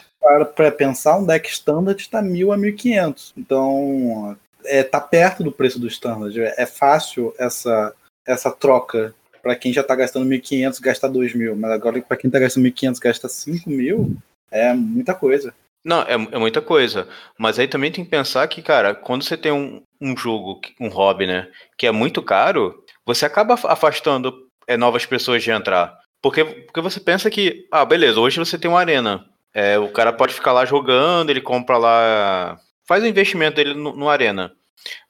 para 0.55 0.71
pensar, 0.71 1.17
um 1.17 1.25
deck 1.25 1.47
standard 1.49 2.01
está 2.01 2.21
mil 2.21 2.51
a 2.51 2.57
1.500. 2.57 3.33
Então, 3.37 4.35
é, 4.65 4.81
tá 4.81 4.99
perto 4.99 5.43
do 5.43 5.51
preço 5.51 5.79
do 5.79 5.87
standard. 5.87 6.39
É 6.39 6.65
fácil 6.65 7.33
essa, 7.37 7.93
essa 8.25 8.49
troca 8.51 9.13
para 9.43 9.55
quem 9.55 9.71
já 9.71 9.83
tá 9.83 9.95
gastando 9.95 10.27
1.500, 10.27 10.81
gasta 10.81 11.07
2.000. 11.07 11.55
Mas 11.55 11.71
agora, 11.71 12.01
para 12.01 12.17
quem 12.17 12.31
tá 12.31 12.39
gastando 12.39 12.65
1.500, 12.65 12.99
gasta 12.99 13.27
5.000, 13.27 14.15
é 14.51 14.73
muita 14.73 15.13
coisa. 15.13 15.53
Não, 15.83 16.01
é, 16.01 16.13
é, 16.13 16.37
muita 16.37 16.61
coisa. 16.61 17.07
Mas 17.37 17.59
aí 17.59 17.67
também 17.67 17.91
tem 17.91 18.03
que 18.03 18.09
pensar 18.09 18.47
que, 18.47 18.61
cara, 18.61 18.95
quando 18.95 19.23
você 19.23 19.37
tem 19.37 19.51
um, 19.51 19.81
um 20.01 20.17
jogo, 20.17 20.59
um 20.79 20.87
hobby, 20.87 21.27
né, 21.27 21.47
que 21.77 21.85
é 21.85 21.91
muito 21.91 22.23
caro, 22.23 22.83
você 23.05 23.25
acaba 23.25 23.53
afastando 23.53 24.33
é, 24.67 24.75
novas 24.75 25.05
pessoas 25.05 25.43
de 25.43 25.51
entrar. 25.51 25.95
Porque, 26.21 26.43
porque 26.43 26.81
você 26.81 26.99
pensa 26.99 27.29
que, 27.29 27.67
ah, 27.71 27.85
beleza, 27.85 28.19
hoje 28.19 28.39
você 28.39 28.57
tem 28.57 28.69
uma 28.69 28.79
arena. 28.79 29.25
É, 29.53 29.77
o 29.77 29.89
cara 29.89 30.11
pode 30.11 30.33
ficar 30.33 30.51
lá 30.51 30.65
jogando, 30.65 31.29
ele 31.29 31.39
compra 31.39 31.77
lá. 31.77 32.59
Faz 32.87 33.03
o 33.03 33.07
investimento 33.07 33.57
dele 33.57 33.73
no, 33.73 33.95
no 33.95 34.09
arena. 34.09 34.51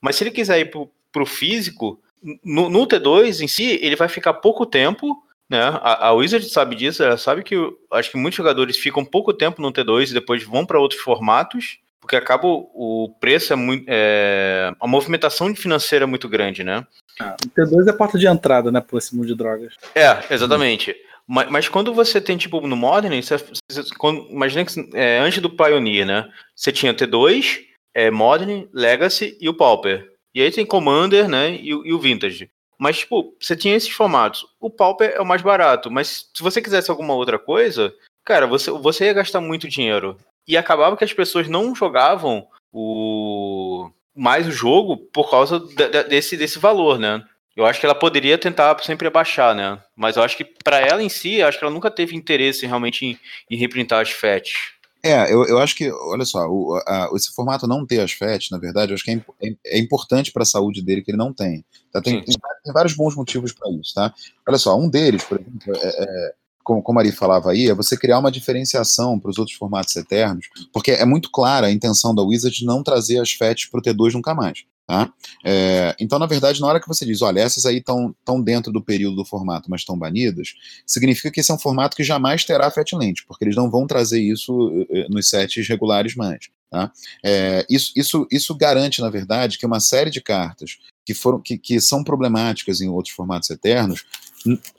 Mas 0.02 0.18
se 0.18 0.24
ele 0.24 0.32
quiser 0.32 0.60
ir 0.60 0.70
pro, 0.70 0.92
pro 1.12 1.26
físico, 1.26 2.00
no, 2.44 2.70
no, 2.70 2.88
T2 2.88 3.42
em 3.42 3.48
si, 3.48 3.80
ele 3.82 3.96
vai 3.96 4.08
ficar 4.08 4.34
pouco 4.36 4.66
tempo. 4.66 5.24
Né? 5.50 5.60
A, 5.62 6.08
a 6.08 6.14
Wizard 6.14 6.48
sabe 6.50 6.76
disso, 6.76 7.04
ela 7.04 7.18
sabe 7.18 7.44
que 7.44 7.56
acho 7.92 8.12
que 8.12 8.18
muitos 8.18 8.38
jogadores 8.38 8.78
ficam 8.78 9.06
pouco 9.06 9.34
tempo 9.34 9.62
no 9.62 9.72
T2 9.72 10.10
e 10.10 10.14
depois 10.14 10.44
vão 10.44 10.66
para 10.66 10.80
outros 10.80 11.02
formatos, 11.02 11.78
porque 12.02 12.16
acaba 12.16 12.48
o, 12.48 13.16
preço 13.20 13.54
é 13.54 13.56
muito. 13.56 13.86
É, 13.88 14.72
a 14.80 14.88
movimentação 14.88 15.56
financeira 15.56 16.06
é 16.06 16.08
muito 16.08 16.28
grande, 16.30 16.64
né? 16.64 16.86
Ah, 17.20 17.36
o 17.44 17.50
T2 17.50 17.88
é 17.88 17.92
a 17.92 17.94
porta 17.94 18.18
de 18.18 18.28
entrada, 18.28 18.72
né, 18.72 18.82
para 18.82 18.98
esse 18.98 19.16
mundo 19.16 19.28
de 19.28 19.36
drogas. 19.36 19.74
É, 19.94 20.34
exatamente. 20.34 20.96
Mas, 21.28 21.50
mas, 21.50 21.70
quando 21.70 21.94
você 21.94 22.22
tem, 22.22 22.38
tipo, 22.38 22.62
no 22.62 22.76
Modern, 22.76 23.20
você, 23.20 23.38
você, 23.38 23.84
quando, 23.98 24.28
imagina 24.30 24.64
que 24.64 24.90
é, 24.94 25.20
antes 25.20 25.42
do 25.42 25.50
Pioneer, 25.50 26.06
né? 26.06 26.30
Você 26.56 26.72
tinha 26.72 26.94
T2, 26.94 27.62
é, 27.96 28.12
Modern, 28.12 28.68
Legacy 28.72 29.36
e 29.42 29.50
o 29.50 29.54
Pauper. 29.54 30.08
E 30.36 30.42
aí 30.42 30.52
tem 30.52 30.66
Commander, 30.66 31.28
né? 31.28 31.52
E, 31.52 31.70
e, 31.70 31.94
o 31.94 32.00
Vintage. 32.00 32.52
Mas, 32.78 33.00
tipo, 33.00 33.34
você 33.40 33.56
tinha 33.56 33.76
esses 33.76 33.90
formatos. 33.90 34.46
O 34.60 34.70
Pauper 34.70 35.14
é 35.16 35.22
o 35.22 35.26
mais 35.26 35.42
barato, 35.42 35.90
mas 35.90 36.30
se 36.34 36.44
você 36.44 36.62
quisesse 36.62 36.92
alguma 36.92 37.14
outra 37.14 37.40
coisa, 37.40 37.94
cara, 38.24 38.46
você, 38.46 38.70
você 38.72 39.06
ia 39.06 39.14
gastar 39.14 39.42
muito 39.42 39.68
dinheiro. 39.70 40.18
E 40.48 40.58
acabava 40.58 40.98
que 40.98 41.04
as 41.04 41.14
pessoas 41.14 41.48
não 41.48 41.74
jogavam 41.74 42.48
o 42.72 43.90
mais 44.16 44.48
o 44.48 44.52
jogo 44.52 44.98
por 44.98 45.30
causa 45.30 45.60
de, 45.60 45.76
de, 45.76 46.04
desse, 46.04 46.38
desse 46.38 46.60
valor, 46.60 46.98
né? 46.98 47.24
Eu 47.56 47.66
acho 47.66 47.80
que 47.80 47.86
ela 47.86 47.96
poderia 47.96 48.38
tentar 48.38 48.78
sempre 48.84 49.08
abaixar, 49.08 49.56
né? 49.56 49.80
Mas 49.96 50.18
eu 50.18 50.24
acho 50.24 50.36
que 50.36 50.44
para 50.44 50.80
ela 50.80 51.02
em 51.02 51.08
si, 51.08 51.42
acho 51.42 51.58
que 51.58 51.64
ela 51.64 51.74
nunca 51.74 51.90
teve 51.90 52.16
interesse 52.16 52.66
realmente 52.66 53.06
em, 53.06 53.20
em 53.50 53.58
reprintar 53.58 54.02
as 54.02 54.12
FET. 54.12 54.75
É, 55.06 55.32
eu, 55.32 55.46
eu 55.46 55.60
acho 55.60 55.76
que, 55.76 55.92
olha 55.92 56.26
só, 56.26 56.48
o, 56.48 56.82
a, 56.88 57.12
esse 57.14 57.32
formato 57.32 57.68
não 57.68 57.86
ter 57.86 58.00
as 58.00 58.12
FET, 58.12 58.52
na 58.52 58.58
verdade, 58.58 58.92
eu 58.92 58.96
acho 58.96 59.04
que 59.04 59.12
é, 59.12 59.22
é, 59.44 59.56
é 59.68 59.80
importante 59.80 60.32
para 60.32 60.42
a 60.42 60.48
saúde 60.48 60.82
dele 60.82 61.04
que 61.04 61.12
ele 61.12 61.18
não 61.18 61.32
tenha. 61.32 61.64
Tá? 61.92 62.02
Tem, 62.02 62.24
tem, 62.26 62.36
tem, 62.64 62.74
vários 62.74 62.96
bons 62.96 63.16
motivos 63.16 63.54
para 63.54 63.70
isso, 63.72 63.94
tá? 63.94 64.12
Olha 64.48 64.58
só, 64.58 64.76
um 64.76 64.90
deles, 64.90 65.24
por 65.24 65.40
exemplo, 65.40 65.76
é, 65.76 66.04
é 66.04 66.34
como, 66.64 66.82
como 66.82 66.98
a 66.98 67.04
Ari 67.04 67.12
falava 67.12 67.52
aí, 67.52 67.70
é 67.70 67.76
você 67.76 67.96
criar 67.96 68.18
uma 68.18 68.32
diferenciação 68.32 69.20
para 69.20 69.30
os 69.30 69.38
outros 69.38 69.56
formatos 69.56 69.96
eternos, 69.96 70.48
porque 70.74 70.90
é 70.90 71.06
muito 71.06 71.30
clara 71.30 71.68
a 71.68 71.72
intenção 71.72 72.16
da 72.16 72.24
Wizard 72.24 72.58
de 72.58 72.66
não 72.66 72.82
trazer 72.82 73.20
as 73.20 73.32
FETs 73.32 73.70
para 73.70 73.80
o 73.80 73.84
T2 73.84 74.14
nunca 74.14 74.34
mais. 74.34 74.66
Tá? 74.88 75.12
É, 75.44 75.96
então, 76.00 76.20
na 76.20 76.28
verdade, 76.28 76.62
na 76.62 76.68
hora 76.68 76.80
que 76.80 76.88
você 76.88 77.06
diz, 77.06 77.24
olha, 77.24 77.40
essas 77.40 77.66
aí 77.66 77.78
estão 77.78 78.42
dentro 78.44 78.72
do 78.72 78.84
período 78.84 79.16
do 79.16 79.26
formato, 79.26 79.70
mas 79.70 79.82
estão 79.82 79.98
banidas, 79.98 80.54
significa 80.86 81.32
que 81.32 81.40
esse 81.40 81.50
é 81.50 81.56
um 81.56 81.60
formato 81.60 81.98
que 81.98 82.04
jamais 82.04 82.46
terá 82.46 82.70
Fatland, 82.70 83.26
porque 83.28 83.46
eles 83.46 83.56
não 83.56 83.70
vão 83.70 83.88
trazer 83.88 84.22
isso 84.22 84.72
eh, 84.92 85.00
eh, 85.00 85.08
nos 85.10 85.28
sets 85.28 85.68
regulares 85.68 86.16
mais. 86.16 86.50
Tá? 86.70 86.92
É, 87.24 87.66
isso, 87.68 87.94
isso, 87.96 88.28
isso 88.32 88.56
garante, 88.56 89.02
na 89.02 89.10
verdade, 89.10 89.58
que 89.58 89.66
uma 89.66 89.80
série 89.80 90.12
de 90.12 90.22
cartas 90.22 90.78
que, 91.04 91.16
foram, 91.16 91.40
que, 91.42 91.58
que 91.58 91.80
são 91.82 92.04
problemáticas 92.04 92.80
em 92.80 92.90
outros 92.90 93.16
formatos 93.16 93.50
eternos 93.50 94.06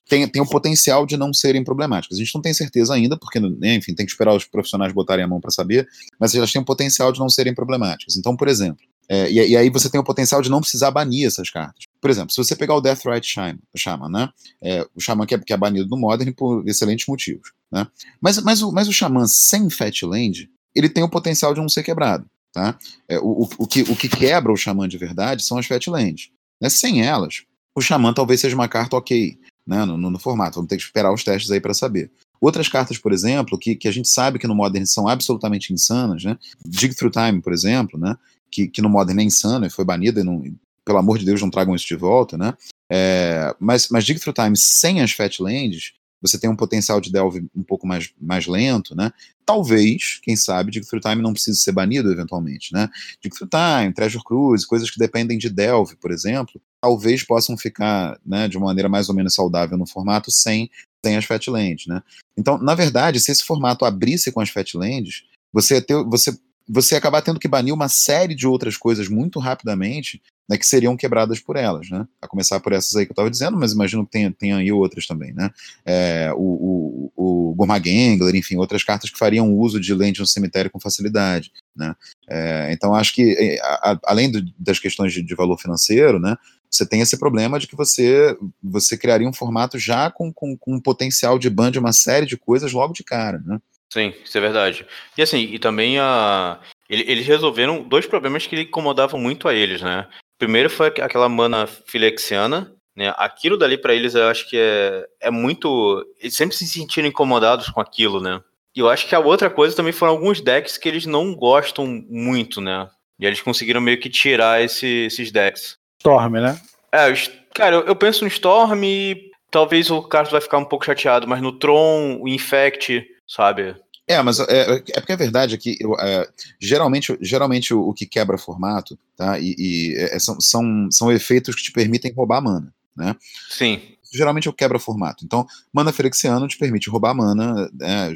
tem, 0.08 0.28
tem 0.28 0.40
o 0.40 0.48
potencial 0.48 1.04
de 1.04 1.16
não 1.16 1.34
serem 1.34 1.64
problemáticas. 1.64 2.16
A 2.16 2.20
gente 2.20 2.34
não 2.34 2.42
tem 2.42 2.54
certeza 2.54 2.94
ainda, 2.94 3.16
porque, 3.16 3.40
né, 3.40 3.74
enfim, 3.74 3.94
tem 3.94 4.06
que 4.06 4.12
esperar 4.12 4.34
os 4.34 4.44
profissionais 4.44 4.92
botarem 4.92 5.24
a 5.24 5.28
mão 5.28 5.40
para 5.40 5.50
saber, 5.50 5.88
mas 6.20 6.34
elas 6.34 6.52
têm 6.52 6.62
o 6.62 6.64
potencial 6.64 7.10
de 7.10 7.18
não 7.18 7.28
serem 7.28 7.54
problemáticas. 7.54 8.16
Então, 8.16 8.36
por 8.36 8.46
exemplo, 8.46 8.84
é, 9.08 9.30
e, 9.30 9.50
e, 9.50 9.56
aí 9.56 9.70
você 9.70 9.88
tem 9.88 10.00
o 10.00 10.04
potencial 10.04 10.42
de 10.42 10.50
não 10.50 10.60
precisar 10.60 10.90
banir 10.90 11.26
essas 11.26 11.48
cartas. 11.48 11.84
Por 12.00 12.10
exemplo, 12.10 12.32
se 12.32 12.36
você 12.36 12.56
pegar 12.56 12.74
o 12.74 12.80
Deathrite 12.80 13.26
Shaman, 13.26 13.58
Shaman 13.76 14.08
né? 14.08 14.28
É, 14.60 14.86
o 14.94 15.00
Shaman 15.00 15.26
que 15.26 15.34
é, 15.34 15.38
que 15.38 15.52
é 15.52 15.56
banido 15.56 15.88
no 15.88 15.96
Modern 15.96 16.32
por 16.32 16.66
excelentes 16.68 17.06
motivos. 17.06 17.52
Né? 17.70 17.86
Mas, 18.20 18.38
mas, 18.42 18.62
o, 18.62 18.72
mas 18.72 18.88
o 18.88 18.92
Shaman 18.92 19.26
sem 19.26 19.70
Fatland, 19.70 20.50
ele 20.74 20.88
tem 20.88 21.04
o 21.04 21.08
potencial 21.08 21.54
de 21.54 21.60
não 21.60 21.68
ser 21.68 21.82
quebrado. 21.82 22.28
Tá? 22.52 22.76
É, 23.08 23.18
o, 23.18 23.42
o, 23.42 23.48
o, 23.58 23.66
que, 23.66 23.82
o 23.82 23.94
que 23.94 24.08
quebra 24.08 24.52
o 24.52 24.56
Shaman 24.56 24.88
de 24.88 24.98
verdade 24.98 25.44
são 25.44 25.58
as 25.58 25.66
Fatlands. 25.66 26.30
Né? 26.60 26.68
Sem 26.68 27.02
elas, 27.02 27.44
o 27.74 27.80
Shaman 27.80 28.12
talvez 28.12 28.40
seja 28.40 28.56
uma 28.56 28.68
carta 28.68 28.96
ok 28.96 29.38
né? 29.66 29.84
no, 29.84 29.96
no, 29.96 30.10
no 30.10 30.18
formato. 30.18 30.56
Vamos 30.56 30.68
ter 30.68 30.76
que 30.76 30.82
esperar 30.82 31.12
os 31.12 31.22
testes 31.22 31.50
aí 31.50 31.60
para 31.60 31.74
saber. 31.74 32.10
Outras 32.40 32.68
cartas, 32.68 32.98
por 32.98 33.12
exemplo, 33.12 33.58
que, 33.58 33.74
que 33.74 33.88
a 33.88 33.92
gente 33.92 34.08
sabe 34.08 34.38
que 34.38 34.46
no 34.46 34.54
Modern 34.54 34.84
são 34.84 35.08
absolutamente 35.08 35.72
insanas, 35.72 36.22
né? 36.22 36.36
Dig 36.64 36.94
Through 36.94 37.10
Time, 37.10 37.40
por 37.40 37.52
exemplo, 37.52 37.98
né? 37.98 38.14
Que, 38.56 38.68
que 38.68 38.80
no 38.80 38.88
Modern 38.88 39.20
é 39.20 39.22
insano 39.22 39.66
e 39.66 39.70
foi 39.70 39.84
banida, 39.84 40.20
e 40.20 40.24
não, 40.24 40.42
pelo 40.82 40.98
amor 40.98 41.18
de 41.18 41.26
Deus, 41.26 41.42
não 41.42 41.50
tragam 41.50 41.74
isso 41.74 41.86
de 41.86 41.94
volta, 41.94 42.38
né? 42.38 42.54
É, 42.90 43.54
mas, 43.60 43.88
mas 43.90 44.04
Dig 44.04 44.18
Through 44.18 44.32
Time 44.32 44.56
sem 44.56 45.02
as 45.02 45.12
Fatlands, 45.12 45.92
você 46.22 46.38
tem 46.38 46.48
um 46.48 46.56
potencial 46.56 46.98
de 46.98 47.12
delve 47.12 47.44
um 47.54 47.62
pouco 47.62 47.86
mais, 47.86 48.10
mais 48.18 48.46
lento, 48.46 48.96
né? 48.96 49.12
Talvez, 49.44 50.18
quem 50.22 50.34
sabe, 50.36 50.70
Dig 50.70 50.86
Through 50.86 51.02
Time 51.02 51.22
não 51.22 51.34
precise 51.34 51.60
ser 51.60 51.72
banido 51.72 52.10
eventualmente, 52.10 52.72
né? 52.72 52.88
Dig 53.22 53.36
Through 53.36 53.50
Time, 53.50 53.92
Treasure 53.92 54.24
Cruise, 54.24 54.66
coisas 54.66 54.90
que 54.90 54.98
dependem 54.98 55.36
de 55.36 55.50
delve, 55.50 55.96
por 55.96 56.10
exemplo, 56.10 56.58
talvez 56.80 57.22
possam 57.22 57.58
ficar 57.58 58.18
né, 58.24 58.48
de 58.48 58.56
uma 58.56 58.66
maneira 58.66 58.88
mais 58.88 59.10
ou 59.10 59.14
menos 59.14 59.34
saudável 59.34 59.76
no 59.76 59.86
formato 59.86 60.30
sem, 60.30 60.70
sem 61.04 61.16
as 61.16 61.26
Fatlands, 61.26 61.86
né? 61.86 62.02
Então, 62.38 62.56
na 62.56 62.74
verdade, 62.74 63.20
se 63.20 63.30
esse 63.30 63.44
formato 63.44 63.84
abrisse 63.84 64.32
com 64.32 64.40
as 64.40 64.48
Fatlands, 64.48 65.24
você, 65.52 65.82
ter, 65.82 66.02
você 66.04 66.36
você 66.68 66.96
acabar 66.96 67.22
tendo 67.22 67.38
que 67.38 67.48
banir 67.48 67.72
uma 67.72 67.88
série 67.88 68.34
de 68.34 68.46
outras 68.46 68.76
coisas 68.76 69.08
muito 69.08 69.38
rapidamente, 69.38 70.20
né, 70.48 70.56
que 70.56 70.66
seriam 70.66 70.96
quebradas 70.96 71.40
por 71.40 71.56
elas, 71.56 71.90
né? 71.90 72.06
A 72.20 72.28
começar 72.28 72.60
por 72.60 72.72
essas 72.72 72.94
aí 72.96 73.04
que 73.04 73.10
eu 73.10 73.14
estava 73.14 73.30
dizendo, 73.30 73.56
mas 73.56 73.72
imagino 73.72 74.04
que 74.04 74.12
tenha, 74.12 74.32
tenha 74.32 74.56
aí 74.56 74.70
outras 74.70 75.06
também, 75.06 75.32
né? 75.32 75.50
É, 75.84 76.32
o, 76.34 77.10
o, 77.16 77.50
o 77.50 77.54
Gormagangler, 77.54 78.34
enfim, 78.34 78.56
outras 78.56 78.84
cartas 78.84 79.10
que 79.10 79.18
fariam 79.18 79.52
uso 79.52 79.80
de 79.80 79.94
lente 79.94 80.20
no 80.20 80.26
cemitério 80.26 80.70
com 80.70 80.80
facilidade, 80.80 81.52
né? 81.74 81.94
É, 82.28 82.70
então 82.72 82.94
acho 82.94 83.14
que, 83.14 83.34
é, 83.38 83.60
a, 83.60 83.92
a, 83.92 84.00
além 84.04 84.30
do, 84.30 84.44
das 84.58 84.78
questões 84.78 85.12
de, 85.12 85.22
de, 85.22 85.34
valor 85.34 85.58
financeiro, 85.58 86.18
né? 86.18 86.36
Você 86.70 86.84
tem 86.84 87.00
esse 87.00 87.16
problema 87.16 87.58
de 87.58 87.66
que 87.66 87.76
você, 87.76 88.36
você 88.62 88.96
criaria 88.96 89.28
um 89.28 89.32
formato 89.32 89.78
já 89.78 90.10
com, 90.10 90.32
com, 90.32 90.56
com 90.56 90.74
um 90.74 90.80
potencial 90.80 91.38
de 91.38 91.48
ban 91.48 91.70
de 91.70 91.78
uma 91.78 91.92
série 91.92 92.26
de 92.26 92.36
coisas 92.36 92.72
logo 92.72 92.92
de 92.92 93.04
cara, 93.04 93.40
né? 93.44 93.58
Sim, 93.92 94.12
isso 94.24 94.36
é 94.36 94.40
verdade. 94.40 94.86
E 95.16 95.22
assim, 95.22 95.38
e 95.38 95.58
também 95.58 95.98
a. 95.98 96.58
Eles 96.88 97.26
resolveram 97.26 97.82
dois 97.82 98.06
problemas 98.06 98.46
que 98.46 98.60
incomodavam 98.60 99.18
muito 99.18 99.48
a 99.48 99.54
eles, 99.54 99.82
né? 99.82 100.06
Primeiro 100.38 100.70
foi 100.70 100.88
aquela 100.88 101.28
mana 101.28 101.66
filexiana, 101.66 102.72
né? 102.94 103.12
Aquilo 103.16 103.56
dali 103.56 103.76
para 103.76 103.94
eles 103.94 104.14
eu 104.14 104.28
acho 104.28 104.48
que 104.48 104.56
é, 104.56 105.06
é 105.20 105.30
muito. 105.30 106.04
Eles 106.20 106.36
sempre 106.36 106.56
se 106.56 106.66
sentiram 106.66 107.08
incomodados 107.08 107.68
com 107.68 107.80
aquilo, 107.80 108.20
né? 108.20 108.40
E 108.74 108.80
eu 108.80 108.88
acho 108.88 109.08
que 109.08 109.14
a 109.14 109.20
outra 109.20 109.48
coisa 109.48 109.74
também 109.74 109.92
foram 109.92 110.12
alguns 110.12 110.40
decks 110.40 110.76
que 110.76 110.88
eles 110.88 111.06
não 111.06 111.34
gostam 111.34 111.86
muito, 112.08 112.60
né? 112.60 112.88
E 113.18 113.24
eles 113.24 113.40
conseguiram 113.40 113.80
meio 113.80 113.98
que 113.98 114.10
tirar 114.10 114.62
esse, 114.62 115.06
esses 115.06 115.32
decks. 115.32 115.78
Storm, 115.98 116.34
né? 116.34 116.60
É, 116.92 117.12
cara, 117.54 117.76
eu, 117.76 117.96
penso 117.96 118.22
no 118.22 118.28
Storm 118.28 118.84
e 118.84 119.30
talvez 119.50 119.90
o 119.90 120.02
Carlos 120.02 120.30
vai 120.30 120.40
ficar 120.40 120.58
um 120.58 120.64
pouco 120.64 120.84
chateado, 120.84 121.26
mas 121.26 121.40
no 121.40 121.52
Tron, 121.52 122.18
o 122.20 122.28
Infect, 122.28 123.06
sabe? 123.26 123.76
É, 124.08 124.22
mas 124.22 124.38
é, 124.38 124.82
é 124.88 125.00
porque 125.00 125.12
a 125.12 125.16
verdade 125.16 125.54
é 125.54 125.58
que 125.58 125.76
eu, 125.80 125.98
é, 125.98 126.28
geralmente, 126.60 127.16
geralmente 127.20 127.74
o, 127.74 127.80
o, 127.88 127.92
que 127.92 128.06
quebra 128.06 128.38
formato, 128.38 128.96
tá? 129.16 129.38
E, 129.40 129.54
e 129.58 129.94
é, 129.96 130.18
são, 130.18 130.40
são, 130.40 130.88
são 130.90 131.10
efeitos 131.10 131.56
que 131.56 131.62
te 131.62 131.72
permitem 131.72 132.12
roubar 132.12 132.40
mana, 132.40 132.72
né? 132.96 133.16
Sim. 133.50 133.82
Geralmente 134.12 134.46
eu 134.46 134.52
quebra 134.52 134.78
formato. 134.78 135.24
Então, 135.24 135.44
mana 135.72 135.92
Ferexiano 135.92 136.46
te 136.46 136.56
permite 136.56 136.88
roubar 136.88 137.14
mana 137.14 137.68
né, 137.74 138.14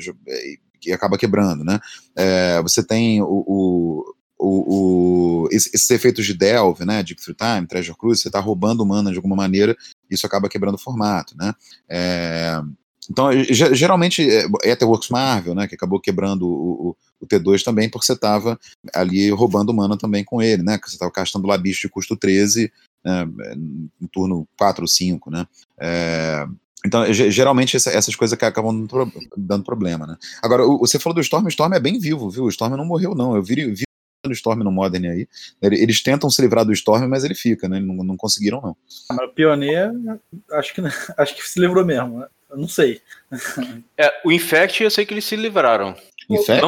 e 0.87 0.93
acaba 0.93 1.19
quebrando, 1.19 1.65
né? 1.65 1.81
É, 2.17 2.63
você 2.63 2.83
tem 2.85 3.21
o, 3.21 3.45
o 3.47 4.15
o, 4.43 5.45
o, 5.45 5.49
esses 5.53 5.91
efeitos 5.91 6.25
de 6.25 6.33
Delve, 6.33 6.87
né, 6.87 7.03
Deep 7.03 7.21
Through 7.21 7.37
Time, 7.37 7.67
Treasure 7.67 7.97
Cruise, 7.97 8.23
você 8.23 8.29
está 8.29 8.41
roubando 8.41 8.87
mana 8.87 9.11
de 9.11 9.17
alguma 9.17 9.37
maneira, 9.37 9.77
isso 10.11 10.27
acaba 10.27 10.49
quebrando 10.49 10.77
o 10.77 10.79
formato, 10.79 11.37
né? 11.37 11.53
É, 11.87 12.59
então, 13.11 13.31
geralmente, 13.43 14.23
é, 14.23 14.47
é 14.63 14.71
Etherworks 14.71 15.09
Marvel, 15.09 15.53
né, 15.53 15.67
que 15.67 15.75
acabou 15.75 15.99
quebrando 15.99 16.47
o, 16.47 16.97
o, 17.21 17.27
T2 17.27 17.65
também, 17.65 17.91
porque 17.91 18.07
você 18.07 18.13
estava 18.13 18.59
ali 18.95 19.29
roubando 19.31 19.75
mana 19.75 19.99
também 19.99 20.25
com 20.25 20.41
ele, 20.41 20.63
né, 20.63 20.79
que 20.79 20.89
você 20.89 20.95
estava 20.95 21.11
gastando 21.11 21.49
lá 21.49 21.59
bicho 21.59 21.83
de 21.83 21.89
custo 21.89 22.17
13 22.17 22.73
né, 23.05 23.29
no 24.01 24.09
turno 24.09 24.47
4 24.57 24.85
ou 24.85 24.89
5, 24.89 25.29
né. 25.29 25.45
É, 25.81 26.47
então, 26.87 27.13
geralmente, 27.13 27.77
essas 27.77 28.15
coisas 28.15 28.39
acabam 28.41 28.87
dando 29.37 29.65
problema, 29.65 30.07
né. 30.07 30.17
Agora, 30.41 30.65
você 30.65 30.97
falou 30.97 31.15
do 31.15 31.21
Storm, 31.21 31.47
o 31.47 31.49
Storm 31.49 31.75
é 31.75 31.81
bem 31.81 31.99
vivo, 31.99 32.31
viu, 32.31 32.45
o 32.45 32.49
Storm 32.49 32.77
não 32.77 32.85
morreu 32.85 33.13
não, 33.13 33.35
eu 33.35 33.43
vi, 33.43 33.57
vi 33.73 33.85
Storm 34.29 34.63
no 34.63 34.71
Modern 34.71 35.07
aí. 35.07 35.27
Eles 35.63 36.03
tentam 36.03 36.29
se 36.29 36.43
livrar 36.43 36.65
do 36.65 36.73
Storm, 36.73 37.09
mas 37.09 37.25
ele 37.25 37.35
fica, 37.35 37.67
né? 37.69 37.81
Não, 37.81 38.05
não 38.05 38.17
conseguiram, 38.19 38.61
não. 38.61 38.77
Ah, 39.09 39.15
mas 39.15 39.31
o 39.31 39.33
Pioneer, 39.33 39.91
acho 40.53 40.75
que, 40.75 40.83
acho 41.17 41.35
que 41.35 41.43
se 41.43 41.59
livrou 41.59 41.85
mesmo. 41.85 42.21
Né? 42.21 42.27
Eu 42.51 42.59
não 42.59 42.69
sei. 42.69 43.01
É, 43.97 44.13
o 44.25 44.33
Infect 44.33 44.83
eu 44.83 44.91
sei 44.91 45.07
que 45.07 45.15
eles 45.15 45.25
se 45.25 45.37
livraram. 45.37 45.95
Infect? 46.29 46.63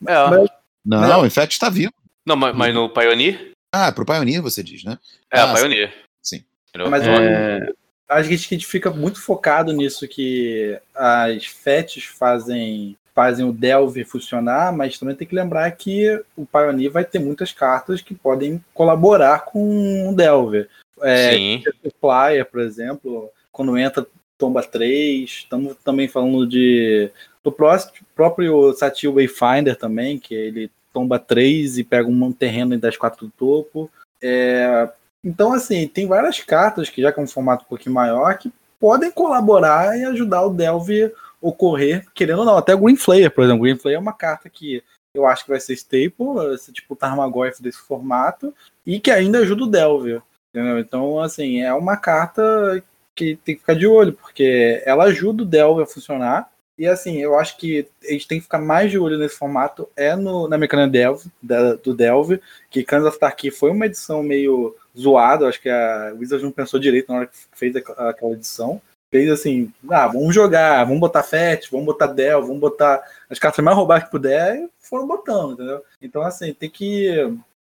Não, 0.00 0.10
é. 0.12 0.30
mas, 0.30 0.50
não, 0.84 1.00
não, 1.00 1.20
o 1.22 1.26
Infect 1.26 1.58
tá 1.58 1.68
vivo. 1.70 1.92
Não, 2.26 2.36
mas, 2.36 2.54
mas, 2.54 2.74
no 2.74 2.88
Pioneer? 2.90 3.52
Ah, 3.72 3.92
pro 3.92 4.04
Pioneer 4.04 4.42
você 4.42 4.62
diz, 4.62 4.84
né? 4.84 4.98
É, 5.32 5.40
ah, 5.40 5.54
Pioneer. 5.54 5.94
Sim. 6.22 6.44
Mas 6.90 7.02
é... 7.06 7.72
acho 8.08 8.28
que 8.28 8.34
a 8.34 8.38
gente 8.38 8.66
fica 8.66 8.90
muito 8.90 9.20
focado 9.20 9.72
nisso 9.72 10.08
que 10.08 10.78
as 10.94 11.46
FETs 11.46 12.04
fazem 12.04 12.96
fazem 13.14 13.44
o 13.44 13.52
Delve 13.52 14.04
funcionar, 14.04 14.72
mas 14.72 14.96
também 14.96 15.16
tem 15.16 15.26
que 15.26 15.34
lembrar 15.34 15.68
que 15.72 16.22
o 16.36 16.46
Pioneer 16.46 16.92
vai 16.92 17.04
ter 17.04 17.18
muitas 17.18 17.50
cartas 17.50 18.00
que 18.00 18.14
podem 18.14 18.64
colaborar 18.72 19.44
com 19.44 20.08
o 20.08 20.14
Delve. 20.14 20.68
É, 21.02 21.32
Sim. 21.32 21.64
Flyer, 22.00 22.46
por 22.46 22.60
exemplo, 22.60 23.28
quando 23.50 23.76
entra 23.76 24.06
tomba 24.38 24.62
3, 24.62 25.28
estamos 25.28 25.76
também 25.84 26.08
falando 26.08 26.46
de 26.46 27.10
do 27.42 27.52
próprio 27.52 28.72
Satil 28.74 29.14
Wayfinder 29.14 29.76
também, 29.76 30.18
que 30.18 30.34
ele 30.34 30.70
tomba 30.92 31.18
3 31.18 31.78
e 31.78 31.84
pega 31.84 32.08
um 32.08 32.32
terreno 32.32 32.78
das 32.78 32.96
quatro 32.96 33.26
do 33.26 33.32
topo. 33.32 33.90
É, 34.22 34.88
então, 35.24 35.52
assim, 35.52 35.86
tem 35.88 36.06
várias 36.06 36.40
cartas 36.40 36.88
que 36.88 37.02
já 37.02 37.10
é 37.10 37.20
um 37.20 37.26
formato 37.26 37.64
um 37.64 37.68
pouquinho 37.68 37.94
maior 37.94 38.36
que 38.38 38.52
podem 38.78 39.10
colaborar 39.10 39.98
e 39.98 40.04
ajudar 40.04 40.44
o 40.44 40.54
Delve 40.54 41.12
ocorrer, 41.40 42.06
querendo 42.14 42.40
ou 42.40 42.44
não, 42.44 42.56
até 42.56 42.76
Green 42.76 42.96
Flare, 42.96 43.30
por 43.30 43.44
exemplo. 43.44 43.62
Green 43.62 43.76
Flare 43.76 43.96
é 43.96 44.00
uma 44.00 44.12
carta 44.12 44.48
que 44.48 44.82
eu 45.14 45.26
acho 45.26 45.44
que 45.44 45.50
vai 45.50 45.60
ser 45.60 45.72
staple, 45.74 46.54
esse 46.54 46.72
tipo 46.72 46.94
Tarmogoyf 46.94 47.62
desse 47.62 47.78
formato, 47.78 48.54
e 48.86 49.00
que 49.00 49.10
ainda 49.10 49.38
ajuda 49.38 49.64
o 49.64 49.70
Delver. 49.70 50.22
Entendeu? 50.52 50.78
Então, 50.78 51.20
assim, 51.20 51.62
é 51.62 51.72
uma 51.72 51.96
carta 51.96 52.82
que 53.18 53.36
tem 53.44 53.54
que 53.54 53.60
ficar 53.60 53.74
de 53.74 53.86
olho, 53.86 54.12
porque 54.12 54.82
ela 54.86 55.04
ajuda 55.04 55.42
o 55.42 55.46
Delver 55.46 55.84
a 55.84 55.88
funcionar. 55.88 56.50
E 56.78 56.86
assim, 56.86 57.18
eu 57.18 57.36
acho 57.36 57.56
que 57.56 57.88
a 58.04 58.12
gente 58.12 58.28
tem 58.28 58.38
que 58.38 58.44
ficar 58.44 58.60
mais 58.60 58.90
de 58.90 58.98
olho 58.98 59.18
nesse 59.18 59.36
formato 59.36 59.88
é 59.96 60.14
no, 60.14 60.46
na 60.46 60.56
mecânica 60.56 60.88
Delve, 60.88 61.28
da, 61.42 61.74
do 61.74 61.92
Delve, 61.92 62.40
que 62.70 62.84
Kansas 62.84 63.08
of 63.08 63.18
Tarkir 63.18 63.52
foi 63.52 63.72
uma 63.72 63.86
edição 63.86 64.22
meio 64.22 64.76
zoada, 64.96 65.48
acho 65.48 65.60
que 65.60 65.68
a 65.68 66.14
Wizards 66.16 66.44
não 66.44 66.52
pensou 66.52 66.78
direito 66.78 67.10
na 67.10 67.18
hora 67.18 67.26
que 67.26 67.36
fez 67.52 67.74
aquela 67.74 68.32
edição 68.32 68.80
fez 69.10 69.30
assim, 69.30 69.72
ah, 69.90 70.06
vamos 70.06 70.34
jogar, 70.34 70.84
vamos 70.84 71.00
botar 71.00 71.22
FET, 71.22 71.70
vamos 71.70 71.86
botar 71.86 72.08
Dell, 72.08 72.42
vamos 72.42 72.60
botar 72.60 73.02
as 73.28 73.38
cartas 73.38 73.64
mais 73.64 73.76
roubadas 73.76 74.04
que 74.04 74.10
puder, 74.10 74.56
e 74.56 74.68
foram 74.78 75.06
botando, 75.06 75.54
entendeu? 75.54 75.82
Então, 76.00 76.22
assim, 76.22 76.52
tem 76.52 76.70
que, 76.70 77.08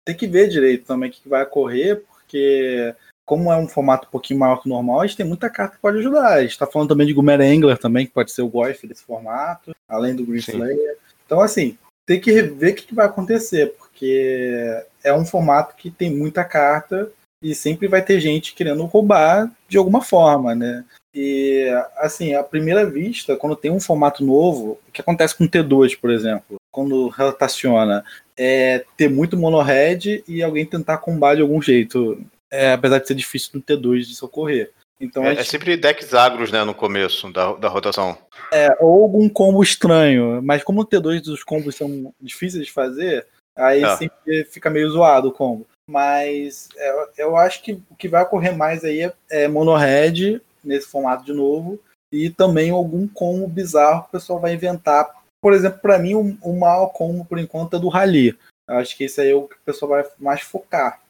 tem 0.06 0.16
que 0.16 0.28
ver 0.28 0.48
direito 0.48 0.86
também 0.86 1.10
o 1.10 1.14
que 1.14 1.28
vai 1.28 1.44
ocorrer, 1.44 2.04
porque 2.08 2.96
como 3.26 3.52
é 3.52 3.58
um 3.58 3.68
formato 3.68 4.08
um 4.08 4.12
pouquinho 4.12 4.40
maior 4.40 4.62
que 4.62 4.68
o 4.68 4.70
normal, 4.70 5.02
a 5.02 5.08
gente 5.08 5.18
tem 5.18 5.26
muita 5.26 5.50
carta 5.50 5.76
que 5.76 5.82
pode 5.82 5.98
ajudar. 6.00 6.34
A 6.34 6.42
gente 6.42 6.58
tá 6.58 6.68
falando 6.68 6.90
também 6.90 7.08
de 7.08 7.14
Gumer 7.14 7.40
Angler 7.40 7.78
também, 7.78 8.06
que 8.06 8.12
pode 8.12 8.32
ser 8.32 8.42
o 8.42 8.48
Goif 8.48 8.86
desse 8.86 9.04
formato, 9.04 9.74
além 9.88 10.16
do 10.16 10.26
Green 10.26 10.40
Slayer. 10.40 10.98
Então, 11.26 11.42
assim, 11.42 11.78
tem 12.06 12.20
que 12.20 12.42
ver 12.42 12.74
o 12.74 12.76
que 12.76 12.94
vai 12.94 13.06
acontecer, 13.06 13.76
porque 13.78 14.84
é 15.04 15.14
um 15.14 15.26
formato 15.26 15.76
que 15.76 15.90
tem 15.90 16.14
muita 16.14 16.44
carta 16.44 17.10
e 17.42 17.54
sempre 17.54 17.88
vai 17.88 18.02
ter 18.02 18.20
gente 18.20 18.54
querendo 18.54 18.86
roubar 18.86 19.52
de 19.68 19.78
alguma 19.78 20.02
forma, 20.02 20.56
né? 20.56 20.84
E, 21.14 21.68
assim, 21.98 22.34
à 22.34 22.44
primeira 22.44 22.86
vista, 22.86 23.36
quando 23.36 23.56
tem 23.56 23.70
um 23.70 23.80
formato 23.80 24.24
novo, 24.24 24.80
o 24.88 24.92
que 24.92 25.02
acontece 25.02 25.36
com 25.36 25.44
o 25.44 25.50
T2, 25.50 26.00
por 26.00 26.10
exemplo, 26.10 26.56
quando 26.72 27.08
rotaciona, 27.10 28.04
é 28.36 28.84
ter 28.98 29.10
muito 29.10 29.38
monohead 29.38 30.24
e 30.28 30.42
alguém 30.42 30.66
tentar 30.66 30.98
combar 30.98 31.36
de 31.36 31.42
algum 31.42 31.62
jeito, 31.62 32.20
é, 32.54 32.74
apesar 32.74 33.00
de 33.00 33.08
ser 33.08 33.16
difícil 33.16 33.50
no 33.56 33.62
T2 33.62 34.02
de 34.02 34.24
ocorrer. 34.24 34.72
Então, 35.02 35.26
é, 35.26 35.30
gente... 35.30 35.40
é, 35.40 35.44
sempre 35.44 35.76
decks 35.76 36.14
agros, 36.14 36.52
né, 36.52 36.64
no 36.64 36.76
começo 36.76 37.34
da, 37.34 37.54
da 37.54 37.68
rotação. 37.68 38.16
É, 38.52 38.70
ou 38.80 39.04
algum 39.04 39.28
combo 39.28 39.64
estranho, 39.64 40.40
mas 40.44 40.64
como 40.64 40.82
o 40.82 40.86
T2 40.86 41.28
os 41.30 41.44
combos 41.44 41.76
são 41.76 42.14
difíceis 42.22 42.68
de 42.68 42.72
fazer, 42.72 43.26
aí 43.56 43.84
é. 43.84 43.98
sempre 43.98 44.46
fica 44.46 44.70
meio 44.70 44.90
zoado 44.92 45.30
o 45.30 45.34
combo. 45.34 45.66
Mas 45.90 46.70
é, 46.78 47.08
eu 47.18 47.36
acho 47.36 47.64
que 47.64 47.74
o 47.90 47.96
que 47.98 48.08
vai 48.08 48.22
ocorrer 48.22 48.56
mais 48.56 48.86
aí 48.86 49.02
é, 49.02 49.14
é 49.32 49.48
monohead 49.48 50.40
nesse 50.64 50.88
formato 50.88 51.26
de 51.26 51.34
novo 51.34 51.80
e 52.12 52.30
também 52.30 52.70
algum 52.70 53.08
combo 53.08 53.48
bizarro 53.48 54.04
que 54.04 54.10
o 54.10 54.12
pessoal 54.12 54.40
vai 54.40 54.54
inventar. 54.54 55.12
Por 55.42 55.54
exemplo, 55.54 55.80
para 55.82 55.98
mim, 55.98 56.14
o, 56.14 56.38
o 56.42 56.58
maior 56.58 56.88
combo 56.88 57.26
por 57.26 57.40
enquanto 57.40 57.76
é 57.76 57.80
do 57.80 57.90
Rally. 57.90 58.38
Acho 58.66 58.96
que 58.96 59.06
esse 59.06 59.20
aí 59.20 59.32
é 59.32 59.36
o 59.36 59.48
que 59.48 59.56
o 59.56 59.66
pessoal 59.66 59.90
vai 59.90 60.06
mais 60.20 60.42
focar 60.42 61.03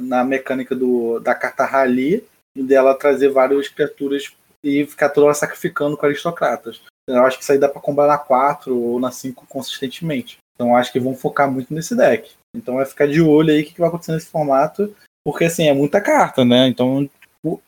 na 0.00 0.24
mecânica 0.24 0.74
do, 0.74 1.20
da 1.20 1.34
carta 1.34 1.64
Rally 1.64 2.24
dela 2.54 2.94
trazer 2.94 3.28
várias 3.28 3.68
criaturas 3.68 4.32
e 4.62 4.84
ficar 4.86 5.10
toda 5.10 5.26
hora 5.26 5.34
sacrificando 5.34 5.96
com 5.96 6.06
aristocratas. 6.06 6.80
Eu 7.08 7.24
acho 7.24 7.36
que 7.36 7.42
isso 7.42 7.52
aí 7.52 7.58
dá 7.58 7.68
para 7.68 7.80
combar 7.80 8.06
na 8.06 8.18
4 8.18 8.76
ou 8.76 8.98
na 8.98 9.10
5 9.10 9.46
consistentemente. 9.48 10.38
Então 10.54 10.74
acho 10.74 10.92
que 10.92 10.98
vão 10.98 11.14
focar 11.14 11.50
muito 11.50 11.72
nesse 11.72 11.94
deck. 11.94 12.32
Então 12.54 12.76
vai 12.76 12.86
ficar 12.86 13.06
de 13.06 13.20
olho 13.20 13.52
aí 13.52 13.62
o 13.62 13.64
que 13.64 13.78
vai 13.78 13.88
acontecer 13.88 14.12
nesse 14.12 14.28
formato, 14.30 14.94
porque 15.24 15.44
assim, 15.44 15.68
é 15.68 15.74
muita 15.74 16.00
carta, 16.00 16.44
né? 16.44 16.66
Então 16.66 17.08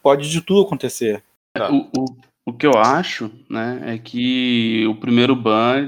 pode 0.02 0.28
de 0.30 0.40
tudo 0.40 0.62
acontecer. 0.62 1.22
Tá. 1.56 1.70
O, 1.70 1.88
o, 1.96 2.16
o 2.48 2.52
que 2.52 2.66
eu 2.66 2.72
acho, 2.76 3.30
né, 3.48 3.82
é 3.84 3.98
que 3.98 4.86
o 4.86 4.94
primeiro 4.94 5.36
ban 5.36 5.86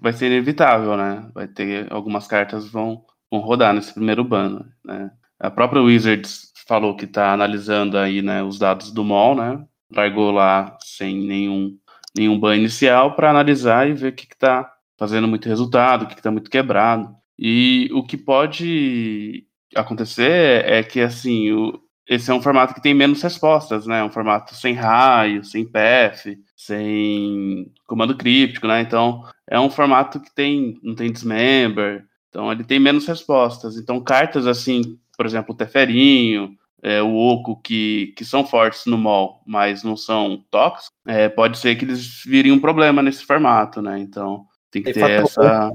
vai 0.00 0.12
ser 0.12 0.26
inevitável, 0.26 0.96
né? 0.96 1.24
Vai 1.32 1.46
ter 1.46 1.90
algumas 1.90 2.26
cartas 2.26 2.68
vão, 2.68 3.02
vão 3.30 3.40
rodar 3.40 3.74
nesse 3.74 3.92
primeiro 3.92 4.24
ban, 4.24 4.66
né? 4.84 5.10
A 5.38 5.50
própria 5.50 5.82
Wizards 5.82 6.52
falou 6.66 6.96
que 6.96 7.04
está 7.04 7.32
analisando 7.32 7.96
aí, 7.96 8.22
né, 8.22 8.42
os 8.42 8.58
dados 8.58 8.92
do 8.92 9.02
mall, 9.02 9.34
né? 9.34 9.64
Largou 9.90 10.30
lá 10.30 10.76
sem 10.82 11.16
nenhum 11.16 11.76
nenhum 12.16 12.38
ban 12.38 12.56
inicial 12.56 13.14
para 13.14 13.30
analisar 13.30 13.88
e 13.88 13.94
ver 13.94 14.12
o 14.12 14.14
que 14.14 14.24
está 14.24 14.70
fazendo 14.98 15.28
muito 15.28 15.48
resultado, 15.48 16.02
o 16.02 16.06
que 16.06 16.14
está 16.14 16.30
muito 16.30 16.50
quebrado. 16.50 17.14
E 17.38 17.88
o 17.92 18.02
que 18.02 18.16
pode 18.16 19.46
acontecer 19.74 20.64
é 20.66 20.82
que 20.82 21.00
assim 21.00 21.52
o, 21.52 21.80
esse 22.10 22.30
é 22.30 22.34
um 22.34 22.42
formato 22.42 22.74
que 22.74 22.82
tem 22.82 22.92
menos 22.92 23.22
respostas, 23.22 23.86
né? 23.86 24.02
Um 24.02 24.10
formato 24.10 24.54
sem 24.54 24.74
raio, 24.74 25.44
sem 25.44 25.64
PF, 25.64 26.36
sem 26.56 27.72
comando 27.86 28.16
críptico, 28.16 28.66
né? 28.66 28.80
Então, 28.80 29.22
é 29.48 29.58
um 29.60 29.70
formato 29.70 30.18
que 30.20 30.34
tem 30.34 30.78
não 30.82 30.96
tem 30.96 31.12
dismember, 31.12 32.04
então 32.30 32.50
ele 32.50 32.64
tem 32.64 32.78
menos 32.78 33.06
respostas. 33.06 33.76
Então, 33.76 34.00
cartas 34.00 34.46
assim, 34.46 34.98
por 35.16 35.26
exemplo, 35.26 35.52
o 35.52 35.56
Teferinho, 35.56 36.56
é, 36.82 37.02
o 37.02 37.14
Oco, 37.14 37.60
que, 37.60 38.14
que 38.16 38.24
são 38.24 38.46
fortes 38.46 38.86
no 38.86 38.96
mall, 38.96 39.42
mas 39.46 39.82
não 39.82 39.96
são 39.96 40.42
tóxicos, 40.50 40.90
é, 41.06 41.28
pode 41.28 41.58
ser 41.58 41.76
que 41.76 41.84
eles 41.84 42.22
virem 42.24 42.52
um 42.52 42.60
problema 42.60 43.02
nesse 43.02 43.24
formato, 43.24 43.82
né? 43.82 43.98
Então, 43.98 44.46
tem 44.70 44.82
que 44.82 44.92
ter 44.92 45.10
essa... 45.10 45.70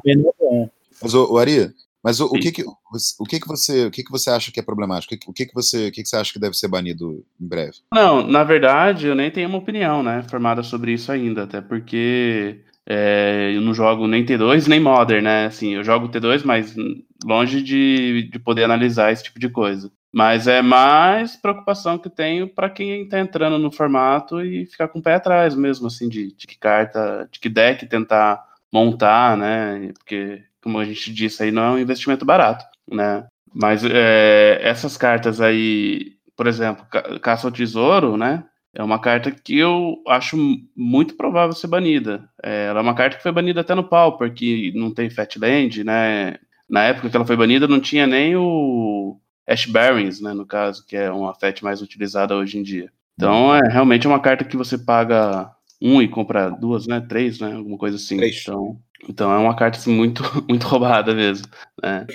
Mas, 1.02 1.14
o 1.14 1.38
Ari, 1.38 1.72
mas 2.02 2.20
o, 2.20 2.28
o, 2.28 2.40
que, 2.40 2.52
que, 2.52 2.64
o 2.64 3.26
que 3.26 3.40
que 3.40 3.48
você 3.48 3.88
o 3.88 3.92
que 3.92 4.04
que 4.04 4.12
você 4.12 4.30
acha 4.30 4.52
que 4.52 4.60
é 4.60 4.64
problemático? 4.64 5.14
O 5.28 5.34
que 5.34 5.46
que 5.46 5.54
você 5.54 5.90
o 5.90 5.92
que 5.92 6.02
que 6.02 6.08
você 6.08 6.16
acha 6.16 6.32
que 6.32 6.40
deve 6.40 6.56
ser 6.56 6.70
banido 6.70 7.26
em 7.40 7.48
breve? 7.48 7.74
Não, 7.94 8.26
na 8.26 8.44
verdade 8.44 9.08
eu 9.08 9.14
nem 9.14 9.30
tenho 9.30 9.50
uma 9.50 9.58
opinião, 9.58 10.02
né, 10.02 10.24
formada 10.30 10.64
sobre 10.64 10.94
isso 10.94 11.12
ainda, 11.12 11.44
até 11.44 11.60
porque 11.60 12.62
é, 12.88 13.52
eu 13.56 13.62
não 13.62 13.74
jogo 13.74 14.08
nem 14.08 14.26
T2 14.26 14.68
nem 14.68 14.80
Modern, 14.80 15.24
né? 15.24 15.46
Assim, 15.46 15.74
eu 15.74 15.84
jogo 15.84 16.10
T2, 16.10 16.44
mas 16.46 16.76
longe 17.24 17.62
de, 17.62 18.30
de 18.32 18.40
poder 18.40 18.64
analisar 18.66 19.12
esse 19.12 19.24
tipo 19.24 19.40
de 19.40 19.50
coisa. 19.50 19.92
Mas 20.14 20.48
é 20.48 20.62
mais 20.62 21.36
preocupação 21.36 21.98
que 21.98 22.10
tenho 22.10 22.48
para 22.48 22.70
quem 22.70 23.04
está 23.04 23.20
entrando 23.20 23.58
no 23.58 23.72
formato 23.72 24.40
e 24.42 24.66
ficar 24.66 24.88
com 24.88 25.00
o 25.00 25.02
pé 25.02 25.16
atrás 25.16 25.56
mesmo, 25.56 25.88
assim, 25.88 26.08
de, 26.08 26.34
de 26.36 26.48
que 26.48 26.58
carta, 26.58 27.28
de 27.32 27.40
que 27.40 27.50
deck 27.50 27.86
tentar 27.88 28.42
montar, 28.72 29.36
né? 29.36 29.92
Porque 29.98 30.44
como 30.62 30.80
a 30.80 30.86
gente 30.86 31.14
disse 31.14 31.44
aí, 31.44 31.52
não 31.52 31.64
é 31.64 31.70
um 31.72 31.80
investimento 31.80 32.24
barato, 32.26 32.66
né? 32.90 33.26
Mas 33.54 33.84
é, 33.84 34.60
essas 34.62 34.98
cartas 34.98 35.42
aí, 35.42 36.14
por 36.36 36.48
exemplo, 36.48 36.86
Caça 37.22 37.48
ao 37.48 37.52
Tesouro, 37.52 38.18
né? 38.18 38.44
É 38.76 38.84
uma 38.84 39.00
carta 39.00 39.32
que 39.32 39.58
eu 39.58 39.96
acho 40.06 40.38
muito 40.76 41.16
provável 41.16 41.56
ser 41.56 41.68
banida. 41.68 42.30
É, 42.44 42.66
ela 42.66 42.80
é 42.80 42.84
uma 42.84 42.94
carta 42.94 43.16
que 43.16 43.24
foi 43.24 43.32
banida 43.32 43.62
até 43.62 43.74
no 43.74 43.86
Pauper, 43.86 44.34
que 44.34 44.74
não 44.76 44.94
tem 44.94 45.10
Fatland, 45.10 45.82
né? 45.84 46.36
Na 46.70 46.84
época 46.84 47.10
que 47.10 47.16
ela 47.16 47.26
foi 47.26 47.38
banida, 47.38 47.70
não 47.70 47.80
tinha 47.80 48.06
nem 48.06 48.36
o 48.36 49.18
Ash 49.48 49.66
Barrens, 49.66 50.20
né? 50.20 50.34
No 50.34 50.46
caso, 50.46 50.86
que 50.86 50.98
é 50.98 51.10
uma 51.10 51.34
Fat 51.34 51.62
mais 51.62 51.82
utilizada 51.82 52.36
hoje 52.36 52.58
em 52.58 52.64
dia. 52.64 52.92
Então, 53.14 53.56
é 53.56 53.62
realmente 53.72 54.06
uma 54.06 54.20
carta 54.20 54.44
que 54.44 54.58
você 54.58 54.78
paga 54.78 55.50
um 55.82 56.02
e 56.02 56.08
compra 56.08 56.50
duas, 56.50 56.86
né? 56.86 57.00
Três, 57.00 57.40
né? 57.40 57.54
Alguma 57.54 57.78
coisa 57.78 57.96
assim. 57.96 58.18
Três. 58.18 58.42
Então, 58.42 58.78
então 59.08 59.32
é 59.32 59.38
uma 59.38 59.56
carta 59.56 59.78
assim, 59.78 59.94
muito, 59.94 60.24
muito 60.48 60.66
roubada 60.68 61.14
mesmo. 61.14 61.48
Né? 61.82 62.06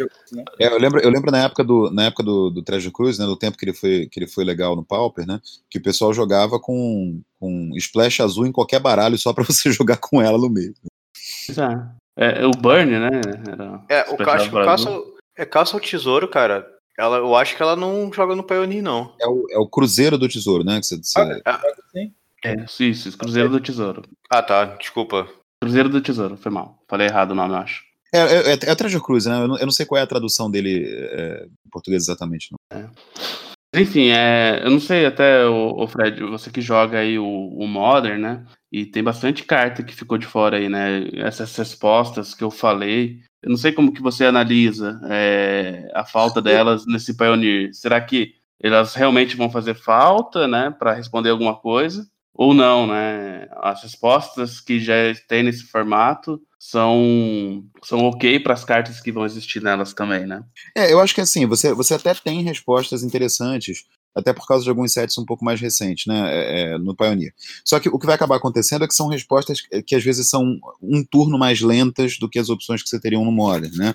É, 0.59 0.67
eu, 0.67 0.79
lembro, 0.79 1.01
eu 1.01 1.11
lembro 1.11 1.31
na 1.31 1.45
época 1.45 1.63
do, 1.63 1.91
na 1.91 2.05
época 2.05 2.23
do, 2.23 2.51
do 2.51 2.63
Treasure 2.63 2.93
Cruise, 2.93 3.19
né, 3.19 3.27
no 3.27 3.37
tempo 3.37 3.57
que 3.57 3.65
ele, 3.65 3.75
foi, 3.75 4.07
que 4.07 4.19
ele 4.19 4.27
foi 4.27 4.45
legal 4.45 4.75
no 4.75 4.85
Pauper, 4.85 5.27
né? 5.27 5.41
Que 5.69 5.79
o 5.79 5.83
pessoal 5.83 6.13
jogava 6.13 6.59
com, 6.59 7.21
com 7.39 7.71
splash 7.77 8.21
azul 8.21 8.47
em 8.47 8.53
qualquer 8.53 8.81
baralho 8.81 9.19
só 9.19 9.33
para 9.33 9.45
você 9.45 9.71
jogar 9.73 9.99
com 9.99 10.21
ela 10.21 10.39
no 10.39 10.51
meio. 10.51 10.75
É, 12.17 12.43
é, 12.43 12.47
o 12.47 12.51
Burn, 12.51 12.91
né? 12.91 13.21
Era 13.49 13.85
é, 13.89 14.11
o 14.11 14.17
caso, 14.17 15.15
É 15.37 15.45
caça 15.45 15.77
ao 15.77 15.81
tesouro, 15.81 16.29
cara. 16.29 16.67
Ela, 16.99 17.17
eu 17.17 17.35
acho 17.35 17.57
que 17.57 17.63
ela 17.63 17.75
não 17.75 18.13
joga 18.13 18.37
no 18.37 18.43
Pioneer, 18.45 18.83
não. 18.83 19.15
É 19.19 19.27
o, 19.27 19.47
é 19.51 19.59
o 19.59 19.67
Cruzeiro 19.67 20.19
do 20.19 20.29
Tesouro, 20.29 20.63
né? 20.63 20.79
Que 20.81 20.87
você, 20.87 20.97
você... 20.97 21.43
Ah, 21.47 21.63
sim. 21.93 22.13
É, 22.45 22.55
isso, 22.65 22.85
isso, 22.85 23.19
Cruzeiro 23.19 23.49
do 23.49 23.59
Tesouro. 23.59 24.03
Ah, 24.29 24.43
tá. 24.43 24.77
Desculpa. 24.77 25.27
Cruzeiro 25.63 25.89
do 25.89 26.01
Tesouro, 26.01 26.37
foi 26.37 26.51
mal. 26.51 26.83
Falei 26.89 27.07
errado 27.07 27.33
o 27.33 27.35
nome, 27.35 27.53
eu 27.53 27.59
acho. 27.59 27.83
É, 28.13 28.19
é, 28.19 28.53
é, 28.53 28.55
é 28.55 29.29
né? 29.29 29.43
Eu 29.43 29.49
não, 29.49 29.59
eu 29.59 29.67
não 29.67 29.71
sei 29.71 29.87
qual 29.87 29.99
é 29.99 30.03
a 30.03 30.07
tradução 30.07 30.51
dele 30.51 30.85
é, 30.87 31.47
em 31.67 31.71
português 31.71 32.03
exatamente. 32.03 32.49
Não. 32.51 32.91
Mas, 33.73 33.83
Enfim, 33.83 34.09
é, 34.09 34.63
eu 34.65 34.71
não 34.71 34.81
sei 34.81 35.07
até, 35.07 35.45
o, 35.47 35.87
Fred, 35.87 36.21
você 36.25 36.51
que 36.51 36.61
joga 36.61 36.99
aí 36.99 37.19
o, 37.19 37.25
o 37.25 37.67
Modern, 37.69 38.21
né? 38.21 38.45
E 38.73 38.85
tem 38.85 39.03
bastante 39.03 39.45
carta 39.45 39.83
que 39.83 39.95
ficou 39.95 40.19
de 40.19 40.27
fora 40.27 40.57
aí, 40.57 40.69
né? 40.69 41.09
Essas 41.15 41.55
respostas 41.57 42.35
que 42.35 42.43
eu 42.43 42.51
falei. 42.51 43.21
Eu 43.43 43.51
não 43.51 43.57
sei 43.57 43.73
como 43.73 43.93
que 43.93 44.03
você 44.03 44.25
analisa 44.25 45.01
é, 45.05 45.91
a 45.95 46.05
falta 46.05 46.43
delas 46.43 46.85
nesse 46.87 47.17
Pioneer. 47.17 47.73
Será 47.73 48.01
que 48.01 48.35
elas 48.63 48.95
realmente 48.95 49.37
vão 49.37 49.51
fazer 49.51 49.75
falta, 49.75 50.49
né? 50.49 50.71
Para 50.71 50.95
responder 50.95 51.31
alguma 51.31 51.55
coisa? 51.57 52.07
Ou 52.35 52.55
não, 52.55 52.87
né? 52.87 53.49
As 53.57 53.83
respostas 53.83 54.61
que 54.61 54.81
já 54.81 54.95
tem 55.29 55.43
nesse 55.43 55.65
formato 55.65 56.41
são, 56.59 57.65
são 57.83 58.01
ok 58.01 58.39
para 58.41 58.55
as 58.55 58.65
cartas 58.65 59.01
que 59.01 59.11
vão 59.11 59.25
existir 59.25 59.63
nelas 59.63 59.93
também, 59.93 60.27
né? 60.27 60.43
É, 60.77 60.93
eu 60.93 61.01
acho 61.01 61.15
que 61.15 61.21
assim, 61.21 61.47
você, 61.47 61.73
você 61.73 61.95
até 61.95 62.15
tem 62.15 62.43
respostas 62.43 63.03
interessantes, 63.03 63.85
até 64.15 64.33
por 64.33 64.47
causa 64.47 64.65
de 64.65 64.71
alguns 64.71 64.93
sets 64.93 65.17
um 65.19 65.25
pouco 65.25 65.45
mais 65.45 65.61
recentes, 65.61 66.07
né, 66.07 66.29
é, 66.29 66.61
é, 66.61 66.79
no 66.79 66.95
Pioneer. 66.95 67.33
Só 67.65 67.79
que 67.81 67.89
o 67.89 67.99
que 67.99 68.07
vai 68.07 68.15
acabar 68.15 68.37
acontecendo 68.37 68.85
é 68.85 68.89
que 68.89 68.95
são 68.95 69.09
respostas 69.09 69.61
que, 69.61 69.83
que 69.83 69.95
às 69.95 70.05
vezes 70.05 70.29
são 70.29 70.59
um 70.83 71.05
turno 71.05 71.39
mais 71.39 71.61
lentas 71.61 72.19
do 72.19 72.29
que 72.29 72.39
as 72.39 72.49
opções 72.49 72.83
que 72.83 72.89
você 72.89 73.01
teria 73.01 73.19
no 73.19 73.33
Modern, 73.33 73.75
né? 73.77 73.95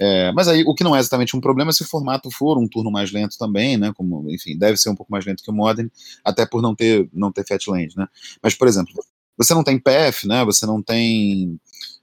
É, 0.00 0.30
mas 0.32 0.48
aí 0.48 0.62
o 0.66 0.74
que 0.74 0.84
não 0.84 0.94
é 0.94 0.98
exatamente 0.98 1.36
um 1.36 1.40
problema 1.40 1.72
se 1.72 1.82
o 1.82 1.86
formato 1.86 2.30
for 2.30 2.58
um 2.58 2.68
turno 2.68 2.90
mais 2.90 3.10
lento 3.12 3.38
também, 3.38 3.76
né? 3.76 3.92
Como, 3.94 4.30
enfim, 4.30 4.56
deve 4.56 4.76
ser 4.76 4.90
um 4.90 4.94
pouco 4.94 5.10
mais 5.10 5.24
lento 5.24 5.42
que 5.42 5.50
o 5.50 5.54
Modern, 5.54 5.88
até 6.24 6.44
por 6.44 6.60
não 6.60 6.74
ter 6.74 7.08
não 7.12 7.32
ter 7.32 7.46
Fatland, 7.46 7.96
né? 7.96 8.06
Mas, 8.42 8.54
por 8.54 8.68
exemplo, 8.68 8.92
você 9.36 9.54
não 9.54 9.64
tem 9.64 9.78
PF, 9.78 10.26
né? 10.28 10.44
Você 10.44 10.66
não 10.66 10.82
tem 10.82 11.58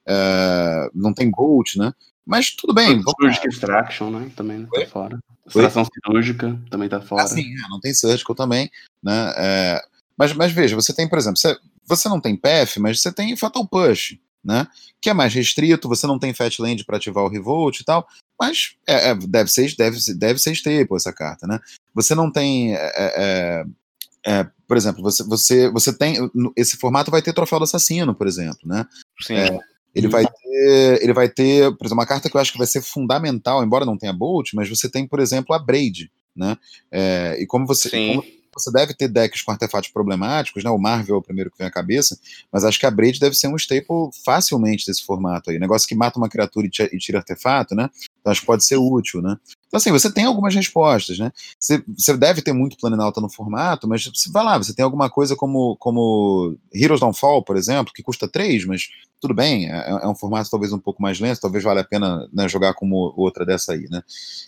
uh, 0.07 0.89
não 0.93 1.13
tem 1.13 1.29
Bolt, 1.29 1.75
né? 1.75 1.93
Mas 2.25 2.51
tudo 2.51 2.73
bem. 2.73 3.01
Surgical 3.01 3.49
Extraction, 3.49 4.09
né? 4.09 4.31
Também 4.35 4.65
tá 4.65 4.85
fora. 4.87 5.19
Extração 5.45 5.85
cirúrgica 5.85 6.59
também 6.69 6.87
tá 6.87 7.01
fora. 7.01 7.23
Ah, 7.23 7.27
sim, 7.27 7.41
é, 7.41 7.69
não 7.69 7.79
tem 7.79 7.93
Surgical 7.93 8.35
também, 8.35 8.71
né? 9.03 9.33
É, 9.35 9.81
mas, 10.17 10.33
mas 10.33 10.51
veja, 10.51 10.75
você 10.75 10.93
tem, 10.93 11.07
por 11.07 11.17
exemplo, 11.17 11.37
você, 11.37 11.57
você 11.85 12.07
não 12.07 12.21
tem 12.21 12.35
PF, 12.35 12.79
mas 12.79 13.01
você 13.01 13.11
tem 13.11 13.35
Fatal 13.35 13.67
Push, 13.67 14.17
né? 14.43 14.67
Que 15.01 15.09
é 15.09 15.13
mais 15.13 15.33
restrito, 15.33 15.87
você 15.87 16.05
não 16.05 16.19
tem 16.19 16.33
Fatland 16.33 16.83
para 16.83 16.97
ativar 16.97 17.23
o 17.23 17.29
Revolt 17.29 17.79
e 17.79 17.83
tal, 17.83 18.07
mas 18.39 18.75
é, 18.87 19.09
é, 19.09 19.15
deve, 19.15 19.49
ser, 19.49 19.75
deve, 19.75 19.97
deve 20.15 20.39
ser 20.39 20.51
staple 20.51 20.95
essa 20.95 21.13
carta, 21.13 21.47
né? 21.47 21.59
Você 21.93 22.13
não 22.13 22.31
tem. 22.31 22.75
É, 22.75 22.91
é, 22.95 23.65
é, 24.25 24.47
por 24.67 24.77
exemplo, 24.77 25.01
você, 25.01 25.23
você, 25.23 25.69
você 25.71 25.97
tem. 25.97 26.17
Esse 26.55 26.77
formato 26.77 27.11
vai 27.11 27.21
ter 27.21 27.33
troféu 27.33 27.59
do 27.59 27.63
assassino, 27.63 28.13
por 28.13 28.27
exemplo, 28.27 28.61
né? 28.65 28.85
Sim. 29.21 29.35
É, 29.35 29.59
ele 29.95 30.07
vai 30.07 30.25
ter, 30.25 31.03
ele 31.03 31.13
vai 31.13 31.29
ter, 31.29 31.71
por 31.77 31.85
exemplo, 31.85 31.99
uma 31.99 32.07
carta 32.07 32.29
que 32.29 32.35
eu 32.35 32.41
acho 32.41 32.51
que 32.51 32.57
vai 32.57 32.67
ser 32.67 32.81
fundamental, 32.81 33.63
embora 33.63 33.85
não 33.85 33.97
tenha 33.97 34.11
Bolt, 34.11 34.49
mas 34.53 34.67
você 34.67 34.89
tem, 34.89 35.07
por 35.07 35.19
exemplo, 35.19 35.55
a 35.55 35.59
Braid, 35.59 36.11
né? 36.35 36.57
É, 36.91 37.37
e 37.39 37.45
como 37.45 37.67
você, 37.67 37.89
como 37.89 38.23
você 38.55 38.71
deve 38.71 38.93
ter 38.93 39.07
decks 39.07 39.41
com 39.41 39.51
artefatos 39.51 39.89
problemáticos, 39.89 40.63
né? 40.63 40.69
O 40.69 40.77
Marvel 40.77 41.15
é 41.15 41.17
o 41.19 41.21
primeiro 41.21 41.51
que 41.51 41.57
vem 41.57 41.67
à 41.67 41.71
cabeça, 41.71 42.17
mas 42.51 42.63
acho 42.63 42.80
que 42.80 42.85
a 42.85 42.91
Braid 42.91 43.19
deve 43.19 43.35
ser 43.35 43.47
um 43.47 43.55
staple 43.55 44.09
facilmente 44.23 44.85
desse 44.85 45.03
formato 45.03 45.49
aí. 45.49 45.59
Negócio 45.59 45.88
que 45.88 45.95
mata 45.95 46.17
uma 46.17 46.30
criatura 46.30 46.67
e 46.67 46.97
tira 46.97 47.19
artefato, 47.19 47.75
né? 47.75 47.89
Então 48.19 48.31
acho 48.31 48.41
que 48.41 48.47
pode 48.47 48.65
ser 48.65 48.77
útil, 48.77 49.21
né? 49.21 49.38
Então, 49.67 49.80
assim, 49.80 49.91
você 49.91 50.11
tem 50.11 50.25
algumas 50.25 50.53
respostas, 50.53 51.17
né? 51.17 51.31
Você, 51.59 51.84
você 51.97 52.15
deve 52.15 52.43
ter 52.43 52.53
muito 52.53 52.77
Planinauta 52.77 53.19
no 53.19 53.27
formato, 53.27 53.88
mas 53.88 54.05
você 54.05 54.31
vai 54.31 54.43
lá, 54.43 54.57
você 54.57 54.71
tem 54.71 54.85
alguma 54.85 55.09
coisa 55.09 55.35
como, 55.35 55.75
como 55.77 56.55
Heroes 56.71 56.99
Don't 56.99 57.19
Fall, 57.19 57.43
por 57.43 57.57
exemplo, 57.57 57.91
que 57.91 58.03
custa 58.03 58.27
3, 58.27 58.65
mas 58.65 58.89
tudo 59.19 59.34
bem, 59.34 59.71
é, 59.71 59.89
é, 60.03 60.07
um 60.07 60.13
formato 60.13 60.49
talvez 60.51 60.71
um 60.71 60.77
pouco 60.77 61.01
mais 61.01 61.19
lento, 61.19 61.41
talvez 61.41 61.63
valha 61.63 61.81
a 61.81 61.85
pena 61.85 62.30
né, 62.31 62.47
jogar 62.47 62.75
como 62.75 63.13
outra 63.17 63.45
dessa 63.45 63.73
aí, 63.73 63.88
né? 63.89 64.03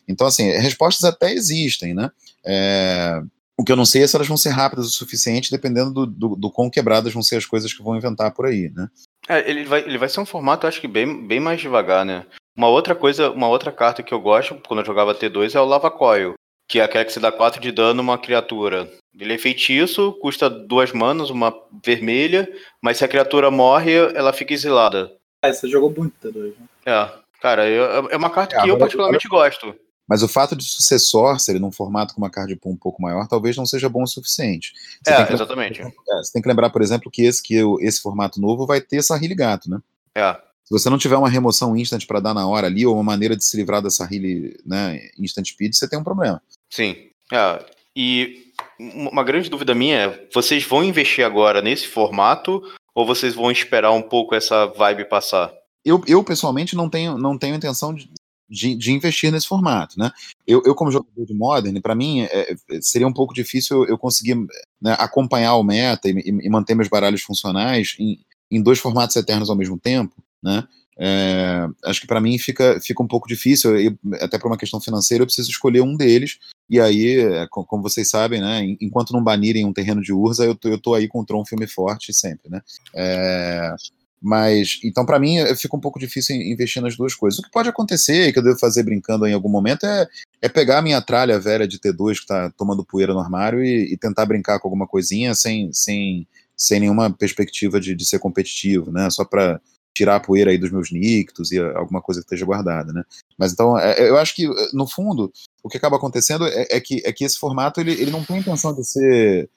Então, 0.07 0.27
assim, 0.27 0.43
respostas 0.51 1.03
até 1.05 1.33
existem, 1.33 1.95
né? 1.95 2.11
É, 2.45 3.19
o 3.57 3.63
que 3.63 3.71
eu 3.71 3.75
não 3.75 3.85
sei 3.85 4.03
é 4.03 4.07
se 4.07 4.15
elas 4.15 4.27
vão 4.27 4.37
ser 4.37 4.49
rápidas 4.49 4.87
o 4.87 4.91
suficiente, 4.91 5.51
dependendo 5.51 5.91
do, 5.91 6.05
do, 6.05 6.35
do 6.35 6.51
quão 6.51 6.69
quebradas 6.69 7.13
vão 7.13 7.23
ser 7.23 7.37
as 7.37 7.45
coisas 7.45 7.73
que 7.73 7.81
vão 7.81 7.95
inventar 7.95 8.33
por 8.33 8.45
aí, 8.45 8.69
né? 8.75 8.89
É, 9.27 9.49
ele 9.49 9.63
vai, 9.63 9.81
ele 9.81 9.97
vai 9.97 10.09
ser 10.09 10.19
um 10.19 10.25
formato, 10.25 10.67
acho 10.67 10.81
que 10.81 10.87
bem, 10.87 11.25
bem 11.25 11.39
mais 11.39 11.61
devagar, 11.61 12.05
né? 12.05 12.25
Uma 12.55 12.67
outra 12.67 12.93
coisa, 12.93 13.31
uma 13.31 13.47
outra 13.47 13.71
carta 13.71 14.03
que 14.03 14.13
eu 14.13 14.19
gosto 14.19 14.55
quando 14.67 14.81
eu 14.81 14.85
jogava 14.85 15.15
T2 15.15 15.55
é 15.55 15.59
o 15.59 15.65
Lava 15.65 15.89
Coil, 15.89 16.33
que 16.69 16.79
é 16.79 16.83
aquela 16.83 17.05
que 17.05 17.11
você 17.11 17.19
dá 17.19 17.31
4 17.31 17.61
de 17.61 17.71
dano 17.71 18.01
uma 18.01 18.17
criatura. 18.17 18.89
Ele 19.17 19.33
é 19.33 19.37
feitiço, 19.37 20.13
custa 20.21 20.49
duas 20.49 20.91
manas, 20.91 21.29
uma 21.29 21.53
vermelha, 21.83 22.47
mas 22.81 22.97
se 22.97 23.05
a 23.05 23.07
criatura 23.07 23.49
morre, 23.49 23.93
ela 23.93 24.33
fica 24.33 24.53
exilada. 24.53 25.13
É, 25.43 25.53
você 25.53 25.67
jogou 25.67 25.93
muito 25.95 26.13
T2, 26.21 26.53
né? 26.59 26.65
É, 26.85 27.09
cara, 27.41 27.69
eu, 27.69 28.09
é 28.09 28.17
uma 28.17 28.29
carta 28.29 28.57
é, 28.57 28.63
que 28.63 28.69
eu 28.69 28.77
particularmente 28.77 29.27
agora... 29.27 29.49
gosto. 29.49 29.75
Mas 30.07 30.21
o 30.21 30.27
fato 30.27 30.55
de 30.55 30.63
ser 30.63 30.99
sorcerer 30.99 31.59
num 31.59 31.71
formato 31.71 32.13
com 32.13 32.21
uma 32.21 32.29
card 32.29 32.55
pool 32.57 32.73
um 32.73 32.77
pouco 32.77 33.01
maior 33.01 33.27
talvez 33.27 33.57
não 33.57 33.65
seja 33.65 33.89
bom 33.89 34.03
o 34.03 34.07
suficiente. 34.07 34.73
Você 35.03 35.13
é, 35.13 35.33
exatamente. 35.33 35.81
É, 35.81 35.91
você 36.21 36.31
tem 36.31 36.41
que 36.41 36.47
lembrar, 36.47 36.69
por 36.69 36.81
exemplo, 36.81 37.09
que 37.09 37.23
esse, 37.23 37.41
que 37.41 37.55
esse 37.81 38.01
formato 38.01 38.39
novo 38.39 38.65
vai 38.65 38.81
ter 38.81 38.97
essa 38.97 39.17
Gato, 39.35 39.69
né? 39.69 39.79
É. 40.13 40.33
Se 40.63 40.71
você 40.71 40.89
não 40.89 40.97
tiver 40.97 41.17
uma 41.17 41.29
remoção 41.29 41.75
instant 41.75 42.05
para 42.05 42.19
dar 42.19 42.33
na 42.33 42.47
hora 42.47 42.67
ali, 42.67 42.85
ou 42.85 42.95
uma 42.95 43.03
maneira 43.03 43.35
de 43.35 43.43
se 43.43 43.55
livrar 43.55 43.81
dessa 43.81 44.03
heal 44.11 44.51
né, 44.65 44.99
instant 45.17 45.47
speed, 45.47 45.73
você 45.73 45.87
tem 45.87 45.99
um 45.99 46.03
problema. 46.03 46.41
Sim. 46.69 46.95
É, 47.31 47.65
e 47.95 48.51
uma 48.79 49.23
grande 49.23 49.49
dúvida 49.49 49.75
minha 49.75 49.97
é: 49.97 50.27
vocês 50.33 50.63
vão 50.63 50.83
investir 50.83 51.25
agora 51.25 51.61
nesse 51.61 51.87
formato 51.87 52.61
ou 52.93 53.05
vocês 53.05 53.35
vão 53.35 53.51
esperar 53.51 53.91
um 53.91 54.01
pouco 54.01 54.33
essa 54.33 54.65
vibe 54.67 55.05
passar? 55.05 55.53
Eu, 55.83 56.03
eu 56.07 56.23
pessoalmente 56.23 56.75
não 56.75 56.89
tenho, 56.89 57.17
não 57.17 57.37
tenho 57.37 57.55
intenção 57.55 57.93
de, 57.93 58.09
de, 58.49 58.75
de 58.75 58.91
investir 58.91 59.31
nesse 59.31 59.47
formato, 59.47 59.97
né? 59.97 60.11
Eu, 60.45 60.61
eu 60.65 60.75
como 60.75 60.91
jogador 60.91 61.25
de 61.25 61.33
Modern, 61.33 61.81
para 61.81 61.95
mim 61.95 62.21
é, 62.21 62.55
seria 62.81 63.07
um 63.07 63.13
pouco 63.13 63.33
difícil 63.33 63.85
eu 63.85 63.97
conseguir 63.97 64.35
né, 64.81 64.95
acompanhar 64.99 65.55
o 65.55 65.63
meta 65.63 66.09
e, 66.09 66.13
e, 66.13 66.49
manter 66.49 66.75
meus 66.75 66.87
baralhos 66.87 67.21
funcionais 67.21 67.95
em, 67.99 68.19
em 68.51 68.61
dois 68.61 68.79
formatos 68.79 69.15
eternos 69.15 69.49
ao 69.49 69.55
mesmo 69.55 69.79
tempo 69.79 70.15
né? 70.45 70.63
É, 70.97 71.67
acho 71.83 71.99
que 71.99 72.07
para 72.07 72.21
mim 72.21 72.37
fica, 72.37 72.79
fica 72.79 73.03
um 73.03 73.07
pouco 73.07 73.27
difícil, 73.27 73.77
eu, 73.77 73.97
até 74.21 74.37
por 74.37 74.47
uma 74.47 74.57
questão 74.57 74.79
financeira, 74.79 75.23
eu 75.23 75.25
preciso 75.25 75.49
escolher 75.49 75.81
um 75.81 75.97
deles, 75.97 76.37
e 76.69 76.79
aí, 76.79 77.19
é, 77.19 77.47
como 77.49 77.83
vocês 77.83 78.09
sabem, 78.09 78.39
né, 78.39 78.61
enquanto 78.79 79.11
não 79.11 79.23
banirem 79.23 79.65
um 79.65 79.73
terreno 79.73 80.01
de 80.01 80.13
Urza, 80.13 80.45
eu 80.45 80.55
tô, 80.55 80.69
eu 80.69 80.79
tô 80.79 80.93
aí 80.93 81.07
contra 81.07 81.35
um 81.35 81.45
filme 81.45 81.67
forte 81.67 82.13
sempre, 82.13 82.49
né? 82.49 82.61
É, 82.95 83.75
mas, 84.21 84.79
então, 84.83 85.05
para 85.05 85.19
mim, 85.19 85.37
fica 85.55 85.75
um 85.75 85.79
pouco 85.79 85.99
difícil 85.99 86.35
investir 86.35 86.81
nas 86.81 86.95
duas 86.95 87.13
coisas. 87.13 87.39
O 87.39 87.43
que 87.43 87.51
pode 87.51 87.69
acontecer, 87.69 88.31
que 88.31 88.39
eu 88.39 88.43
devo 88.43 88.57
fazer 88.57 88.83
brincando 88.83 89.27
em 89.27 89.33
algum 89.33 89.49
momento, 89.49 89.85
é, 89.85 90.07
é 90.41 90.49
pegar 90.49 90.79
a 90.79 90.81
minha 90.81 91.01
tralha 91.01 91.39
velha 91.39 91.67
de 91.67 91.79
T2 91.79 92.15
que 92.15 92.21
está 92.21 92.49
tomando 92.51 92.83
poeira 92.83 93.13
no 93.13 93.19
armário 93.19 93.63
e, 93.63 93.93
e, 93.93 93.97
tentar 93.97 94.25
brincar 94.25 94.59
com 94.59 94.67
alguma 94.67 94.87
coisinha 94.87 95.35
sem, 95.35 95.71
sem, 95.71 96.27
sem 96.57 96.79
nenhuma 96.79 97.11
perspectiva 97.11 97.79
de, 97.79 97.93
de 97.93 98.05
ser 98.05 98.19
competitivo, 98.19 98.91
né? 98.91 99.09
Só 99.09 99.23
para 99.23 99.61
tirar 99.93 100.17
a 100.17 100.19
poeira 100.19 100.51
aí 100.51 100.57
dos 100.57 100.71
meus 100.71 100.91
nictos 100.91 101.51
e 101.51 101.59
alguma 101.59 102.01
coisa 102.01 102.19
que 102.19 102.25
esteja 102.25 102.45
guardada, 102.45 102.91
né? 102.91 103.03
Mas 103.37 103.53
então, 103.53 103.77
é, 103.79 103.91
é 103.99 104.09
eu 104.09 104.17
acho 104.17 104.35
que, 104.35 104.47
no 104.73 104.85
fundo, 104.87 105.31
o 105.63 105.69
que 105.69 105.77
acaba 105.77 105.95
acontecendo 105.97 106.45
é, 106.45 106.67
é, 106.71 106.81
que, 106.81 107.01
é 107.05 107.13
que 107.13 107.23
esse 107.23 107.39
formato, 107.39 107.79
ele, 107.79 107.91
ele 107.91 108.11
não 108.11 108.23
tem 108.23 108.39
intenção 108.39 108.73
de 108.73 108.83
ser 108.83 109.49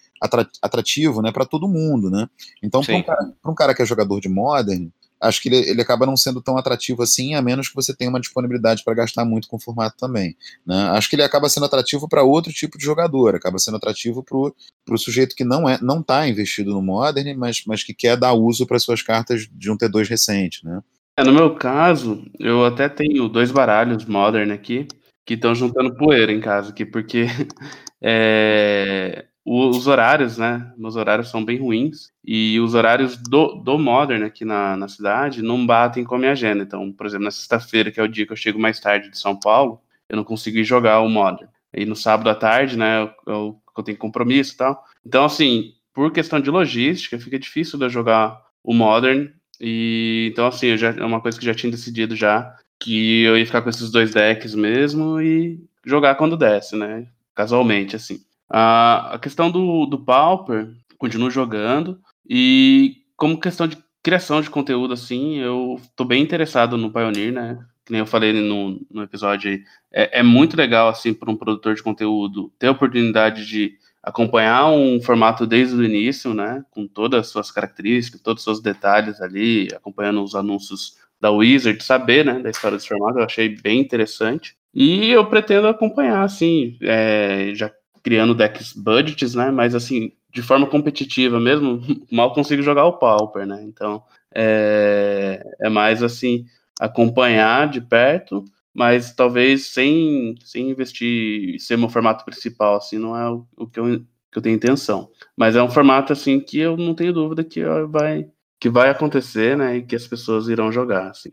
atrativo, 0.62 1.22
né, 1.22 1.32
para 1.32 1.44
todo 1.44 1.68
mundo, 1.68 2.10
né? 2.10 2.28
Então, 2.62 2.82
para 2.82 2.96
um, 2.96 3.02
cara, 3.02 3.32
um 3.46 3.54
cara 3.54 3.74
que 3.74 3.82
é 3.82 3.86
jogador 3.86 4.20
de 4.20 4.28
Modern, 4.28 4.90
acho 5.20 5.42
que 5.42 5.48
ele, 5.48 5.56
ele 5.70 5.82
acaba 5.82 6.06
não 6.06 6.16
sendo 6.16 6.40
tão 6.40 6.56
atrativo 6.56 7.02
assim, 7.02 7.34
a 7.34 7.42
menos 7.42 7.68
que 7.68 7.74
você 7.74 7.94
tenha 7.94 8.10
uma 8.10 8.20
disponibilidade 8.20 8.84
para 8.84 8.94
gastar 8.94 9.24
muito 9.24 9.48
com 9.48 9.56
o 9.56 9.60
formato 9.60 9.96
também. 9.96 10.36
Né? 10.66 10.76
Acho 10.90 11.08
que 11.08 11.16
ele 11.16 11.22
acaba 11.22 11.48
sendo 11.48 11.66
atrativo 11.66 12.08
para 12.08 12.22
outro 12.22 12.52
tipo 12.52 12.78
de 12.78 12.84
jogador, 12.84 13.34
acaba 13.34 13.58
sendo 13.58 13.76
atrativo 13.76 14.22
para 14.22 14.94
o 14.94 14.98
sujeito 14.98 15.34
que 15.34 15.44
não 15.44 15.68
é 15.68 15.78
não 15.82 16.00
está 16.00 16.28
investido 16.28 16.72
no 16.72 16.82
Modern, 16.82 17.36
mas, 17.36 17.62
mas 17.66 17.82
que 17.82 17.94
quer 17.94 18.16
dar 18.16 18.32
uso 18.32 18.66
para 18.66 18.78
suas 18.78 19.02
cartas 19.02 19.48
de 19.50 19.70
um 19.70 19.76
T2 19.76 20.08
recente. 20.08 20.64
Né? 20.64 20.80
É, 21.16 21.24
no 21.24 21.32
meu 21.32 21.54
caso, 21.56 22.24
eu 22.38 22.64
até 22.64 22.88
tenho 22.88 23.28
dois 23.28 23.50
baralhos 23.50 24.04
Modern 24.04 24.52
aqui, 24.52 24.86
que 25.26 25.34
estão 25.34 25.54
juntando 25.54 25.94
poeira 25.96 26.32
em 26.32 26.40
casa 26.40 26.70
aqui, 26.70 26.86
porque 26.86 27.26
é, 28.00 29.26
os 29.50 29.86
horários, 29.86 30.36
né? 30.36 30.70
Meus 30.76 30.94
horários 30.94 31.30
são 31.30 31.42
bem 31.42 31.58
ruins. 31.58 32.10
E 32.22 32.60
os 32.60 32.74
horários 32.74 33.16
do, 33.16 33.54
do 33.54 33.78
Modern 33.78 34.22
aqui 34.24 34.44
na, 34.44 34.76
na 34.76 34.88
cidade 34.88 35.40
não 35.40 35.66
batem 35.66 36.04
com 36.04 36.14
a 36.14 36.18
minha 36.18 36.32
agenda. 36.32 36.62
Então, 36.62 36.92
por 36.92 37.06
exemplo, 37.06 37.24
na 37.24 37.30
sexta-feira, 37.30 37.90
que 37.90 37.98
é 37.98 38.02
o 38.02 38.08
dia 38.08 38.26
que 38.26 38.32
eu 38.32 38.36
chego 38.36 38.58
mais 38.58 38.78
tarde 38.78 39.10
de 39.10 39.18
São 39.18 39.34
Paulo, 39.34 39.80
eu 40.06 40.16
não 40.16 40.24
consigo 40.24 40.58
ir 40.58 40.64
jogar 40.64 41.00
o 41.00 41.08
Modern. 41.08 41.48
E 41.72 41.86
no 41.86 41.96
sábado 41.96 42.28
à 42.28 42.34
tarde, 42.34 42.76
né, 42.76 43.02
eu, 43.02 43.10
eu, 43.26 43.62
eu 43.76 43.82
tenho 43.82 43.96
compromisso 43.96 44.52
e 44.52 44.56
tal. 44.58 44.84
Então, 45.04 45.24
assim, 45.24 45.72
por 45.94 46.12
questão 46.12 46.38
de 46.40 46.50
logística, 46.50 47.18
fica 47.18 47.38
difícil 47.38 47.78
de 47.78 47.86
eu 47.86 47.90
jogar 47.90 48.42
o 48.62 48.74
Modern. 48.74 49.30
E 49.58 50.28
então, 50.30 50.46
assim, 50.46 50.76
já, 50.76 50.90
é 50.90 51.04
uma 51.04 51.22
coisa 51.22 51.38
que 51.38 51.44
eu 51.44 51.52
já 51.52 51.58
tinha 51.58 51.70
decidido 51.70 52.14
já 52.14 52.54
que 52.78 53.22
eu 53.22 53.36
ia 53.36 53.46
ficar 53.46 53.62
com 53.62 53.70
esses 53.70 53.90
dois 53.90 54.12
decks 54.12 54.54
mesmo 54.54 55.20
e 55.20 55.58
jogar 55.84 56.14
quando 56.14 56.36
desce, 56.36 56.76
né? 56.76 57.08
Casualmente, 57.34 57.96
assim. 57.96 58.20
A, 58.50 59.14
a 59.14 59.18
questão 59.18 59.50
do, 59.50 59.86
do 59.86 59.98
Pauper, 59.98 60.70
continuo 60.96 61.30
jogando. 61.30 62.00
E 62.28 63.02
como 63.16 63.40
questão 63.40 63.66
de 63.66 63.78
criação 64.02 64.40
de 64.40 64.50
conteúdo, 64.50 64.94
assim, 64.94 65.38
eu 65.38 65.80
tô 65.96 66.04
bem 66.04 66.22
interessado 66.22 66.76
no 66.76 66.92
Pioneer, 66.92 67.32
né? 67.32 67.58
Que 67.84 67.92
nem 67.92 68.00
eu 68.00 68.06
falei 68.06 68.32
no, 68.32 68.80
no 68.90 69.02
episódio 69.02 69.50
aí. 69.50 69.62
É, 69.92 70.20
é 70.20 70.22
muito 70.22 70.56
legal, 70.56 70.88
assim, 70.88 71.14
para 71.14 71.30
um 71.30 71.36
produtor 71.36 71.74
de 71.74 71.82
conteúdo 71.82 72.52
ter 72.58 72.68
a 72.68 72.72
oportunidade 72.72 73.46
de 73.46 73.74
acompanhar 74.02 74.66
um 74.70 75.00
formato 75.02 75.46
desde 75.46 75.74
o 75.74 75.84
início, 75.84 76.32
né? 76.32 76.64
Com 76.70 76.86
todas 76.86 77.20
as 77.20 77.28
suas 77.28 77.50
características, 77.50 78.20
todos 78.20 78.40
os 78.40 78.44
seus 78.44 78.62
detalhes 78.62 79.20
ali, 79.20 79.68
acompanhando 79.74 80.22
os 80.22 80.34
anúncios 80.34 80.96
da 81.20 81.30
Wizard, 81.30 81.82
saber, 81.82 82.24
né, 82.24 82.38
da 82.38 82.50
história 82.50 82.76
desse 82.76 82.88
formato, 82.88 83.18
eu 83.18 83.24
achei 83.24 83.48
bem 83.48 83.80
interessante. 83.80 84.56
E 84.72 85.10
eu 85.10 85.26
pretendo 85.26 85.66
acompanhar, 85.66 86.22
assim, 86.22 86.78
é, 86.82 87.52
já 87.54 87.70
criando 88.08 88.34
decks 88.34 88.72
budgets, 88.72 89.34
né, 89.34 89.50
mas 89.50 89.74
assim, 89.74 90.12
de 90.32 90.40
forma 90.40 90.66
competitiva 90.66 91.38
mesmo, 91.38 91.82
mal 92.10 92.32
consigo 92.32 92.62
jogar 92.62 92.86
o 92.86 92.94
Pauper, 92.94 93.46
né, 93.46 93.62
então 93.64 94.02
é, 94.34 95.44
é 95.60 95.68
mais 95.68 96.02
assim, 96.02 96.46
acompanhar 96.80 97.68
de 97.68 97.82
perto, 97.82 98.42
mas 98.74 99.12
talvez 99.12 99.66
sem, 99.66 100.36
sem 100.42 100.70
investir, 100.70 101.60
ser 101.60 101.76
meu 101.76 101.90
formato 101.90 102.24
principal, 102.24 102.76
assim, 102.76 102.96
não 102.96 103.14
é 103.14 103.30
o, 103.30 103.46
o 103.58 103.66
que, 103.66 103.78
eu, 103.78 103.98
que 104.32 104.38
eu 104.38 104.42
tenho 104.42 104.56
intenção. 104.56 105.10
Mas 105.36 105.54
é 105.54 105.62
um 105.62 105.70
formato, 105.70 106.12
assim, 106.12 106.40
que 106.40 106.58
eu 106.58 106.76
não 106.76 106.94
tenho 106.94 107.12
dúvida 107.12 107.42
que 107.44 107.62
vai, 107.88 108.26
que 108.58 108.70
vai 108.70 108.88
acontecer, 108.88 109.54
né, 109.56 109.76
e 109.76 109.82
que 109.82 109.96
as 109.96 110.06
pessoas 110.06 110.48
irão 110.48 110.72
jogar, 110.72 111.10
assim. 111.10 111.30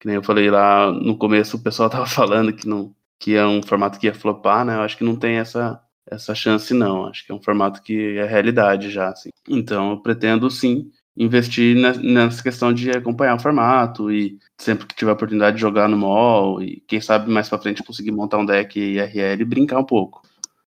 Que 0.00 0.06
nem 0.06 0.16
eu 0.16 0.22
falei 0.24 0.50
lá 0.50 0.90
no 0.90 1.16
começo, 1.16 1.56
o 1.56 1.62
pessoal 1.62 1.88
tava 1.88 2.06
falando 2.06 2.52
que 2.52 2.66
não 2.66 2.92
que 3.18 3.34
é 3.34 3.46
um 3.46 3.62
formato 3.62 3.98
que 3.98 4.06
ia 4.06 4.14
flopar, 4.14 4.64
né? 4.64 4.76
Eu 4.76 4.82
acho 4.82 4.96
que 4.96 5.04
não 5.04 5.16
tem 5.16 5.36
essa 5.36 5.80
essa 6.10 6.34
chance 6.34 6.72
não. 6.72 7.06
Acho 7.06 7.24
que 7.24 7.32
é 7.32 7.34
um 7.34 7.42
formato 7.42 7.82
que 7.82 8.18
é 8.18 8.24
realidade 8.24 8.90
já, 8.90 9.08
assim. 9.08 9.30
Então, 9.48 9.92
eu 9.92 9.96
pretendo 9.98 10.50
sim 10.50 10.90
investir 11.16 11.74
nessa 11.76 12.42
questão 12.42 12.72
de 12.72 12.90
acompanhar 12.90 13.36
o 13.36 13.40
formato 13.40 14.12
e 14.12 14.38
sempre 14.58 14.86
que 14.86 14.94
tiver 14.94 15.12
oportunidade 15.12 15.56
de 15.56 15.62
jogar 15.62 15.88
no 15.88 15.96
mall 15.96 16.62
e 16.62 16.82
quem 16.86 17.00
sabe 17.00 17.30
mais 17.30 17.48
para 17.48 17.58
frente 17.58 17.82
conseguir 17.82 18.10
montar 18.10 18.36
um 18.36 18.44
deck 18.44 18.78
IRL 18.78 19.40
e 19.40 19.44
brincar 19.44 19.78
um 19.78 19.84
pouco. 19.84 20.22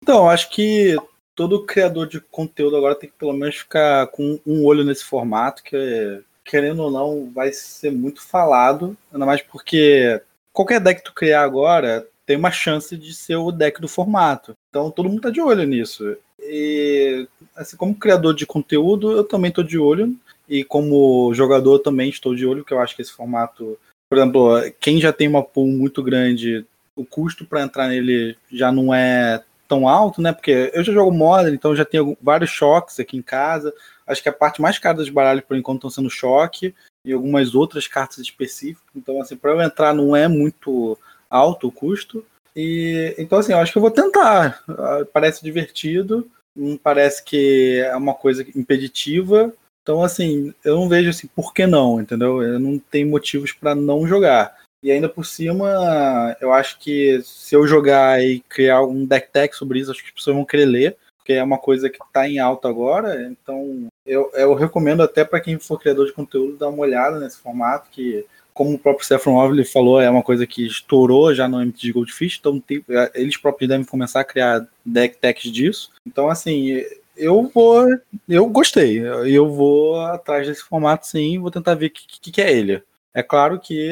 Então, 0.02 0.30
acho 0.30 0.48
que 0.48 0.96
todo 1.34 1.66
criador 1.66 2.08
de 2.08 2.20
conteúdo 2.20 2.76
agora 2.76 2.94
tem 2.94 3.10
que 3.10 3.16
pelo 3.16 3.34
menos 3.34 3.56
ficar 3.56 4.06
com 4.08 4.40
um 4.46 4.64
olho 4.64 4.82
nesse 4.82 5.04
formato, 5.04 5.62
que 5.62 6.22
querendo 6.44 6.82
ou 6.82 6.90
não 6.90 7.30
vai 7.30 7.52
ser 7.52 7.92
muito 7.92 8.22
falado, 8.22 8.96
ainda 9.12 9.26
mais 9.26 9.42
porque 9.42 10.20
qualquer 10.52 10.80
deck 10.80 11.00
que 11.00 11.06
tu 11.06 11.14
criar 11.14 11.42
agora 11.42 12.06
tem 12.30 12.36
uma 12.36 12.52
chance 12.52 12.96
de 12.96 13.12
ser 13.12 13.34
o 13.34 13.50
deck 13.50 13.80
do 13.80 13.88
formato. 13.88 14.52
Então 14.68 14.88
todo 14.88 15.08
mundo 15.08 15.22
tá 15.22 15.30
de 15.30 15.40
olho 15.40 15.64
nisso. 15.64 16.16
E 16.38 17.26
assim, 17.56 17.76
como 17.76 17.92
criador 17.92 18.36
de 18.36 18.46
conteúdo, 18.46 19.10
eu 19.10 19.24
também 19.24 19.50
tô 19.50 19.64
de 19.64 19.76
olho. 19.76 20.16
E 20.48 20.62
como 20.62 21.34
jogador 21.34 21.80
também 21.80 22.08
estou 22.08 22.32
de 22.32 22.46
olho, 22.46 22.62
porque 22.62 22.72
eu 22.72 22.78
acho 22.78 22.94
que 22.94 23.02
esse 23.02 23.10
formato, 23.10 23.76
por 24.08 24.16
exemplo, 24.16 24.62
quem 24.78 25.00
já 25.00 25.12
tem 25.12 25.26
uma 25.26 25.42
pool 25.42 25.66
muito 25.66 26.04
grande, 26.04 26.64
o 26.94 27.04
custo 27.04 27.44
para 27.44 27.62
entrar 27.62 27.88
nele 27.88 28.36
já 28.48 28.70
não 28.70 28.94
é 28.94 29.42
tão 29.66 29.88
alto, 29.88 30.22
né? 30.22 30.32
Porque 30.32 30.70
eu 30.72 30.84
já 30.84 30.92
jogo 30.92 31.10
Modern, 31.10 31.52
então 31.52 31.74
já 31.74 31.84
tenho 31.84 32.16
vários 32.22 32.50
choques 32.50 33.00
aqui 33.00 33.16
em 33.16 33.22
casa. 33.22 33.74
Acho 34.06 34.22
que 34.22 34.28
a 34.28 34.32
parte 34.32 34.62
mais 34.62 34.78
cara 34.78 34.98
dos 34.98 35.08
baralhos 35.08 35.42
por 35.42 35.56
enquanto 35.56 35.78
estão 35.78 35.90
sendo 35.90 36.08
choque 36.08 36.76
e 37.04 37.12
algumas 37.12 37.56
outras 37.56 37.88
cartas 37.88 38.18
específicas. 38.18 38.86
Então, 38.94 39.20
assim, 39.20 39.34
para 39.34 39.50
eu 39.50 39.60
entrar 39.60 39.92
não 39.92 40.14
é 40.14 40.28
muito 40.28 40.96
alto 41.30 41.68
o 41.68 41.72
custo. 41.72 42.24
E 42.54 43.14
então 43.16 43.38
assim, 43.38 43.52
eu 43.52 43.58
acho 43.58 43.72
que 43.72 43.78
eu 43.78 43.82
vou 43.82 43.90
tentar. 43.90 44.62
Ah, 44.68 45.06
parece 45.12 45.42
divertido, 45.42 46.28
não 46.54 46.76
parece 46.76 47.24
que 47.24 47.80
é 47.86 47.96
uma 47.96 48.14
coisa 48.14 48.44
impeditiva. 48.54 49.52
Então 49.82 50.02
assim, 50.02 50.52
eu 50.64 50.74
não 50.74 50.88
vejo 50.88 51.10
assim 51.10 51.28
por 51.28 51.54
que 51.54 51.66
não, 51.66 52.00
entendeu? 52.00 52.42
Eu 52.42 52.58
não 52.58 52.78
tenho 52.78 53.08
motivos 53.08 53.52
para 53.52 53.74
não 53.74 54.06
jogar. 54.06 54.58
E 54.82 54.90
ainda 54.90 55.08
por 55.08 55.26
cima, 55.26 56.36
eu 56.40 56.52
acho 56.52 56.78
que 56.78 57.20
se 57.22 57.54
eu 57.54 57.66
jogar 57.66 58.22
e 58.22 58.40
criar 58.40 58.82
um 58.82 59.04
deck 59.04 59.30
tech 59.30 59.54
sobre 59.54 59.78
isso, 59.78 59.90
acho 59.90 60.02
que 60.02 60.08
as 60.08 60.14
pessoas 60.14 60.36
vão 60.36 60.44
querer 60.44 60.64
ler, 60.64 60.96
porque 61.18 61.34
é 61.34 61.42
uma 61.42 61.58
coisa 61.58 61.90
que 61.90 62.02
está 62.02 62.26
em 62.26 62.38
alta 62.38 62.68
agora. 62.68 63.22
Então, 63.24 63.88
eu, 64.06 64.30
eu 64.32 64.54
recomendo 64.54 65.02
até 65.02 65.22
para 65.22 65.40
quem 65.40 65.58
for 65.58 65.78
criador 65.78 66.06
de 66.06 66.14
conteúdo 66.14 66.56
dar 66.56 66.70
uma 66.70 66.80
olhada 66.80 67.20
nesse 67.20 67.36
formato, 67.38 67.90
que 67.90 68.24
como 68.54 68.74
o 68.74 68.78
próprio 68.78 69.04
Stefan 69.04 69.32
Ovely 69.32 69.64
falou, 69.64 70.00
é 70.00 70.10
uma 70.10 70.22
coisa 70.22 70.46
que 70.46 70.66
estourou 70.66 71.34
já 71.34 71.48
no 71.48 71.60
MTG 71.60 71.92
Goldfish, 71.92 72.38
então 72.38 72.60
tem, 72.60 72.84
é, 72.88 73.10
eles 73.14 73.36
próprios 73.36 73.68
devem 73.68 73.84
começar 73.84 74.20
a 74.20 74.24
criar 74.24 74.66
deck 74.84 75.16
techs 75.18 75.50
disso. 75.50 75.90
Então, 76.06 76.28
assim, 76.28 76.82
eu 77.16 77.50
vou. 77.54 77.86
Eu 78.28 78.46
gostei. 78.46 78.98
Eu 78.98 79.48
vou 79.50 80.00
atrás 80.00 80.46
desse 80.46 80.62
formato 80.62 81.06
sim 81.06 81.38
vou 81.38 81.50
tentar 81.50 81.74
ver 81.74 81.86
o 81.86 81.90
que, 81.90 82.06
que, 82.20 82.32
que, 82.32 82.40
é 82.40 82.50
ele. 82.50 82.82
É 83.12 83.22
claro 83.22 83.60
que 83.60 83.90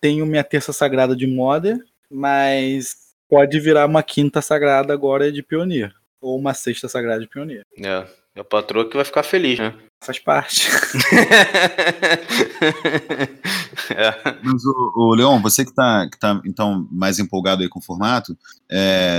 tenho 0.00 0.26
minha 0.26 0.42
terça 0.42 0.72
sagrada 0.72 1.14
de 1.14 1.26
Modern, 1.26 1.80
mas 2.10 2.96
pode 3.28 3.58
virar 3.60 3.86
uma 3.86 4.02
quinta 4.02 4.42
sagrada 4.42 4.92
agora 4.92 5.30
de 5.30 5.42
Pioneer. 5.42 5.92
Ou 6.20 6.38
uma 6.38 6.54
sexta 6.54 6.88
sagrada 6.88 7.20
de 7.20 7.28
Pioneer. 7.28 7.62
É. 7.78 8.06
É 8.36 8.40
a 8.40 8.44
patroa 8.44 8.88
que 8.88 8.96
vai 8.96 9.04
ficar 9.04 9.22
feliz, 9.22 9.60
né? 9.60 9.74
Faz 10.02 10.18
parte. 10.18 10.68
é. 13.90 14.10
Mas, 14.42 14.64
o, 14.64 14.92
o 14.96 15.14
Leon, 15.14 15.40
você 15.40 15.64
que 15.64 15.70
está 15.70 16.08
que 16.10 16.18
tá, 16.18 16.42
então, 16.44 16.88
mais 16.90 17.20
empolgado 17.20 17.62
aí 17.62 17.68
com 17.68 17.78
o 17.78 17.82
formato, 17.82 18.36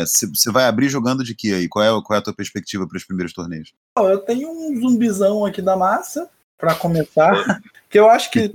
você 0.10 0.50
é, 0.50 0.52
vai 0.52 0.66
abrir 0.66 0.90
jogando 0.90 1.24
de 1.24 1.34
que 1.34 1.54
aí? 1.54 1.70
Qual 1.70 1.84
é, 1.84 2.02
qual 2.04 2.18
é 2.18 2.20
a 2.20 2.24
tua 2.24 2.34
perspectiva 2.34 2.86
para 2.86 2.98
os 2.98 3.06
primeiros 3.06 3.32
torneios? 3.34 3.74
Eu 3.98 4.20
tenho 4.20 4.50
um 4.50 4.80
zumbizão 4.82 5.46
aqui 5.46 5.62
da 5.62 5.78
massa, 5.78 6.30
para 6.58 6.76
começar, 6.76 7.62
que 7.90 8.00
eu 8.00 8.10
acho 8.10 8.32
que 8.32 8.52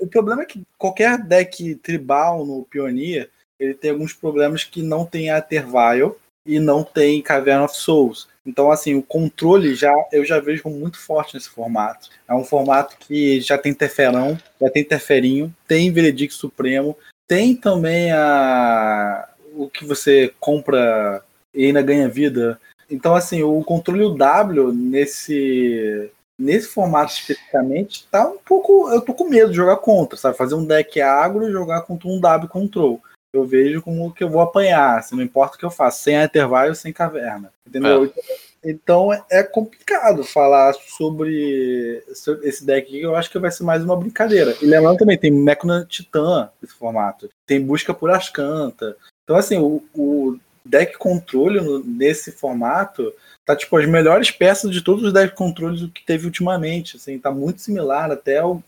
o 0.00 0.06
problema 0.06 0.42
é 0.42 0.46
que 0.46 0.62
qualquer 0.78 1.18
deck 1.18 1.74
tribal 1.76 2.44
no 2.44 2.64
Pioneer, 2.64 3.30
ele 3.58 3.74
tem 3.74 3.90
alguns 3.90 4.12
problemas 4.12 4.64
que 4.64 4.82
não 4.82 5.06
tem 5.06 5.30
a 5.30 5.40
Tervile 5.40 6.12
e 6.44 6.58
não 6.58 6.82
tem 6.82 7.22
Cavern 7.22 7.64
of 7.64 7.76
Souls. 7.76 8.28
Então, 8.44 8.70
assim, 8.70 8.94
o 8.94 9.02
controle 9.02 9.74
já 9.74 9.92
eu 10.10 10.24
já 10.24 10.40
vejo 10.40 10.68
muito 10.68 10.98
forte 10.98 11.34
nesse 11.34 11.48
formato. 11.48 12.10
É 12.28 12.34
um 12.34 12.44
formato 12.44 12.96
que 12.98 13.40
já 13.40 13.56
tem 13.56 13.72
Teferão, 13.72 14.36
já 14.60 14.68
tem 14.68 14.84
Teferinho, 14.84 15.54
tem 15.66 15.92
Veredicto 15.92 16.34
Supremo, 16.34 16.96
tem 17.26 17.54
também 17.54 18.10
a 18.12 19.28
o 19.54 19.68
que 19.68 19.84
você 19.84 20.32
compra 20.40 21.22
e 21.54 21.66
ainda 21.66 21.82
ganha 21.82 22.08
vida. 22.08 22.60
Então, 22.90 23.14
assim, 23.14 23.42
o 23.42 23.62
controle 23.62 24.16
W 24.16 24.72
nesse 24.72 26.10
nesse 26.38 26.66
formato 26.68 27.12
especificamente 27.12 28.08
tá 28.10 28.26
um 28.28 28.38
pouco. 28.38 28.90
Eu 28.90 29.00
tô 29.00 29.14
com 29.14 29.28
medo 29.28 29.50
de 29.50 29.56
jogar 29.56 29.76
contra, 29.76 30.18
sabe? 30.18 30.36
Fazer 30.36 30.54
um 30.56 30.64
deck 30.64 31.00
agro 31.00 31.48
e 31.48 31.52
jogar 31.52 31.82
contra 31.82 32.08
um 32.08 32.20
W 32.20 32.48
control 32.48 33.00
eu 33.32 33.44
vejo 33.44 33.82
como 33.82 34.12
que 34.12 34.22
eu 34.22 34.28
vou 34.28 34.42
apanhar, 34.42 34.98
assim, 34.98 35.16
não 35.16 35.22
importa 35.22 35.56
o 35.56 35.58
que 35.58 35.64
eu 35.64 35.70
faço, 35.70 36.02
sem 36.02 36.22
intervalo, 36.22 36.74
sem 36.74 36.92
caverna, 36.92 37.52
entendeu? 37.66 38.04
É. 38.04 38.52
Então 38.64 39.10
é 39.30 39.42
complicado 39.42 40.22
falar 40.22 40.72
sobre 40.74 42.04
esse 42.42 42.64
deck 42.64 42.86
aqui, 42.86 43.00
eu 43.00 43.16
acho 43.16 43.30
que 43.30 43.38
vai 43.38 43.50
ser 43.50 43.64
mais 43.64 43.82
uma 43.82 43.96
brincadeira. 43.96 44.54
E 44.62 44.66
lembrando 44.66 44.98
também, 44.98 45.18
tem 45.18 45.30
Mecona 45.30 45.84
Titã 45.88 46.50
esse 46.62 46.74
formato, 46.74 47.28
tem 47.46 47.60
busca 47.60 47.92
por 47.92 48.10
Ascanta. 48.10 48.96
Então, 49.24 49.36
assim, 49.36 49.58
o, 49.58 49.82
o 49.94 50.38
deck 50.64 50.96
controle 50.96 51.60
nesse 51.84 52.30
formato 52.30 53.12
tá 53.44 53.56
tipo 53.56 53.76
as 53.76 53.88
melhores 53.88 54.30
peças 54.30 54.70
de 54.70 54.80
todos 54.80 55.02
os 55.02 55.12
deck 55.12 55.34
controles 55.34 55.90
que 55.92 56.04
teve 56.04 56.26
ultimamente. 56.26 56.96
Assim, 56.96 57.18
tá 57.18 57.32
muito 57.32 57.60
similar, 57.60 58.12
até 58.12 58.44
um, 58.44 58.62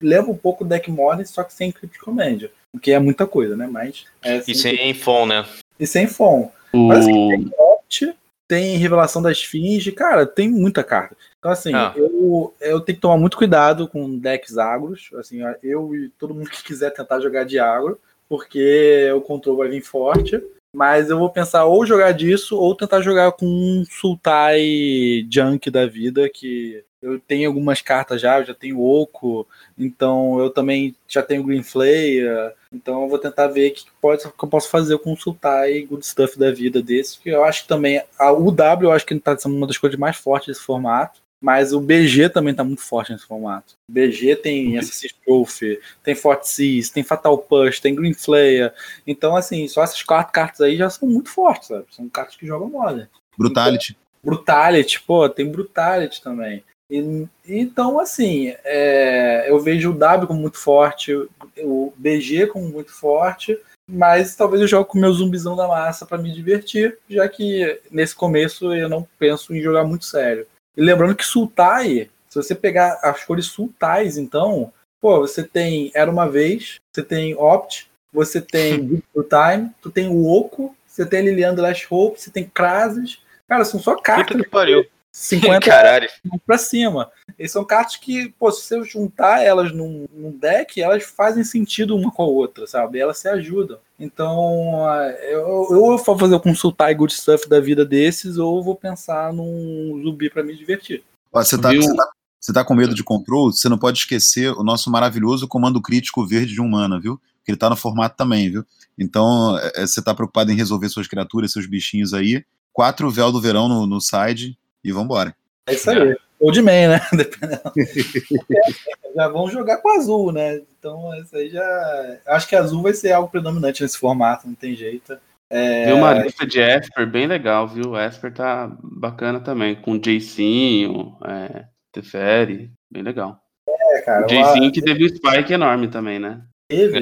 leva 0.00 0.30
um 0.30 0.36
pouco 0.36 0.64
o 0.64 0.66
deck 0.66 0.90
modern, 0.90 1.24
só 1.24 1.44
que 1.44 1.54
sem 1.54 1.70
Crypt 1.70 1.98
Commander. 2.00 2.50
O 2.76 2.80
que 2.80 2.92
é 2.92 2.98
muita 2.98 3.26
coisa, 3.26 3.56
né? 3.56 3.66
Mas. 3.66 4.04
É 4.22 4.36
assim, 4.36 4.52
e 4.52 4.54
sem 4.54 4.94
FON, 4.94 5.26
né? 5.26 5.46
E 5.80 5.86
sem 5.86 6.06
FON. 6.06 6.52
Uh... 6.74 6.88
Mas 6.88 6.98
assim, 7.00 7.28
tem 7.28 7.50
Opt, 7.58 8.16
tem 8.46 8.76
Revelação 8.76 9.22
da 9.22 9.32
Esfinge, 9.32 9.90
cara, 9.92 10.26
tem 10.26 10.48
muita 10.50 10.84
carta. 10.84 11.16
Então, 11.38 11.50
assim, 11.50 11.74
ah. 11.74 11.92
eu, 11.96 12.54
eu 12.60 12.80
tenho 12.80 12.96
que 12.96 13.02
tomar 13.02 13.16
muito 13.16 13.36
cuidado 13.36 13.88
com 13.88 14.18
decks 14.18 14.58
agros. 14.58 15.08
Assim, 15.14 15.40
eu 15.62 15.94
e 15.94 16.10
todo 16.18 16.34
mundo 16.34 16.50
que 16.50 16.62
quiser 16.62 16.90
tentar 16.90 17.20
jogar 17.20 17.44
de 17.44 17.58
agro, 17.58 17.98
porque 18.28 19.10
o 19.16 19.22
controle 19.22 19.58
vai 19.58 19.68
vir 19.68 19.82
forte. 19.82 20.42
Mas 20.74 21.08
eu 21.08 21.18
vou 21.18 21.30
pensar 21.30 21.64
ou 21.64 21.86
jogar 21.86 22.12
disso 22.12 22.58
ou 22.58 22.74
tentar 22.74 23.00
jogar 23.00 23.32
com 23.32 23.46
um 23.46 23.84
Sultai 23.88 25.26
Junk 25.30 25.70
da 25.70 25.86
vida, 25.86 26.28
que 26.28 26.84
eu 27.02 27.20
tenho 27.20 27.48
algumas 27.48 27.80
cartas 27.82 28.20
já, 28.20 28.40
eu 28.40 28.46
já 28.46 28.54
tenho 28.54 28.80
Oco, 28.80 29.46
então 29.78 30.38
eu 30.40 30.50
também 30.50 30.94
já 31.06 31.22
tenho 31.22 31.44
Green 31.44 31.62
Flare, 31.62 32.54
então 32.72 33.02
eu 33.02 33.08
vou 33.08 33.18
tentar 33.18 33.46
ver 33.48 33.70
o 33.70 33.74
que, 33.74 33.84
pode, 34.00 34.22
que 34.22 34.44
eu 34.44 34.48
posso 34.48 34.68
fazer 34.68 34.98
com 34.98 35.12
o 35.12 35.16
Sultai 35.16 35.82
Good 35.82 36.06
Stuff 36.06 36.38
da 36.38 36.50
vida 36.50 36.82
desse, 36.82 37.18
que 37.20 37.28
eu 37.28 37.44
acho 37.44 37.62
que 37.62 37.68
também, 37.68 38.02
a 38.18 38.32
UW 38.32 38.56
eu 38.82 38.92
acho 38.92 39.06
que 39.06 39.14
está 39.14 39.36
sendo 39.36 39.56
uma 39.56 39.66
das 39.66 39.78
coisas 39.78 39.98
mais 39.98 40.16
fortes 40.16 40.48
desse 40.48 40.64
formato, 40.64 41.20
Mas 41.40 41.72
o 41.72 41.80
BG 41.80 42.30
também 42.30 42.54
tá 42.54 42.64
muito 42.64 42.82
forte 42.82 43.12
nesse 43.12 43.26
formato. 43.26 43.74
O 43.88 43.92
BG 43.92 44.36
tem 44.36 44.78
Assassin's 44.78 45.14
Trophy, 45.24 45.78
tem 46.02 46.14
Forte 46.14 46.48
Seas, 46.48 46.88
tem 46.90 47.02
Fatal 47.04 47.36
Push, 47.36 47.78
tem 47.78 47.94
Green 47.94 48.14
Flare. 48.14 48.72
Então, 49.06 49.36
assim, 49.36 49.68
só 49.68 49.82
essas 49.82 50.02
quatro 50.02 50.32
cartas 50.32 50.62
aí 50.62 50.76
já 50.76 50.88
são 50.88 51.08
muito 51.08 51.28
fortes, 51.28 51.68
sabe? 51.68 51.84
São 51.90 52.08
cartas 52.08 52.36
que 52.36 52.46
jogam 52.46 52.70
mole. 52.70 53.06
Brutality. 53.38 53.92
Então, 53.92 54.06
Brutality, 54.24 55.00
pô, 55.02 55.28
tem 55.28 55.48
Brutality 55.48 56.22
também. 56.22 56.64
E, 56.90 57.26
então, 57.46 57.98
assim, 57.98 58.54
é, 58.64 59.50
eu 59.50 59.58
vejo 59.58 59.90
o 59.90 59.98
W 59.98 60.26
como 60.26 60.40
muito 60.40 60.58
forte, 60.58 61.12
o 61.58 61.92
BG 61.96 62.46
como 62.46 62.68
muito 62.68 62.92
forte, 62.92 63.58
mas 63.88 64.34
talvez 64.36 64.62
eu 64.62 64.68
jogue 64.68 64.88
com 64.88 64.98
o 64.98 65.00
meu 65.00 65.12
zumbizão 65.12 65.56
da 65.56 65.66
massa 65.66 66.06
para 66.06 66.18
me 66.18 66.32
divertir, 66.32 66.98
já 67.08 67.28
que 67.28 67.80
nesse 67.90 68.14
começo 68.14 68.72
eu 68.74 68.88
não 68.88 69.06
penso 69.18 69.54
em 69.54 69.60
jogar 69.60 69.84
muito 69.84 70.04
sério. 70.04 70.46
E 70.76 70.82
lembrando 70.82 71.16
que 71.16 71.24
Sultai, 71.24 72.10
se 72.28 72.36
você 72.36 72.54
pegar 72.54 72.98
as 73.02 73.24
cores 73.24 73.46
Sultais, 73.46 74.16
então, 74.16 74.72
pô, 75.00 75.20
você 75.20 75.42
tem 75.42 75.90
Era 75.94 76.10
Uma 76.10 76.28
Vez, 76.28 76.76
você 76.92 77.02
tem 77.02 77.34
Opt, 77.34 77.90
você 78.12 78.40
tem 78.40 79.00
Good 79.14 79.28
Time, 79.28 79.70
tu 79.80 79.90
tem 79.90 80.08
o 80.08 80.26
Oco, 80.26 80.76
você 80.86 81.04
tem 81.04 81.22
Liliana 81.22 81.62
Last 81.62 81.86
Hope, 81.90 82.20
você 82.20 82.30
tem 82.30 82.44
Krasis. 82.44 83.20
Cara, 83.48 83.64
são 83.64 83.78
só 83.78 83.96
cartas. 83.96 84.28
Puta 84.28 84.44
que 84.44 84.50
pariu. 84.50 84.86
50 85.16 85.60
Caralho. 85.64 86.08
pra 86.46 86.58
cima. 86.58 87.10
E 87.38 87.48
são 87.48 87.64
cartas 87.64 87.96
que, 87.96 88.28
pô, 88.38 88.52
se 88.52 88.62
você 88.62 88.84
juntar 88.84 89.42
elas 89.42 89.72
num, 89.72 90.06
num, 90.12 90.30
deck, 90.30 90.80
elas 90.80 91.04
fazem 91.04 91.42
sentido 91.42 91.96
uma 91.96 92.10
com 92.10 92.22
a 92.22 92.26
outra, 92.26 92.66
sabe? 92.66 92.98
Elas 92.98 93.16
se 93.16 93.28
ajudam. 93.28 93.78
Então, 93.98 94.86
eu, 95.22 95.68
eu 95.70 95.96
vou 95.96 96.18
fazer 96.18 96.38
consultar 96.40 96.94
good 96.94 97.14
stuff 97.14 97.48
da 97.48 97.58
vida 97.58 97.84
desses, 97.84 98.36
ou 98.36 98.62
vou 98.62 98.76
pensar 98.76 99.32
num 99.32 99.98
zumbi 100.04 100.28
para 100.28 100.42
me 100.42 100.54
divertir. 100.54 101.02
Você, 101.32 101.58
tá, 101.58 101.72
você, 101.72 101.96
tá, 101.96 102.08
você 102.38 102.52
tá 102.52 102.64
com 102.64 102.74
medo 102.74 102.94
de 102.94 103.02
control? 103.02 103.50
Você 103.50 103.70
não 103.70 103.78
pode 103.78 103.98
esquecer 103.98 104.52
o 104.52 104.62
nosso 104.62 104.90
maravilhoso 104.90 105.48
comando 105.48 105.80
crítico 105.80 106.26
verde 106.26 106.52
de 106.52 106.60
humana, 106.60 107.00
viu? 107.00 107.18
Que 107.42 107.52
ele 107.52 107.58
tá 107.58 107.70
no 107.70 107.76
formato 107.76 108.16
também, 108.16 108.50
viu? 108.50 108.64
Então, 108.98 109.58
é, 109.58 109.86
você 109.86 110.02
tá 110.02 110.14
preocupado 110.14 110.52
em 110.52 110.56
resolver 110.56 110.90
suas 110.90 111.08
criaturas, 111.08 111.52
seus 111.52 111.66
bichinhos 111.66 112.12
aí. 112.12 112.44
Quatro 112.70 113.10
véu 113.10 113.32
do 113.32 113.40
verão 113.40 113.66
no, 113.66 113.86
no 113.86 113.98
side 113.98 114.58
e 114.86 114.92
vambora. 114.92 115.34
É 115.68 115.74
isso 115.74 115.90
aí. 115.90 116.12
É. 116.12 116.16
Ou 116.38 116.52
de 116.52 116.62
man, 116.62 116.88
né? 116.88 117.00
Dependendo. 117.12 117.72
já 119.14 119.28
vão 119.28 119.50
jogar 119.50 119.78
com 119.78 119.98
azul, 119.98 120.32
né? 120.32 120.60
Então, 120.78 121.14
isso 121.18 121.36
aí 121.36 121.48
já. 121.48 122.18
Acho 122.26 122.46
que 122.48 122.54
azul 122.54 122.82
vai 122.82 122.92
ser 122.92 123.12
algo 123.12 123.30
predominante 123.30 123.82
nesse 123.82 123.98
formato, 123.98 124.46
não 124.46 124.54
tem 124.54 124.74
jeito. 124.74 125.18
É... 125.50 125.84
Tem 125.86 125.94
uma 125.94 126.12
lista 126.12 126.46
de 126.46 126.60
Esper 126.60 127.06
bem 127.06 127.26
legal, 127.26 127.66
viu? 127.66 127.90
O 127.90 128.00
Esper 128.00 128.32
tá 128.32 128.70
bacana 128.82 129.40
também, 129.40 129.74
com 129.76 130.00
Jacinho, 130.02 131.16
é, 131.24 131.64
Teferi, 131.92 132.70
bem 132.90 133.02
legal. 133.02 133.40
É, 133.68 134.02
cara. 134.02 134.26
O 134.26 134.28
Jacinho 134.28 134.72
que 134.72 134.82
teve 134.82 135.04
um 135.04 135.08
spike 135.08 135.52
enorme 135.52 135.88
também, 135.88 136.18
né? 136.18 136.42
Teve. 136.68 137.00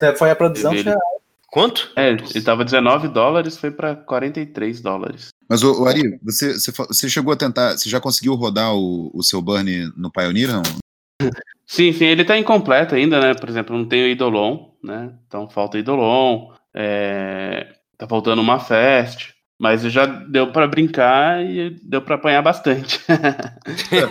É. 0.00 0.16
Foi 0.16 0.30
a 0.30 0.36
produção 0.36 0.72
que 0.72 0.84
Quanto? 1.50 1.90
É, 1.96 2.10
ele 2.10 2.42
tava 2.42 2.64
19 2.64 3.08
dólares, 3.08 3.58
foi 3.58 3.70
para 3.70 3.96
43 3.96 4.80
dólares. 4.80 5.28
Mas, 5.48 5.64
o, 5.64 5.84
Ari, 5.84 6.18
você, 6.22 6.54
você, 6.54 6.70
você, 6.70 7.08
chegou 7.08 7.32
a 7.32 7.36
tentar, 7.36 7.76
você 7.76 7.88
já 7.88 8.00
conseguiu 8.00 8.34
rodar 8.36 8.72
o, 8.72 9.10
o 9.12 9.22
seu 9.22 9.42
burn 9.42 9.92
no 9.96 10.10
Pioneer, 10.10 10.52
não? 10.52 10.62
Sim, 11.66 11.92
sim, 11.92 12.06
ele 12.06 12.24
tá 12.24 12.36
incompleto 12.36 12.96
ainda, 12.96 13.20
né? 13.20 13.32
Por 13.32 13.48
exemplo, 13.48 13.78
não 13.78 13.84
tem 13.84 14.02
o 14.02 14.08
Idolon, 14.08 14.70
né? 14.82 15.14
Então 15.28 15.48
falta 15.48 15.78
Idolon, 15.78 16.52
é... 16.74 17.76
tá 17.96 18.08
faltando 18.08 18.42
uma 18.42 18.58
Fest, 18.58 19.34
mas 19.56 19.82
já 19.82 20.04
deu 20.04 20.50
para 20.50 20.66
brincar 20.66 21.44
e 21.44 21.78
deu 21.82 22.02
para 22.02 22.16
apanhar 22.16 22.42
bastante. 22.42 22.98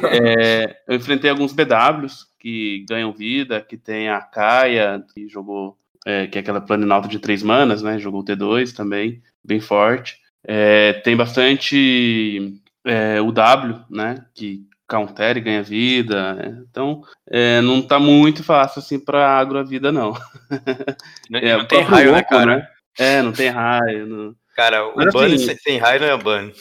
é, 0.09 0.77
eu 0.87 0.95
enfrentei 0.95 1.29
alguns 1.29 1.51
BWs 1.51 2.27
que 2.39 2.85
ganham 2.87 3.11
vida, 3.11 3.59
que 3.59 3.75
tem 3.75 4.09
a 4.09 4.21
Kaia, 4.21 5.03
que 5.13 5.27
jogou, 5.27 5.77
é, 6.05 6.27
que 6.27 6.37
é 6.37 6.41
aquela 6.41 6.61
planinauta 6.61 7.07
de 7.07 7.19
três 7.19 7.43
manas, 7.43 7.81
né? 7.81 7.99
Jogou 7.99 8.23
T2 8.23 8.73
também, 8.73 9.21
bem 9.43 9.59
forte. 9.59 10.17
É, 10.43 10.93
tem 10.93 11.15
bastante 11.15 12.53
é, 12.85 13.21
o 13.21 13.31
W, 13.31 13.79
né? 13.89 14.25
Que 14.33 14.67
counter 14.87 15.37
e 15.37 15.41
ganha 15.41 15.63
vida. 15.63 16.33
Né? 16.33 16.63
Então, 16.69 17.01
é, 17.29 17.61
não 17.61 17.81
tá 17.81 17.99
muito 17.99 18.43
fácil 18.43 18.79
assim 18.79 18.99
para 18.99 19.37
agro 19.37 19.59
a 19.59 19.63
vida, 19.63 19.91
não. 19.91 20.13
Não, 21.29 21.39
é, 21.39 21.57
não 21.57 21.65
tem 21.65 21.81
raio, 21.81 22.11
né, 22.11 22.23
cara? 22.23 22.57
Né? 22.57 22.67
É, 22.97 23.21
não 23.21 23.31
tem 23.31 23.49
raio. 23.49 24.07
Não... 24.07 24.35
Cara, 24.55 24.87
o 24.87 24.93
Mas, 24.95 25.13
ban 25.13 25.27
assim, 25.27 25.55
sem 25.55 25.77
raio 25.77 26.01
não 26.01 26.07
é 26.07 26.17
ban. 26.17 26.51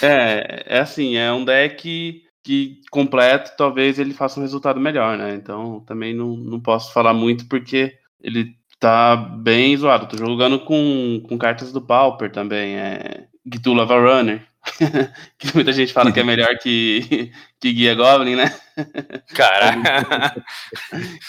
É, 0.00 0.64
é 0.66 0.78
assim, 0.78 1.16
é 1.16 1.30
um 1.32 1.44
deck 1.44 2.22
que 2.42 2.80
completo, 2.90 3.52
talvez 3.56 3.98
ele 3.98 4.14
faça 4.14 4.38
um 4.38 4.42
resultado 4.42 4.78
melhor, 4.78 5.16
né? 5.16 5.34
Então, 5.34 5.80
também 5.80 6.14
não, 6.14 6.36
não 6.36 6.60
posso 6.60 6.92
falar 6.92 7.14
muito 7.14 7.48
porque 7.48 7.98
ele 8.20 8.54
tá 8.84 9.16
bem 9.16 9.74
zoado. 9.78 10.06
Tô 10.06 10.18
jogando 10.18 10.60
com, 10.60 11.22
com 11.26 11.38
cartas 11.38 11.72
do 11.72 11.80
Pauper 11.80 12.30
também, 12.30 12.76
é 12.76 13.24
Gitu 13.50 13.72
Lava 13.72 13.98
Runner, 13.98 14.46
que 15.38 15.54
muita 15.54 15.72
gente 15.72 15.90
fala 15.90 16.12
que 16.12 16.20
é 16.20 16.22
melhor 16.22 16.58
que, 16.58 17.32
que 17.58 17.72
Guia 17.72 17.94
Goblin, 17.94 18.36
né? 18.36 18.54
Caraca! 19.34 20.44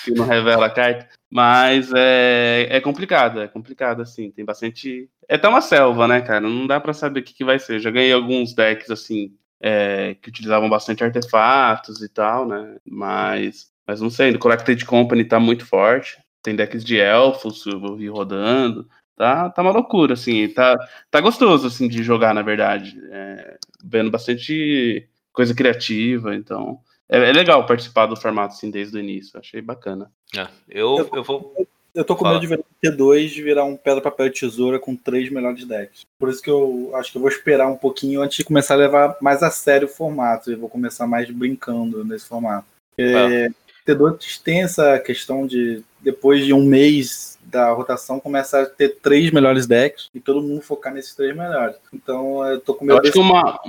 que 0.03 0.11
não 0.11 0.25
revela 0.25 0.65
a 0.65 0.69
carta. 0.69 1.07
Mas 1.31 1.93
é, 1.95 2.67
é 2.69 2.81
complicado, 2.81 3.39
é 3.39 3.47
complicado, 3.47 4.01
assim. 4.01 4.31
Tem 4.31 4.43
bastante. 4.43 5.09
É 5.29 5.35
até 5.35 5.47
uma 5.47 5.61
selva, 5.61 6.09
né, 6.09 6.19
cara? 6.19 6.41
Não 6.41 6.67
dá 6.67 6.81
para 6.81 6.91
saber 6.91 7.21
o 7.21 7.23
que, 7.23 7.33
que 7.33 7.45
vai 7.45 7.57
ser. 7.57 7.79
Já 7.79 7.89
ganhei 7.89 8.11
alguns 8.11 8.53
decks, 8.53 8.91
assim, 8.91 9.31
é, 9.61 10.17
que 10.21 10.27
utilizavam 10.27 10.69
bastante 10.69 11.05
artefatos 11.05 12.01
e 12.01 12.09
tal, 12.09 12.45
né? 12.45 12.75
Mas, 12.85 13.67
mas 13.87 14.01
não 14.01 14.09
sei, 14.09 14.31
o 14.31 14.39
Collected 14.39 14.83
Company 14.83 15.23
tá 15.23 15.39
muito 15.39 15.65
forte 15.65 16.17
tem 16.45 16.55
decks 16.55 16.85
de 16.85 16.99
elfos, 16.99 17.65
eu 17.65 17.95
vi 17.95 18.07
rodando. 18.07 18.87
Tá, 19.15 19.49
tá 19.49 19.61
uma 19.61 19.71
loucura, 19.71 20.13
assim. 20.13 20.47
Tá, 20.49 20.77
tá 21.09 21.19
gostoso, 21.19 21.67
assim, 21.67 21.87
de 21.87 22.03
jogar, 22.03 22.33
na 22.33 22.43
verdade. 22.43 23.01
É, 23.11 23.57
vendo 23.83 24.11
bastante 24.11 25.09
coisa 25.33 25.55
criativa, 25.55 26.35
então... 26.35 26.79
É, 27.09 27.17
é, 27.17 27.31
legal 27.31 27.65
participar 27.65 28.07
do 28.07 28.15
formato, 28.15 28.53
assim, 28.53 28.69
desde 28.69 28.97
o 28.97 28.99
início. 28.99 29.39
Achei 29.39 29.61
bacana. 29.61 30.11
É, 30.35 30.47
eu, 30.69 31.09
eu 31.13 31.23
vou... 31.23 31.53
Eu 31.93 32.03
tô 32.03 32.13
com 32.13 32.27
medo 32.27 32.41
de 32.41 32.47
ver 32.47 32.59
o 32.59 32.65
T2 32.83 33.41
virar 33.41 33.63
um 33.63 33.77
pedra, 33.77 34.01
papel 34.01 34.27
e 34.27 34.31
tesoura 34.31 34.77
com 34.77 34.97
três 34.97 35.31
melhores 35.31 35.63
decks. 35.63 36.01
Por 36.19 36.27
isso 36.27 36.41
que 36.41 36.49
eu 36.49 36.91
acho 36.93 37.09
que 37.09 37.17
eu 37.17 37.21
vou 37.21 37.29
esperar 37.29 37.67
um 37.67 37.77
pouquinho 37.77 38.21
antes 38.21 38.35
de 38.35 38.43
começar 38.43 38.73
a 38.73 38.77
levar 38.77 39.17
mais 39.21 39.41
a 39.41 39.49
sério 39.49 39.87
o 39.87 39.89
formato. 39.89 40.51
Eu 40.51 40.59
vou 40.59 40.67
começar 40.67 41.07
mais 41.07 41.31
brincando 41.31 42.03
nesse 42.03 42.27
formato. 42.27 42.67
É, 42.97 43.49
T2 43.85 44.41
tem 44.43 44.63
essa 44.63 44.97
questão 44.99 45.45
de 45.45 45.83
depois 46.01 46.45
de 46.45 46.53
um 46.53 46.63
mês 46.63 47.37
da 47.43 47.71
rotação, 47.71 48.19
começa 48.19 48.61
a 48.61 48.65
ter 48.65 48.97
três 49.01 49.31
melhores 49.31 49.65
decks 49.65 50.09
e 50.13 50.19
todo 50.19 50.41
mundo 50.41 50.61
focar 50.61 50.93
nesses 50.93 51.15
três 51.15 51.35
melhores. 51.35 51.75
Então 51.93 52.45
eu 52.45 52.59
tô 52.59 52.73
com 52.73 52.85
medo. 52.85 52.97
Eu 52.97 53.01
acho 53.01 53.11
que 53.11 53.19
uma, 53.19 53.59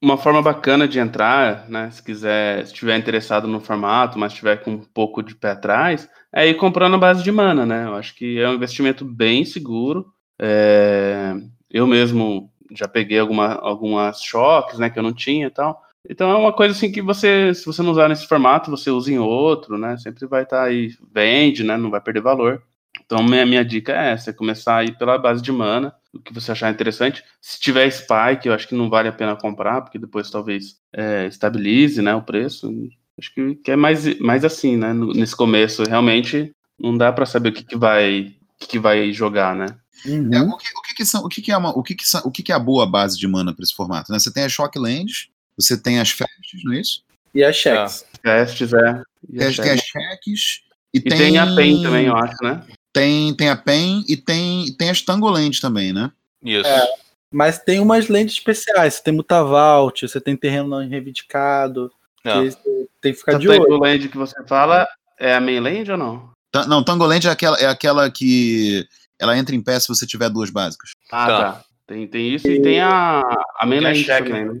uma 0.00 0.16
forma 0.16 0.42
bacana 0.42 0.86
de 0.86 0.98
entrar, 0.98 1.68
né? 1.68 1.90
Se 1.90 2.02
quiser, 2.02 2.66
se 2.66 2.72
estiver 2.72 2.96
interessado 2.96 3.48
no 3.48 3.60
formato, 3.60 4.18
mas 4.18 4.32
estiver 4.32 4.62
com 4.62 4.72
um 4.72 4.78
pouco 4.78 5.22
de 5.22 5.34
pé 5.34 5.50
atrás, 5.50 6.08
é 6.32 6.46
ir 6.46 6.54
comprando 6.54 6.94
a 6.94 6.98
base 6.98 7.22
de 7.22 7.32
mana, 7.32 7.64
né? 7.66 7.86
Eu 7.86 7.94
acho 7.94 8.14
que 8.14 8.38
é 8.38 8.48
um 8.48 8.54
investimento 8.54 9.04
bem 9.04 9.44
seguro. 9.44 10.06
É... 10.40 11.34
Eu 11.70 11.86
mesmo 11.86 12.50
já 12.76 12.86
peguei 12.86 13.18
alguma, 13.18 13.54
algumas 13.54 14.20
choques, 14.22 14.78
né? 14.78 14.90
Que 14.90 14.98
eu 14.98 15.02
não 15.02 15.12
tinha 15.12 15.46
e 15.46 15.50
tal. 15.50 15.83
Então 16.08 16.30
é 16.30 16.36
uma 16.36 16.52
coisa 16.52 16.74
assim 16.74 16.92
que 16.92 17.00
você, 17.00 17.54
se 17.54 17.64
você 17.64 17.82
não 17.82 17.92
usar 17.92 18.08
nesse 18.08 18.26
formato, 18.26 18.70
você 18.70 18.90
usa 18.90 19.10
em 19.10 19.18
outro, 19.18 19.78
né? 19.78 19.96
Sempre 19.96 20.26
vai 20.26 20.42
estar 20.42 20.58
tá 20.58 20.64
aí, 20.64 20.94
vende, 21.12 21.64
né? 21.64 21.76
Não 21.76 21.90
vai 21.90 22.00
perder 22.00 22.20
valor. 22.20 22.62
Então 23.04 23.22
minha, 23.22 23.44
minha 23.44 23.64
dica 23.64 23.92
é 23.92 24.12
essa, 24.12 24.30
é 24.30 24.32
começar 24.32 24.76
aí 24.76 24.92
pela 24.92 25.18
base 25.18 25.42
de 25.42 25.52
mana, 25.52 25.94
o 26.12 26.18
que 26.18 26.32
você 26.32 26.52
achar 26.52 26.70
interessante. 26.70 27.22
Se 27.40 27.58
tiver 27.60 27.90
spike, 27.90 28.46
eu 28.46 28.54
acho 28.54 28.68
que 28.68 28.74
não 28.74 28.88
vale 28.88 29.08
a 29.08 29.12
pena 29.12 29.36
comprar, 29.36 29.82
porque 29.82 29.98
depois 29.98 30.30
talvez 30.30 30.76
é, 30.92 31.26
estabilize, 31.26 32.00
né, 32.00 32.14
o 32.14 32.22
preço. 32.22 32.72
Acho 33.18 33.34
que, 33.34 33.54
que 33.56 33.70
é 33.70 33.76
mais, 33.76 34.18
mais 34.20 34.44
assim, 34.44 34.76
né? 34.76 34.92
Nesse 34.92 35.36
começo, 35.36 35.82
realmente 35.84 36.52
não 36.78 36.96
dá 36.96 37.12
para 37.12 37.26
saber 37.26 37.50
o 37.50 37.52
que, 37.52 37.64
que 37.64 37.76
vai 37.76 38.34
que, 38.58 38.68
que 38.68 38.78
vai 38.78 39.12
jogar, 39.12 39.54
né? 39.54 39.66
Uhum. 40.06 40.34
É, 40.34 40.42
o, 40.42 40.56
que, 40.56 40.68
o, 40.76 40.82
que, 40.82 40.94
que, 40.96 41.04
são, 41.04 41.24
o 41.24 41.28
que, 41.28 41.40
que 41.40 41.52
é 41.52 41.56
uma, 41.56 41.70
o 41.70 41.82
que, 41.82 41.94
que, 41.94 42.04
o 42.24 42.30
que, 42.30 42.42
que 42.42 42.52
é 42.52 42.54
a 42.54 42.58
boa 42.58 42.86
base 42.86 43.18
de 43.18 43.26
mana 43.26 43.54
para 43.54 43.62
esse 43.62 43.74
formato? 43.74 44.12
Né? 44.12 44.18
Você 44.18 44.32
tem 44.32 44.44
a 44.44 44.48
Shocklands, 44.48 45.28
você 45.58 45.80
tem 45.80 46.00
as 46.00 46.10
festas, 46.10 46.62
não 46.64 46.72
é 46.72 46.80
isso? 46.80 47.02
E 47.34 47.42
as 47.42 47.56
cheques. 47.56 48.04
Ah, 48.14 48.18
festes, 48.22 48.72
é. 48.72 49.02
E 49.28 49.38
tem, 49.38 49.52
tem 49.52 49.70
as 49.70 49.80
cheques. 49.80 50.60
E, 50.92 50.98
e 50.98 51.00
tem... 51.00 51.18
tem... 51.18 51.38
a 51.38 51.54
PEN 51.54 51.82
também, 51.82 52.06
eu 52.06 52.16
acho, 52.16 52.36
né? 52.42 52.62
Tem, 52.92 53.34
tem 53.34 53.48
a 53.48 53.56
PEN 53.56 54.04
e 54.08 54.16
tem, 54.16 54.72
tem 54.76 54.90
as 54.90 55.02
Tangolentes 55.02 55.60
também, 55.60 55.92
né? 55.92 56.12
Isso. 56.42 56.68
É, 56.68 56.86
mas 57.32 57.58
tem 57.58 57.80
umas 57.80 58.08
lentes 58.08 58.36
especiais. 58.36 58.94
Você 58.94 59.02
tem 59.02 59.14
Mutavault, 59.14 60.06
você 60.06 60.20
tem 60.20 60.36
terreno 60.36 60.68
não 60.68 60.88
reivindicado. 60.88 61.90
Tem 63.00 63.12
que 63.12 63.18
ficar 63.18 63.38
de 63.38 63.48
olho. 63.48 63.62
Tangoland 63.62 64.08
que 64.08 64.16
você 64.16 64.36
fala 64.46 64.86
é 65.18 65.34
a 65.34 65.40
mainland 65.40 65.90
ou 65.90 65.98
não? 65.98 66.30
Não, 66.68 66.84
Tangoland 66.84 67.26
é 67.26 67.30
aquela, 67.30 67.58
é 67.58 67.66
aquela 67.66 68.08
que 68.08 68.86
ela 69.18 69.36
entra 69.36 69.54
em 69.54 69.62
pé 69.62 69.78
se 69.80 69.88
você 69.88 70.06
tiver 70.06 70.30
duas 70.30 70.50
básicas. 70.50 70.92
Ah, 71.10 71.26
tá. 71.26 71.52
tá. 71.52 71.64
Tem, 71.86 72.06
tem 72.06 72.34
isso 72.34 72.48
e, 72.48 72.58
e 72.58 72.62
tem 72.62 72.80
a, 72.80 73.20
a 73.58 73.66
mainland 73.66 74.04
também, 74.06 74.44
né? 74.44 74.60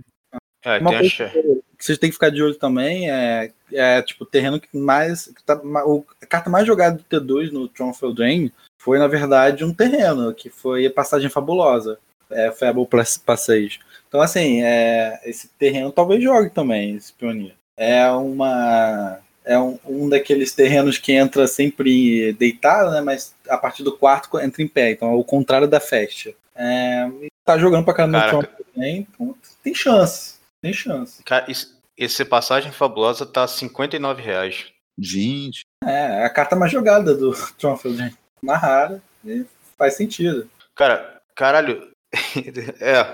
É, 0.64 0.78
Uma 0.78 0.98
coisa 0.98 1.24
a... 1.24 1.28
que 1.28 1.84
vocês 1.84 1.98
têm 1.98 2.08
que 2.08 2.14
ficar 2.14 2.30
de 2.30 2.42
olho 2.42 2.54
também 2.54 3.10
é, 3.10 3.50
é 3.72 4.02
tipo, 4.02 4.24
o 4.24 4.26
terreno 4.26 4.58
que 4.58 4.76
mais. 4.76 5.26
Que 5.26 5.42
tá, 5.44 5.60
o, 5.84 6.04
a 6.22 6.26
carta 6.26 6.48
mais 6.48 6.66
jogada 6.66 6.96
do 6.96 7.04
T2 7.04 7.50
no 7.50 7.68
Tronfield 7.68 8.16
Drain 8.16 8.52
foi, 8.78 8.98
na 8.98 9.06
verdade, 9.06 9.64
um 9.64 9.72
terreno, 9.72 10.32
que 10.34 10.48
foi 10.48 10.86
a 10.86 10.90
passagem 10.90 11.28
fabulosa. 11.28 11.98
É, 12.30 12.50
Fable 12.50 12.86
Passage. 13.24 13.80
Então, 14.08 14.20
assim, 14.20 14.62
é, 14.62 15.20
esse 15.24 15.48
terreno 15.58 15.92
talvez 15.92 16.22
jogue 16.22 16.48
também, 16.48 16.96
esse 16.96 17.12
Pioneer. 17.12 17.54
É 17.76 18.10
uma. 18.10 19.18
É 19.44 19.58
um, 19.58 19.78
um 19.86 20.08
daqueles 20.08 20.54
terrenos 20.54 20.96
que 20.96 21.12
entra 21.12 21.46
sempre 21.46 22.32
deitado, 22.32 22.90
né? 22.92 23.02
Mas 23.02 23.34
a 23.46 23.58
partir 23.58 23.82
do 23.82 23.96
quarto 23.96 24.40
entra 24.40 24.62
em 24.62 24.68
pé. 24.68 24.92
Então 24.92 25.10
é 25.12 25.14
o 25.14 25.22
contrário 25.22 25.68
da 25.68 25.80
festa. 25.80 26.32
É, 26.56 27.10
tá 27.44 27.58
jogando 27.58 27.84
pra 27.84 27.92
caramba 27.92 28.18
no 28.18 28.24
Caraca. 28.24 28.46
Tron 28.46 28.64
também, 28.74 29.06
então 29.14 29.34
tem 29.62 29.74
chance. 29.74 30.33
Tem 30.64 30.72
chance. 30.72 31.22
Cara, 31.24 31.46
esse 31.94 32.24
passagem 32.24 32.72
fabulosa 32.72 33.26
tá 33.26 33.46
59 33.46 34.22
reais. 34.22 34.72
Gente, 34.98 35.66
É, 35.84 36.22
é 36.22 36.24
a 36.24 36.30
carta 36.30 36.56
mais 36.56 36.72
jogada 36.72 37.14
do 37.14 37.32
Tronfield, 37.58 37.98
gente. 37.98 38.16
Mais 38.40 38.62
rara 38.62 39.02
e 39.22 39.44
faz 39.76 39.94
sentido. 39.94 40.48
Cara, 40.74 41.20
caralho. 41.34 41.90
é, 42.80 43.04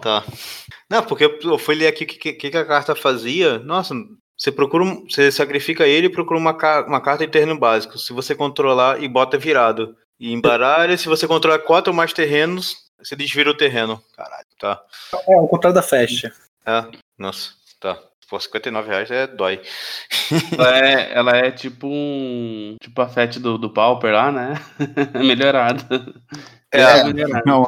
tá. 0.00 0.24
Não, 0.88 1.02
porque 1.02 1.24
eu 1.42 1.58
fui 1.58 1.74
ler 1.74 1.88
aqui 1.88 2.04
o 2.04 2.06
que, 2.06 2.32
que, 2.34 2.50
que 2.50 2.56
a 2.56 2.64
carta 2.64 2.94
fazia. 2.94 3.58
Nossa, 3.58 3.94
você 4.38 4.52
procura. 4.52 4.84
Você 5.10 5.32
sacrifica 5.32 5.84
ele 5.84 6.06
e 6.06 6.12
procura 6.12 6.38
uma, 6.38 6.52
uma 6.86 7.00
carta 7.00 7.26
de 7.26 7.32
terreno 7.32 7.58
básico. 7.58 7.98
Se 7.98 8.12
você 8.12 8.36
controlar 8.36 9.02
e 9.02 9.08
bota 9.08 9.36
virado. 9.36 9.96
E 10.20 10.32
embaralha, 10.32 10.96
se 10.96 11.08
você 11.08 11.26
controlar 11.26 11.58
quatro 11.60 11.90
ou 11.90 11.96
mais 11.96 12.12
terrenos, 12.12 12.76
você 13.02 13.16
desvira 13.16 13.50
o 13.50 13.56
terreno. 13.56 14.00
Caralho, 14.16 14.46
tá. 14.60 14.80
É, 15.28 15.36
o 15.36 15.48
contrário 15.48 15.74
da 15.74 15.82
festa. 15.82 16.32
É, 16.68 16.84
nossa, 17.18 17.52
tá. 17.80 17.98
Pô, 18.28 18.38
59 18.38 18.90
reais 18.90 19.10
é 19.10 19.26
dói. 19.26 19.62
Ela 20.52 20.78
é, 20.78 21.12
ela 21.14 21.36
é 21.38 21.50
tipo 21.50 21.86
um. 21.86 22.76
Tipo 22.78 23.00
a 23.00 23.08
FET 23.08 23.40
do, 23.40 23.56
do 23.56 23.70
Pauper 23.70 24.12
lá, 24.12 24.30
né? 24.30 24.54
Melhorada. 25.18 25.82
É, 26.70 27.04
melhorada. 27.04 27.42
não, 27.46 27.64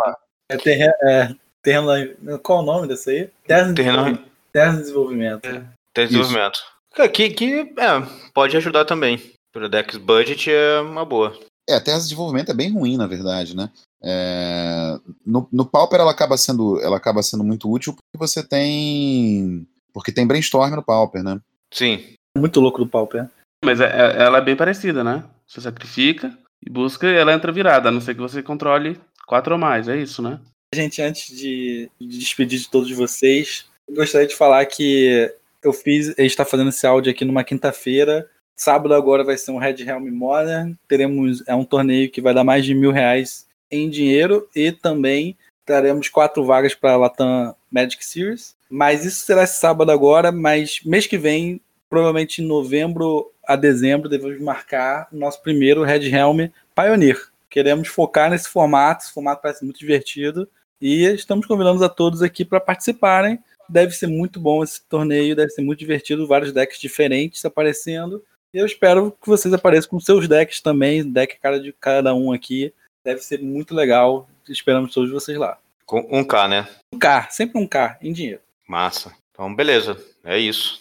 É 0.50 0.58
terreno. 0.58 0.92
É, 1.02 1.34
terreno 1.62 2.38
qual 2.42 2.58
é 2.58 2.62
o 2.62 2.66
nome 2.66 2.86
desse 2.86 3.10
aí? 3.10 3.30
Terra 3.46 3.72
terreno 3.72 4.18
Terra 4.52 4.72
de 4.72 4.78
Desenvolvimento. 4.80 5.48
tem 5.94 6.06
desenvolvimento. 6.06 6.60
Cara, 6.92 7.08
que, 7.08 7.30
que 7.30 7.60
é, 7.60 8.02
pode 8.34 8.54
ajudar 8.56 8.84
também. 8.84 9.18
Para 9.52 9.68
Dex 9.68 9.96
Budget 9.96 10.50
é 10.50 10.80
uma 10.80 11.06
boa. 11.06 11.36
É, 11.70 11.76
a 11.76 11.80
Terra 11.80 11.98
de 11.98 12.04
Desenvolvimento 12.04 12.50
é 12.50 12.54
bem 12.54 12.72
ruim, 12.72 12.96
na 12.96 13.06
verdade, 13.06 13.56
né? 13.56 13.70
É, 14.02 14.98
no, 15.24 15.48
no 15.52 15.64
Pauper 15.64 16.00
ela 16.00 16.10
acaba, 16.10 16.36
sendo, 16.36 16.80
ela 16.80 16.96
acaba 16.96 17.22
sendo 17.22 17.44
muito 17.44 17.70
útil 17.70 17.94
porque 17.94 18.18
você 18.18 18.42
tem. 18.42 19.66
Porque 19.92 20.12
tem 20.12 20.26
brainstorm 20.26 20.74
no 20.74 20.82
Pauper, 20.82 21.22
né? 21.22 21.40
Sim. 21.72 22.02
Muito 22.36 22.60
louco 22.60 22.78
do 22.78 22.86
Pauper. 22.86 23.28
Mas 23.64 23.80
é- 23.80 23.84
é- 23.84 24.22
ela 24.22 24.38
é 24.38 24.40
bem 24.40 24.56
parecida, 24.56 25.04
né? 25.04 25.24
Você 25.46 25.60
sacrifica 25.60 26.36
e 26.64 26.70
busca 26.70 27.06
e 27.06 27.14
ela 27.14 27.32
entra 27.32 27.52
virada, 27.52 27.88
a 27.88 27.92
não 27.92 28.00
ser 28.00 28.14
que 28.14 28.20
você 28.20 28.42
controle 28.42 29.00
quatro 29.26 29.54
ou 29.54 29.58
mais, 29.60 29.88
é 29.88 29.96
isso, 29.96 30.22
né? 30.22 30.40
Gente, 30.74 31.02
antes 31.02 31.36
de, 31.36 31.90
de 32.00 32.18
despedir 32.18 32.60
de 32.60 32.70
todos 32.70 32.90
vocês, 32.92 33.66
eu 33.88 33.96
gostaria 33.96 34.26
de 34.26 34.36
falar 34.36 34.64
que 34.66 35.32
eu 35.62 35.72
fiz, 35.72 36.08
a 36.10 36.22
gente 36.22 36.30
está 36.30 36.44
fazendo 36.44 36.70
esse 36.70 36.86
áudio 36.86 37.10
aqui 37.10 37.24
numa 37.24 37.44
quinta-feira. 37.44 38.28
Sábado 38.60 38.92
agora 38.92 39.24
vai 39.24 39.38
ser 39.38 39.52
um 39.52 39.56
Red 39.56 39.76
Helm 39.80 40.10
Modern. 40.10 40.74
Teremos 40.86 41.42
é 41.46 41.54
um 41.54 41.64
torneio 41.64 42.10
que 42.10 42.20
vai 42.20 42.34
dar 42.34 42.44
mais 42.44 42.62
de 42.62 42.74
mil 42.74 42.90
reais 42.90 43.48
em 43.70 43.88
dinheiro 43.88 44.46
e 44.54 44.70
também 44.70 45.34
teremos 45.64 46.10
quatro 46.10 46.44
vagas 46.44 46.74
para 46.74 46.92
a 46.92 46.96
Latam 46.98 47.54
Magic 47.70 48.04
Series. 48.04 48.54
Mas 48.68 49.06
isso 49.06 49.24
será 49.24 49.44
esse 49.44 49.58
sábado 49.58 49.90
agora, 49.90 50.30
mas 50.30 50.82
mês 50.84 51.06
que 51.06 51.16
vem, 51.16 51.58
provavelmente 51.88 52.42
em 52.42 52.46
novembro 52.46 53.32
a 53.48 53.56
dezembro, 53.56 54.10
devemos 54.10 54.38
marcar 54.42 55.08
o 55.10 55.16
nosso 55.16 55.40
primeiro 55.40 55.82
Red 55.82 56.10
Helm 56.10 56.50
Pioneer. 56.74 57.18
Queremos 57.48 57.88
focar 57.88 58.28
nesse 58.28 58.50
formato, 58.50 59.04
esse 59.04 59.12
formato 59.14 59.40
parece 59.40 59.64
muito 59.64 59.80
divertido. 59.80 60.46
E 60.78 61.06
estamos 61.06 61.46
convidando 61.46 61.82
a 61.82 61.88
todos 61.88 62.20
aqui 62.20 62.44
para 62.44 62.60
participarem. 62.60 63.38
Deve 63.66 63.94
ser 63.94 64.06
muito 64.06 64.38
bom 64.38 64.62
esse 64.62 64.82
torneio, 64.82 65.34
deve 65.34 65.48
ser 65.48 65.62
muito 65.62 65.78
divertido, 65.78 66.26
vários 66.26 66.52
decks 66.52 66.78
diferentes 66.78 67.42
aparecendo. 67.42 68.22
E 68.52 68.58
eu 68.58 68.66
espero 68.66 69.12
que 69.12 69.28
vocês 69.28 69.54
apareçam 69.54 69.90
com 69.90 70.00
seus 70.00 70.26
decks 70.26 70.60
também, 70.60 71.08
deck 71.08 71.38
cara 71.38 71.60
de 71.60 71.72
cada 71.72 72.14
um 72.14 72.32
aqui. 72.32 72.74
Deve 73.04 73.20
ser 73.20 73.40
muito 73.40 73.74
legal. 73.74 74.28
Esperamos 74.48 74.92
todos 74.92 75.10
vocês 75.10 75.38
lá. 75.38 75.56
Com 75.86 76.06
um 76.10 76.24
K, 76.24 76.48
né? 76.48 76.68
Um 76.92 76.98
K, 76.98 77.28
sempre 77.30 77.60
um 77.60 77.66
K, 77.66 77.96
em 78.02 78.12
dinheiro. 78.12 78.40
Massa. 78.68 79.14
Então, 79.30 79.54
beleza. 79.54 79.96
É 80.24 80.38
isso. 80.38 80.80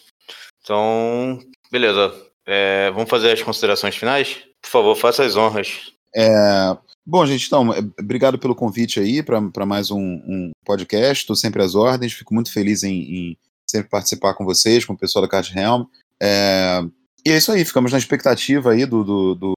Então, 0.61 1.39
beleza. 1.71 2.13
É, 2.45 2.89
vamos 2.91 3.09
fazer 3.09 3.31
as 3.31 3.41
considerações 3.43 3.95
finais? 3.95 4.39
Por 4.61 4.69
favor, 4.69 4.95
faça 4.95 5.23
as 5.23 5.35
honras. 5.35 5.93
É, 6.15 6.75
bom, 7.05 7.23
gente, 7.25 7.45
então, 7.45 7.71
é, 7.71 7.79
obrigado 7.99 8.39
pelo 8.39 8.55
convite 8.55 8.99
aí 8.99 9.21
para 9.21 9.65
mais 9.65 9.91
um, 9.91 9.99
um 9.99 10.51
podcast. 10.65 11.21
Estou 11.21 11.35
sempre 11.35 11.61
às 11.61 11.75
ordens, 11.75 12.13
fico 12.13 12.33
muito 12.33 12.51
feliz 12.51 12.83
em, 12.83 12.95
em 13.01 13.37
sempre 13.69 13.89
participar 13.89 14.33
com 14.33 14.43
vocês, 14.43 14.83
com 14.83 14.93
o 14.93 14.97
pessoal 14.97 15.23
da 15.23 15.29
Card 15.29 15.57
Helm. 15.57 15.83
É, 16.21 16.81
e 17.25 17.31
é 17.31 17.37
isso 17.37 17.51
aí, 17.51 17.63
ficamos 17.65 17.91
na 17.91 17.97
expectativa 17.97 18.71
aí 18.71 18.85
do, 18.85 19.03
do, 19.03 19.35
do 19.35 19.53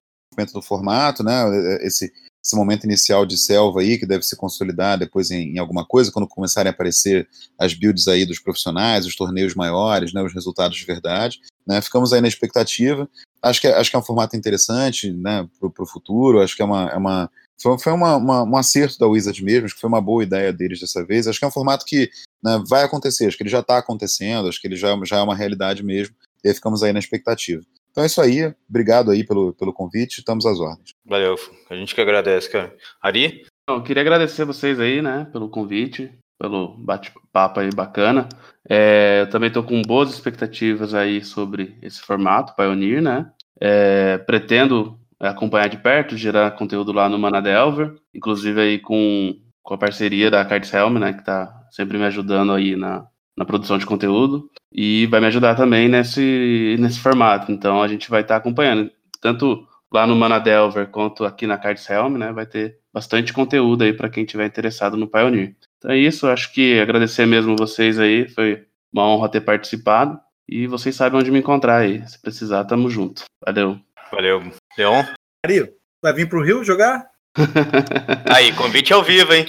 do 0.51 0.61
formato, 0.63 1.23
né? 1.23 1.43
Esse, 1.85 2.11
esse 2.43 2.55
momento 2.55 2.85
inicial 2.85 3.23
de 3.23 3.37
selva 3.37 3.81
aí, 3.81 3.99
que 3.99 4.05
deve 4.05 4.23
se 4.23 4.35
consolidar 4.35 4.97
depois 4.97 5.29
em, 5.29 5.53
em 5.55 5.59
alguma 5.59 5.85
coisa, 5.85 6.11
quando 6.11 6.27
começarem 6.27 6.69
a 6.71 6.73
aparecer 6.73 7.27
as 7.59 7.75
builds 7.75 8.07
aí 8.07 8.25
dos 8.25 8.39
profissionais, 8.39 9.05
os 9.05 9.15
torneios 9.15 9.53
maiores, 9.53 10.11
né? 10.11 10.23
Os 10.23 10.33
resultados 10.33 10.75
de 10.75 10.85
verdade. 10.85 11.39
Né? 11.67 11.79
Ficamos 11.81 12.11
aí 12.11 12.19
na 12.19 12.27
expectativa 12.27 13.07
acho 13.43 13.59
que, 13.59 13.67
é- 13.67 13.77
acho 13.77 13.89
que 13.89 13.95
é 13.95 13.99
um 13.99 14.03
formato 14.03 14.35
interessante 14.37 15.11
né, 15.11 15.47
para 15.59 15.83
o 15.83 15.87
futuro. 15.87 16.41
Acho 16.41 16.55
que 16.55 16.61
é 16.61 16.65
uma. 16.65 16.89
É 16.89 16.97
uma 16.97 17.29
foi 17.61 17.93
uma, 17.93 18.17
uma- 18.17 18.43
um 18.43 18.57
acerto 18.57 18.97
da 18.99 19.07
Wizard 19.07 19.41
mesmo, 19.43 19.65
acho 19.65 19.75
que 19.75 19.79
foi 19.79 19.87
uma 19.87 20.01
boa 20.01 20.21
ideia 20.23 20.51
deles 20.51 20.81
dessa 20.81 21.05
vez. 21.05 21.27
Acho 21.27 21.39
que 21.39 21.45
é 21.45 21.47
um 21.47 21.51
formato 21.51 21.85
que 21.85 22.09
né, 22.43 22.61
vai 22.67 22.83
acontecer, 22.83 23.25
acho 23.25 23.37
que 23.37 23.43
ele 23.43 23.49
já 23.49 23.59
está 23.59 23.77
acontecendo, 23.77 24.49
acho 24.49 24.59
que 24.59 24.67
ele 24.67 24.75
já, 24.75 24.89
já 25.05 25.17
é 25.17 25.21
uma 25.21 25.35
realidade 25.35 25.81
mesmo, 25.81 26.13
e 26.43 26.49
aí 26.49 26.53
ficamos 26.53 26.83
aí 26.83 26.93
na 26.93 26.99
expectativa. 26.99 27.61
Então 27.91 28.03
é 28.03 28.07
isso 28.07 28.21
aí, 28.21 28.51
obrigado 28.67 29.11
aí 29.11 29.23
pelo, 29.23 29.53
pelo 29.53 29.71
convite, 29.71 30.17
estamos 30.17 30.45
às 30.45 30.59
ordens. 30.59 30.93
Valeu. 31.05 31.35
A 31.69 31.75
gente 31.75 31.93
que 31.93 32.01
agradece, 32.01 32.49
cara. 32.49 32.75
Ari? 33.01 33.45
Eu 33.69 33.83
queria 33.83 34.01
agradecer 34.01 34.45
vocês 34.45 34.79
aí, 34.79 35.01
né, 35.01 35.27
pelo 35.31 35.47
convite, 35.47 36.11
pelo 36.39 36.75
bate-papo 36.77 37.59
aí 37.59 37.69
bacana. 37.73 38.27
É, 38.67 39.21
eu 39.21 39.29
também 39.29 39.47
estou 39.47 39.63
com 39.63 39.81
boas 39.83 40.09
expectativas 40.09 40.93
aí 40.93 41.23
sobre 41.23 41.77
esse 41.81 42.01
formato, 42.01 42.55
Pioneer, 42.55 43.01
né? 43.01 43.31
É, 43.61 44.17
pretendo 44.17 44.99
acompanhar 45.19 45.69
de 45.69 45.77
perto, 45.77 46.17
gerar 46.17 46.51
conteúdo 46.51 46.91
lá 46.91 47.07
no 47.07 47.17
Mana 47.17 47.41
Delver, 47.41 47.95
inclusive 48.13 48.59
aí 48.59 48.79
com, 48.79 49.39
com 49.61 49.73
a 49.73 49.77
parceria 49.77 50.29
da 50.29 50.43
Cards 50.43 50.73
Helm, 50.73 50.97
né, 50.97 51.13
que 51.13 51.19
está 51.19 51.67
sempre 51.71 51.97
me 51.97 52.05
ajudando 52.05 52.51
aí 52.51 52.75
na, 52.75 53.07
na 53.35 53.45
produção 53.45 53.77
de 53.77 53.85
conteúdo 53.85 54.49
e 54.71 55.05
vai 55.07 55.19
me 55.19 55.27
ajudar 55.27 55.55
também 55.55 55.87
nesse, 55.87 56.75
nesse 56.79 56.99
formato. 56.99 57.51
Então 57.51 57.81
a 57.81 57.87
gente 57.87 58.09
vai 58.09 58.21
estar 58.21 58.35
acompanhando, 58.37 58.91
tanto 59.21 59.67
lá 59.91 60.07
no 60.07 60.15
Mana 60.15 60.39
Delver 60.39 60.87
quanto 60.87 61.25
aqui 61.25 61.45
na 61.45 61.57
Cards 61.57 61.87
Helm, 61.89 62.17
né, 62.17 62.31
vai 62.31 62.45
ter 62.45 62.79
bastante 62.93 63.33
conteúdo 63.33 63.83
aí 63.83 63.93
para 63.93 64.09
quem 64.09 64.25
tiver 64.25 64.45
interessado 64.45 64.97
no 64.97 65.07
Pioneer. 65.07 65.55
Então 65.77 65.91
é 65.91 65.97
isso, 65.97 66.27
acho 66.27 66.51
que 66.53 66.79
agradecer 66.79 67.25
mesmo 67.25 67.55
vocês 67.55 67.99
aí, 67.99 68.27
foi 68.27 68.65
uma 68.91 69.07
honra 69.07 69.29
ter 69.29 69.41
participado 69.41 70.19
e 70.47 70.67
vocês 70.67 70.95
sabem 70.95 71.19
onde 71.19 71.31
me 71.31 71.39
encontrar 71.39 71.77
aí. 71.77 72.07
Se 72.07 72.19
precisar, 72.19 72.65
tamo 72.65 72.89
junto. 72.89 73.23
Valeu. 73.45 73.79
Valeu. 74.11 74.51
Leon? 74.77 75.03
Ari, 75.45 75.73
vai 76.01 76.13
vir 76.13 76.29
pro 76.29 76.43
Rio 76.43 76.63
jogar? 76.63 77.05
Aí, 78.31 78.53
convite 78.53 78.93
ao 78.93 79.03
vivo, 79.03 79.33
hein? 79.33 79.47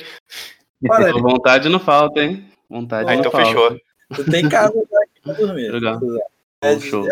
Com 0.86 1.20
vontade 1.20 1.68
não 1.68 1.78
falta, 1.78 2.22
hein? 2.22 2.50
Vontade 2.68 3.10
Ah, 3.10 3.14
então 3.14 3.30
fechou. 3.30 3.80
tu 4.14 4.30
tem 4.30 4.48
casa 4.48 4.72
aqui 4.78 5.20
pra 5.22 5.32
dormir. 5.34 5.70
Legal. 5.70 6.00
quiser. 6.00 6.26
Bom, 6.62 6.80
show. 6.80 7.06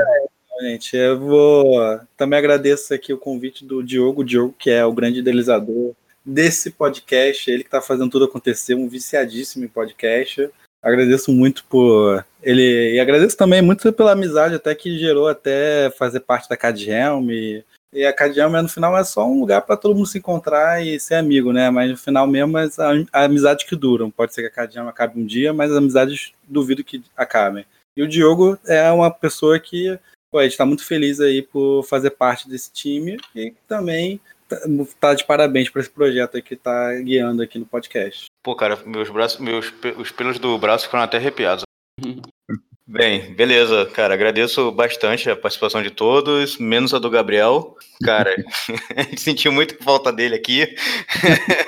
Gente, 0.61 0.97
eu 0.97 1.19
vou. 1.19 2.01
Também 2.16 2.39
agradeço 2.39 2.95
aqui 2.95 3.12
o 3.12 3.19
convite 3.19 3.65
do 3.65 3.83
Diogo, 3.83 4.20
o 4.23 4.24
Diogo, 4.24 4.55
que 4.59 4.70
é 4.70 4.85
o 4.85 4.93
grande 4.93 5.19
idealizador 5.19 5.93
desse 6.24 6.70
podcast, 6.70 7.51
ele 7.51 7.65
que 7.65 7.69
está 7.69 7.83
fazendo 7.83 8.11
tudo 8.11 8.27
acontecer, 8.27 8.74
um 8.74 8.89
viciadíssimo 8.89 9.65
em 9.65 9.69
podcast. 9.69 10.49
Agradeço 10.81 11.33
muito 11.33 11.65
por 11.65 12.24
ele. 12.43 12.95
E 12.95 13.01
agradeço 13.01 13.37
também 13.37 13.61
muito 13.62 13.93
pela 13.93 14.12
amizade, 14.12 14.55
até 14.55 14.74
que 14.74 14.99
gerou 14.99 15.29
até 15.29 15.91
fazer 15.91 16.20
parte 16.20 16.49
da 16.49 16.57
Cad 16.57 16.81
Helm. 16.89 17.31
E, 17.31 17.65
e 17.93 18.06
a 18.06 18.12
Cad 18.12 18.36
Helm, 18.36 18.52
no 18.52 18.69
final, 18.69 18.97
é 18.97 19.05
só 19.05 19.27
um 19.27 19.40
lugar 19.40 19.60
para 19.62 19.77
todo 19.77 19.94
mundo 19.94 20.06
se 20.06 20.16
encontrar 20.16 20.85
e 20.85 20.98
ser 20.98 21.16
amigo, 21.16 21.52
né? 21.52 21.69
Mas 21.69 21.90
no 21.90 21.97
final 21.97 22.27
mesmo, 22.27 22.56
é 22.56 22.66
a, 23.12 23.24
amizade 23.24 23.66
que 23.66 23.77
duram. 23.77 24.10
Pode 24.10 24.32
ser 24.32 24.43
que 24.43 24.48
a 24.48 24.51
Cad 24.51 24.74
Helm 24.74 24.89
acabe 24.89 25.20
um 25.20 25.27
dia, 25.27 25.52
mas 25.52 25.70
as 25.70 25.77
amizades 25.77 26.32
duvido 26.48 26.82
que 26.82 27.05
acabem. 27.14 27.66
E 27.94 28.02
o 28.02 28.09
Diogo 28.09 28.59
é 28.66 28.90
uma 28.90 29.10
pessoa 29.10 29.60
que 29.60 29.98
pô, 30.31 30.39
a 30.39 30.44
gente 30.44 30.52
está 30.52 30.64
muito 30.64 30.86
feliz 30.86 31.20
aí 31.20 31.43
por 31.43 31.82
fazer 31.82 32.10
parte 32.10 32.48
desse 32.48 32.73
time 32.73 33.19
e 33.36 33.52
também 33.69 34.19
tá, 34.48 34.56
tá 34.98 35.14
de 35.14 35.27
parabéns 35.27 35.69
por 35.69 35.81
esse 35.81 35.90
projeto 35.90 36.36
aí 36.36 36.43
que 36.43 36.56
tá 36.56 36.94
guiando 36.94 37.43
aqui 37.43 37.59
no 37.59 37.66
podcast. 37.66 38.24
Pô, 38.43 38.56
cara, 38.56 38.77
meus 38.86 39.10
braços, 39.10 39.39
meus 39.39 39.73
os 39.98 40.10
pelos 40.10 40.39
do 40.39 40.59
braço 40.59 40.86
ficaram 40.86 41.05
até 41.05 41.19
arrepiados. 41.19 41.64
Bem, 42.87 43.33
beleza, 43.35 43.87
cara. 43.87 44.15
Agradeço 44.15 44.73
bastante 44.73 45.31
a 45.31 45.37
participação 45.37 45.83
de 45.83 45.91
todos, 45.91 46.59
menos 46.59 46.93
a 46.93 46.99
do 46.99 47.09
Gabriel. 47.09 47.77
Cara, 48.05 48.35
a 48.97 49.03
gente 49.03 49.21
sentiu 49.21 49.53
muito 49.53 49.83
falta 49.83 50.13
dele 50.13 50.35
aqui. 50.35 50.67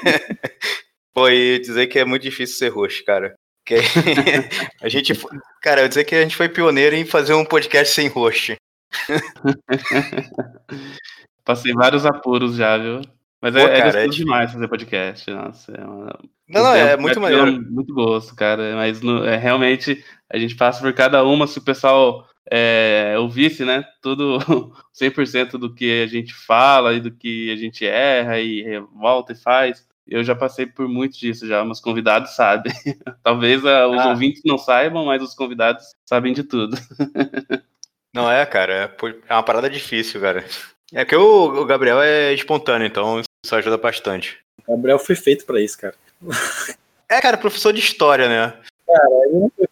Foi 1.14 1.60
dizer 1.60 1.86
que 1.86 1.98
é 1.98 2.04
muito 2.04 2.22
difícil 2.22 2.56
ser 2.56 2.68
roxo, 2.70 3.04
cara. 3.04 3.36
Que 3.64 3.76
a 4.82 4.88
gente, 4.88 5.12
cara, 5.62 5.82
eu 5.82 5.88
dizer 5.88 6.04
que 6.04 6.14
a 6.14 6.22
gente 6.22 6.36
foi 6.36 6.50
pioneiro 6.50 6.94
em 6.96 7.06
fazer 7.06 7.32
um 7.32 7.44
podcast 7.44 7.94
sem 7.94 8.08
roxo. 8.08 8.56
Passei 11.44 11.72
vários 11.72 12.04
apuros 12.04 12.56
já, 12.56 12.76
viu? 12.76 13.00
Mas 13.40 13.54
Pô, 13.54 13.60
é, 13.60 13.80
cara, 13.80 14.00
é, 14.00 14.04
é 14.04 14.08
demais 14.08 14.52
fazer 14.52 14.68
podcast. 14.68 15.30
Nossa, 15.30 15.72
é 15.72 15.84
uma... 15.84 16.18
Não, 16.48 16.62
não, 16.62 16.74
é 16.74 16.96
muito 16.96 17.20
maneiro. 17.20 17.62
Muito 17.70 17.94
gosto, 17.94 18.34
cara. 18.34 18.74
Mas 18.74 19.00
no, 19.00 19.24
é, 19.24 19.36
realmente 19.36 20.04
a 20.32 20.38
gente 20.38 20.56
passa 20.56 20.80
por 20.80 20.92
cada 20.92 21.24
uma. 21.24 21.46
Se 21.46 21.58
o 21.58 21.62
pessoal 21.62 22.26
é, 22.50 23.14
ouvisse, 23.18 23.64
né? 23.64 23.84
Tudo 24.02 24.38
100% 24.94 25.52
do 25.52 25.74
que 25.74 26.02
a 26.02 26.06
gente 26.06 26.34
fala 26.34 26.94
e 26.94 27.00
do 27.00 27.10
que 27.10 27.50
a 27.50 27.56
gente 27.56 27.86
erra 27.86 28.38
e 28.40 28.78
volta 28.94 29.32
e 29.32 29.36
faz. 29.36 29.86
Eu 30.06 30.22
já 30.22 30.34
passei 30.34 30.66
por 30.66 30.86
muito 30.86 31.18
disso 31.18 31.46
já, 31.46 31.64
mas 31.64 31.80
convidados 31.80 32.36
sabem. 32.36 32.72
Talvez 33.22 33.64
uh, 33.64 33.88
os 33.88 34.00
ah. 34.00 34.08
ouvintes 34.10 34.42
não 34.44 34.58
saibam, 34.58 35.06
mas 35.06 35.22
os 35.22 35.34
convidados 35.34 35.92
sabem 36.04 36.34
de 36.34 36.42
tudo. 36.42 36.76
não 38.12 38.30
é, 38.30 38.44
cara, 38.44 38.72
é, 38.74 39.06
é 39.28 39.32
uma 39.34 39.42
parada 39.42 39.70
difícil, 39.70 40.20
cara. 40.20 40.44
É 40.92 41.04
que 41.04 41.16
o, 41.16 41.62
o 41.62 41.64
Gabriel 41.64 42.02
é 42.02 42.34
espontâneo, 42.34 42.86
então 42.86 43.20
isso 43.44 43.56
ajuda 43.56 43.78
bastante. 43.78 44.38
O 44.66 44.76
Gabriel 44.76 44.98
foi 44.98 45.16
feito 45.16 45.46
para 45.46 45.60
isso, 45.60 45.78
cara. 45.78 45.94
É, 47.08 47.20
cara, 47.20 47.38
professor 47.38 47.72
de 47.72 47.80
história, 47.80 48.28
né? 48.28 48.54
Cara, 48.86 49.08
ele 49.26 49.40
não 49.40 49.52
foi 49.56 49.66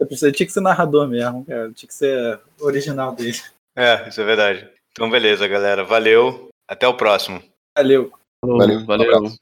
Ele 0.00 0.32
tinha 0.32 0.46
que 0.46 0.52
ser 0.52 0.60
narrador 0.60 1.08
mesmo, 1.08 1.44
cara. 1.44 1.72
Tinha 1.72 1.88
que 1.88 1.94
ser 1.94 2.40
original 2.60 3.14
dele. 3.14 3.38
É, 3.76 4.08
isso 4.08 4.20
é 4.20 4.24
verdade. 4.24 4.68
Então, 4.92 5.10
beleza, 5.10 5.48
galera. 5.48 5.84
Valeu. 5.84 6.48
Até 6.68 6.86
o 6.86 6.96
próximo. 6.96 7.42
Valeu. 7.76 8.12
Valeu. 8.44 8.84
valeu. 8.84 9.32